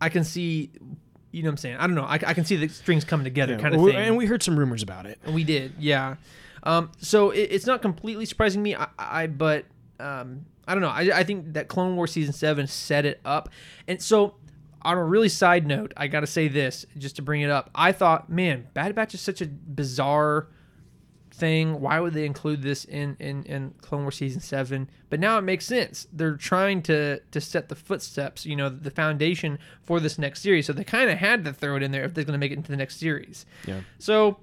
I 0.01 0.09
can 0.09 0.25
see, 0.25 0.71
you 1.31 1.43
know 1.43 1.49
what 1.49 1.53
I'm 1.53 1.57
saying? 1.59 1.77
I 1.77 1.87
don't 1.87 1.95
know. 1.97 2.05
I, 2.05 2.15
I 2.15 2.35
can 2.35 2.45
see 2.45 2.57
the 2.57 2.69
strings 2.69 3.05
coming 3.05 3.25
together 3.25 3.55
Yeah. 3.55 3.61
kind 3.61 3.75
of 3.75 3.85
thing. 3.85 3.97
And 3.97 4.17
we 4.17 4.27
heard 4.27 4.43
some 4.43 4.59
rumors 4.59 4.83
about 4.83 5.07
it. 5.07 5.19
We 5.31 5.45
did, 5.45 5.75
yeah. 5.79 6.17
Um, 6.63 6.91
so 6.99 7.31
it, 7.31 7.49
it's 7.53 7.67
not 7.67 7.83
completely 7.83 8.25
surprising 8.25 8.63
me. 8.63 8.75
I, 8.75 8.89
I 8.99 9.27
but 9.27 9.65
um, 10.01 10.45
I 10.67 10.75
don't 10.75 10.81
know. 10.83 10.89
I, 10.89 11.19
I 11.19 11.25
think 11.25 11.53
that 11.55 11.69
Clone 11.69 11.97
Wars 11.97 12.13
season 12.13 12.33
seven 12.33 12.67
set 12.67 13.05
it 13.07 13.21
up, 13.25 13.49
and 13.87 14.01
so 14.03 14.35
on 14.83 14.97
a 14.97 15.05
really 15.05 15.29
side 15.29 15.67
note, 15.67 15.93
I 15.97 16.07
got 16.09 16.21
to 16.21 16.27
say 16.27 16.49
this 16.49 16.87
just 16.97 17.17
to 17.17 17.23
bring 17.23 17.41
it 17.43 17.51
up. 17.51 17.71
I 17.75 17.93
thought, 17.93 18.31
man, 18.31 18.69
Bad 18.75 18.95
Batch 18.95 19.13
is 19.15 19.21
such 19.21 19.41
a 19.41 19.47
bizarre 19.47 20.49
thing. 21.39 21.81
Why 21.81 22.01
would 22.01 22.13
they 22.15 22.27
include 22.27 22.63
this 22.63 22.85
in 22.85 23.17
in 23.19 23.45
in 23.45 23.75
Clone 23.81 24.03
Wars 24.03 24.17
season 24.17 24.41
seven? 24.41 24.89
But 25.11 25.21
now 25.21 25.39
it 25.39 25.43
makes 25.43 25.65
sense. 25.65 26.07
They're 26.13 26.37
trying 26.37 26.83
to 26.83 27.21
to 27.21 27.41
set 27.41 27.69
the 27.69 27.75
footsteps, 27.75 28.45
you 28.45 28.57
know, 28.57 28.69
the 28.69 28.91
foundation 28.91 29.59
for 29.83 30.01
this 30.01 30.19
next 30.19 30.43
series. 30.43 30.67
So 30.67 30.73
they 30.73 30.85
kind 30.85 31.11
of 31.11 31.19
had 31.19 31.45
to 31.45 31.53
throw 31.53 31.77
it 31.77 31.83
in 31.83 31.91
there 31.91 32.05
if 32.05 32.15
they're 32.15 32.25
going 32.25 32.33
to 32.35 32.39
make 32.39 32.53
it 32.53 32.57
into 32.57 32.71
the 32.71 32.77
next 32.77 32.99
series. 32.99 33.47
Yeah. 33.67 33.81
So 33.99 34.39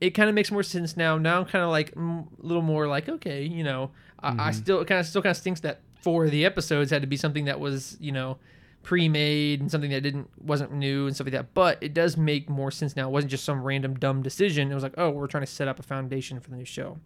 it 0.00 0.10
kind 0.10 0.28
of 0.28 0.34
makes 0.34 0.50
more 0.50 0.62
sense 0.62 0.96
now. 0.96 1.18
Now 1.18 1.40
I'm 1.40 1.46
kind 1.46 1.64
of 1.64 1.70
like 1.70 1.94
mm, 1.94 2.26
a 2.42 2.46
little 2.46 2.62
more 2.62 2.86
like 2.86 3.08
okay, 3.08 3.42
you 3.42 3.64
know, 3.64 3.90
I, 4.20 4.48
I 4.48 4.50
still 4.52 4.84
kind 4.84 5.00
of 5.00 5.06
still 5.06 5.22
kind 5.22 5.32
of 5.32 5.36
stinks 5.36 5.60
that 5.60 5.80
four 6.00 6.26
of 6.26 6.30
the 6.30 6.44
episodes 6.44 6.90
had 6.90 7.02
to 7.02 7.08
be 7.08 7.16
something 7.16 7.46
that 7.46 7.58
was 7.58 7.96
you 8.00 8.12
know 8.12 8.38
pre-made 8.86 9.60
and 9.60 9.68
something 9.68 9.90
that 9.90 10.00
didn't 10.00 10.30
wasn't 10.40 10.72
new 10.72 11.08
and 11.08 11.14
stuff 11.16 11.26
like 11.26 11.32
that. 11.32 11.52
But 11.54 11.76
it 11.82 11.92
does 11.92 12.16
make 12.16 12.48
more 12.48 12.70
sense 12.70 12.94
now. 12.94 13.08
It 13.08 13.10
wasn't 13.10 13.32
just 13.32 13.44
some 13.44 13.64
random 13.64 13.94
dumb 13.94 14.22
decision. 14.22 14.70
It 14.70 14.74
was 14.74 14.84
like 14.84 14.94
oh, 14.96 15.10
we're 15.10 15.26
trying 15.26 15.42
to 15.42 15.50
set 15.50 15.66
up 15.66 15.80
a 15.80 15.82
foundation 15.82 16.38
for 16.38 16.50
the 16.50 16.56
new 16.56 16.64
show. 16.64 16.98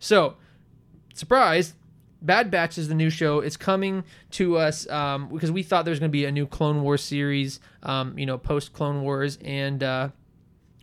So 0.00 0.36
surprise. 1.14 1.74
Bad 2.20 2.50
Batch 2.50 2.78
is 2.78 2.88
the 2.88 2.94
new 2.94 3.10
show. 3.10 3.40
It's 3.40 3.56
coming 3.58 4.02
to 4.32 4.56
us 4.56 4.88
um, 4.88 5.28
because 5.28 5.52
we 5.52 5.62
thought 5.62 5.84
there 5.84 5.92
was 5.92 6.00
going 6.00 6.10
to 6.10 6.12
be 6.12 6.24
a 6.24 6.32
new 6.32 6.46
Clone 6.48 6.82
Wars 6.82 7.02
series, 7.02 7.60
um, 7.84 8.18
you 8.18 8.26
know, 8.26 8.36
post 8.36 8.72
Clone 8.72 9.02
Wars, 9.02 9.38
and 9.44 9.84
uh, 9.84 10.08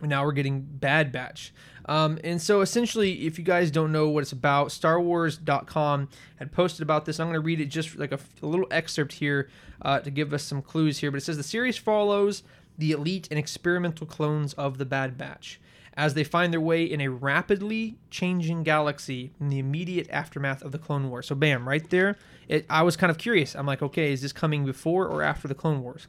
now 0.00 0.24
we're 0.24 0.32
getting 0.32 0.62
Bad 0.62 1.12
Batch. 1.12 1.52
Um, 1.86 2.18
and 2.24 2.42
so 2.42 2.60
essentially, 2.60 3.26
if 3.26 3.38
you 3.38 3.44
guys 3.44 3.70
don't 3.70 3.92
know 3.92 4.08
what 4.08 4.22
it's 4.22 4.32
about, 4.32 4.68
StarWars.com 4.68 6.08
had 6.36 6.52
posted 6.52 6.82
about 6.82 7.04
this. 7.04 7.20
I'm 7.20 7.28
going 7.28 7.34
to 7.34 7.40
read 7.40 7.60
it 7.60 7.66
just 7.66 7.96
like 7.96 8.12
a, 8.12 8.18
a 8.42 8.46
little 8.46 8.66
excerpt 8.70 9.14
here 9.14 9.48
uh, 9.82 10.00
to 10.00 10.10
give 10.10 10.32
us 10.32 10.42
some 10.42 10.62
clues 10.62 10.98
here. 10.98 11.10
But 11.10 11.18
it 11.18 11.24
says 11.24 11.36
the 11.36 11.42
series 11.42 11.78
follows 11.78 12.42
the 12.76 12.92
elite 12.92 13.28
and 13.30 13.38
experimental 13.38 14.06
clones 14.06 14.52
of 14.54 14.78
the 14.78 14.84
Bad 14.84 15.16
Batch 15.16 15.60
as 15.94 16.12
they 16.12 16.24
find 16.24 16.52
their 16.52 16.60
way 16.60 16.84
in 16.84 17.00
a 17.00 17.08
rapidly 17.08 17.96
changing 18.10 18.62
galaxy 18.62 19.30
in 19.40 19.48
the 19.48 19.58
immediate 19.58 20.06
aftermath 20.10 20.62
of 20.62 20.72
the 20.72 20.78
Clone 20.78 21.08
Wars. 21.08 21.26
So, 21.26 21.34
bam, 21.34 21.66
right 21.66 21.88
there. 21.88 22.18
It, 22.48 22.66
I 22.68 22.82
was 22.82 22.96
kind 22.96 23.10
of 23.10 23.16
curious. 23.16 23.54
I'm 23.54 23.64
like, 23.64 23.80
okay, 23.80 24.12
is 24.12 24.20
this 24.20 24.32
coming 24.32 24.66
before 24.66 25.06
or 25.06 25.22
after 25.22 25.48
the 25.48 25.54
Clone 25.54 25.82
Wars? 25.82 26.06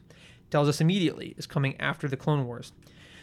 tells 0.50 0.68
us 0.68 0.82
immediately 0.82 1.34
it's 1.38 1.48
coming 1.48 1.76
after 1.80 2.08
the 2.08 2.18
Clone 2.18 2.46
Wars. 2.46 2.72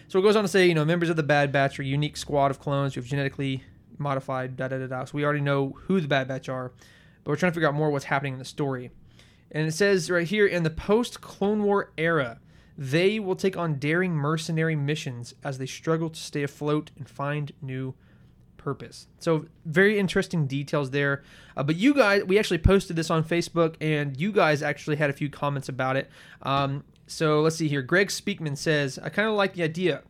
So 0.09 0.19
it 0.19 0.23
goes 0.23 0.37
on 0.37 0.45
to 0.45 0.49
say, 0.49 0.67
you 0.67 0.75
know, 0.75 0.85
members 0.85 1.09
of 1.09 1.17
the 1.17 1.23
Bad 1.23 1.51
Batch 1.53 1.79
are 1.79 1.83
a 1.83 1.87
unique 1.87 2.17
squad 2.17 2.51
of 2.51 2.61
clones 2.61 2.95
who 2.95 3.01
have 3.01 3.09
genetically 3.09 3.65
modified, 3.99 4.57
da 4.57 4.69
da 4.69 4.79
da 4.79 4.87
da. 4.87 5.05
So 5.05 5.13
we 5.15 5.25
already 5.25 5.41
know 5.41 5.77
who 5.83 6.01
the 6.01 6.09
Bad 6.09 6.29
Batch 6.29 6.49
are, 6.49 6.73
but 7.23 7.31
we're 7.31 7.37
trying 7.37 7.53
to 7.53 7.55
figure 7.55 7.69
out 7.69 7.75
more 7.75 7.91
what's 7.91 8.07
happening 8.07 8.35
in 8.35 8.39
the 8.39 8.45
story. 8.45 8.91
And 9.51 9.67
it 9.67 9.73
says 9.73 10.11
right 10.11 10.27
here 10.27 10.47
in 10.47 10.63
the 10.63 10.71
post 10.71 11.21
Clone 11.21 11.63
War 11.63 11.93
era, 11.97 12.41
they 12.77 13.21
will 13.21 13.37
take 13.37 13.57
on 13.57 13.79
daring 13.79 14.13
mercenary 14.13 14.75
missions 14.75 15.35
as 15.45 15.59
they 15.59 15.67
struggle 15.67 16.11
to 16.11 16.21
stay 16.21 16.43
afloat 16.43 16.91
and 16.99 17.09
find 17.09 17.53
new 17.63 17.95
purpose. 18.57 19.07
So 19.21 19.47
very 19.65 19.99
interesting 19.99 20.47
details 20.47 20.91
there. 20.91 21.23
Uh, 21.57 21.63
but 21.63 21.77
you 21.77 21.95
guys, 21.95 22.25
we 22.25 22.39
actually 22.39 22.59
posted 22.59 22.97
this 22.97 23.11
on 23.11 23.23
Facebook, 23.23 23.77
and 23.81 24.17
you 24.17 24.33
guys 24.33 24.63
actually 24.63 24.97
had 24.97 25.11
a 25.11 25.13
few 25.13 25.31
comments 25.31 25.69
about 25.69 25.97
it. 25.97 26.11
Um, 26.43 26.83
so 27.07 27.41
let's 27.41 27.57
see 27.57 27.69
here. 27.69 27.83
Greg 27.83 28.09
Speakman 28.09 28.57
says, 28.57 28.99
"I 28.99 29.09
kind 29.09 29.29
of 29.29 29.35
like 29.35 29.55
the 29.55 29.63
idea. 29.63 30.03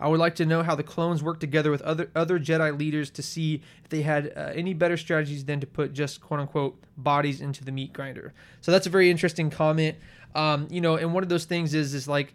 I 0.00 0.08
would 0.08 0.20
like 0.20 0.36
to 0.36 0.46
know 0.46 0.62
how 0.62 0.74
the 0.74 0.82
clones 0.82 1.22
work 1.22 1.40
together 1.40 1.70
with 1.70 1.82
other 1.82 2.10
other 2.14 2.38
Jedi 2.38 2.76
leaders 2.78 3.10
to 3.10 3.22
see 3.22 3.62
if 3.82 3.88
they 3.90 4.02
had 4.02 4.32
uh, 4.36 4.52
any 4.54 4.74
better 4.74 4.96
strategies 4.96 5.44
than 5.44 5.60
to 5.60 5.66
put 5.66 5.92
just 5.92 6.20
quote 6.20 6.40
unquote 6.40 6.80
bodies 6.96 7.40
into 7.40 7.64
the 7.64 7.72
meat 7.72 7.92
grinder." 7.92 8.32
So 8.60 8.72
that's 8.72 8.86
a 8.86 8.90
very 8.90 9.10
interesting 9.10 9.50
comment. 9.50 9.96
Um, 10.34 10.68
you 10.70 10.80
know, 10.80 10.96
and 10.96 11.12
one 11.12 11.22
of 11.22 11.28
those 11.28 11.44
things 11.44 11.74
is 11.74 11.94
is 11.94 12.08
like 12.08 12.34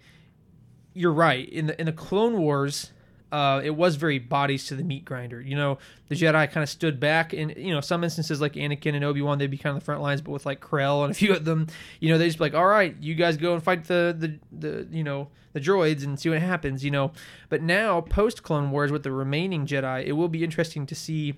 you're 0.94 1.14
right 1.14 1.48
in 1.50 1.68
the 1.68 1.80
in 1.80 1.86
the 1.86 1.94
Clone 1.94 2.38
Wars. 2.38 2.93
Uh, 3.34 3.60
it 3.64 3.72
was 3.72 3.96
very 3.96 4.20
bodies 4.20 4.68
to 4.68 4.76
the 4.76 4.84
meat 4.84 5.04
grinder. 5.04 5.42
You 5.42 5.56
know, 5.56 5.80
the 6.08 6.14
Jedi 6.14 6.52
kind 6.52 6.64
of 6.64 6.70
stood 6.70 7.00
back, 7.00 7.34
and 7.34 7.52
you 7.58 7.74
know, 7.74 7.82
some 7.82 8.04
instances 8.04 8.40
like 8.40 8.54
Anakin 8.54 8.94
and 8.94 9.04
Obi 9.04 9.24
Wan, 9.24 9.40
they'd 9.40 9.48
be 9.50 9.58
kind 9.58 9.76
of 9.76 9.82
the 9.82 9.86
front 9.86 10.04
lines, 10.04 10.22
but 10.22 10.30
with 10.30 10.46
like 10.46 10.62
Krell 10.62 11.04
and 11.04 11.10
a 11.10 11.16
few 11.16 11.34
of 11.34 11.44
them, 11.44 11.66
you 12.00 12.10
know, 12.10 12.20
they 12.20 12.28
just 12.28 12.38
be 12.38 12.44
like, 12.44 12.54
all 12.54 12.68
right, 12.68 12.96
you 13.02 13.16
guys 13.16 13.38
go 13.38 13.56
and 13.56 13.64
fight 13.64 13.86
the 13.86 14.16
the 14.16 14.40
the 14.56 14.88
you 14.96 15.04
know 15.04 15.30
the 15.54 15.60
droids 15.60 16.04
and 16.04 16.20
see 16.20 16.30
what 16.30 16.42
happens. 16.42 16.86
You 16.86 16.92
know, 16.92 17.12
but 17.50 17.64
now 17.64 18.02
post 18.02 18.44
Clone 18.44 18.70
Wars 18.70 18.92
with 18.92 19.02
the 19.02 19.12
remaining 19.12 19.66
Jedi, 19.66 20.06
it 20.06 20.12
will 20.12 20.30
be 20.30 20.44
interesting 20.44 20.86
to 20.86 20.94
see 20.94 21.34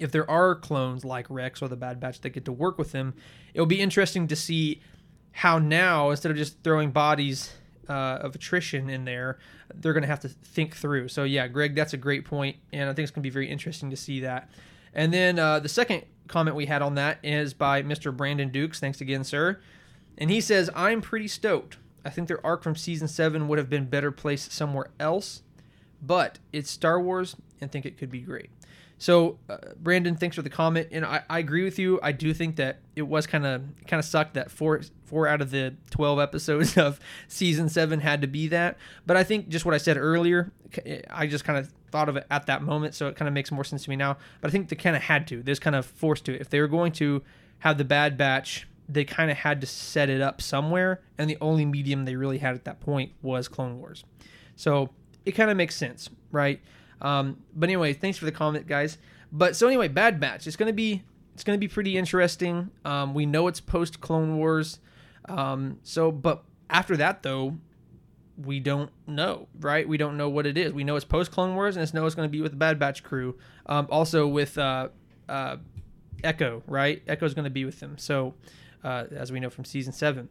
if 0.00 0.10
there 0.10 0.28
are 0.28 0.56
clones 0.56 1.04
like 1.04 1.26
Rex 1.30 1.62
or 1.62 1.68
the 1.68 1.76
Bad 1.76 2.00
Batch 2.00 2.20
that 2.22 2.30
get 2.30 2.44
to 2.46 2.52
work 2.52 2.78
with 2.78 2.90
them. 2.90 3.14
It'll 3.54 3.64
be 3.64 3.80
interesting 3.80 4.26
to 4.26 4.34
see 4.34 4.80
how 5.30 5.60
now 5.60 6.10
instead 6.10 6.32
of 6.32 6.36
just 6.36 6.64
throwing 6.64 6.90
bodies 6.90 7.52
uh, 7.88 8.18
of 8.20 8.34
attrition 8.34 8.88
in 8.88 9.04
there, 9.04 9.38
they're 9.74 9.92
going 9.92 10.02
to 10.02 10.08
have 10.08 10.20
to 10.20 10.28
think 10.28 10.76
through. 10.76 11.08
So 11.08 11.24
yeah, 11.24 11.48
Greg, 11.48 11.74
that's 11.74 11.92
a 11.92 11.98
great 11.98 12.24
point, 12.24 12.56
and 12.72 12.88
I 12.88 12.92
think 12.92 13.04
it's 13.04 13.10
going 13.10 13.22
to 13.22 13.26
be 13.26 13.32
very 13.32 13.48
interesting 13.48 13.90
to 13.90 13.96
see 13.96 14.20
that. 14.20 14.50
And 14.94 15.12
then 15.12 15.38
uh, 15.38 15.60
the 15.60 15.68
second 15.68 16.04
comment 16.28 16.56
we 16.56 16.66
had 16.66 16.82
on 16.82 16.94
that 16.96 17.18
is 17.22 17.54
by 17.54 17.82
Mr. 17.82 18.14
Brandon 18.14 18.50
Dukes. 18.50 18.80
Thanks 18.80 19.00
again, 19.00 19.24
sir. 19.24 19.60
And 20.18 20.30
he 20.30 20.40
says, 20.40 20.70
"I'm 20.74 21.00
pretty 21.00 21.28
stoked. 21.28 21.78
I 22.04 22.10
think 22.10 22.28
their 22.28 22.44
arc 22.44 22.62
from 22.62 22.76
season 22.76 23.08
seven 23.08 23.48
would 23.48 23.58
have 23.58 23.70
been 23.70 23.86
better 23.86 24.10
placed 24.10 24.52
somewhere 24.52 24.90
else, 25.00 25.42
but 26.02 26.38
it's 26.52 26.70
Star 26.70 27.00
Wars, 27.00 27.36
and 27.60 27.72
think 27.72 27.86
it 27.86 27.96
could 27.96 28.10
be 28.10 28.20
great." 28.20 28.50
So, 29.02 29.40
uh, 29.50 29.56
Brandon, 29.80 30.14
thanks 30.14 30.36
for 30.36 30.42
the 30.42 30.48
comment, 30.48 30.86
and 30.92 31.04
I, 31.04 31.24
I 31.28 31.40
agree 31.40 31.64
with 31.64 31.76
you. 31.76 31.98
I 32.04 32.12
do 32.12 32.32
think 32.32 32.54
that 32.54 32.78
it 32.94 33.02
was 33.02 33.26
kind 33.26 33.44
of 33.44 33.64
kind 33.88 33.98
of 33.98 34.04
sucked 34.04 34.34
that 34.34 34.48
four 34.48 34.80
four 35.06 35.26
out 35.26 35.40
of 35.40 35.50
the 35.50 35.74
twelve 35.90 36.20
episodes 36.20 36.78
of 36.78 37.00
season 37.26 37.68
seven 37.68 37.98
had 37.98 38.20
to 38.20 38.28
be 38.28 38.46
that. 38.46 38.78
But 39.04 39.16
I 39.16 39.24
think 39.24 39.48
just 39.48 39.64
what 39.64 39.74
I 39.74 39.78
said 39.78 39.96
earlier, 39.96 40.52
I 41.10 41.26
just 41.26 41.44
kind 41.44 41.58
of 41.58 41.72
thought 41.90 42.08
of 42.08 42.16
it 42.16 42.28
at 42.30 42.46
that 42.46 42.62
moment, 42.62 42.94
so 42.94 43.08
it 43.08 43.16
kind 43.16 43.26
of 43.26 43.34
makes 43.34 43.50
more 43.50 43.64
sense 43.64 43.82
to 43.82 43.90
me 43.90 43.96
now. 43.96 44.18
But 44.40 44.50
I 44.50 44.52
think 44.52 44.68
they 44.68 44.76
kind 44.76 44.94
of 44.94 45.02
had 45.02 45.26
to. 45.26 45.42
There's 45.42 45.58
kind 45.58 45.74
of 45.74 45.84
forced 45.84 46.24
to. 46.26 46.40
If 46.40 46.50
they 46.50 46.60
were 46.60 46.68
going 46.68 46.92
to 46.92 47.24
have 47.58 47.78
the 47.78 47.84
Bad 47.84 48.16
Batch, 48.16 48.68
they 48.88 49.04
kind 49.04 49.32
of 49.32 49.36
had 49.38 49.60
to 49.62 49.66
set 49.66 50.10
it 50.10 50.20
up 50.20 50.40
somewhere, 50.40 51.00
and 51.18 51.28
the 51.28 51.38
only 51.40 51.64
medium 51.64 52.04
they 52.04 52.14
really 52.14 52.38
had 52.38 52.54
at 52.54 52.64
that 52.66 52.78
point 52.78 53.10
was 53.20 53.48
Clone 53.48 53.80
Wars. 53.80 54.04
So 54.54 54.90
it 55.24 55.32
kind 55.32 55.50
of 55.50 55.56
makes 55.56 55.74
sense, 55.74 56.08
right? 56.30 56.60
Um, 57.02 57.38
but 57.54 57.68
anyway, 57.68 57.92
thanks 57.92 58.16
for 58.16 58.24
the 58.24 58.32
comment, 58.32 58.66
guys. 58.66 58.96
But 59.30 59.56
so 59.56 59.66
anyway, 59.66 59.88
Bad 59.88 60.20
Batch. 60.20 60.46
It's 60.46 60.56
gonna 60.56 60.72
be 60.72 61.02
it's 61.34 61.44
gonna 61.44 61.58
be 61.58 61.68
pretty 61.68 61.98
interesting. 61.98 62.70
Um, 62.84 63.12
we 63.12 63.26
know 63.26 63.48
it's 63.48 63.60
post 63.60 64.00
Clone 64.00 64.38
Wars. 64.38 64.78
Um, 65.28 65.78
so, 65.82 66.10
but 66.10 66.44
after 66.70 66.96
that 66.96 67.22
though, 67.22 67.58
we 68.36 68.60
don't 68.60 68.90
know, 69.06 69.48
right? 69.60 69.86
We 69.86 69.96
don't 69.96 70.16
know 70.16 70.28
what 70.28 70.46
it 70.46 70.56
is. 70.56 70.72
We 70.72 70.84
know 70.84 70.96
it's 70.96 71.04
post 71.04 71.30
Clone 71.30 71.54
Wars, 71.54 71.76
and 71.76 71.82
it's 71.82 71.92
know 71.92 72.06
it's 72.06 72.14
to 72.28 72.28
be 72.32 72.40
with 72.40 72.52
the 72.52 72.56
Bad 72.56 72.78
Batch 72.78 73.02
crew. 73.02 73.36
Um, 73.66 73.88
also 73.90 74.26
with 74.26 74.56
uh, 74.56 74.88
uh, 75.28 75.56
Echo, 76.22 76.62
right? 76.66 77.02
Echo's 77.08 77.34
to 77.34 77.50
be 77.50 77.64
with 77.64 77.80
them. 77.80 77.98
So, 77.98 78.34
uh, 78.84 79.04
as 79.10 79.32
we 79.32 79.40
know 79.40 79.50
from 79.50 79.64
season 79.64 79.92
seven. 79.92 80.28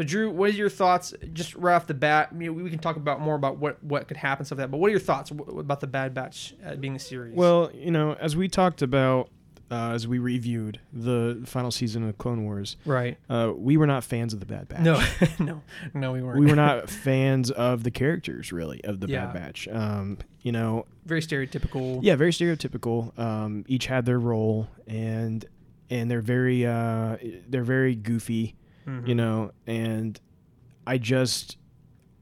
So, 0.00 0.04
Drew, 0.06 0.30
what 0.30 0.48
are 0.48 0.52
your 0.54 0.70
thoughts? 0.70 1.12
Just 1.34 1.54
right 1.56 1.74
off 1.74 1.86
the 1.86 1.92
bat, 1.92 2.28
I 2.32 2.34
mean, 2.34 2.54
we 2.62 2.70
can 2.70 2.78
talk 2.78 2.96
about 2.96 3.20
more 3.20 3.34
about 3.34 3.58
what 3.58 3.84
what 3.84 4.08
could 4.08 4.16
happen, 4.16 4.46
stuff 4.46 4.56
like 4.58 4.64
that. 4.64 4.70
But 4.70 4.78
what 4.78 4.86
are 4.88 4.92
your 4.92 4.98
thoughts 4.98 5.30
about 5.30 5.80
the 5.80 5.86
Bad 5.86 6.14
Batch 6.14 6.54
uh, 6.64 6.76
being 6.76 6.96
a 6.96 6.98
series? 6.98 7.34
Well, 7.36 7.70
you 7.74 7.90
know, 7.90 8.14
as 8.14 8.34
we 8.34 8.48
talked 8.48 8.80
about 8.80 9.28
uh, 9.70 9.90
as 9.92 10.08
we 10.08 10.18
reviewed 10.18 10.80
the 10.92 11.42
final 11.44 11.70
season 11.70 12.08
of 12.08 12.16
Clone 12.16 12.44
Wars, 12.44 12.76
Right. 12.86 13.18
uh, 13.28 13.52
we 13.54 13.76
were 13.76 13.86
not 13.86 14.02
fans 14.02 14.32
of 14.32 14.40
the 14.40 14.46
Bad 14.46 14.68
Batch. 14.68 14.80
No, 14.80 15.00
no, 15.38 15.62
no, 15.92 16.12
we 16.12 16.22
weren't. 16.22 16.40
we 16.40 16.46
were 16.46 16.56
not 16.56 16.88
fans 17.06 17.50
of 17.50 17.82
the 17.84 17.90
characters 17.90 18.52
really 18.52 18.82
of 18.84 19.00
the 19.00 19.06
Yeah. 19.06 19.26
Bad 19.26 19.34
Batch. 19.34 19.68
Um, 19.70 20.16
you 20.42 20.50
know, 20.52 20.86
very 21.04 21.20
stereotypical. 21.20 22.00
yeah, 22.02 22.16
very 22.16 22.32
stereotypical. 22.32 23.16
Um, 23.18 23.64
each 23.68 23.84
had 23.86 24.06
their 24.06 24.18
role, 24.18 24.66
and 24.86 25.44
and 25.90 26.10
they're 26.10 26.22
very 26.22 26.64
uh, 26.66 27.18
they're 27.48 27.62
very 27.64 27.94
goofy, 27.94 28.56
Mhm. 28.90 29.08
you 29.08 29.14
know. 29.14 29.52
And 29.66 30.18
I 30.86 30.98
just 30.98 31.56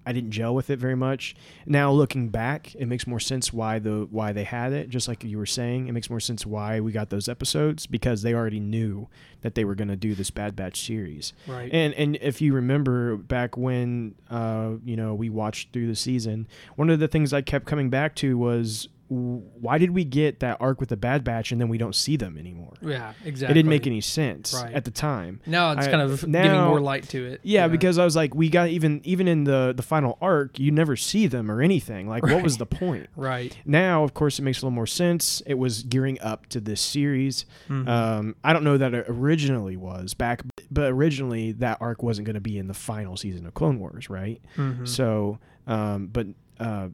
I 0.07 0.12
didn't 0.12 0.31
gel 0.31 0.55
with 0.55 0.71
it 0.71 0.79
very 0.79 0.95
much. 0.95 1.37
Now 1.66 1.93
looking 1.93 2.31
back, 2.31 2.75
it 2.77 2.87
makes 2.87 3.07
more 3.07 3.21
sense 3.21 3.53
why 3.53 3.79
the 3.79 4.07
why 4.11 4.33
they 4.33 4.45
had 4.45 4.73
it. 4.73 4.89
Just 4.89 5.07
like 5.07 5.23
you 5.23 5.37
were 5.37 5.45
saying, 5.45 5.87
it 5.87 5.93
makes 5.93 6.09
more 6.09 6.21
sense 6.21 6.47
why 6.47 6.81
we 6.81 6.93
got 6.93 7.11
those 7.11 7.29
episodes 7.29 7.87
because 7.87 8.23
they 8.23 8.33
already 8.33 8.59
knew 8.61 9.09
that 9.43 9.55
they 9.55 9.66
were 9.66 9.75
going 9.75 9.89
to 9.89 9.97
do 9.97 10.14
this 10.14 10.31
Bad 10.31 10.57
Batch 10.57 10.81
series. 10.81 11.35
Right. 11.47 11.69
And 11.71 11.93
and 11.95 12.16
if 12.23 12.41
you 12.41 12.55
remember 12.55 13.16
back 13.19 13.59
when 13.59 14.14
uh 14.31 14.73
you 14.83 14.97
know 14.97 15.14
we 15.14 15.29
watched 15.29 15.75
through 15.75 15.89
the 15.89 15.97
season, 15.97 16.49
one 16.77 16.89
of 16.89 17.01
the 17.01 17.09
things 17.09 17.35
I 17.35 17.43
kept 17.43 17.66
coming 17.66 17.91
back 17.91 18.14
to 18.16 18.39
was 18.39 18.89
why 19.09 19.78
did 19.78 19.90
we 19.92 20.04
get 20.04 20.40
that 20.40 20.59
arc 20.61 20.80
with 20.80 20.90
the 20.90 20.96
Bad 20.96 21.24
Batch 21.24 21.50
and 21.50 21.61
then 21.61 21.68
we 21.68 21.78
don't 21.78 21.94
see 21.94 22.16
them 22.16 22.36
anymore? 22.36 22.74
yeah, 22.82 23.12
exactly. 23.24 23.52
It 23.52 23.54
didn't 23.54 23.70
make 23.70 23.86
any 23.86 24.00
sense 24.00 24.54
Right. 24.54 24.74
at 24.74 24.84
the 24.84 24.90
time. 24.90 25.40
Now 25.46 25.72
it's 25.72 25.86
I- 25.86 25.90
kind 25.90 26.02
of 26.02 26.20
giving 26.30 26.52
more 26.61 26.80
light 26.80 27.09
to 27.11 27.24
it. 27.24 27.40
Yeah, 27.42 27.68
because 27.68 27.98
I 27.98 28.04
was 28.04 28.14
like, 28.16 28.34
we 28.34 28.48
got 28.50 28.68
even 28.68 29.00
even 29.04 29.26
in 29.28 29.44
the 29.44 29.72
the 29.76 29.82
final 29.82 30.18
arc, 30.20 30.59
you 30.59 30.70
never 30.70 30.94
see 30.96 31.26
them 31.26 31.50
or 31.50 31.62
anything. 31.62 32.09
Like, 32.09 32.22
what 32.22 32.42
was 32.42 32.59
the 32.59 32.66
point? 32.66 33.09
right. 33.16 33.56
Now, 33.64 34.04
of 34.04 34.12
course, 34.14 34.38
it 34.38 34.42
makes 34.42 34.59
a 34.59 34.66
little 34.66 34.74
more 34.74 34.86
sense. 34.86 35.42
It 35.46 35.54
was 35.54 35.82
gearing 35.84 36.20
up 36.20 36.46
to 36.50 36.61
this 36.61 36.80
series. 36.80 37.46
Mhm. 37.68 37.88
Um, 37.88 38.36
I 38.44 38.52
don't 38.52 38.64
know 38.64 38.76
that 38.76 38.92
it 38.94 39.06
originally 39.09 39.76
was 39.76 40.14
back, 40.14 40.42
but 40.70 40.92
originally 40.92 41.52
that 41.52 41.78
arc 41.80 42.02
wasn't 42.02 42.26
going 42.26 42.34
to 42.34 42.40
be 42.40 42.59
in 42.59 42.68
the 42.68 42.74
final 42.74 43.16
season 43.16 43.46
of 43.46 43.54
Clone 43.54 43.78
Wars, 43.80 44.11
right? 44.11 44.40
Mhm. 44.56 44.86
So, 44.86 45.38
um, 45.66 46.09
but 46.09 46.26
uh, 46.61 46.88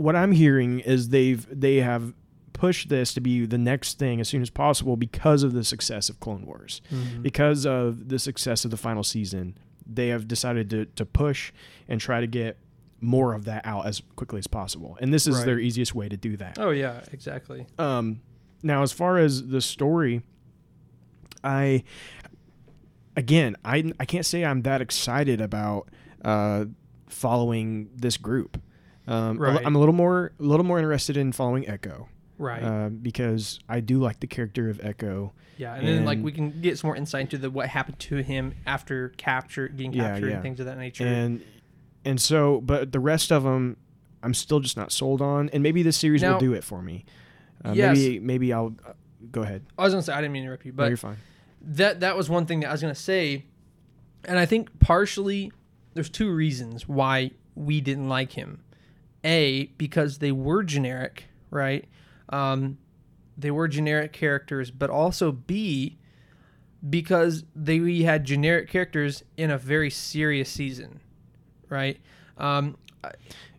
what 0.00 0.16
I'm 0.16 0.32
hearing 0.32 0.80
is 0.80 1.08
they've 1.10 1.46
they 1.50 1.76
have 1.76 2.14
pushed 2.52 2.88
this 2.88 3.14
to 3.14 3.20
be 3.20 3.46
the 3.46 3.58
next 3.58 3.98
thing 3.98 4.20
as 4.20 4.28
soon 4.28 4.42
as 4.42 4.50
possible 4.50 4.96
because 4.96 5.42
of 5.42 5.52
the 5.52 5.64
success 5.64 6.08
of 6.08 6.20
Clone 6.20 6.44
Wars, 6.46 6.80
Mhm. 6.90 7.22
because 7.22 7.64
of 7.66 8.08
the 8.08 8.18
success 8.18 8.64
of 8.64 8.70
the 8.70 8.76
final 8.76 9.02
season. 9.02 9.56
They 9.86 10.08
have 10.08 10.26
decided 10.28 10.70
to 10.70 10.86
to 10.86 11.04
push 11.06 11.52
and 11.88 12.00
try 12.00 12.20
to 12.20 12.26
get 12.26 12.56
more 13.00 13.32
of 13.34 13.44
that 13.46 13.64
out 13.66 13.86
as 13.86 14.02
quickly 14.16 14.38
as 14.38 14.46
possible, 14.46 14.96
and 15.00 15.12
this 15.12 15.26
is 15.26 15.36
Right. 15.36 15.46
their 15.46 15.58
easiest 15.58 15.94
way 15.94 16.08
to 16.08 16.16
do 16.16 16.36
that. 16.36 16.58
Oh 16.58 16.70
yeah, 16.70 17.00
exactly. 17.12 17.66
Um, 17.78 18.20
now, 18.62 18.82
as 18.82 18.92
far 18.92 19.16
as 19.18 19.48
the 19.48 19.60
story, 19.62 20.22
I 21.42 21.82
again, 23.16 23.56
I 23.64 23.92
I 23.98 24.04
can't 24.04 24.26
say 24.26 24.44
I'm 24.44 24.62
that 24.62 24.80
excited 24.80 25.40
about 25.40 25.88
uh, 26.24 26.66
following 27.08 27.88
this 27.96 28.16
group. 28.18 28.60
Um, 29.10 29.38
Right. 29.38 29.60
I'm 29.66 29.74
a 29.74 29.78
little 29.78 29.94
more 29.94 30.32
a 30.38 30.42
little 30.42 30.64
more 30.64 30.78
interested 30.78 31.16
in 31.16 31.32
following 31.32 31.68
Echo 31.68 32.08
Right. 32.38 32.62
uh, 32.62 32.88
because 32.90 33.58
I 33.68 33.80
do 33.80 33.98
like 33.98 34.20
the 34.20 34.26
character 34.26 34.70
of 34.70 34.80
Echo. 34.84 35.32
yeah, 35.58 35.74
and, 35.74 35.86
then 35.86 36.04
like 36.04 36.20
we 36.22 36.32
can 36.32 36.60
get 36.62 36.78
some 36.78 36.88
more 36.88 36.96
insight 36.96 37.22
into 37.22 37.36
the 37.38 37.50
what 37.50 37.68
happened 37.68 37.98
to 37.98 38.16
him 38.22 38.54
after 38.66 39.10
capture, 39.16 39.68
getting 39.68 39.92
Yeah, 39.92 40.04
captured, 40.12 40.28
yeah. 40.28 40.34
and 40.34 40.42
things 40.42 40.60
of 40.60 40.66
that 40.66 40.78
nature. 40.78 41.04
And 41.06 41.42
and 42.04 42.20
so, 42.20 42.60
but 42.62 42.92
the 42.92 43.00
rest 43.00 43.30
of 43.32 43.42
them, 43.42 43.76
I'm 44.22 44.32
still 44.32 44.60
just 44.60 44.76
not 44.76 44.90
sold 44.92 45.20
on. 45.20 45.50
And 45.50 45.62
maybe 45.62 45.82
this 45.82 45.96
series 45.98 46.22
Now- 46.22 46.32
will 46.34 46.40
do 46.40 46.54
it 46.54 46.64
for 46.64 46.80
me. 46.80 47.04
Uh, 47.64 47.72
Yes. 47.74 47.96
Maybe 47.98 48.20
maybe 48.20 48.52
I'll 48.52 48.74
uh, 48.86 48.92
go 49.30 49.42
ahead. 49.42 49.66
I 49.76 49.82
was 49.82 49.92
gonna 49.92 50.02
say 50.02 50.12
I 50.14 50.20
didn't 50.22 50.32
mean 50.32 50.42
to 50.42 50.46
interrupt 50.46 50.64
you, 50.64 50.72
no, 50.72 50.76
but 50.76 50.88
you're 50.88 50.96
fine. 50.96 51.16
that 51.62 52.00
that 52.00 52.16
was 52.16 52.30
one 52.30 52.46
thing 52.46 52.60
that 52.60 52.68
I 52.68 52.72
was 52.72 52.80
gonna 52.80 52.94
say, 52.94 53.44
and 54.24 54.38
I 54.38 54.46
think 54.46 54.78
partially 54.78 55.50
there's 55.94 56.08
two 56.08 56.32
reasons 56.32 56.88
why 56.88 57.32
we 57.56 57.80
didn't 57.82 58.08
like 58.08 58.32
him. 58.32 58.60
A 59.24 59.66
because 59.78 60.18
they 60.18 60.32
were 60.32 60.62
generic, 60.62 61.24
right? 61.50 61.86
Um, 62.28 62.78
they 63.36 63.50
were 63.50 63.68
generic 63.68 64.12
characters, 64.12 64.70
but 64.70 64.90
also 64.90 65.32
B 65.32 65.98
because 66.88 67.44
they 67.54 67.78
we 67.80 68.02
had 68.04 68.24
generic 68.24 68.70
characters 68.70 69.22
in 69.36 69.50
a 69.50 69.58
very 69.58 69.90
serious 69.90 70.48
season, 70.48 71.00
right? 71.68 71.98
Um, 72.38 72.76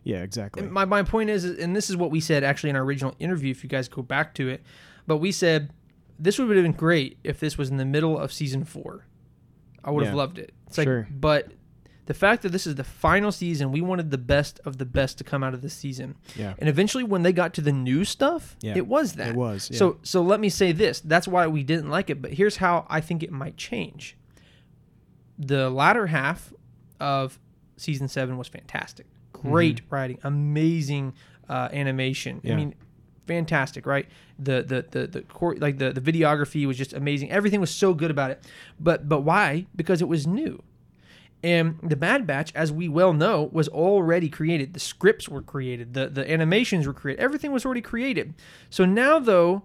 Yeah, 0.04 0.22
exactly. 0.22 0.62
my, 0.62 0.84
my 0.84 1.02
point 1.04 1.30
is, 1.30 1.44
and 1.44 1.76
this 1.76 1.88
is 1.88 1.96
what 1.96 2.10
we 2.10 2.18
said 2.20 2.42
actually 2.42 2.70
in 2.70 2.76
our 2.76 2.82
original 2.82 3.14
interview, 3.20 3.50
if 3.52 3.62
you 3.62 3.68
guys 3.68 3.88
go 3.88 4.02
back 4.02 4.34
to 4.34 4.48
it, 4.48 4.62
but 5.06 5.18
we 5.18 5.30
said 5.30 5.70
this 6.18 6.38
would 6.38 6.56
have 6.56 6.64
been 6.64 6.72
great 6.72 7.18
if 7.22 7.38
this 7.38 7.56
was 7.56 7.70
in 7.70 7.76
the 7.76 7.84
middle 7.84 8.18
of 8.18 8.32
season 8.32 8.64
four. 8.64 9.06
I 9.84 9.90
would 9.90 10.04
have 10.04 10.14
loved 10.16 10.38
it. 10.38 10.52
It's 10.66 10.78
like, 10.78 10.86
Sure. 10.86 11.08
but 11.10 11.52
the 12.06 12.14
fact 12.14 12.42
that 12.42 12.50
this 12.50 12.66
is 12.66 12.74
the 12.74 12.84
final 12.84 13.30
season, 13.30 13.70
we 13.70 13.80
wanted 13.80 14.10
the 14.10 14.18
best 14.18 14.58
of 14.64 14.78
the 14.78 14.84
best 14.84 15.18
to 15.18 15.24
come 15.24 15.44
out 15.44 15.54
of 15.54 15.62
this 15.62 15.72
season. 15.74 16.16
yeah, 16.34 16.54
And 16.58 16.68
eventually, 16.68 17.04
when 17.04 17.22
they 17.22 17.32
got 17.32 17.54
to 17.54 17.60
the 17.60 17.72
new 17.72 18.04
stuff, 18.04 18.56
Yeah. 18.60 18.74
it 18.76 18.86
was 18.88 19.12
that. 19.14 19.28
it 19.30 19.36
was. 19.36 19.70
Yeah. 19.70 19.78
So, 19.78 19.98
so 20.02 20.20
let 20.22 20.40
me 20.40 20.48
say 20.48 20.72
this. 20.72 21.00
That's 21.00 21.28
why 21.28 21.46
we 21.46 21.62
didn't 21.62 21.90
like 21.90 22.10
it. 22.10 22.20
But 22.20 22.32
here's 22.32 22.56
how 22.56 22.86
I 22.90 23.00
think 23.00 23.22
it 23.22 23.30
might 23.30 23.56
change. 23.56 24.16
The 25.38 25.70
latter 25.70 26.06
half 26.08 26.52
of 27.00 27.38
season 27.76 28.08
seven 28.08 28.36
was 28.36 28.48
fantastic. 28.48 29.06
Great 29.32 29.80
writing, 29.90 30.18
amazing 30.22 31.14
uh, 31.48 31.68
animation. 31.72 32.40
I 32.44 32.48
Mm-hmm. 32.48 32.56
Mean, 32.56 32.74
fantastic, 33.26 33.86
right? 33.86 34.06
The 34.38 34.62
the 34.62 34.86
the 34.90 35.06
the 35.06 35.22
core, 35.22 35.56
like 35.56 35.78
the 35.78 35.92
the 35.92 36.00
videography 36.00 36.66
was 36.66 36.76
just 36.76 36.92
amazing. 36.92 37.30
Everything 37.30 37.60
was 37.60 37.70
so 37.74 37.94
good 37.94 38.10
about 38.10 38.30
it. 38.30 38.44
But 38.78 39.08
but 39.08 39.20
why? 39.20 39.66
Because 39.74 40.02
it 40.02 40.08
was 40.08 40.26
new. 40.26 40.62
And 41.44 41.78
the 41.82 41.96
Bad 41.96 42.26
Batch, 42.26 42.52
as 42.54 42.70
we 42.70 42.88
well 42.88 43.12
know, 43.12 43.50
was 43.52 43.68
already 43.68 44.28
created. 44.28 44.74
The 44.74 44.80
scripts 44.80 45.28
were 45.28 45.42
created. 45.42 45.94
The 45.94 46.08
the 46.08 46.30
animations 46.30 46.86
were 46.86 46.92
created. 46.92 47.20
Everything 47.22 47.52
was 47.52 47.64
already 47.64 47.80
created. 47.80 48.34
So 48.70 48.84
now 48.84 49.18
though 49.18 49.62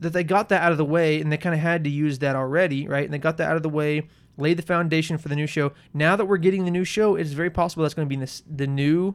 that 0.00 0.12
they 0.12 0.24
got 0.24 0.48
that 0.48 0.62
out 0.62 0.72
of 0.72 0.78
the 0.78 0.84
way 0.84 1.20
and 1.20 1.30
they 1.32 1.36
kind 1.36 1.54
of 1.54 1.60
had 1.60 1.84
to 1.84 1.90
use 1.90 2.20
that 2.20 2.36
already, 2.36 2.86
right? 2.86 3.04
And 3.04 3.12
they 3.12 3.18
got 3.18 3.36
that 3.38 3.50
out 3.50 3.56
of 3.56 3.62
the 3.62 3.68
way, 3.68 4.08
laid 4.36 4.56
the 4.56 4.62
foundation 4.62 5.18
for 5.18 5.28
the 5.28 5.34
new 5.34 5.46
show. 5.46 5.72
Now 5.92 6.14
that 6.16 6.26
we're 6.26 6.36
getting 6.36 6.64
the 6.64 6.70
new 6.70 6.84
show, 6.84 7.16
it 7.16 7.22
is 7.22 7.32
very 7.32 7.50
possible 7.50 7.82
that's 7.82 7.94
going 7.94 8.06
to 8.06 8.08
be 8.08 8.14
in 8.14 8.20
this, 8.20 8.42
the 8.48 8.68
new 8.68 9.14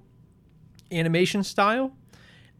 animation 0.91 1.43
style 1.43 1.93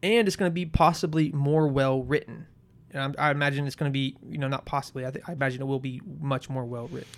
and 0.01 0.28
it's 0.28 0.36
going 0.36 0.49
to 0.49 0.53
be 0.53 0.66
possibly 0.66 1.32
more 1.32 1.68
well 1.68 2.03
written. 2.03 2.47
And 2.91 3.01
I'm, 3.01 3.16
I 3.18 3.32
imagine 3.32 3.66
it's 3.66 3.76
going 3.76 3.89
to 3.89 3.93
be, 3.93 4.16
you 4.30 4.38
know, 4.38 4.47
not 4.47 4.66
possibly. 4.66 5.05
I, 5.05 5.11
th- 5.11 5.26
I 5.28 5.32
imagine 5.32 5.61
it 5.61 5.66
will 5.66 5.80
be 5.80 6.01
much 6.22 6.49
more 6.49 6.66
well 6.66 6.88
written. 6.89 7.09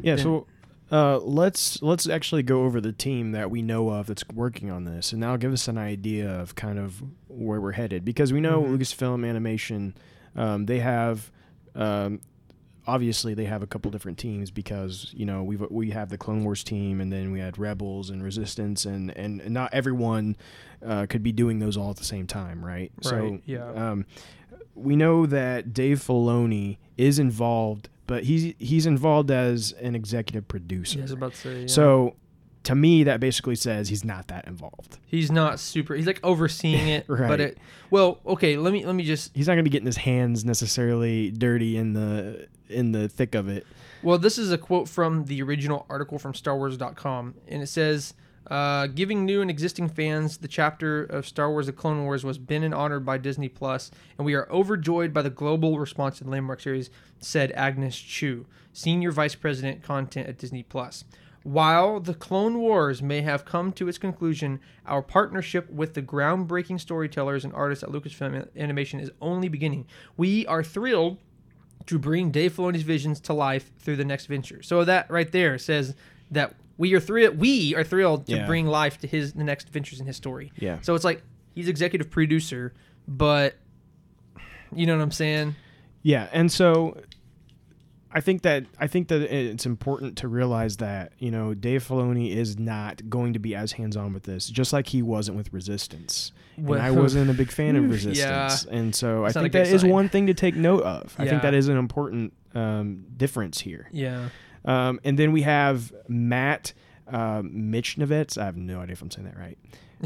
Yeah, 0.00 0.16
so 0.16 0.46
uh, 0.92 1.18
let's 1.18 1.82
let's 1.82 2.08
actually 2.08 2.42
go 2.42 2.64
over 2.64 2.80
the 2.80 2.92
team 2.92 3.32
that 3.32 3.50
we 3.50 3.60
know 3.62 3.88
of 3.90 4.06
that's 4.06 4.24
working 4.32 4.70
on 4.70 4.84
this, 4.84 5.12
and 5.12 5.20
now 5.20 5.36
give 5.36 5.52
us 5.52 5.66
an 5.68 5.78
idea 5.78 6.28
of 6.30 6.54
kind 6.54 6.78
of 6.78 7.02
where 7.28 7.60
we're 7.60 7.72
headed 7.72 8.04
because 8.04 8.32
we 8.32 8.40
know 8.40 8.62
Mhm. 8.62 8.78
Lucasfilm 8.78 9.28
Animation, 9.28 9.94
um, 10.36 10.66
they 10.66 10.78
have. 10.80 11.30
Um, 11.74 12.20
Obviously, 12.88 13.34
they 13.34 13.46
have 13.46 13.64
a 13.64 13.66
couple 13.66 13.90
different 13.90 14.16
teams 14.16 14.52
because 14.52 15.12
you 15.12 15.26
know 15.26 15.42
we 15.42 15.56
we 15.56 15.90
have 15.90 16.08
the 16.08 16.16
Clone 16.16 16.44
Wars 16.44 16.62
team, 16.62 17.00
and 17.00 17.12
then 17.12 17.32
we 17.32 17.40
had 17.40 17.58
Rebels 17.58 18.10
and 18.10 18.22
Resistance, 18.22 18.86
and 18.86 19.10
and 19.16 19.44
not 19.50 19.74
everyone 19.74 20.36
uh, 20.86 21.06
could 21.10 21.24
be 21.24 21.32
doing 21.32 21.58
those 21.58 21.76
all 21.76 21.90
at 21.90 21.96
the 21.96 22.04
same 22.04 22.28
time, 22.28 22.64
right? 22.64 22.92
So 23.00 23.16
Right, 23.18 23.42
yeah. 23.44 23.66
um, 23.72 24.06
we 24.76 24.94
know 24.94 25.26
that 25.26 25.74
Dave 25.74 25.98
Filoni 25.98 26.76
is 26.96 27.18
involved, 27.18 27.88
but 28.06 28.24
he's 28.24 28.54
he's 28.58 28.86
involved 28.86 29.30
as 29.30 29.72
an 29.80 29.94
executive 29.94 30.46
producer. 30.48 31.00
Was 31.02 31.10
about 31.12 31.32
to 31.32 31.38
say. 31.38 31.60
yeah. 31.62 31.66
So 31.66 32.16
to 32.64 32.74
me, 32.74 33.04
that 33.04 33.20
basically 33.20 33.54
says 33.54 33.88
he's 33.88 34.04
not 34.04 34.26
that 34.28 34.46
involved. 34.48 34.98
he's 35.06 35.30
not 35.30 35.60
super. 35.60 35.94
He's 35.94 36.06
like 36.06 36.18
overseeing 36.24 36.88
it, 36.88 37.04
Right. 37.08 37.28
but 37.28 37.40
it. 37.40 37.58
Well, 37.90 38.18
okay. 38.26 38.56
Let 38.56 38.72
me 38.72 38.84
let 38.84 38.94
me 38.94 39.04
just 39.04 39.30
He's 39.36 39.46
not 39.46 39.52
going 39.54 39.64
to 39.64 39.68
be 39.68 39.72
getting 39.72 39.86
his 39.86 39.98
hands 39.98 40.44
necessarily 40.44 41.30
dirty 41.30 41.76
in 41.76 41.92
the 41.92 42.48
in 42.68 42.92
the 42.92 43.08
thick 43.08 43.34
of 43.34 43.48
it. 43.48 43.64
Well, 44.02 44.18
this 44.18 44.38
is 44.38 44.50
a 44.52 44.58
quote 44.58 44.88
from 44.88 45.24
the 45.26 45.40
original 45.42 45.86
article 45.88 46.18
from 46.18 46.32
StarWars.com, 46.32 47.34
and 47.48 47.62
it 47.62 47.68
says, 47.68 48.14
uh, 48.50 48.86
"Giving 48.88 49.24
new 49.24 49.40
and 49.40 49.50
existing 49.50 49.88
fans 49.88 50.38
the 50.38 50.48
chapter 50.48 51.04
of 51.04 51.26
Star 51.26 51.50
Wars: 51.50 51.66
The 51.66 51.72
Clone 51.72 52.04
Wars 52.04 52.24
was 52.24 52.38
been 52.38 52.62
and 52.62 52.74
honored 52.74 53.04
by 53.04 53.18
Disney 53.18 53.48
Plus, 53.48 53.90
and 54.18 54.24
we 54.24 54.34
are 54.34 54.50
overjoyed 54.50 55.12
by 55.12 55.22
the 55.22 55.30
global 55.30 55.78
response 55.78 56.18
to 56.18 56.24
the 56.24 56.30
landmark 56.30 56.60
series," 56.60 56.90
said 57.18 57.52
Agnes 57.52 57.96
Chu, 57.96 58.46
senior 58.72 59.12
vice 59.12 59.34
president 59.34 59.82
content 59.82 60.28
at 60.28 60.38
Disney 60.38 60.62
Plus. 60.62 61.04
While 61.42 62.00
the 62.00 62.14
Clone 62.14 62.58
Wars 62.58 63.00
may 63.00 63.20
have 63.20 63.44
come 63.44 63.70
to 63.74 63.86
its 63.86 63.98
conclusion, 63.98 64.58
our 64.84 65.00
partnership 65.00 65.70
with 65.70 65.94
the 65.94 66.02
groundbreaking 66.02 66.80
storytellers 66.80 67.44
and 67.44 67.54
artists 67.54 67.84
at 67.84 67.90
Lucasfilm 67.90 68.48
Animation 68.56 68.98
is 68.98 69.12
only 69.20 69.48
beginning. 69.48 69.86
We 70.16 70.44
are 70.48 70.64
thrilled 70.64 71.18
to 71.86 72.00
bring 72.00 72.32
Dave 72.32 72.54
Filoni's 72.54 72.82
visions 72.82 73.20
to 73.20 73.32
life 73.32 73.70
through 73.78 73.94
the 73.94 74.04
next 74.04 74.26
venture. 74.26 74.60
So 74.60 74.82
that 74.84 75.08
right 75.08 75.30
there 75.30 75.56
says 75.56 75.94
that 76.32 76.56
we 76.78 76.94
are 76.94 77.00
thrilled. 77.00 77.38
We 77.38 77.74
are 77.74 77.84
thrilled 77.84 78.26
to 78.26 78.36
Yeah. 78.36 78.46
bring 78.46 78.66
life 78.66 78.98
to 78.98 79.06
his 79.06 79.32
the 79.32 79.44
next 79.44 79.68
adventures 79.68 80.00
in 80.00 80.06
his 80.06 80.16
story. 80.16 80.52
Yeah. 80.58 80.78
So 80.82 80.94
it's 80.94 81.04
like 81.04 81.22
he's 81.54 81.68
executive 81.68 82.10
producer, 82.10 82.74
but 83.08 83.56
You 84.74 84.84
know 84.86 84.96
what 84.96 85.02
I'm 85.02 85.10
saying? 85.12 85.54
Yeah, 86.02 86.28
and 86.32 86.50
so 86.50 87.00
I 88.12 88.20
think 88.20 88.42
that 88.42 88.64
I 88.78 88.86
think 88.86 89.08
that 89.08 89.22
it's 89.22 89.64
important 89.66 90.16
to 90.18 90.28
realize 90.28 90.78
that 90.78 91.12
you 91.18 91.30
know 91.30 91.54
Dave 91.54 91.86
Filoni 91.86 92.34
is 92.34 92.58
not 92.58 93.08
going 93.08 93.32
to 93.34 93.38
be 93.38 93.54
as 93.54 93.72
hands 93.72 93.96
on 93.96 94.12
with 94.12 94.24
this, 94.24 94.48
just 94.48 94.72
like 94.72 94.88
he 94.88 95.02
wasn't 95.02 95.36
with 95.36 95.52
Resistance. 95.52 96.32
And 96.56 96.74
I 96.76 96.90
wasn't 96.90 97.28
a 97.30 97.34
big 97.34 97.50
fan 97.50 97.76
of 97.76 97.84
yeah. 97.86 97.90
Resistance, 97.90 98.64
and 98.70 98.94
so 98.94 99.24
I 99.24 99.28
not 99.28 99.36
a 99.36 99.40
think 99.40 99.52
that 99.52 99.66
is 99.68 99.82
sign. 99.82 99.90
one 99.90 100.08
thing 100.08 100.26
to 100.28 100.34
take 100.34 100.56
note 100.56 100.82
of. 100.82 101.14
I 101.18 101.26
think 101.28 101.42
that 101.42 101.54
is 101.54 101.68
an 101.68 101.76
important 101.76 102.32
um, 102.54 103.04
difference 103.16 103.60
here. 103.60 103.88
Yeah. 103.92 104.28
Um, 104.66 105.00
and 105.04 105.18
then 105.18 105.32
we 105.32 105.42
have 105.42 105.92
Matt 106.08 106.72
um, 107.08 107.50
Michnovetz. 107.50 108.36
I 108.36 108.44
have 108.44 108.56
no 108.56 108.80
idea 108.80 108.92
if 108.92 109.02
I'm 109.02 109.10
saying 109.10 109.26
that 109.26 109.38
right. 109.38 109.58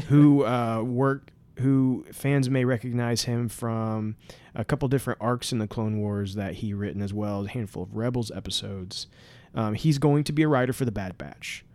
Who 0.07 0.45
uh, 0.45 0.81
work? 0.83 1.31
Who 1.59 2.05
fans 2.11 2.49
may 2.49 2.65
recognize 2.65 3.23
him 3.23 3.49
from 3.49 4.15
a 4.55 4.63
couple 4.63 4.87
different 4.87 5.19
arcs 5.21 5.51
in 5.51 5.59
the 5.59 5.67
Clone 5.67 5.99
Wars 5.99 6.35
that 6.35 6.55
he 6.55 6.73
written, 6.73 7.01
as 7.01 7.13
well 7.13 7.41
as 7.41 7.47
a 7.47 7.49
handful 7.51 7.83
of 7.83 7.95
Rebels 7.95 8.31
episodes. 8.31 9.07
Um, 9.53 9.73
he's 9.73 9.97
going 9.97 10.23
to 10.25 10.31
be 10.31 10.43
a 10.43 10.47
writer 10.47 10.73
for 10.73 10.85
the 10.85 10.91
Bad 10.91 11.17
Batch. 11.17 11.65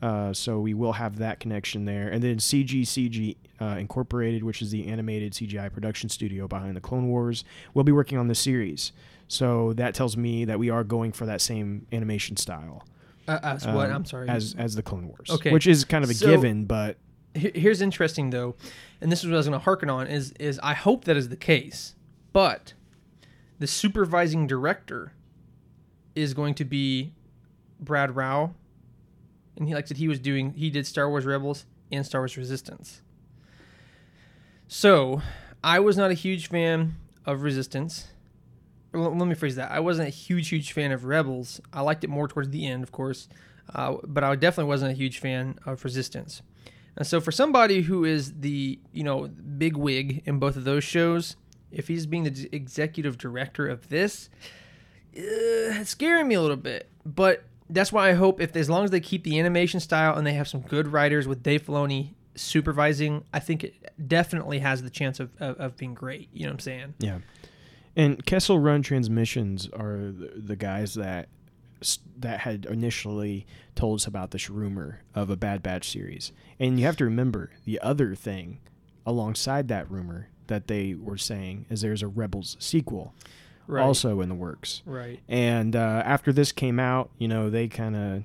Uh, 0.00 0.32
so 0.32 0.60
we 0.60 0.74
will 0.74 0.92
have 0.92 1.18
that 1.18 1.40
connection 1.40 1.86
there. 1.86 2.08
And 2.08 2.22
then 2.22 2.36
CGCG 2.36 3.36
uh, 3.60 3.76
Incorporated, 3.78 4.44
which 4.44 4.60
is 4.60 4.70
the 4.70 4.86
animated 4.86 5.32
CGI 5.32 5.72
production 5.72 6.08
studio 6.08 6.46
behind 6.46 6.76
the 6.76 6.80
Clone 6.80 7.08
Wars, 7.08 7.44
will 7.74 7.84
be 7.84 7.92
working 7.92 8.18
on 8.18 8.28
the 8.28 8.34
series. 8.34 8.92
So 9.28 9.72
that 9.74 9.94
tells 9.94 10.16
me 10.16 10.44
that 10.44 10.58
we 10.58 10.70
are 10.70 10.84
going 10.84 11.12
for 11.12 11.26
that 11.26 11.40
same 11.40 11.86
animation 11.92 12.36
style 12.36 12.84
Uh, 13.26 13.38
as 13.42 13.66
what? 13.66 13.90
um, 13.90 13.96
I'm 13.96 14.04
sorry. 14.04 14.28
as 14.28 14.54
as 14.56 14.74
the 14.76 14.82
Clone 14.82 15.08
Wars. 15.08 15.28
Okay. 15.30 15.52
which 15.52 15.66
is 15.66 15.84
kind 15.84 16.04
of 16.04 16.10
a 16.10 16.14
So- 16.14 16.26
given, 16.26 16.64
but 16.64 16.96
here's 17.34 17.80
interesting 17.82 18.30
though, 18.30 18.54
and 19.00 19.10
this 19.12 19.20
is 19.20 19.26
what 19.26 19.34
I 19.34 19.36
was 19.38 19.46
going 19.48 19.58
to 19.58 19.64
harken 19.64 19.90
on 19.90 20.06
is 20.06 20.32
is 20.38 20.58
I 20.62 20.74
hope 20.74 21.04
that 21.04 21.16
is 21.16 21.28
the 21.28 21.36
case, 21.36 21.94
but 22.32 22.74
the 23.58 23.66
supervising 23.66 24.46
director 24.46 25.12
is 26.14 26.32
going 26.34 26.54
to 26.54 26.64
be 26.64 27.12
Brad 27.80 28.14
Rau, 28.16 28.54
and 29.56 29.66
he 29.68 29.74
like 29.74 29.86
said 29.88 29.96
he 29.98 30.08
was 30.08 30.18
doing 30.20 30.52
he 30.52 30.70
did 30.70 30.86
Star 30.86 31.10
Wars 31.10 31.26
Rebels 31.26 31.66
and 31.92 32.06
Star 32.06 32.20
Wars 32.22 32.36
Resistance. 32.36 33.02
So 34.68 35.20
I 35.62 35.80
was 35.80 35.96
not 35.96 36.10
a 36.10 36.14
huge 36.14 36.48
fan 36.48 36.96
of 37.24 37.42
Resistance. 37.42 38.08
Let 38.96 39.28
me 39.28 39.34
phrase 39.34 39.56
that. 39.56 39.70
I 39.70 39.80
wasn't 39.80 40.08
a 40.08 40.10
huge, 40.10 40.48
huge 40.48 40.72
fan 40.72 40.92
of 40.92 41.04
Rebels. 41.04 41.60
I 41.72 41.82
liked 41.82 42.04
it 42.04 42.10
more 42.10 42.28
towards 42.28 42.50
the 42.50 42.66
end, 42.66 42.82
of 42.82 42.92
course, 42.92 43.28
uh, 43.74 43.96
but 44.04 44.24
I 44.24 44.34
definitely 44.36 44.68
wasn't 44.68 44.92
a 44.92 44.94
huge 44.94 45.18
fan 45.18 45.58
of 45.64 45.84
Resistance. 45.84 46.42
And 46.96 47.06
so, 47.06 47.20
for 47.20 47.30
somebody 47.30 47.82
who 47.82 48.04
is 48.04 48.40
the 48.40 48.78
you 48.92 49.04
know 49.04 49.28
big 49.28 49.76
wig 49.76 50.22
in 50.24 50.38
both 50.38 50.56
of 50.56 50.64
those 50.64 50.84
shows, 50.84 51.36
if 51.70 51.88
he's 51.88 52.06
being 52.06 52.24
the 52.24 52.48
executive 52.52 53.18
director 53.18 53.66
of 53.66 53.88
this, 53.88 54.30
uh, 55.16 55.20
it's 55.80 55.90
scaring 55.90 56.28
me 56.28 56.34
a 56.34 56.40
little 56.40 56.56
bit. 56.56 56.88
But 57.04 57.44
that's 57.68 57.92
why 57.92 58.08
I 58.08 58.12
hope 58.14 58.40
if 58.40 58.56
as 58.56 58.70
long 58.70 58.84
as 58.84 58.90
they 58.90 59.00
keep 59.00 59.24
the 59.24 59.38
animation 59.38 59.80
style 59.80 60.16
and 60.16 60.26
they 60.26 60.34
have 60.34 60.48
some 60.48 60.60
good 60.60 60.88
writers 60.88 61.28
with 61.28 61.42
Dave 61.42 61.66
Filoni 61.66 62.14
supervising, 62.34 63.24
I 63.32 63.40
think 63.40 63.64
it 63.64 63.74
definitely 64.08 64.60
has 64.60 64.82
the 64.82 64.90
chance 64.90 65.20
of, 65.20 65.30
of, 65.40 65.56
of 65.58 65.76
being 65.76 65.94
great. 65.94 66.28
You 66.32 66.44
know 66.44 66.50
what 66.50 66.54
I'm 66.54 66.60
saying? 66.60 66.94
yeah. 66.98 67.18
And 67.96 68.24
Kessel 68.26 68.58
Run 68.58 68.82
Transmissions 68.82 69.68
are 69.72 69.96
the, 70.12 70.32
the 70.36 70.56
guys 70.56 70.94
that 70.94 71.28
that 72.18 72.40
had 72.40 72.64
initially 72.66 73.46
told 73.74 74.00
us 74.00 74.06
about 74.06 74.30
this 74.30 74.48
rumor 74.48 75.02
of 75.14 75.28
a 75.28 75.36
Bad 75.36 75.62
Batch 75.62 75.90
series. 75.90 76.32
And 76.58 76.78
you 76.80 76.86
have 76.86 76.96
to 76.96 77.04
remember 77.04 77.50
the 77.66 77.78
other 77.80 78.14
thing 78.14 78.60
alongside 79.04 79.68
that 79.68 79.90
rumor 79.90 80.28
that 80.46 80.68
they 80.68 80.94
were 80.94 81.18
saying 81.18 81.66
is 81.68 81.82
there's 81.82 82.02
a 82.02 82.08
Rebels 82.08 82.56
sequel 82.58 83.14
Right. 83.68 83.82
also 83.82 84.20
in 84.20 84.28
the 84.28 84.34
works. 84.34 84.82
Right. 84.86 85.20
And 85.28 85.74
uh, 85.76 86.02
after 86.04 86.32
this 86.32 86.52
came 86.52 86.78
out, 86.80 87.10
you 87.18 87.26
know, 87.28 87.50
they 87.50 87.66
kind 87.68 87.96
of 87.96 88.24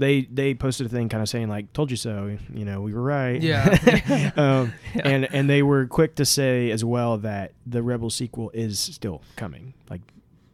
they 0.00 0.22
they 0.22 0.54
posted 0.54 0.86
a 0.86 0.88
thing 0.88 1.08
kind 1.08 1.22
of 1.22 1.28
saying 1.28 1.48
like, 1.48 1.72
"Told 1.72 1.90
you 1.92 1.96
so." 1.96 2.36
You 2.52 2.64
know, 2.64 2.80
we 2.80 2.92
were 2.92 3.02
right. 3.02 3.40
Yeah. 3.40 4.32
um, 4.36 4.72
Yeah. 4.94 5.08
And 5.08 5.32
and 5.32 5.48
they 5.48 5.62
were 5.62 5.86
quick 5.86 6.16
to 6.16 6.24
say 6.24 6.70
as 6.72 6.84
well 6.84 7.18
that 7.18 7.52
the 7.66 7.82
Rebel 7.82 8.10
sequel 8.10 8.50
is 8.52 8.78
still 8.80 9.22
coming. 9.36 9.74
Like, 9.88 10.00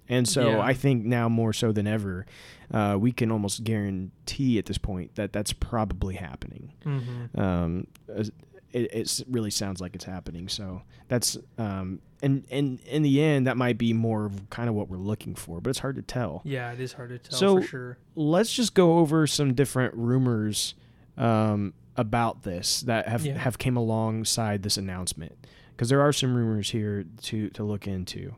and 0.09 0.29
so 0.29 0.51
Yeah. 0.51 0.61
I 0.61 0.75
think 0.75 1.05
now 1.07 1.29
more 1.31 1.53
so 1.55 1.73
than 1.73 1.87
ever, 1.87 2.27
uh, 2.73 2.97
we 3.01 3.13
can 3.13 3.31
almost 3.33 3.65
guarantee 3.65 4.59
at 4.59 4.67
this 4.67 4.79
point 4.79 5.15
that 5.15 5.33
that's 5.33 5.53
probably 5.55 6.17
happening. 6.17 6.73
hmm 6.83 7.41
Um, 7.41 7.87
as- 8.15 8.31
it, 8.77 8.93
it 8.93 9.21
really 9.29 9.51
sounds 9.51 9.81
like 9.81 9.95
it's 9.95 10.05
happening. 10.05 10.49
So 10.49 10.83
that's 11.09 11.37
um, 11.59 12.01
and 12.23 12.45
and 12.51 12.81
in 12.83 13.03
the 13.03 13.23
end, 13.23 13.47
that 13.47 13.57
might 13.57 13.79
be 13.79 13.93
more 13.93 14.27
of 14.27 14.49
kind 14.51 14.69
of 14.69 14.75
what 14.75 14.89
we're 14.89 14.97
looking 14.99 15.35
for, 15.35 15.61
but 15.61 15.71
it's 15.71 15.79
hard 15.81 15.97
to 15.97 16.03
tell. 16.03 16.43
Yeah, 16.45 16.73
it 16.73 16.81
is 16.81 16.93
hard 16.93 17.11
to 17.11 17.19
tell 17.19 17.39
So- 17.39 17.61
for 17.61 17.67
sure. 17.67 17.99
Let's 18.15 18.53
just 18.53 18.75
go 18.75 18.99
over 18.99 19.27
some 19.27 19.55
different 19.55 19.95
rumors 19.95 20.75
um, 21.17 21.73
about 21.97 22.43
this 22.43 22.81
that 22.83 23.09
have 23.09 23.25
Yeah. 23.25 23.39
have 23.39 23.59
came 23.59 23.77
alongside 23.77 24.63
this 24.63 24.77
announcement 24.77 25.33
because 25.71 25.89
there 25.89 26.01
are 26.01 26.13
some 26.13 26.35
rumors 26.35 26.71
here 26.71 27.05
to 27.23 27.49
to 27.51 27.65
look 27.65 27.87
into. 27.87 28.35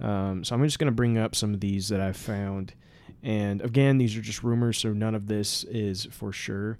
Um, 0.00 0.44
so 0.44 0.54
I'm 0.54 0.62
just 0.64 0.78
going 0.78 0.86
to 0.90 0.94
bring 0.94 1.16
up 1.16 1.34
some 1.34 1.54
of 1.54 1.60
these 1.60 1.88
that 1.88 2.00
I've 2.02 2.18
found, 2.18 2.74
and 3.22 3.62
again, 3.62 3.96
these 3.96 4.14
are 4.16 4.20
just 4.20 4.42
rumors, 4.42 4.76
so 4.76 4.92
none 4.92 5.14
of 5.14 5.26
this 5.26 5.64
is 5.64 6.04
for 6.10 6.32
sure. 6.32 6.78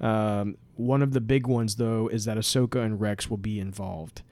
Um, 0.00 0.56
one 0.76 1.02
of 1.02 1.12
the 1.12 1.20
big 1.20 1.46
ones, 1.46 1.76
though, 1.76 2.08
is 2.08 2.24
that 2.24 2.36
Ahsoka 2.36 2.84
and 2.84 3.00
Rex 3.00 3.30
will 3.30 3.36
be 3.36 3.60
involved, 3.60 4.22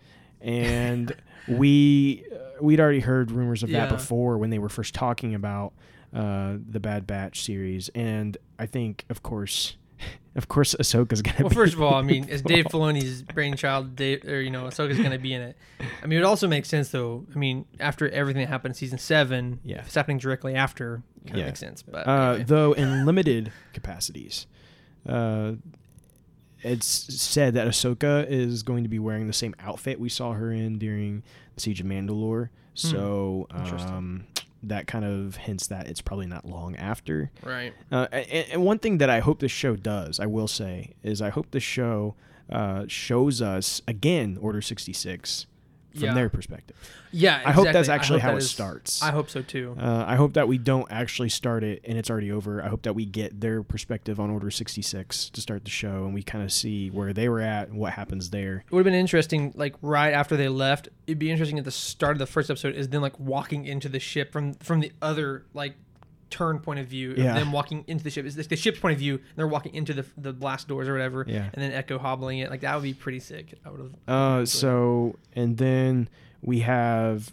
and 0.41 1.15
we 1.49 2.25
uh, 2.33 2.37
we'd 2.63 2.81
already 2.81 3.01
heard 3.01 3.31
rumors 3.31 3.63
of 3.63 3.71
that 3.71 3.89
before 3.89 4.39
when 4.39 4.51
they 4.51 4.59
were 4.59 4.69
first 4.69 4.95
talking 4.95 5.35
about 5.35 5.73
uh, 6.15 6.57
the 6.69 6.81
Bad 6.81 7.07
Batch 7.07 7.43
series, 7.45 7.89
and 7.95 8.37
I 8.59 8.67
think, 8.67 9.05
of 9.09 9.23
course, 9.23 9.77
of 10.35 10.49
course, 10.49 10.75
Ahsoka's 10.81 11.23
gonna. 11.23 11.37
Well, 11.41 11.49
be 11.51 11.55
first 11.55 11.75
of 11.75 11.83
all, 11.83 11.95
I 11.95 12.03
mean, 12.13 12.27
it's 12.29 12.43
Dave. 12.43 12.65
Filoni's 12.67 13.23
brainchild, 13.23 13.95
Dave, 13.95 14.25
or 14.25 14.41
you 14.41 14.51
know, 14.51 14.65
Ahsoka's 14.65 14.99
going 14.99 15.13
to 15.13 15.19
be 15.19 15.33
in 15.35 15.43
it. 15.43 15.57
I 16.03 16.07
mean, 16.07 16.19
it 16.19 16.25
also 16.25 16.49
makes 16.49 16.69
sense 16.69 16.89
though. 16.91 17.25
I 17.33 17.39
mean, 17.39 17.67
after 17.79 18.09
everything 18.09 18.43
that 18.43 18.49
happened 18.49 18.73
in 18.73 18.77
season 18.77 18.99
seven, 18.99 19.61
Yeah. 19.65 19.79
if 19.79 19.87
it's 19.87 19.95
happening 19.95 20.19
directly 20.19 20.55
after, 20.57 21.03
kind 21.27 21.39
Yeah. 21.39 21.45
of 21.45 21.49
makes 21.51 21.61
sense. 21.61 21.83
But 21.83 22.09
uh, 22.09 22.11
anyway. 22.31 22.45
though 22.49 22.73
in 22.73 23.07
limited 23.07 23.53
capacities. 23.73 24.49
Uh, 25.07 25.53
it's 26.63 26.87
said 26.87 27.55
that 27.55 27.67
Ahsoka 27.67 28.25
is 28.29 28.63
going 28.63 28.85
to 28.85 28.89
be 28.89 28.99
wearing 29.01 29.27
the 29.27 29.33
same 29.33 29.55
outfit 29.59 29.99
we 29.99 30.09
saw 30.09 30.33
her 30.35 30.53
in 30.53 30.79
during 30.79 31.23
the 31.55 31.61
Siege 31.61 31.81
of 31.81 31.87
Mandalore. 31.87 32.51
So 32.75 33.47
Hmm. 33.51 33.73
Um, 33.89 34.27
that 34.65 34.87
kind 34.87 35.05
of 35.05 35.37
hints 35.37 35.67
that 35.67 35.89
it's 35.89 36.01
probably 36.01 36.27
not 36.27 36.45
long 36.45 36.77
after. 36.77 37.33
right, 37.43 37.73
Uh, 37.91 38.07
and, 38.13 38.47
and 38.53 38.65
one 38.65 38.79
thing 38.79 38.99
that 38.99 39.11
I 39.11 39.19
hope 39.19 39.41
this 39.41 39.51
show 39.51 39.75
does, 39.75 40.21
I 40.21 40.27
will 40.27 40.47
say, 40.47 40.93
is 41.03 41.21
I 41.21 41.31
hope 41.31 41.51
this 41.51 41.65
show 41.65 42.15
uh, 42.49 42.85
shows 42.87 43.43
us 43.43 43.83
again 43.89 44.39
Order 44.41 44.61
sixty 44.63 44.93
six 44.93 45.47
from 45.95 46.03
Yeah. 46.05 46.15
their 46.15 46.29
perspective. 46.29 46.77
yeah, 47.13 47.41
I 47.45 47.53
hope 47.53 47.65
that's 47.73 47.89
actually 47.89 48.21
hope 48.21 48.23
how 48.23 48.31
that 48.33 48.37
it 48.37 48.45
is- 48.45 48.51
starts. 48.51 49.03
I 49.03 49.11
hope 49.11 49.29
so 49.31 49.43
too. 49.43 49.77
Uh, 49.79 50.05
I 50.07 50.17
hope 50.17 50.35
that 50.35 50.49
we 50.49 50.59
don't 50.59 50.91
actually 50.91 51.29
start 51.29 51.63
it 51.65 51.83
and 51.85 51.97
it's 51.99 52.11
already 52.11 52.31
over. 52.33 52.63
I 52.63 52.69
hope 52.69 52.83
that 52.83 52.95
we 52.95 53.05
get 53.07 53.41
their 53.41 53.63
perspective 53.63 54.19
on 54.21 54.31
Order 54.31 54.51
66 54.51 55.29
to 55.31 55.41
start 55.41 55.65
the 55.65 55.71
show 55.71 56.05
and 56.05 56.15
we 56.15 56.23
kind 56.23 56.43
of 56.45 56.53
see 56.53 56.89
where 56.91 57.13
they 57.13 57.29
were 57.29 57.41
at 57.41 57.69
and 57.69 57.79
what 57.79 57.93
happens 57.95 58.31
there. 58.31 58.65
It 58.67 58.73
would 58.73 58.81
have 58.81 58.93
been 58.93 58.95
interesting, 59.01 59.53
like 59.57 59.75
right 59.83 60.13
after 60.13 60.37
they 60.37 60.49
left. 60.49 60.89
It'd 61.07 61.19
be 61.19 61.31
interesting 61.31 61.59
at 61.59 61.65
the 61.65 61.71
start 61.71 62.13
of 62.13 62.19
the 62.19 62.27
first 62.27 62.51
episode 62.51 62.75
is 62.75 62.89
then 62.89 63.01
like 63.03 63.19
walking 63.21 63.67
into 63.67 63.89
the 63.89 64.01
ship 64.01 64.33
from 64.33 64.55
from 64.55 64.81
the 64.81 64.93
other 65.03 65.45
like 65.55 65.75
turn 66.33 66.59
point 66.59 66.81
of 66.81 66.87
view. 66.87 67.13
Of 67.13 67.19
Yeah. 67.19 67.35
them 67.35 67.53
walking 67.53 67.85
into 67.87 68.03
the 68.03 68.11
ship. 68.11 68.25
It's 68.27 68.37
like 68.37 68.49
the 68.49 68.57
ship's 68.57 68.81
point 68.81 68.95
of 68.95 68.99
view. 68.99 69.15
And 69.17 69.37
they're 69.37 69.47
walking 69.47 69.75
into 69.75 69.93
the 69.95 70.05
the 70.17 70.33
blast 70.33 70.67
doors 70.69 70.89
or 70.89 70.93
whatever. 70.93 71.25
Yeah. 71.29 71.51
And 71.53 71.63
then 71.63 71.73
Echo 71.73 71.99
hobbling 71.99 72.39
it. 72.39 72.51
Like 72.51 72.61
that 72.63 72.75
would 72.75 72.83
be 72.83 72.95
pretty 72.95 73.21
sick. 73.21 73.59
I 73.65 73.71
would 73.71 73.81
have. 73.81 73.93
Uh, 74.09 74.47
so, 74.47 75.17
and 75.35 75.57
then 75.59 76.09
we 76.41 76.61
have 76.61 77.33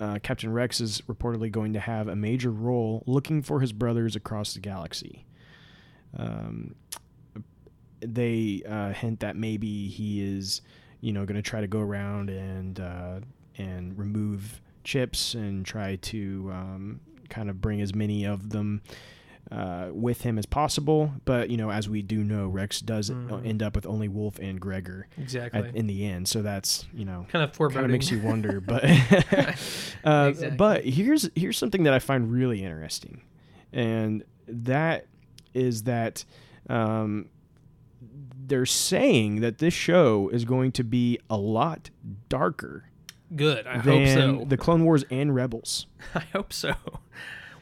uh, 0.00 0.18
Captain 0.22 0.52
Rex 0.52 0.80
is 0.80 1.00
reportedly 1.02 1.50
going 1.50 1.72
to 1.72 1.80
have 1.80 2.06
a 2.08 2.14
major 2.16 2.50
role 2.52 3.02
looking 3.06 3.42
for 3.42 3.60
his 3.60 3.72
brothers 3.72 4.14
across 4.16 4.54
the 4.54 4.60
galaxy. 4.60 5.24
Um, 6.16 6.74
they 8.00 8.62
uh, 8.68 8.92
hint 8.92 9.20
that 9.20 9.36
maybe 9.36 9.88
he 9.88 10.22
is, 10.22 10.60
you 11.00 11.12
know, 11.12 11.24
going 11.26 11.36
to 11.36 11.42
try 11.42 11.60
to 11.60 11.66
go 11.66 11.80
around 11.80 12.30
and 12.30 12.78
uh, 12.78 13.20
and 13.56 13.98
remove 13.98 14.60
chips 14.84 15.34
and 15.34 15.66
try 15.66 15.96
to 15.96 16.48
um, 16.52 17.00
kind 17.28 17.50
of 17.50 17.60
bring 17.60 17.80
as 17.80 17.94
many 17.94 18.24
of 18.24 18.50
them 18.50 18.82
uh, 19.50 19.88
with 19.92 20.22
him 20.22 20.36
as 20.38 20.44
possible. 20.44 21.12
But 21.24 21.48
you 21.48 21.56
know, 21.56 21.70
as 21.70 21.88
we 21.88 22.02
do 22.02 22.22
know, 22.22 22.48
Rex 22.48 22.80
does 22.80 23.08
Mhm. 23.10 23.46
end 23.46 23.62
up 23.62 23.74
with 23.76 23.86
only 23.86 24.06
Wolffe 24.08 24.38
and 24.40 24.60
Gregor 24.60 25.06
Exactly. 25.16 25.60
at, 25.60 25.74
in 25.74 25.86
the 25.86 26.04
end. 26.04 26.28
So 26.28 26.42
that's 26.42 26.86
you 26.92 27.04
know 27.06 27.26
kind 27.30 27.42
of 27.44 27.56
kind 27.56 27.84
of 27.86 27.90
makes 27.90 28.10
you 28.10 28.20
wonder. 28.20 28.60
But 28.66 28.84
uh, 30.04 30.26
Exactly. 30.28 30.50
but 30.56 30.84
here's 30.84 31.30
here's 31.34 31.56
something 31.56 31.84
that 31.84 31.94
I 31.94 31.98
find 31.98 32.30
really 32.30 32.62
interesting, 32.62 33.22
and 33.72 34.22
that 34.46 35.06
is 35.54 35.84
that 35.84 36.24
um, 36.68 37.30
they're 38.46 38.66
saying 38.66 39.40
that 39.40 39.58
this 39.58 39.74
show 39.74 40.28
is 40.28 40.44
going 40.44 40.72
to 40.72 40.84
be 40.84 41.18
a 41.30 41.36
lot 41.38 41.88
darker 42.28 42.84
good. 43.34 43.66
I 43.66 43.78
hope 43.78 44.06
so. 44.06 44.44
the 44.46 44.56
Clone 44.56 44.84
Wars 44.84 45.04
and 45.10 45.34
Rebels. 45.34 45.86
I 46.14 46.20
hope 46.32 46.52
so. 46.52 46.74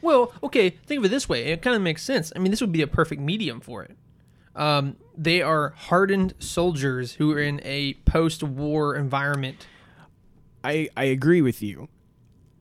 Well, 0.01 0.31
okay, 0.43 0.69
think 0.69 0.99
of 0.99 1.05
it 1.05 1.09
this 1.09 1.27
way. 1.27 1.45
It 1.45 1.61
kind 1.61 1.75
of 1.75 1.81
makes 1.81 2.03
sense. 2.03 2.31
I 2.35 2.39
mean, 2.39 2.51
this 2.51 2.61
would 2.61 2.71
be 2.71 2.81
a 2.81 2.87
perfect 2.87 3.21
medium 3.21 3.59
for 3.59 3.83
it. 3.83 3.97
Um, 4.55 4.95
they 5.15 5.41
are 5.41 5.69
hardened 5.69 6.33
soldiers 6.39 7.13
who 7.13 7.31
are 7.33 7.39
in 7.39 7.61
a 7.63 7.93
post-war 8.05 8.95
environment. 8.95 9.67
I 10.63 10.89
I 10.97 11.05
agree 11.05 11.41
with 11.41 11.61
you. 11.61 11.89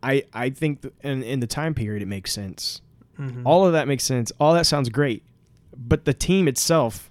I 0.03 0.25
I 0.33 0.51
think 0.51 0.83
th- 0.83 0.95
in 1.03 1.23
in 1.23 1.41
the 1.41 1.47
time 1.47 1.75
period 1.75 2.03
it 2.03 2.07
makes 2.07 2.33
sense. 2.33 2.83
Mm-hmm. 3.19 3.47
All 3.47 3.67
of 3.67 3.73
that 3.73 3.89
makes 3.89 4.05
sense. 4.05 4.31
All 4.39 4.53
that 4.55 4.67
sounds 4.67 4.91
great. 4.91 5.25
But 5.75 6.05
the 6.05 6.13
team 6.15 6.49
itself, 6.49 7.11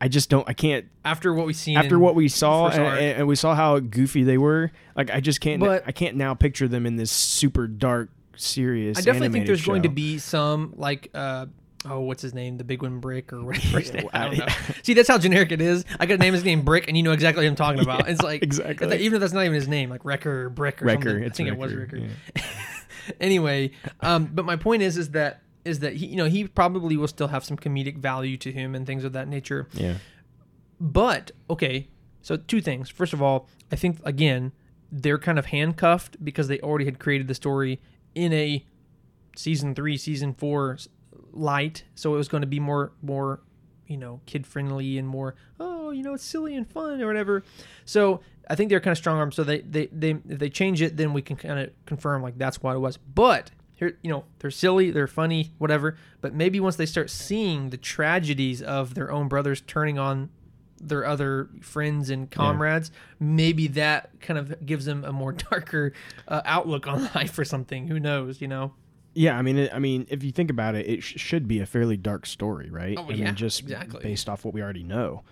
I 0.00 0.08
just 0.08 0.28
don't. 0.28 0.48
I 0.48 0.52
can't. 0.52 0.86
After 1.04 1.32
what 1.32 1.46
we've 1.46 1.56
seen, 1.56 1.76
After 1.76 1.98
what 1.98 2.14
we 2.14 2.28
saw, 2.28 2.68
first 2.68 2.78
and, 2.78 3.18
and 3.20 3.26
we 3.28 3.36
saw 3.36 3.54
how 3.54 3.78
goofy 3.78 4.24
they 4.24 4.38
were, 4.38 4.70
like 4.94 5.10
I 5.10 5.20
just 5.20 5.40
can't. 5.40 5.60
But- 5.60 5.84
I 5.86 5.92
can't 5.92 6.16
now 6.16 6.34
picture 6.34 6.68
them 6.68 6.84
in 6.86 6.96
this 6.96 7.10
super 7.10 7.66
dark, 7.66 8.10
serious. 8.36 8.98
I 8.98 9.00
definitely 9.00 9.28
think 9.28 9.34
animated 9.36 9.48
there's 9.48 9.64
going 9.66 9.82
to 9.82 9.88
be 9.88 10.18
some 10.18 10.74
like 10.76 11.10
uh 11.14 11.46
oh 11.88 12.00
what's 12.00 12.20
his 12.20 12.34
name 12.34 12.56
the 12.58 12.64
big 12.64 12.82
one 12.82 12.98
brick 12.98 13.32
or 13.32 13.42
whatever 13.44 13.78
his 13.80 13.92
name. 13.94 14.08
I 14.12 14.24
don't 14.24 14.38
know. 14.38 14.46
See 14.82 14.92
that's 14.92 15.08
how 15.08 15.18
generic 15.18 15.52
it 15.52 15.60
is. 15.62 15.84
I 16.00 16.06
could 16.06 16.20
name 16.20 16.34
his 16.34 16.44
name 16.44 16.62
Brick 16.62 16.88
and 16.88 16.96
you 16.96 17.02
know 17.02 17.12
exactly 17.12 17.44
what 17.44 17.48
I'm 17.50 17.56
talking 17.56 17.80
about. 17.80 18.08
it's 18.08 18.20
like 18.22 18.42
exactly. 18.42 18.72
it's 18.86 18.90
like, 18.92 19.00
even 19.00 19.14
if 19.16 19.20
that's 19.20 19.32
not 19.32 19.42
even 19.44 19.54
his 19.54 19.68
name 19.68 19.88
like 19.88 20.04
Wrecker 20.04 20.46
or 20.46 20.50
Brick 20.50 20.82
or 20.82 20.86
Wrecker. 20.86 21.02
something. 21.10 21.22
I 21.22 21.26
It's 21.26 21.36
think 21.36 21.48
it 21.48 21.56
was 21.56 21.72
Wrecker, 21.74 21.96
Wrecker. 21.96 22.08
yeah. 22.34 22.42
anyway, 23.20 23.70
um, 24.00 24.26
but 24.32 24.44
my 24.44 24.56
point 24.56 24.82
is 24.82 24.96
is 24.98 25.10
that 25.10 25.42
is 25.66 25.80
that 25.80 25.94
he 25.94 26.06
you 26.06 26.16
know 26.16 26.26
he 26.26 26.46
probably 26.46 26.96
will 26.96 27.08
still 27.08 27.28
have 27.28 27.44
some 27.44 27.56
comedic 27.56 27.98
value 27.98 28.36
to 28.38 28.52
him 28.52 28.74
and 28.74 28.86
things 28.86 29.04
of 29.04 29.12
that 29.12 29.28
nature. 29.28 29.68
Yeah. 29.72 29.94
But 30.80 31.32
okay, 31.50 31.88
so 32.22 32.36
two 32.36 32.60
things. 32.60 32.88
First 32.88 33.12
of 33.12 33.20
all, 33.22 33.48
I 33.72 33.76
think 33.76 33.98
again 34.04 34.52
they're 34.90 35.18
kind 35.18 35.38
of 35.38 35.46
handcuffed 35.46 36.24
because 36.24 36.48
they 36.48 36.60
already 36.60 36.84
had 36.84 36.98
created 36.98 37.28
the 37.28 37.34
story 37.34 37.80
in 38.14 38.32
a 38.32 38.64
season 39.34 39.74
three, 39.74 39.96
season 39.96 40.32
four 40.32 40.78
light, 41.32 41.84
so 41.94 42.14
it 42.14 42.16
was 42.16 42.28
going 42.28 42.42
to 42.42 42.46
be 42.46 42.60
more 42.60 42.92
more 43.02 43.40
you 43.86 43.96
know 43.96 44.20
kid 44.26 44.44
friendly 44.46 44.98
and 44.98 45.06
more 45.06 45.36
oh 45.60 45.90
you 45.90 46.02
know 46.02 46.14
it's 46.14 46.24
silly 46.24 46.54
and 46.54 46.70
fun 46.70 47.00
or 47.00 47.06
whatever. 47.06 47.42
So 47.84 48.20
I 48.48 48.54
think 48.54 48.70
they're 48.70 48.80
kind 48.80 48.92
of 48.92 48.98
strong 48.98 49.18
armed. 49.18 49.34
So 49.34 49.44
they 49.44 49.60
they 49.60 49.86
they 49.86 50.10
if 50.28 50.38
they 50.38 50.50
change 50.50 50.82
it, 50.82 50.96
then 50.96 51.12
we 51.12 51.22
can 51.22 51.36
kind 51.36 51.58
of 51.58 51.70
confirm 51.86 52.22
like 52.22 52.38
that's 52.38 52.62
what 52.62 52.76
it 52.76 52.78
was. 52.78 52.96
But 52.96 53.50
here 53.76 53.96
you 54.02 54.10
know 54.10 54.24
they're 54.40 54.50
silly, 54.50 54.90
they're 54.90 55.06
funny, 55.06 55.52
whatever. 55.58 55.96
But 56.20 56.34
maybe 56.34 56.58
once 56.58 56.76
they 56.76 56.86
start 56.86 57.10
seeing 57.10 57.70
the 57.70 57.76
tragedies 57.76 58.60
of 58.60 58.94
their 58.94 59.12
own 59.12 59.28
brothers 59.28 59.60
turning 59.60 59.98
on 59.98 60.30
their 60.80 61.06
other 61.06 61.48
friends 61.60 62.10
and 62.10 62.30
comrades, 62.30 62.90
maybe 63.20 63.66
that 63.68 64.10
kind 64.20 64.38
of 64.38 64.66
gives 64.66 64.84
them 64.84 65.04
a 65.04 65.12
more 65.12 65.32
darker 65.50 65.92
uh, 66.26 66.42
outlook 66.44 66.86
on 66.86 67.04
life 67.14 67.38
or 67.38 67.44
something. 67.44 67.86
Who 67.86 68.00
knows? 68.00 68.40
You 68.40 68.48
know. 68.48 68.74
Yeah, 69.14 69.38
I 69.38 69.40
mean, 69.40 69.56
it, 69.56 69.72
I 69.72 69.78
mean, 69.78 70.06
if 70.10 70.22
you 70.22 70.30
think 70.30 70.50
about 70.50 70.74
it, 70.74 70.86
it 70.86 71.02
sh- 71.02 71.14
should 71.16 71.48
be 71.48 71.60
a 71.60 71.66
fairly 71.66 71.96
dark 71.96 72.26
story, 72.26 72.68
right? 72.68 72.98
Oh, 72.98 73.06
I 73.08 73.14
yeah, 73.14 73.24
mean, 73.26 73.34
just 73.34 73.60
exactly. 73.60 74.02
based 74.02 74.28
off 74.28 74.44
what 74.44 74.52
we 74.52 74.60
already 74.60 74.82
know. 74.82 75.22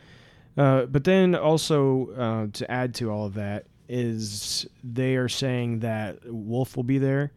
Uh, 0.57 0.87
but 0.87 1.05
then 1.05 1.35
also 1.35 2.11
uh, 2.13 2.47
to 2.53 2.71
add 2.71 2.95
to 2.95 3.11
all 3.11 3.27
of 3.27 3.35
that 3.35 3.67
is 3.89 4.67
they 4.83 5.17
are 5.17 5.29
saying 5.29 5.81
that 5.81 6.19
Wolffe 6.25 6.77
will 6.77 6.85
be 6.85 6.97
there. 6.97 7.33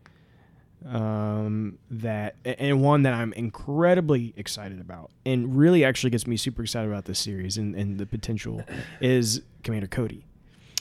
Um, 0.86 1.80
that 1.90 2.36
and 2.45 2.82
one 2.82 3.02
that 3.04 3.14
I'm 3.14 3.34
incredibly 3.34 4.34
excited 4.38 4.80
about, 4.80 5.12
and 5.26 5.58
really 5.58 5.84
actually 5.84 6.12
gets 6.12 6.28
me 6.28 6.38
super 6.38 6.62
excited 6.62 6.90
about 6.90 7.06
this 7.06 7.20
series 7.20 7.58
and, 7.58 7.76
and 7.76 7.98
the 7.98 8.06
potential 8.06 8.64
is 9.02 9.41
Commander 9.64 9.88
Cody 9.88 10.24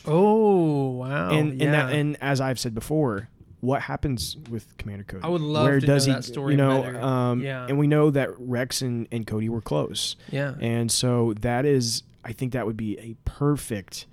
Oh 0.04 0.90
wow! 0.90 1.30
and 1.30 1.58
yeah. 1.58 1.64
and, 1.64 1.74
that, 1.74 1.92
and 1.92 2.16
as 2.20 2.40
I've 2.40 2.58
said 2.58 2.74
before, 2.74 3.28
what 3.60 3.82
happens 3.82 4.36
with 4.50 4.76
Commander 4.76 5.02
Cody? 5.04 5.24
I 5.24 5.28
would 5.28 5.40
love 5.40 5.64
Where 5.64 5.80
to 5.80 5.86
does 5.86 6.06
know 6.06 6.12
he, 6.12 6.16
that 6.20 6.22
story 6.24 6.52
You 6.52 6.58
know, 6.58 6.82
better. 6.82 7.00
um, 7.00 7.40
Yeah. 7.40 7.66
and 7.68 7.78
we 7.78 7.86
know 7.86 8.10
that 8.10 8.30
Rex 8.38 8.82
and, 8.82 9.08
and 9.10 9.26
Cody 9.26 9.48
were 9.48 9.62
close, 9.62 10.14
yeah, 10.30 10.54
and 10.60 10.92
so 10.92 11.32
that 11.40 11.64
is, 11.64 12.02
I 12.24 12.32
think 12.32 12.52
that 12.52 12.66
would 12.66 12.76
be 12.76 12.98
a 12.98 13.16
perfect 13.24 14.06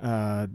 uh, 0.00 0.48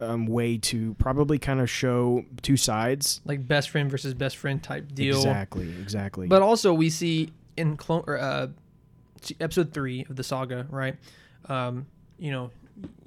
um, 0.00 0.26
way 0.26 0.58
to 0.58 0.94
probably 0.94 1.38
kind 1.38 1.60
of 1.60 1.68
show 1.68 2.24
two 2.42 2.56
sides. 2.56 3.20
like 3.24 3.46
best 3.46 3.70
friend 3.70 3.90
versus 3.90 4.14
best 4.14 4.36
friend 4.36 4.62
type 4.62 4.92
deal. 4.94 5.16
Exactly, 5.16 5.68
exactly. 5.80 6.26
But 6.28 6.42
also 6.42 6.72
we 6.72 6.90
see 6.90 7.32
in 7.56 7.76
clone 7.76 8.04
or, 8.06 8.18
uh, 8.18 8.48
episode 9.40 9.72
three 9.72 10.06
of 10.08 10.16
the 10.16 10.22
saga, 10.22 10.66
right? 10.70 10.96
Um, 11.48 11.86
you 12.18 12.30
know, 12.30 12.50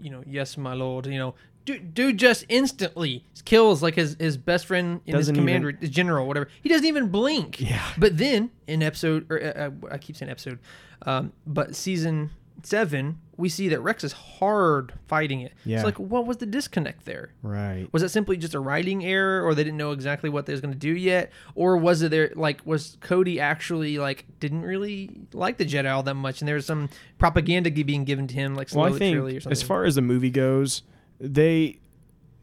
you 0.01 0.09
know, 0.09 0.23
yes, 0.27 0.57
my 0.57 0.73
lord. 0.73 1.05
You 1.05 1.18
know, 1.18 1.35
dude, 1.65 1.93
dude 1.93 2.18
just 2.18 2.45
instantly 2.49 3.23
kills 3.45 3.81
like 3.81 3.95
his 3.95 4.18
his 4.19 4.38
best 4.38 4.65
friend 4.65 5.01
in 5.05 5.13
Doesn't 5.13 5.35
his 5.35 5.39
commander, 5.39 5.72
his 5.80 5.89
general, 5.89 6.27
whatever. 6.27 6.49
He 6.61 6.69
doesn't 6.69 6.85
even 6.85 7.07
blink. 7.09 7.59
yeah, 7.61 7.81
But 7.97 8.18
then 8.18 8.51
in 8.68 8.84
episode, 8.84 9.27
or 9.31 9.41
uh, 9.41 9.47
uh, 9.68 9.93
I 9.93 9.97
keep 9.97 10.15
saying 10.18 10.30
episode, 10.30 10.59
um, 11.05 11.31
but 11.47 11.76
season 11.76 12.31
seven, 12.63 13.19
we 13.41 13.49
see 13.49 13.68
that 13.69 13.81
Rex 13.81 14.03
is 14.05 14.13
hard 14.13 14.93
fighting 15.07 15.41
it. 15.41 15.51
Yeah. 15.65 15.77
It's 15.77 15.84
like, 15.85 15.99
what 15.99 16.26
was 16.26 16.38
the 16.38 16.45
disconnect 16.45 17.05
there? 17.05 17.34
right. 17.41 17.88
Was 17.91 18.03
it 18.03 18.09
simply 18.09 18.38
just 18.38 18.53
a 18.53 18.59
writing 18.59 19.03
error, 19.05 19.43
or 19.45 19.53
they 19.53 19.63
didn't 19.63 19.77
know 19.77 19.91
exactly 19.91 20.30
what 20.30 20.45
they 20.45 20.53
was 20.53 20.61
going 20.61 20.73
to 20.73 20.80
do 20.80 20.91
yet, 20.95 21.31
or 21.55 21.76
was 21.77 22.01
it 22.01 22.11
there 22.11 22.31
like 22.35 22.61
was 22.65 22.97
Cody 23.01 23.39
actually 23.39 23.97
like 23.97 24.26
didn't 24.39 24.61
really 24.61 25.09
like 25.34 25.57
the 25.57 25.65
Jedi 25.65 25.91
all 25.93 26.03
that 26.03 26.13
much, 26.13 26.41
and 26.41 26.47
there 26.47 26.55
was 26.55 26.65
some 26.65 26.88
propaganda 27.18 27.69
being 27.72 28.05
given 28.05 28.27
to 28.27 28.35
him 28.35 28.55
like 28.55 28.69
Well, 28.73 28.85
slowly, 28.88 28.95
I 28.95 28.99
think 28.99 29.18
or 29.18 29.39
something? 29.41 29.51
as 29.51 29.63
far 29.63 29.84
as 29.84 29.95
the 29.95 30.01
movie 30.01 30.30
goes, 30.30 30.84
they 31.19 31.80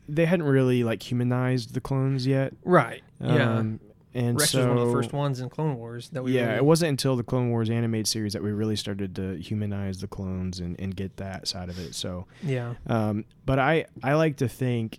they 0.08 0.26
hadn't 0.26 0.46
really 0.46 0.84
like 0.84 1.02
humanized 1.02 1.74
the 1.74 1.80
clones 1.80 2.26
yet. 2.26 2.52
right, 2.64 3.02
yeah. 3.20 3.58
Um, 3.58 3.80
And 4.19 4.39
Rex 4.40 4.51
so 4.51 4.59
was 4.59 4.66
one 4.69 4.78
of 4.78 4.86
the 4.89 4.93
first 4.93 5.12
ones 5.12 5.39
in 5.40 5.49
Clone 5.49 5.77
Wars 5.77 6.09
that 6.11 6.24
we 6.24 6.32
yeah, 6.35 6.47
really- 6.47 6.57
it 6.57 6.65
wasn't 6.65 6.89
until 6.90 7.15
the 7.15 7.23
Clone 7.23 7.51
Wars 7.51 7.70
animated 7.70 8.09
series 8.09 8.32
that 8.32 8.43
we 8.43 8.51
really 8.51 8.74
started 8.74 9.15
to 9.16 9.36
humanize 9.36 10.01
the 10.01 10.09
clones 10.09 10.59
and, 10.59 10.78
and 10.81 10.97
get 10.97 11.16
that 11.19 11.47
side 11.47 11.69
of 11.69 11.78
it. 11.78 11.95
So, 11.95 12.27
yeah, 12.43 12.74
um, 12.89 13.24
but 13.47 13.59
I 13.61 13.86
I 14.03 14.15
like 14.15 14.36
to 14.39 14.49
think 14.49 14.99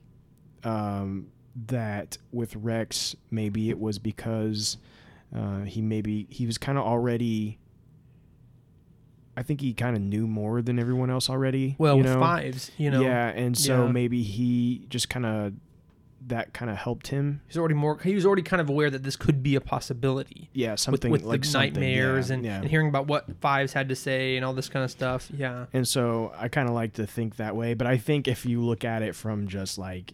um, 0.63 1.27
that 1.67 2.17
with 2.31 2.55
Rex, 2.55 3.15
maybe 3.29 3.69
it 3.69 3.77
was 3.79 3.99
because 3.99 4.77
uh, 5.35 5.61
he 5.63 5.81
maybe 5.81 6.25
he 6.29 6.45
was 6.45 6.57
kind 6.57 6.77
of 6.77 6.85
already. 6.85 7.59
I 9.37 9.43
think 9.43 9.61
he 9.61 9.73
kind 9.73 9.95
of 9.95 10.01
knew 10.01 10.27
more 10.27 10.61
than 10.61 10.79
everyone 10.79 11.09
else 11.09 11.29
already. 11.29 11.75
well 11.77 11.95
you 11.95 12.03
with 12.03 12.13
know? 12.13 12.19
fives, 12.19 12.71
you 12.77 12.91
know, 12.91 13.01
yeah, 13.01 13.29
and 13.29 13.57
so 13.57 13.85
Yeah. 13.85 13.91
maybe 13.91 14.21
he 14.21 14.85
just 14.89 15.09
kind 15.09 15.25
of 15.25 15.53
that 16.27 16.53
kind 16.53 16.69
of 16.69 16.77
helped 16.77 17.07
him. 17.07 17.41
he's 17.47 17.57
already 17.57 17.75
more 17.75 17.97
he 17.99 18.15
was 18.15 18.25
already 18.25 18.41
kind 18.41 18.61
of 18.61 18.69
aware 18.69 18.89
that 18.89 19.03
this 19.03 19.15
could 19.15 19.41
be 19.41 19.55
a 19.55 19.61
possibility. 19.61 20.49
Yeah, 20.53 20.71
With, 20.71 20.79
something 20.79 21.11
with 21.11 21.23
like 21.23 21.43
the 21.43 21.51
nightmares 21.51 22.29
yeah, 22.29 22.35
and, 22.35 22.45
yeah. 22.45 22.57
and 22.57 22.69
hearing 22.69 22.89
about 22.89 23.07
what 23.07 23.25
fives 23.39 23.73
had 23.73 23.89
to 23.89 23.95
say 23.95 24.35
and 24.35 24.45
all 24.45 24.53
this 24.53 24.69
kind 24.69 24.83
of 24.83 24.91
stuff. 24.91 25.29
Yeah, 25.35 25.65
And 25.73 25.87
so 25.87 26.33
I 26.37 26.47
kind 26.47 26.67
of 26.67 26.75
like 26.75 26.93
to 26.93 27.07
think 27.07 27.37
that 27.37 27.55
way, 27.55 27.73
but 27.73 27.87
I 27.87 27.97
think 27.97 28.27
if 28.27 28.45
you 28.45 28.61
look 28.61 28.83
at 28.83 29.01
it 29.01 29.15
from 29.15 29.47
just 29.47 29.77
like 29.77 30.13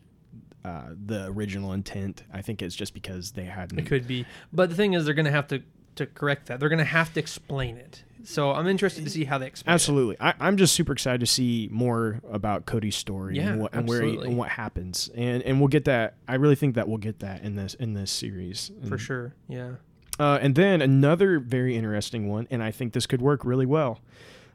uh, 0.63 0.89
the 1.05 1.27
original 1.27 1.73
intent, 1.73 2.23
I 2.33 2.41
think 2.41 2.61
it's 2.61 2.75
just 2.75 2.93
because 2.93 3.33
they 3.33 3.45
hadn't. 3.45 3.77
It 3.77 3.85
could 3.85 4.07
be, 4.07 4.25
but 4.51 4.69
the 4.69 4.75
thing 4.75 4.93
is, 4.93 5.05
they're 5.05 5.13
going 5.13 5.25
to 5.25 5.31
have 5.31 5.47
to 5.49 5.61
to 5.95 6.05
correct 6.05 6.47
that. 6.47 6.59
They're 6.59 6.69
going 6.69 6.79
to 6.79 6.85
have 6.85 7.13
to 7.13 7.19
explain 7.19 7.77
it. 7.77 8.03
So 8.23 8.51
I'm 8.51 8.67
interested 8.67 9.03
to 9.03 9.09
see 9.11 9.25
how 9.25 9.37
they 9.37 9.45
explain. 9.45 9.71
Absolutely, 9.73 10.17
I, 10.19 10.33
I'm 10.39 10.57
just 10.57 10.73
super 10.73 10.93
excited 10.93 11.19
to 11.19 11.27
see 11.27 11.69
more 11.71 12.21
about 12.31 12.65
Cody's 12.65 12.95
story 12.95 13.37
Yeah, 13.37 13.49
and 13.51 13.61
what 13.61 13.73
and 13.75 13.87
where 13.87 14.01
he, 14.01 14.17
and 14.17 14.35
what 14.35 14.49
happens, 14.49 15.11
and 15.15 15.43
and 15.43 15.59
we'll 15.59 15.67
get 15.67 15.85
that. 15.85 16.15
I 16.27 16.35
really 16.35 16.55
think 16.55 16.73
that 16.73 16.87
we'll 16.87 16.97
get 16.97 17.19
that 17.19 17.43
in 17.43 17.55
this 17.55 17.75
in 17.75 17.93
this 17.93 18.09
series 18.09 18.71
it 18.81 18.87
for 18.87 18.97
sure. 18.97 19.35
Yeah. 19.47 19.73
Uh, 20.19 20.39
and 20.41 20.55
then 20.55 20.81
another 20.81 21.39
very 21.39 21.75
interesting 21.77 22.27
one, 22.27 22.47
and 22.49 22.63
I 22.63 22.71
think 22.71 22.93
this 22.93 23.05
could 23.05 23.21
work 23.21 23.45
really 23.45 23.65
well. 23.67 23.99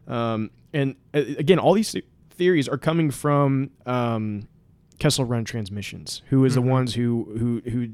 Um, 0.09 0.51
and 0.73 0.97
uh, 1.15 1.19
again, 1.39 1.59
all 1.61 1.75
these 1.75 1.93
th- 1.93 2.05
theories 2.31 2.67
are 2.69 2.79
coming 2.79 3.11
from 3.13 3.71
um, 3.87 4.49
Kessel 4.99 5.25
Run 5.27 5.45
Transmissions, 5.45 6.23
who 6.31 6.45
is 6.45 6.53
Mhm. 6.53 6.55
the 6.57 6.63
ones 6.63 6.95
who 6.95 7.29
who 7.39 7.71
who 7.71 7.89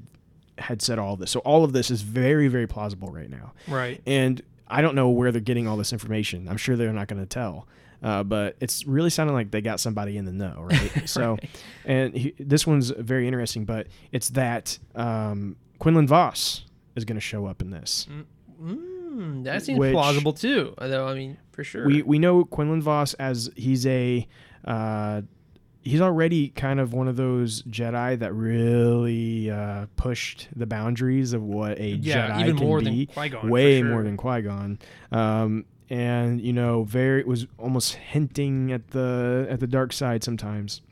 had 0.59 0.81
said 0.83 0.99
all 0.99 1.17
this. 1.17 1.31
So 1.31 1.41
all 1.41 1.65
of 1.65 1.73
this 1.73 1.91
is 1.91 2.03
very 2.03 2.49
very 2.49 2.67
plausible 2.67 3.09
right 3.11 3.29
now, 3.31 3.53
Right. 3.69 4.01
and 4.07 4.41
I 4.69 4.83
don't 4.83 4.95
know 4.95 5.11
where 5.11 5.31
they're 5.33 5.41
getting 5.41 5.69
all 5.69 5.77
this 5.77 5.93
information. 5.93 6.49
I'm 6.49 6.57
sure 6.57 6.77
they're 6.77 6.93
not 6.93 7.09
going 7.09 7.21
to 7.23 7.27
tell. 7.27 7.67
Uh, 8.03 8.23
but 8.23 8.57
it's 8.61 8.87
really 8.87 9.09
sounding 9.11 9.35
like 9.35 9.51
they 9.51 9.61
got 9.63 9.81
somebody 9.81 10.17
in 10.19 10.25
the 10.27 10.33
know, 10.33 10.67
right? 10.71 11.03
So, 11.09 11.31
Right. 11.33 11.49
and 11.87 12.15
he, 12.15 12.35
this 12.39 12.67
one's 12.67 12.91
very 12.91 13.27
interesting, 13.27 13.65
but 13.65 13.87
it's 14.13 14.29
that 14.31 14.79
um, 14.95 15.57
Quinlan 15.79 16.07
Vos 16.07 16.65
is 16.95 17.05
going 17.07 17.17
to 17.17 17.21
show 17.23 17.47
up 17.47 17.63
in 17.63 17.71
this. 17.71 18.07
Mm, 18.63 19.45
that 19.45 19.63
seems 19.63 19.79
Which- 19.79 19.93
plausible 19.93 20.33
too. 20.33 20.75
Though 20.79 21.07
I 21.09 21.15
mean, 21.15 21.39
for 21.53 21.65
sure. 21.65 21.87
We 21.87 22.03
we 22.03 22.19
know 22.19 22.45
Quinlan 22.45 22.83
Vos 22.83 23.15
as 23.15 23.51
he's 23.57 23.87
a 23.87 24.27
uh, 24.65 25.23
he's 25.87 26.01
already 26.01 26.49
kind 26.49 26.81
of 26.81 26.93
one 26.93 27.09
of 27.09 27.17
those 27.17 27.63
Jedi 27.63 28.19
that 28.19 28.33
really 28.35 29.51
uh, 29.51 29.87
pushed 29.97 30.49
the 30.55 30.67
boundaries 30.67 31.33
of 31.33 31.43
what 31.43 31.79
a 31.79 31.91
yeah, 31.91 32.31
Jedi 32.31 32.41
even 32.41 32.57
can 32.59 32.67
more 32.67 32.81
be. 32.81 32.85
than 33.07 33.07
Qui 33.15 33.29
Gon. 33.31 33.49
way 33.51 33.83
more 33.83 34.03
than 34.03 34.17
Qui 34.17 34.43
Gon. 34.43 34.79
Um, 35.13 35.65
and 35.89 36.41
you 36.41 36.53
know, 36.53 36.83
very 36.85 37.23
was 37.25 37.47
almost 37.59 37.95
hinting 37.95 38.73
at 38.73 38.89
the 38.89 39.47
at 39.49 39.61
the 39.61 39.67
dark 39.67 39.93
side 39.93 40.25
sometimes. 40.25 40.83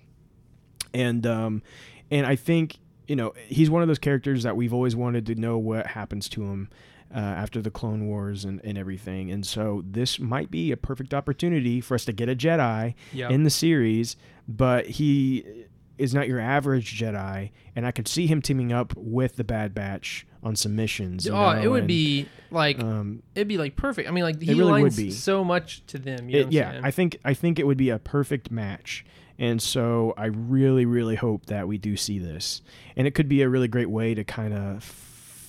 and 0.93 1.27
um, 1.27 1.63
and 2.11 2.27
I 2.27 2.37
think 2.37 2.79
you 3.09 3.17
know 3.17 3.35
he's 3.47 3.71
one 3.71 3.83
of 3.83 3.89
those 3.89 3.99
characters 3.99 4.43
that 4.45 4.57
we've 4.57 4.73
always 4.73 4.95
wanted 4.97 5.27
to 5.27 5.35
know 5.35 5.59
what 5.59 5.87
happens 5.89 6.29
to 6.31 6.43
him. 6.43 6.69
Uh, 7.15 7.19
after 7.19 7.63
the 7.63 7.71
Clone 7.71 8.09
Wars 8.09 8.45
and, 8.45 8.61
and 8.65 8.77
everything. 8.77 9.31
And 9.31 9.47
so 9.47 9.85
this 9.89 10.19
might 10.19 10.51
be 10.51 10.73
a 10.73 10.77
perfect 10.77 11.15
opportunity 11.15 11.81
for 11.81 11.95
us 11.95 12.05
to 12.07 12.13
get 12.13 12.29
a 12.29 12.35
Jedi 12.35 12.95
Yeah. 13.13 13.29
in 13.31 13.45
the 13.45 13.51
series, 13.51 14.17
but 14.49 14.87
he 14.87 15.67
is 15.99 16.15
not 16.15 16.29
your 16.29 16.41
average 16.41 16.99
Jedi, 16.99 17.51
and 17.77 17.87
I 17.87 17.93
could 17.93 18.09
see 18.09 18.27
him 18.27 18.43
teaming 18.43 18.73
up 18.73 18.95
with 18.97 19.37
the 19.37 19.45
Bad 19.45 19.75
Batch 19.75 20.27
on 20.43 20.57
some 20.57 20.77
missions. 20.77 21.27
you 21.27 21.33
oh, 21.33 21.51
it 21.51 21.69
would 21.69 21.81
and, 21.81 21.89
be 21.89 22.29
like 22.51 22.79
Um, 22.81 23.23
it'd 23.35 23.49
be 23.49 23.59
like 23.59 23.77
perfect. 23.77 24.09
I 24.09 24.13
mean, 24.13 24.25
like 24.25 24.41
he 24.41 24.55
really 24.55 24.83
lines 24.83 25.23
so 25.23 25.45
much 25.45 25.85
to 25.87 25.99
them. 25.99 26.29
You 26.29 26.41
it- 26.41 26.53
yeah, 26.53 26.73
saying? 26.73 26.85
I 26.85 26.91
think 26.91 27.19
I 27.25 27.35
think 27.35 27.59
it 27.59 27.67
would 27.67 27.79
be 27.79 27.91
a 27.91 27.99
perfect 27.99 28.51
match, 28.51 29.05
and 29.39 29.61
so 29.63 30.15
I 30.17 30.27
really 30.27 30.85
really 30.85 31.17
hope 31.17 31.47
that 31.47 31.69
we 31.69 31.79
do 31.79 31.97
see 31.97 32.19
this, 32.19 32.63
and 32.97 33.07
it 33.07 33.15
could 33.15 33.29
be 33.29 33.43
a 33.43 33.49
really 33.49 33.69
great 33.69 33.91
way 33.91 34.15
to 34.15 34.25
kind 34.25 34.55
of 34.55 34.85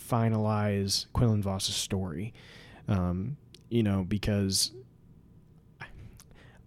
finalize 0.10 1.08
Quinlan 1.14 1.42
Vos's 1.42 1.76
story, 1.76 2.34
um, 2.88 3.38
you 3.70 3.84
know, 3.84 4.06
because 4.08 4.72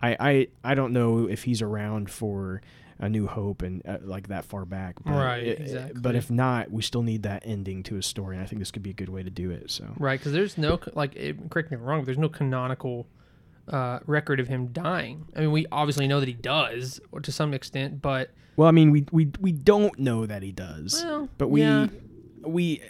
I 0.02 0.16
I 0.20 0.48
I 0.64 0.74
don't 0.74 0.92
know 0.92 1.28
if 1.28 1.44
he's 1.44 1.62
around 1.62 2.10
for. 2.10 2.60
A 3.00 3.08
New 3.08 3.28
Hope 3.28 3.62
and 3.62 3.80
uh, 3.86 3.98
like 4.02 4.26
that 4.26 4.44
far 4.44 4.64
back, 4.64 4.96
but 5.04 5.12
Right, 5.12 5.44
it- 5.44 5.60
exactly. 5.60 6.00
But 6.00 6.16
if 6.16 6.32
not, 6.32 6.72
we 6.72 6.82
still 6.82 7.04
need 7.04 7.22
that 7.22 7.44
ending 7.46 7.84
to 7.84 7.96
a 7.96 8.02
story, 8.02 8.34
and 8.34 8.42
I 8.42 8.48
think 8.48 8.58
this 8.58 8.72
could 8.72 8.82
be 8.82 8.90
a 8.90 8.92
good 8.92 9.08
way 9.08 9.22
to 9.22 9.30
do 9.30 9.52
it. 9.52 9.70
So 9.70 9.84
right 10.00 10.18
because 10.18 10.32
there's 10.32 10.58
no 10.58 10.80
like 10.94 11.14
it, 11.14 11.36
correct 11.48 11.70
me 11.70 11.76
if 11.76 11.80
I'm 11.80 11.86
wrong. 11.86 12.00
But 12.00 12.06
there's 12.06 12.18
no 12.18 12.28
canonical 12.28 13.06
uh, 13.68 14.00
record 14.06 14.40
of 14.40 14.48
him 14.48 14.72
dying. 14.72 15.26
I 15.36 15.42
mean, 15.42 15.52
we 15.52 15.64
obviously 15.70 16.08
know 16.08 16.18
that 16.18 16.26
he 16.26 16.34
does, 16.34 16.98
or 17.12 17.20
to 17.20 17.30
some 17.30 17.54
extent, 17.54 18.02
but 18.02 18.32
Well, 18.56 18.66
I 18.66 18.72
mean, 18.72 18.90
we 18.90 19.06
we 19.12 19.30
we 19.38 19.52
don't 19.52 19.96
know 20.00 20.26
that 20.26 20.42
he 20.42 20.50
does, 20.50 21.00
Well, 21.04 21.28
but 21.38 21.50
we 21.50 21.60
yeah. 21.62 21.86
we 22.42 22.82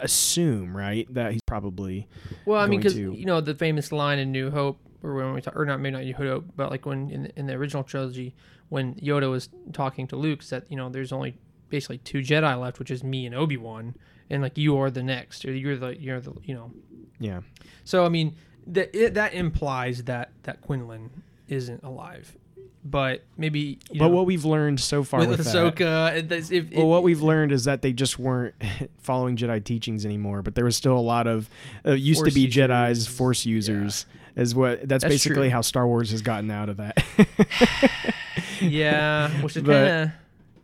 assume 0.00 0.76
right 0.76 1.06
that 1.14 1.30
he's 1.32 1.42
probably 1.46 2.08
Well, 2.46 2.60
I 2.60 2.66
mean, 2.66 2.80
because 2.80 2.98
you 2.98 3.24
know 3.24 3.40
the 3.40 3.54
famous 3.54 3.92
line 3.92 4.18
in 4.18 4.32
New 4.32 4.50
Hope, 4.50 4.80
or 5.02 5.14
when 5.14 5.32
we 5.34 5.40
talk, 5.40 5.56
or 5.56 5.64
not 5.64 5.80
maybe 5.80 6.04
not 6.04 6.14
Hope, 6.16 6.44
but 6.56 6.70
like 6.70 6.86
when 6.86 7.10
in 7.10 7.22
the, 7.24 7.38
in 7.38 7.46
the 7.46 7.54
original 7.54 7.82
trilogy, 7.82 8.34
when 8.68 8.94
Yoda 8.96 9.30
was 9.30 9.48
talking 9.72 10.06
to 10.08 10.16
Luke, 10.16 10.42
said 10.42 10.64
you 10.68 10.76
know 10.76 10.88
there's 10.88 11.12
only 11.12 11.38
basically 11.68 11.98
two 11.98 12.18
Jedi 12.18 12.58
left, 12.60 12.78
which 12.78 12.90
is 12.90 13.02
me 13.04 13.26
and 13.26 13.34
Obi 13.34 13.56
Wan, 13.56 13.94
and 14.30 14.42
like 14.42 14.56
you 14.56 14.76
are 14.78 14.90
the 14.90 15.02
next, 15.02 15.44
or 15.44 15.52
you're 15.52 15.76
the 15.76 15.96
you're 16.00 16.20
the 16.20 16.32
you 16.42 16.54
know. 16.54 16.70
yeah 17.18 17.40
So 17.84 18.04
I 18.04 18.08
mean 18.08 18.36
that 18.66 18.94
it, 18.94 19.14
that 19.14 19.34
implies 19.34 20.04
that 20.04 20.30
that 20.44 20.60
Quinlan 20.60 21.22
isn't 21.48 21.82
alive, 21.84 22.36
but 22.84 23.24
maybe 23.36 23.78
you 23.90 23.98
but 24.00 24.08
know, 24.08 24.08
what 24.08 24.26
we've 24.26 24.44
learned 24.44 24.80
so 24.80 25.04
far 25.04 25.20
with 25.20 25.30
with, 25.30 25.46
Ahsoka, 25.46 26.16
it, 26.16 26.28
that's- 26.28 26.50
if, 26.50 26.72
well, 26.72 26.88
what 26.88 27.02
we've 27.04 27.22
learned 27.22 27.52
is 27.52 27.64
that 27.64 27.82
they 27.82 27.92
just 27.92 28.18
weren't 28.18 28.54
following 28.98 29.36
Jedi 29.36 29.62
teachings 29.62 30.04
anymore, 30.04 30.42
but 30.42 30.54
there 30.54 30.64
was 30.64 30.76
still 30.76 30.96
a 30.96 31.00
lot 31.00 31.26
of 31.26 31.48
uh, 31.86 31.92
used 31.92 32.24
to 32.24 32.32
be 32.32 32.42
users. 32.42 32.68
Jedi's 32.68 33.06
Force 33.06 33.46
users. 33.46 34.06
Is 34.36 34.54
what 34.54 34.86
that's, 34.86 35.02
That's 35.02 35.14
basically 35.14 35.48
true. 35.48 35.50
how 35.50 35.62
Star 35.62 35.86
Wars 35.86 36.10
has 36.10 36.20
gotten 36.20 36.50
out 36.50 36.68
of 36.68 36.76
that. 36.76 37.02
yeah, 38.60 39.30
which 39.42 39.56
is 39.56 39.62
kind 39.62 39.88
of 39.88 40.10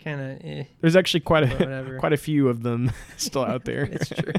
kind 0.04 0.20
of 0.20 0.44
eh, 0.44 0.64
There's 0.80 0.96
actually 0.96 1.20
quite 1.20 1.44
a 1.44 1.96
quite 2.00 2.12
a 2.12 2.16
few 2.16 2.48
of 2.48 2.62
them 2.62 2.92
still 3.16 3.44
out 3.44 3.64
there. 3.64 3.84
it's 3.84 4.08
true, 4.10 4.32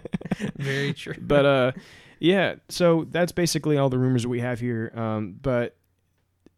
very 0.57 0.93
true. 0.93 1.15
but 1.19 1.45
uh 1.45 1.71
yeah 2.19 2.55
so 2.69 3.05
that's 3.09 3.31
basically 3.31 3.77
all 3.77 3.89
the 3.89 3.97
rumors 3.97 4.23
that 4.23 4.29
we 4.29 4.39
have 4.41 4.59
here 4.59 4.91
um 4.95 5.35
but 5.41 5.75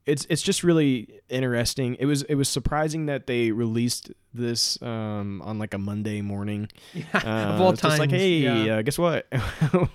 it's 0.05 0.25
it's 0.29 0.41
just 0.43 0.63
really 0.63 1.19
interesting 1.29 1.95
it 1.99 2.05
was 2.05 2.21
it 2.23 2.35
was 2.35 2.47
surprising 2.47 3.07
that 3.07 3.25
they 3.27 3.51
released 3.51 4.11
this 4.33 4.79
um 4.81 5.41
on 5.43 5.57
like 5.57 5.73
a 5.73 5.77
monday 5.77 6.21
morning 6.21 6.67
Yeah, 6.93 7.03
uh, 7.13 7.53
of 7.55 7.61
all 7.61 7.73
times, 7.73 7.99
like 7.99 8.11
hey 8.11 8.37
yeah. 8.37 8.75
uh, 8.77 8.81
guess 8.83 8.97
what 8.99 9.25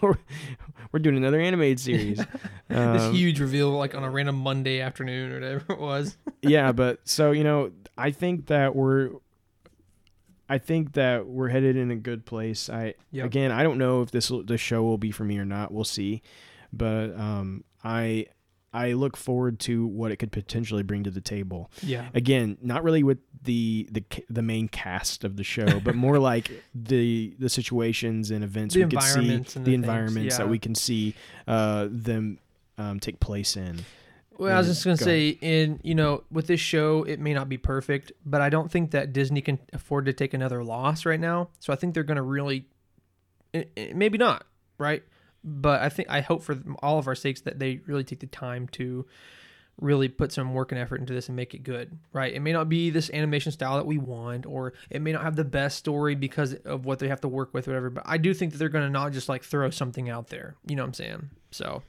we're, 0.03 0.19
we're 0.93 0.99
doing 1.01 1.17
another 1.17 1.41
animated 1.41 1.79
series 1.81 2.19
this 2.69 3.03
Um, 3.03 3.15
huge 3.15 3.39
reveal, 3.41 3.71
like 3.71 3.95
on 3.95 4.03
a 4.03 4.11
random 4.11 4.37
Monday 4.37 4.81
afternoon 4.81 5.31
or 5.33 5.35
whatever 5.41 5.73
it 5.75 5.79
was. 5.81 6.17
yeah, 6.43 6.73
but 6.73 7.01
so 7.05 7.31
you 7.33 7.45
know, 7.45 7.71
I 7.99 8.11
think 8.13 8.47
that 8.47 8.75
we're, 8.75 9.11
I 10.49 10.59
think 10.59 10.93
that 10.95 11.27
we're 11.27 11.49
headed 11.49 11.77
in 11.77 11.91
a 11.91 11.97
good 11.97 12.25
place. 12.27 12.69
I 12.71 12.95
Yep. 13.13 13.27
again, 13.27 13.53
I 13.53 13.63
don't 13.63 13.79
know 13.79 14.03
if 14.03 14.11
this 14.11 14.33
this 14.47 14.61
show 14.61 14.83
will 14.83 14.99
be 14.99 15.11
for 15.13 15.25
me 15.25 15.39
or 15.39 15.45
not. 15.45 15.73
We'll 15.73 15.85
see, 15.85 16.23
but 16.73 17.15
um, 17.19 17.63
I 17.85 18.27
I 18.73 18.93
look 18.93 19.17
forward 19.17 19.59
to 19.61 19.85
what 19.87 20.13
it 20.13 20.17
could 20.17 20.31
potentially 20.31 20.83
bring 20.83 21.03
to 21.05 21.11
the 21.11 21.21
table. 21.21 21.71
Yeah, 21.83 22.09
Again, 22.15 22.57
not 22.63 22.85
really 22.85 23.03
with 23.03 23.19
the 23.43 23.89
the 23.91 24.05
the 24.29 24.43
main 24.43 24.69
cast 24.69 25.25
of 25.25 25.37
the 25.37 25.45
show, 25.45 25.81
but 25.85 25.95
more 25.95 26.19
like 26.19 26.51
the 26.75 27.35
the 27.39 27.49
situations 27.49 28.31
and 28.31 28.45
events 28.45 28.75
The 28.75 28.85
we 28.85 28.91
could 28.91 29.03
see, 29.03 29.37
the, 29.39 29.59
the 29.61 29.75
environments 29.75 30.37
that 30.37 30.49
we 30.49 30.59
can 30.59 30.75
see 30.75 31.15
uh, 31.49 31.89
them 31.91 32.39
um, 32.79 33.01
take 33.01 33.21
place 33.21 33.57
in. 33.57 33.81
Well, 34.39 34.55
I 34.55 34.59
was 34.59 34.69
just 34.69 34.85
gonna 34.85 34.97
go 34.97 35.05
say, 35.05 35.29
in 35.41 35.81
you 35.83 35.95
know, 35.95 36.23
with 36.31 36.47
this 36.47 36.61
show, 36.61 37.03
it 37.03 37.21
may 37.21 37.35
not 37.35 37.49
be 37.49 37.59
perfect, 37.59 38.13
but 38.25 38.41
I 38.41 38.49
don't 38.49 38.71
think 38.71 38.93
that 38.93 39.13
Disney 39.13 39.43
can 39.43 39.59
afford 39.73 40.07
to 40.07 40.13
take 40.15 40.33
another 40.33 40.65
loss 40.65 41.05
right 41.05 41.21
now. 41.21 41.51
So 41.59 41.73
I 41.73 41.77
think 41.77 41.93
they're 41.93 42.05
gonna 42.05 42.23
really, 42.23 42.67
eh, 43.53 43.65
eh, 43.77 43.93
maybe 43.95 44.17
not, 44.17 44.47
right? 44.79 45.03
But 45.43 45.81
I 45.81 45.89
think 45.89 46.11
I 46.11 46.21
hope 46.21 46.43
for 46.43 46.59
all 46.83 46.99
of 46.99 47.07
our 47.07 47.15
sakes 47.15 47.41
that 47.43 47.59
they 47.59 47.81
really 47.87 48.05
take 48.05 48.21
the 48.21 48.27
time 48.27 48.69
to 48.69 49.07
really 49.81 50.09
put 50.09 50.31
some 50.31 50.53
work 50.53 50.73
and 50.73 50.81
effort 50.81 51.01
into 51.01 51.15
this 51.15 51.29
and 51.29 51.37
make 51.37 51.55
it 51.55 51.63
good, 51.63 51.99
right? 52.13 52.35
It 52.35 52.41
may 52.41 52.53
not 52.53 52.69
be 52.69 52.91
this 52.91 53.11
animation 53.11 53.51
style 53.51 53.77
that 53.77 53.87
we 53.87 53.97
want, 53.97 54.45
or 54.45 54.75
it 54.91 55.01
may 55.01 55.13
not 55.13 55.23
have 55.23 55.37
the 55.37 55.45
best 55.45 55.79
story 55.79 56.15
because 56.15 56.53
of 56.67 56.85
what 56.85 56.99
they 56.99 57.09
have 57.09 57.23
to 57.23 57.29
work 57.29 57.55
with, 57.55 57.67
whatever. 57.67 57.89
But 57.89 58.03
I 58.07 58.19
do 58.19 58.35
think 58.35 58.53
that 58.53 58.59
they're 58.59 58.69
gonna 58.69 58.91
not 58.91 59.13
just 59.13 59.29
like 59.29 59.43
throw 59.43 59.71
something 59.71 60.11
out 60.11 60.29
there. 60.29 60.57
You 60.67 60.77
know 60.77 60.83
what 60.83 60.89
I'm 60.89 60.95
saying? 60.95 61.31
So 61.51 61.83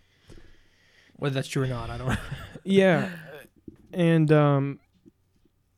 whether 1.17 1.33
that's 1.35 1.49
true 1.49 1.63
or 1.63 1.67
not, 1.67 1.89
I 1.89 1.97
don't. 1.97 2.17
yeah 2.63 3.09
and 3.93 4.31
um 4.31 4.79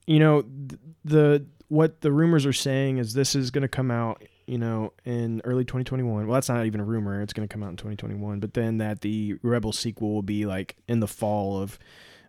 you 0.05 0.19
know 0.19 0.41
th- 0.41 0.79
the 1.05 1.45
what 1.69 2.01
the 2.01 2.11
rumors 2.11 2.45
are 2.45 2.53
saying 2.53 2.97
is 2.97 3.13
this 3.13 3.35
is 3.35 3.49
going 3.49 3.63
to 3.63 3.67
come 3.67 3.89
out 3.89 4.23
you 4.53 4.59
know 4.59 4.93
in 5.03 5.41
early 5.45 5.63
2021 5.65 6.27
well 6.27 6.33
that's 6.35 6.47
not 6.49 6.65
even 6.65 6.79
a 6.79 6.85
rumor. 6.85 7.21
It's 7.21 7.33
going 7.33 7.47
to 7.47 7.51
come 7.51 7.63
out 7.63 7.71
in 7.71 7.77
2021 7.77 8.39
but 8.39 8.53
then 8.53 8.77
that 8.77 9.01
the 9.01 9.35
rebel 9.41 9.71
sequel 9.73 10.13
will 10.13 10.21
be 10.21 10.45
like 10.45 10.75
in 10.87 10.99
the 10.99 11.07
fall 11.07 11.59
of 11.61 11.79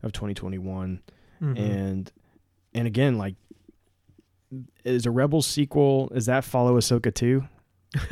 of 0.02 0.12
2021 0.12 1.00
Mhm. 1.42 1.58
and 1.58 2.12
and 2.72 2.86
again 2.86 3.18
like 3.18 3.34
is 4.84 5.04
a 5.06 5.10
rebel 5.10 5.42
sequel 5.42 6.10
is 6.14 6.26
that 6.26 6.44
follow 6.44 6.76
ahsoka 6.78 7.12
too? 7.12 7.44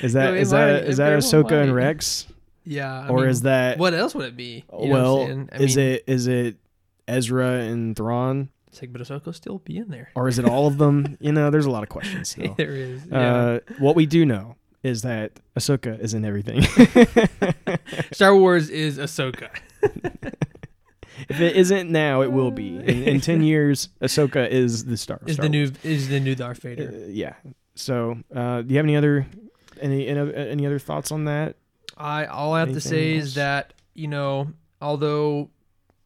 Is 0.00 0.12
that 0.12 0.30
No, 0.32 0.34
is 0.34 0.52
might- 0.52 0.58
that 0.66 0.84
is 0.84 0.96
that 0.98 1.18
ahsoka 1.18 1.60
and 1.62 1.74
rex? 1.74 2.26
Yeah, 2.64 3.00
I 3.02 3.08
or 3.08 3.18
mean, 3.22 3.28
is 3.30 3.42
that 3.42 3.78
what 3.78 3.94
else 3.94 4.14
would 4.14 4.26
it 4.26 4.36
be? 4.36 4.64
Well, 4.70 5.26
saying? 5.26 5.48
Is 5.58 5.76
mean, 5.76 5.86
it 5.86 6.04
is 6.06 6.26
it 6.28 6.56
Ezra 7.08 7.48
and 7.54 7.96
Thrawn, 7.96 8.48
It's 8.72 8.80
like, 8.80 8.90
but 8.90 9.02
Ahsoka 9.02 9.34
still 9.34 9.58
be 9.58 9.76
in 9.76 9.88
there. 9.90 10.08
or 10.14 10.28
is 10.28 10.38
it 10.38 10.46
all 10.46 10.66
of 10.66 10.78
them? 10.78 11.18
you 11.20 11.30
know, 11.30 11.50
there's 11.50 11.66
a 11.66 11.70
lot 11.70 11.82
of 11.82 11.90
questions 11.90 12.30
still. 12.30 12.54
there 12.56 12.72
is. 12.72 13.02
Yeah. 13.04 13.34
Uh, 13.36 13.60
what 13.78 13.94
we 13.94 14.06
do 14.06 14.24
know 14.24 14.56
is 14.82 15.02
that 15.02 15.32
Ahsoka 15.58 16.00
is 16.00 16.14
in 16.14 16.24
everything. 16.24 16.62
Star 18.12 18.34
Wars 18.34 18.70
is 18.70 18.96
Ahsoka. 18.96 19.50
if 21.28 21.38
it 21.40 21.54
isn't 21.56 21.90
now, 21.90 22.22
it 22.22 22.32
will 22.32 22.50
be. 22.50 22.76
In, 22.78 23.02
in 23.04 23.20
ten 23.20 23.42
years, 23.42 23.90
Ahsoka 24.00 24.48
is 24.48 24.86
the 24.86 24.96
star. 24.96 25.20
Is 25.26 25.34
Star 25.34 25.44
the 25.44 25.50
new 25.50 25.66
Wars. 25.66 25.84
is 25.84 26.08
the 26.08 26.18
new 26.18 26.34
Darth 26.34 26.62
Vader. 26.62 26.88
Uh, 26.88 27.08
yeah. 27.08 27.34
So, 27.74 28.16
uh, 28.34 28.62
do 28.62 28.70
you 28.72 28.76
have 28.78 28.86
any 28.86 28.96
other 28.96 29.26
any 29.80 30.08
any 30.08 30.66
other- 30.66 30.78
thoughts 30.78 31.12
on 31.12 31.26
that? 31.26 31.56
I 31.98 32.24
all 32.24 32.54
I 32.54 32.60
have 32.60 32.72
to 32.72 32.80
say 32.80 33.16
else? 33.16 33.24
is 33.26 33.34
that 33.34 33.74
you 33.94 34.08
know, 34.08 34.48
although 34.80 35.50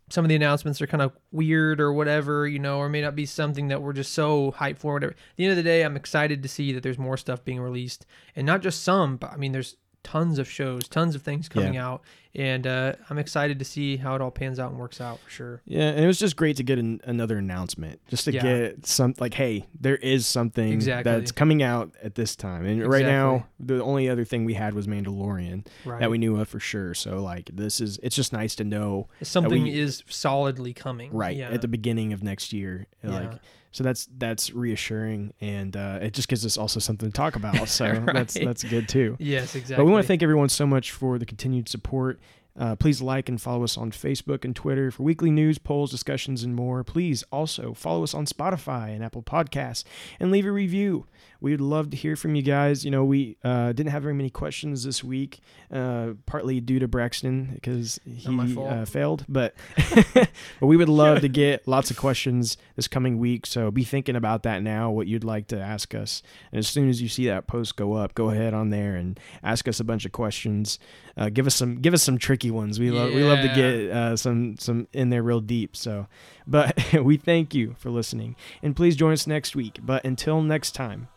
some 0.09 0.25
of 0.25 0.29
the 0.29 0.37
announcements 0.37 0.81
are 0.81 0.87
kind 0.87 1.03
of 1.03 1.13
weird 1.33 1.81
or 1.81 1.93
whatever, 1.93 2.47
you 2.47 2.59
know, 2.59 2.79
or 2.79 2.89
may 2.89 3.03
not 3.03 3.17
be 3.17 3.27
something 3.27 3.69
that 3.69 3.83
we're 3.83 3.93
just 3.93 4.13
so 4.13 4.53
hyped 4.53 4.79
for. 4.79 4.95
Whatever. 4.95 5.13
At 5.13 5.37
the 5.37 5.45
end 5.45 5.51
of 5.51 5.57
the 5.57 5.63
day, 5.63 5.83
I'm 5.83 5.97
excited 5.97 6.43
to 6.43 6.49
see 6.49 6.73
that 6.73 6.83
there's 6.83 6.99
more 6.99 7.17
stuff 7.17 7.45
being 7.45 7.61
released, 7.61 8.07
and 8.35 8.47
not 8.47 8.63
just 8.63 8.85
some, 8.85 9.17
but 9.17 9.33
I 9.33 9.37
mean, 9.37 9.53
there's 9.53 9.77
tons 10.07 10.39
of 10.39 10.49
shows, 10.49 10.87
tons 10.87 11.17
of 11.17 11.23
things 11.23 11.49
coming 11.49 11.77
out, 11.77 12.01
and 12.33 12.65
uh, 12.65 12.93
I'm 13.11 13.19
excited 13.19 13.59
to 13.59 13.65
see 13.65 13.97
how 13.97 14.15
it 14.15 14.21
all 14.21 14.31
pans 14.31 14.61
out 14.61 14.71
and 14.71 14.79
works 14.79 15.01
out 15.01 15.19
for 15.19 15.29
sure. 15.29 15.63
Yeah, 15.65 15.89
and 15.89 15.99
it 16.05 16.07
was 16.07 16.19
just 16.21 16.37
great 16.37 16.57
to 16.59 16.63
get 16.63 16.79
an, 16.79 17.01
another 17.05 17.39
announcement, 17.39 17.99
just 18.07 18.25
to 18.27 18.33
Yeah. 18.33 18.43
get 18.43 18.87
some 18.87 19.15
like, 19.19 19.35
hey, 19.35 19.67
there 19.81 19.97
is 19.97 20.25
something 20.29 20.73
Exactly. 20.73 21.11
that's 21.11 21.33
coming 21.33 21.61
out 21.61 21.93
at 22.03 22.15
this 22.15 22.37
time. 22.37 22.65
And 22.67 22.87
right 22.87 23.05
now, 23.05 23.47
the 23.59 23.83
only 23.83 24.09
other 24.09 24.25
thing 24.25 24.45
we 24.45 24.55
had 24.55 24.75
was 24.75 24.87
Mandalorian 24.87 25.67
Right. 25.85 25.99
that 25.99 26.11
we 26.11 26.19
knew 26.19 26.39
of 26.41 26.49
for 26.49 26.61
sure. 26.61 26.95
So 26.95 27.21
like, 27.21 27.51
this 27.53 27.81
is 27.81 27.99
it's 28.03 28.15
just 28.15 28.33
nice 28.33 28.55
to 28.57 28.65
know 28.65 29.09
Something 29.23 29.65
we- 29.65 29.77
is 29.77 30.05
solidly 30.09 30.73
coming. 30.73 31.13
right 31.13 31.37
Yeah. 31.37 31.51
at 31.51 31.63
the 31.63 31.69
beginning 31.69 32.13
of 32.13 32.23
next 32.23 32.53
year. 32.53 32.87
Like, 33.03 33.33
Yeah. 33.33 33.39
So 33.77 33.85
that's 33.85 34.09
that's 34.17 34.55
reassuring, 34.55 35.35
and 35.39 35.77
uh, 35.77 35.99
it 36.01 36.15
just 36.15 36.29
gives 36.29 36.47
us 36.47 36.57
also 36.57 36.81
something 36.81 37.11
to 37.11 37.13
talk 37.13 37.37
about. 37.37 37.57
So 37.69 37.93
that's 38.07 38.33
that's 38.33 38.65
good 38.65 38.89
too. 38.89 39.17
yes, 39.19 39.55
exactly. 39.55 39.77
But 39.77 39.85
we 39.85 39.93
want 39.93 40.03
to 40.03 40.09
thank 40.09 40.23
everyone 40.23 40.49
so 40.49 40.67
much 40.67 40.93
for 40.93 41.19
the 41.19 41.27
continued 41.27 41.69
support. 41.69 42.19
Uh, 42.59 42.75
please 42.75 43.03
like 43.03 43.29
and 43.29 43.39
follow 43.39 43.65
us 43.65 43.77
on 43.77 43.91
Facebook 43.91 44.43
and 44.43 44.57
Twitter 44.57 44.91
for 44.91 45.03
weekly 45.03 45.31
news, 45.31 45.59
polls, 45.59 45.91
discussions, 45.91 46.43
and 46.43 46.55
more. 46.55 46.83
Please 46.83 47.23
also 47.31 47.75
follow 47.75 48.03
us 48.03 48.15
on 48.15 48.25
Spotify 48.25 48.95
and 48.95 49.05
Apple 49.05 49.23
Podcasts 49.23 49.85
and 50.19 50.31
leave 50.31 50.47
a 50.47 50.51
review. 50.53 51.05
We 51.41 51.51
would 51.51 51.61
love 51.61 51.91
to 51.91 51.97
hear 51.97 52.17
from 52.17 52.35
you 52.35 52.43
guys. 52.43 52.85
You 52.85 52.91
know, 52.91 53.05
we 53.05 53.37
uh, 53.45 53.73
didn't 53.73 53.93
have 53.93 54.03
very 54.03 54.15
many 54.15 54.31
questions 54.31 54.85
this 54.85 55.05
week, 55.05 55.41
uh, 55.71 56.13
partly 56.25 56.61
due 56.61 56.79
to 56.79 56.89
Braxton 56.89 57.53
because 57.55 58.01
he 58.05 58.25
Not 58.29 58.33
my 58.35 58.47
fault. 58.49 58.71
uh, 58.71 58.85
failed. 58.85 59.25
But 59.29 59.55
but 60.15 60.29
we 60.67 60.77
would 60.77 60.89
love 60.89 61.21
to 61.21 61.29
get 61.29 61.67
lots 61.69 61.91
of 61.91 61.97
questions 61.97 62.57
this 62.77 62.89
coming 62.89 63.19
week. 63.19 63.47
So 63.47 63.71
be 63.71 63.85
thinking 63.85 64.17
about 64.17 64.43
that 64.45 64.63
now. 64.63 64.91
What 64.91 65.07
you'd 65.07 65.25
like 65.25 65.49
to 65.49 65.61
ask 65.61 65.95
us, 65.95 66.23
and 66.53 66.59
as 66.59 66.69
soon 66.69 66.89
as 66.89 67.03
you 67.03 67.09
see 67.09 67.27
that 67.27 67.47
post 67.47 67.77
go 67.77 67.95
up, 67.95 68.15
go 68.15 68.31
ahead 68.31 68.55
on 68.55 68.71
there 68.71 68.95
and 68.97 69.19
ask 69.43 69.69
us 69.69 69.81
a 69.81 69.85
bunch 69.85 70.05
of 70.07 70.13
questions. 70.13 70.79
Uh, 71.17 71.29
give 71.31 71.47
us 71.47 71.55
some 71.55 71.81
give 71.81 71.95
us 71.95 72.03
some 72.03 72.19
tricky 72.19 72.51
ones. 72.51 72.79
We 72.79 72.91
love 72.91 73.13
we 73.13 73.25
love 73.25 73.41
to 73.41 73.49
get 73.49 73.91
uh, 73.91 74.17
some 74.17 74.57
some 74.59 74.89
in 74.93 75.11
there 75.11 75.23
real 75.23 75.41
deep. 75.41 75.77
So, 75.77 76.07
but 76.47 76.93
we 77.03 77.17
thank 77.17 77.55
you 77.55 77.75
for 77.79 77.91
listening, 77.91 78.37
and 78.63 78.75
please 78.77 78.97
join 78.97 79.13
us 79.13 79.27
next 79.27 79.55
week. 79.57 79.79
But 79.83 80.05
until 80.05 80.43
next 80.43 80.73
time, 80.73 81.09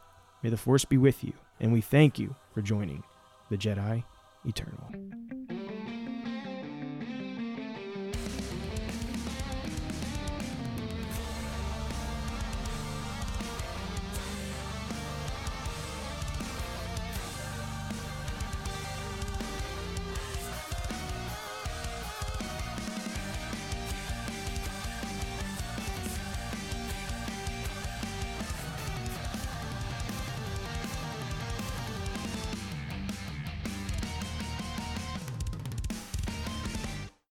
may 0.43 0.49
the 0.49 0.57
force 0.57 0.85
be 0.85 0.97
with 0.97 1.23
you, 1.23 1.33
and 1.59 1.73
we 1.73 1.81
thank 1.81 2.19
you 2.19 2.35
for 2.53 2.61
joining 2.61 3.03
the 3.49 3.57
Jedi 3.57 4.03
Eternal. 4.45 5.38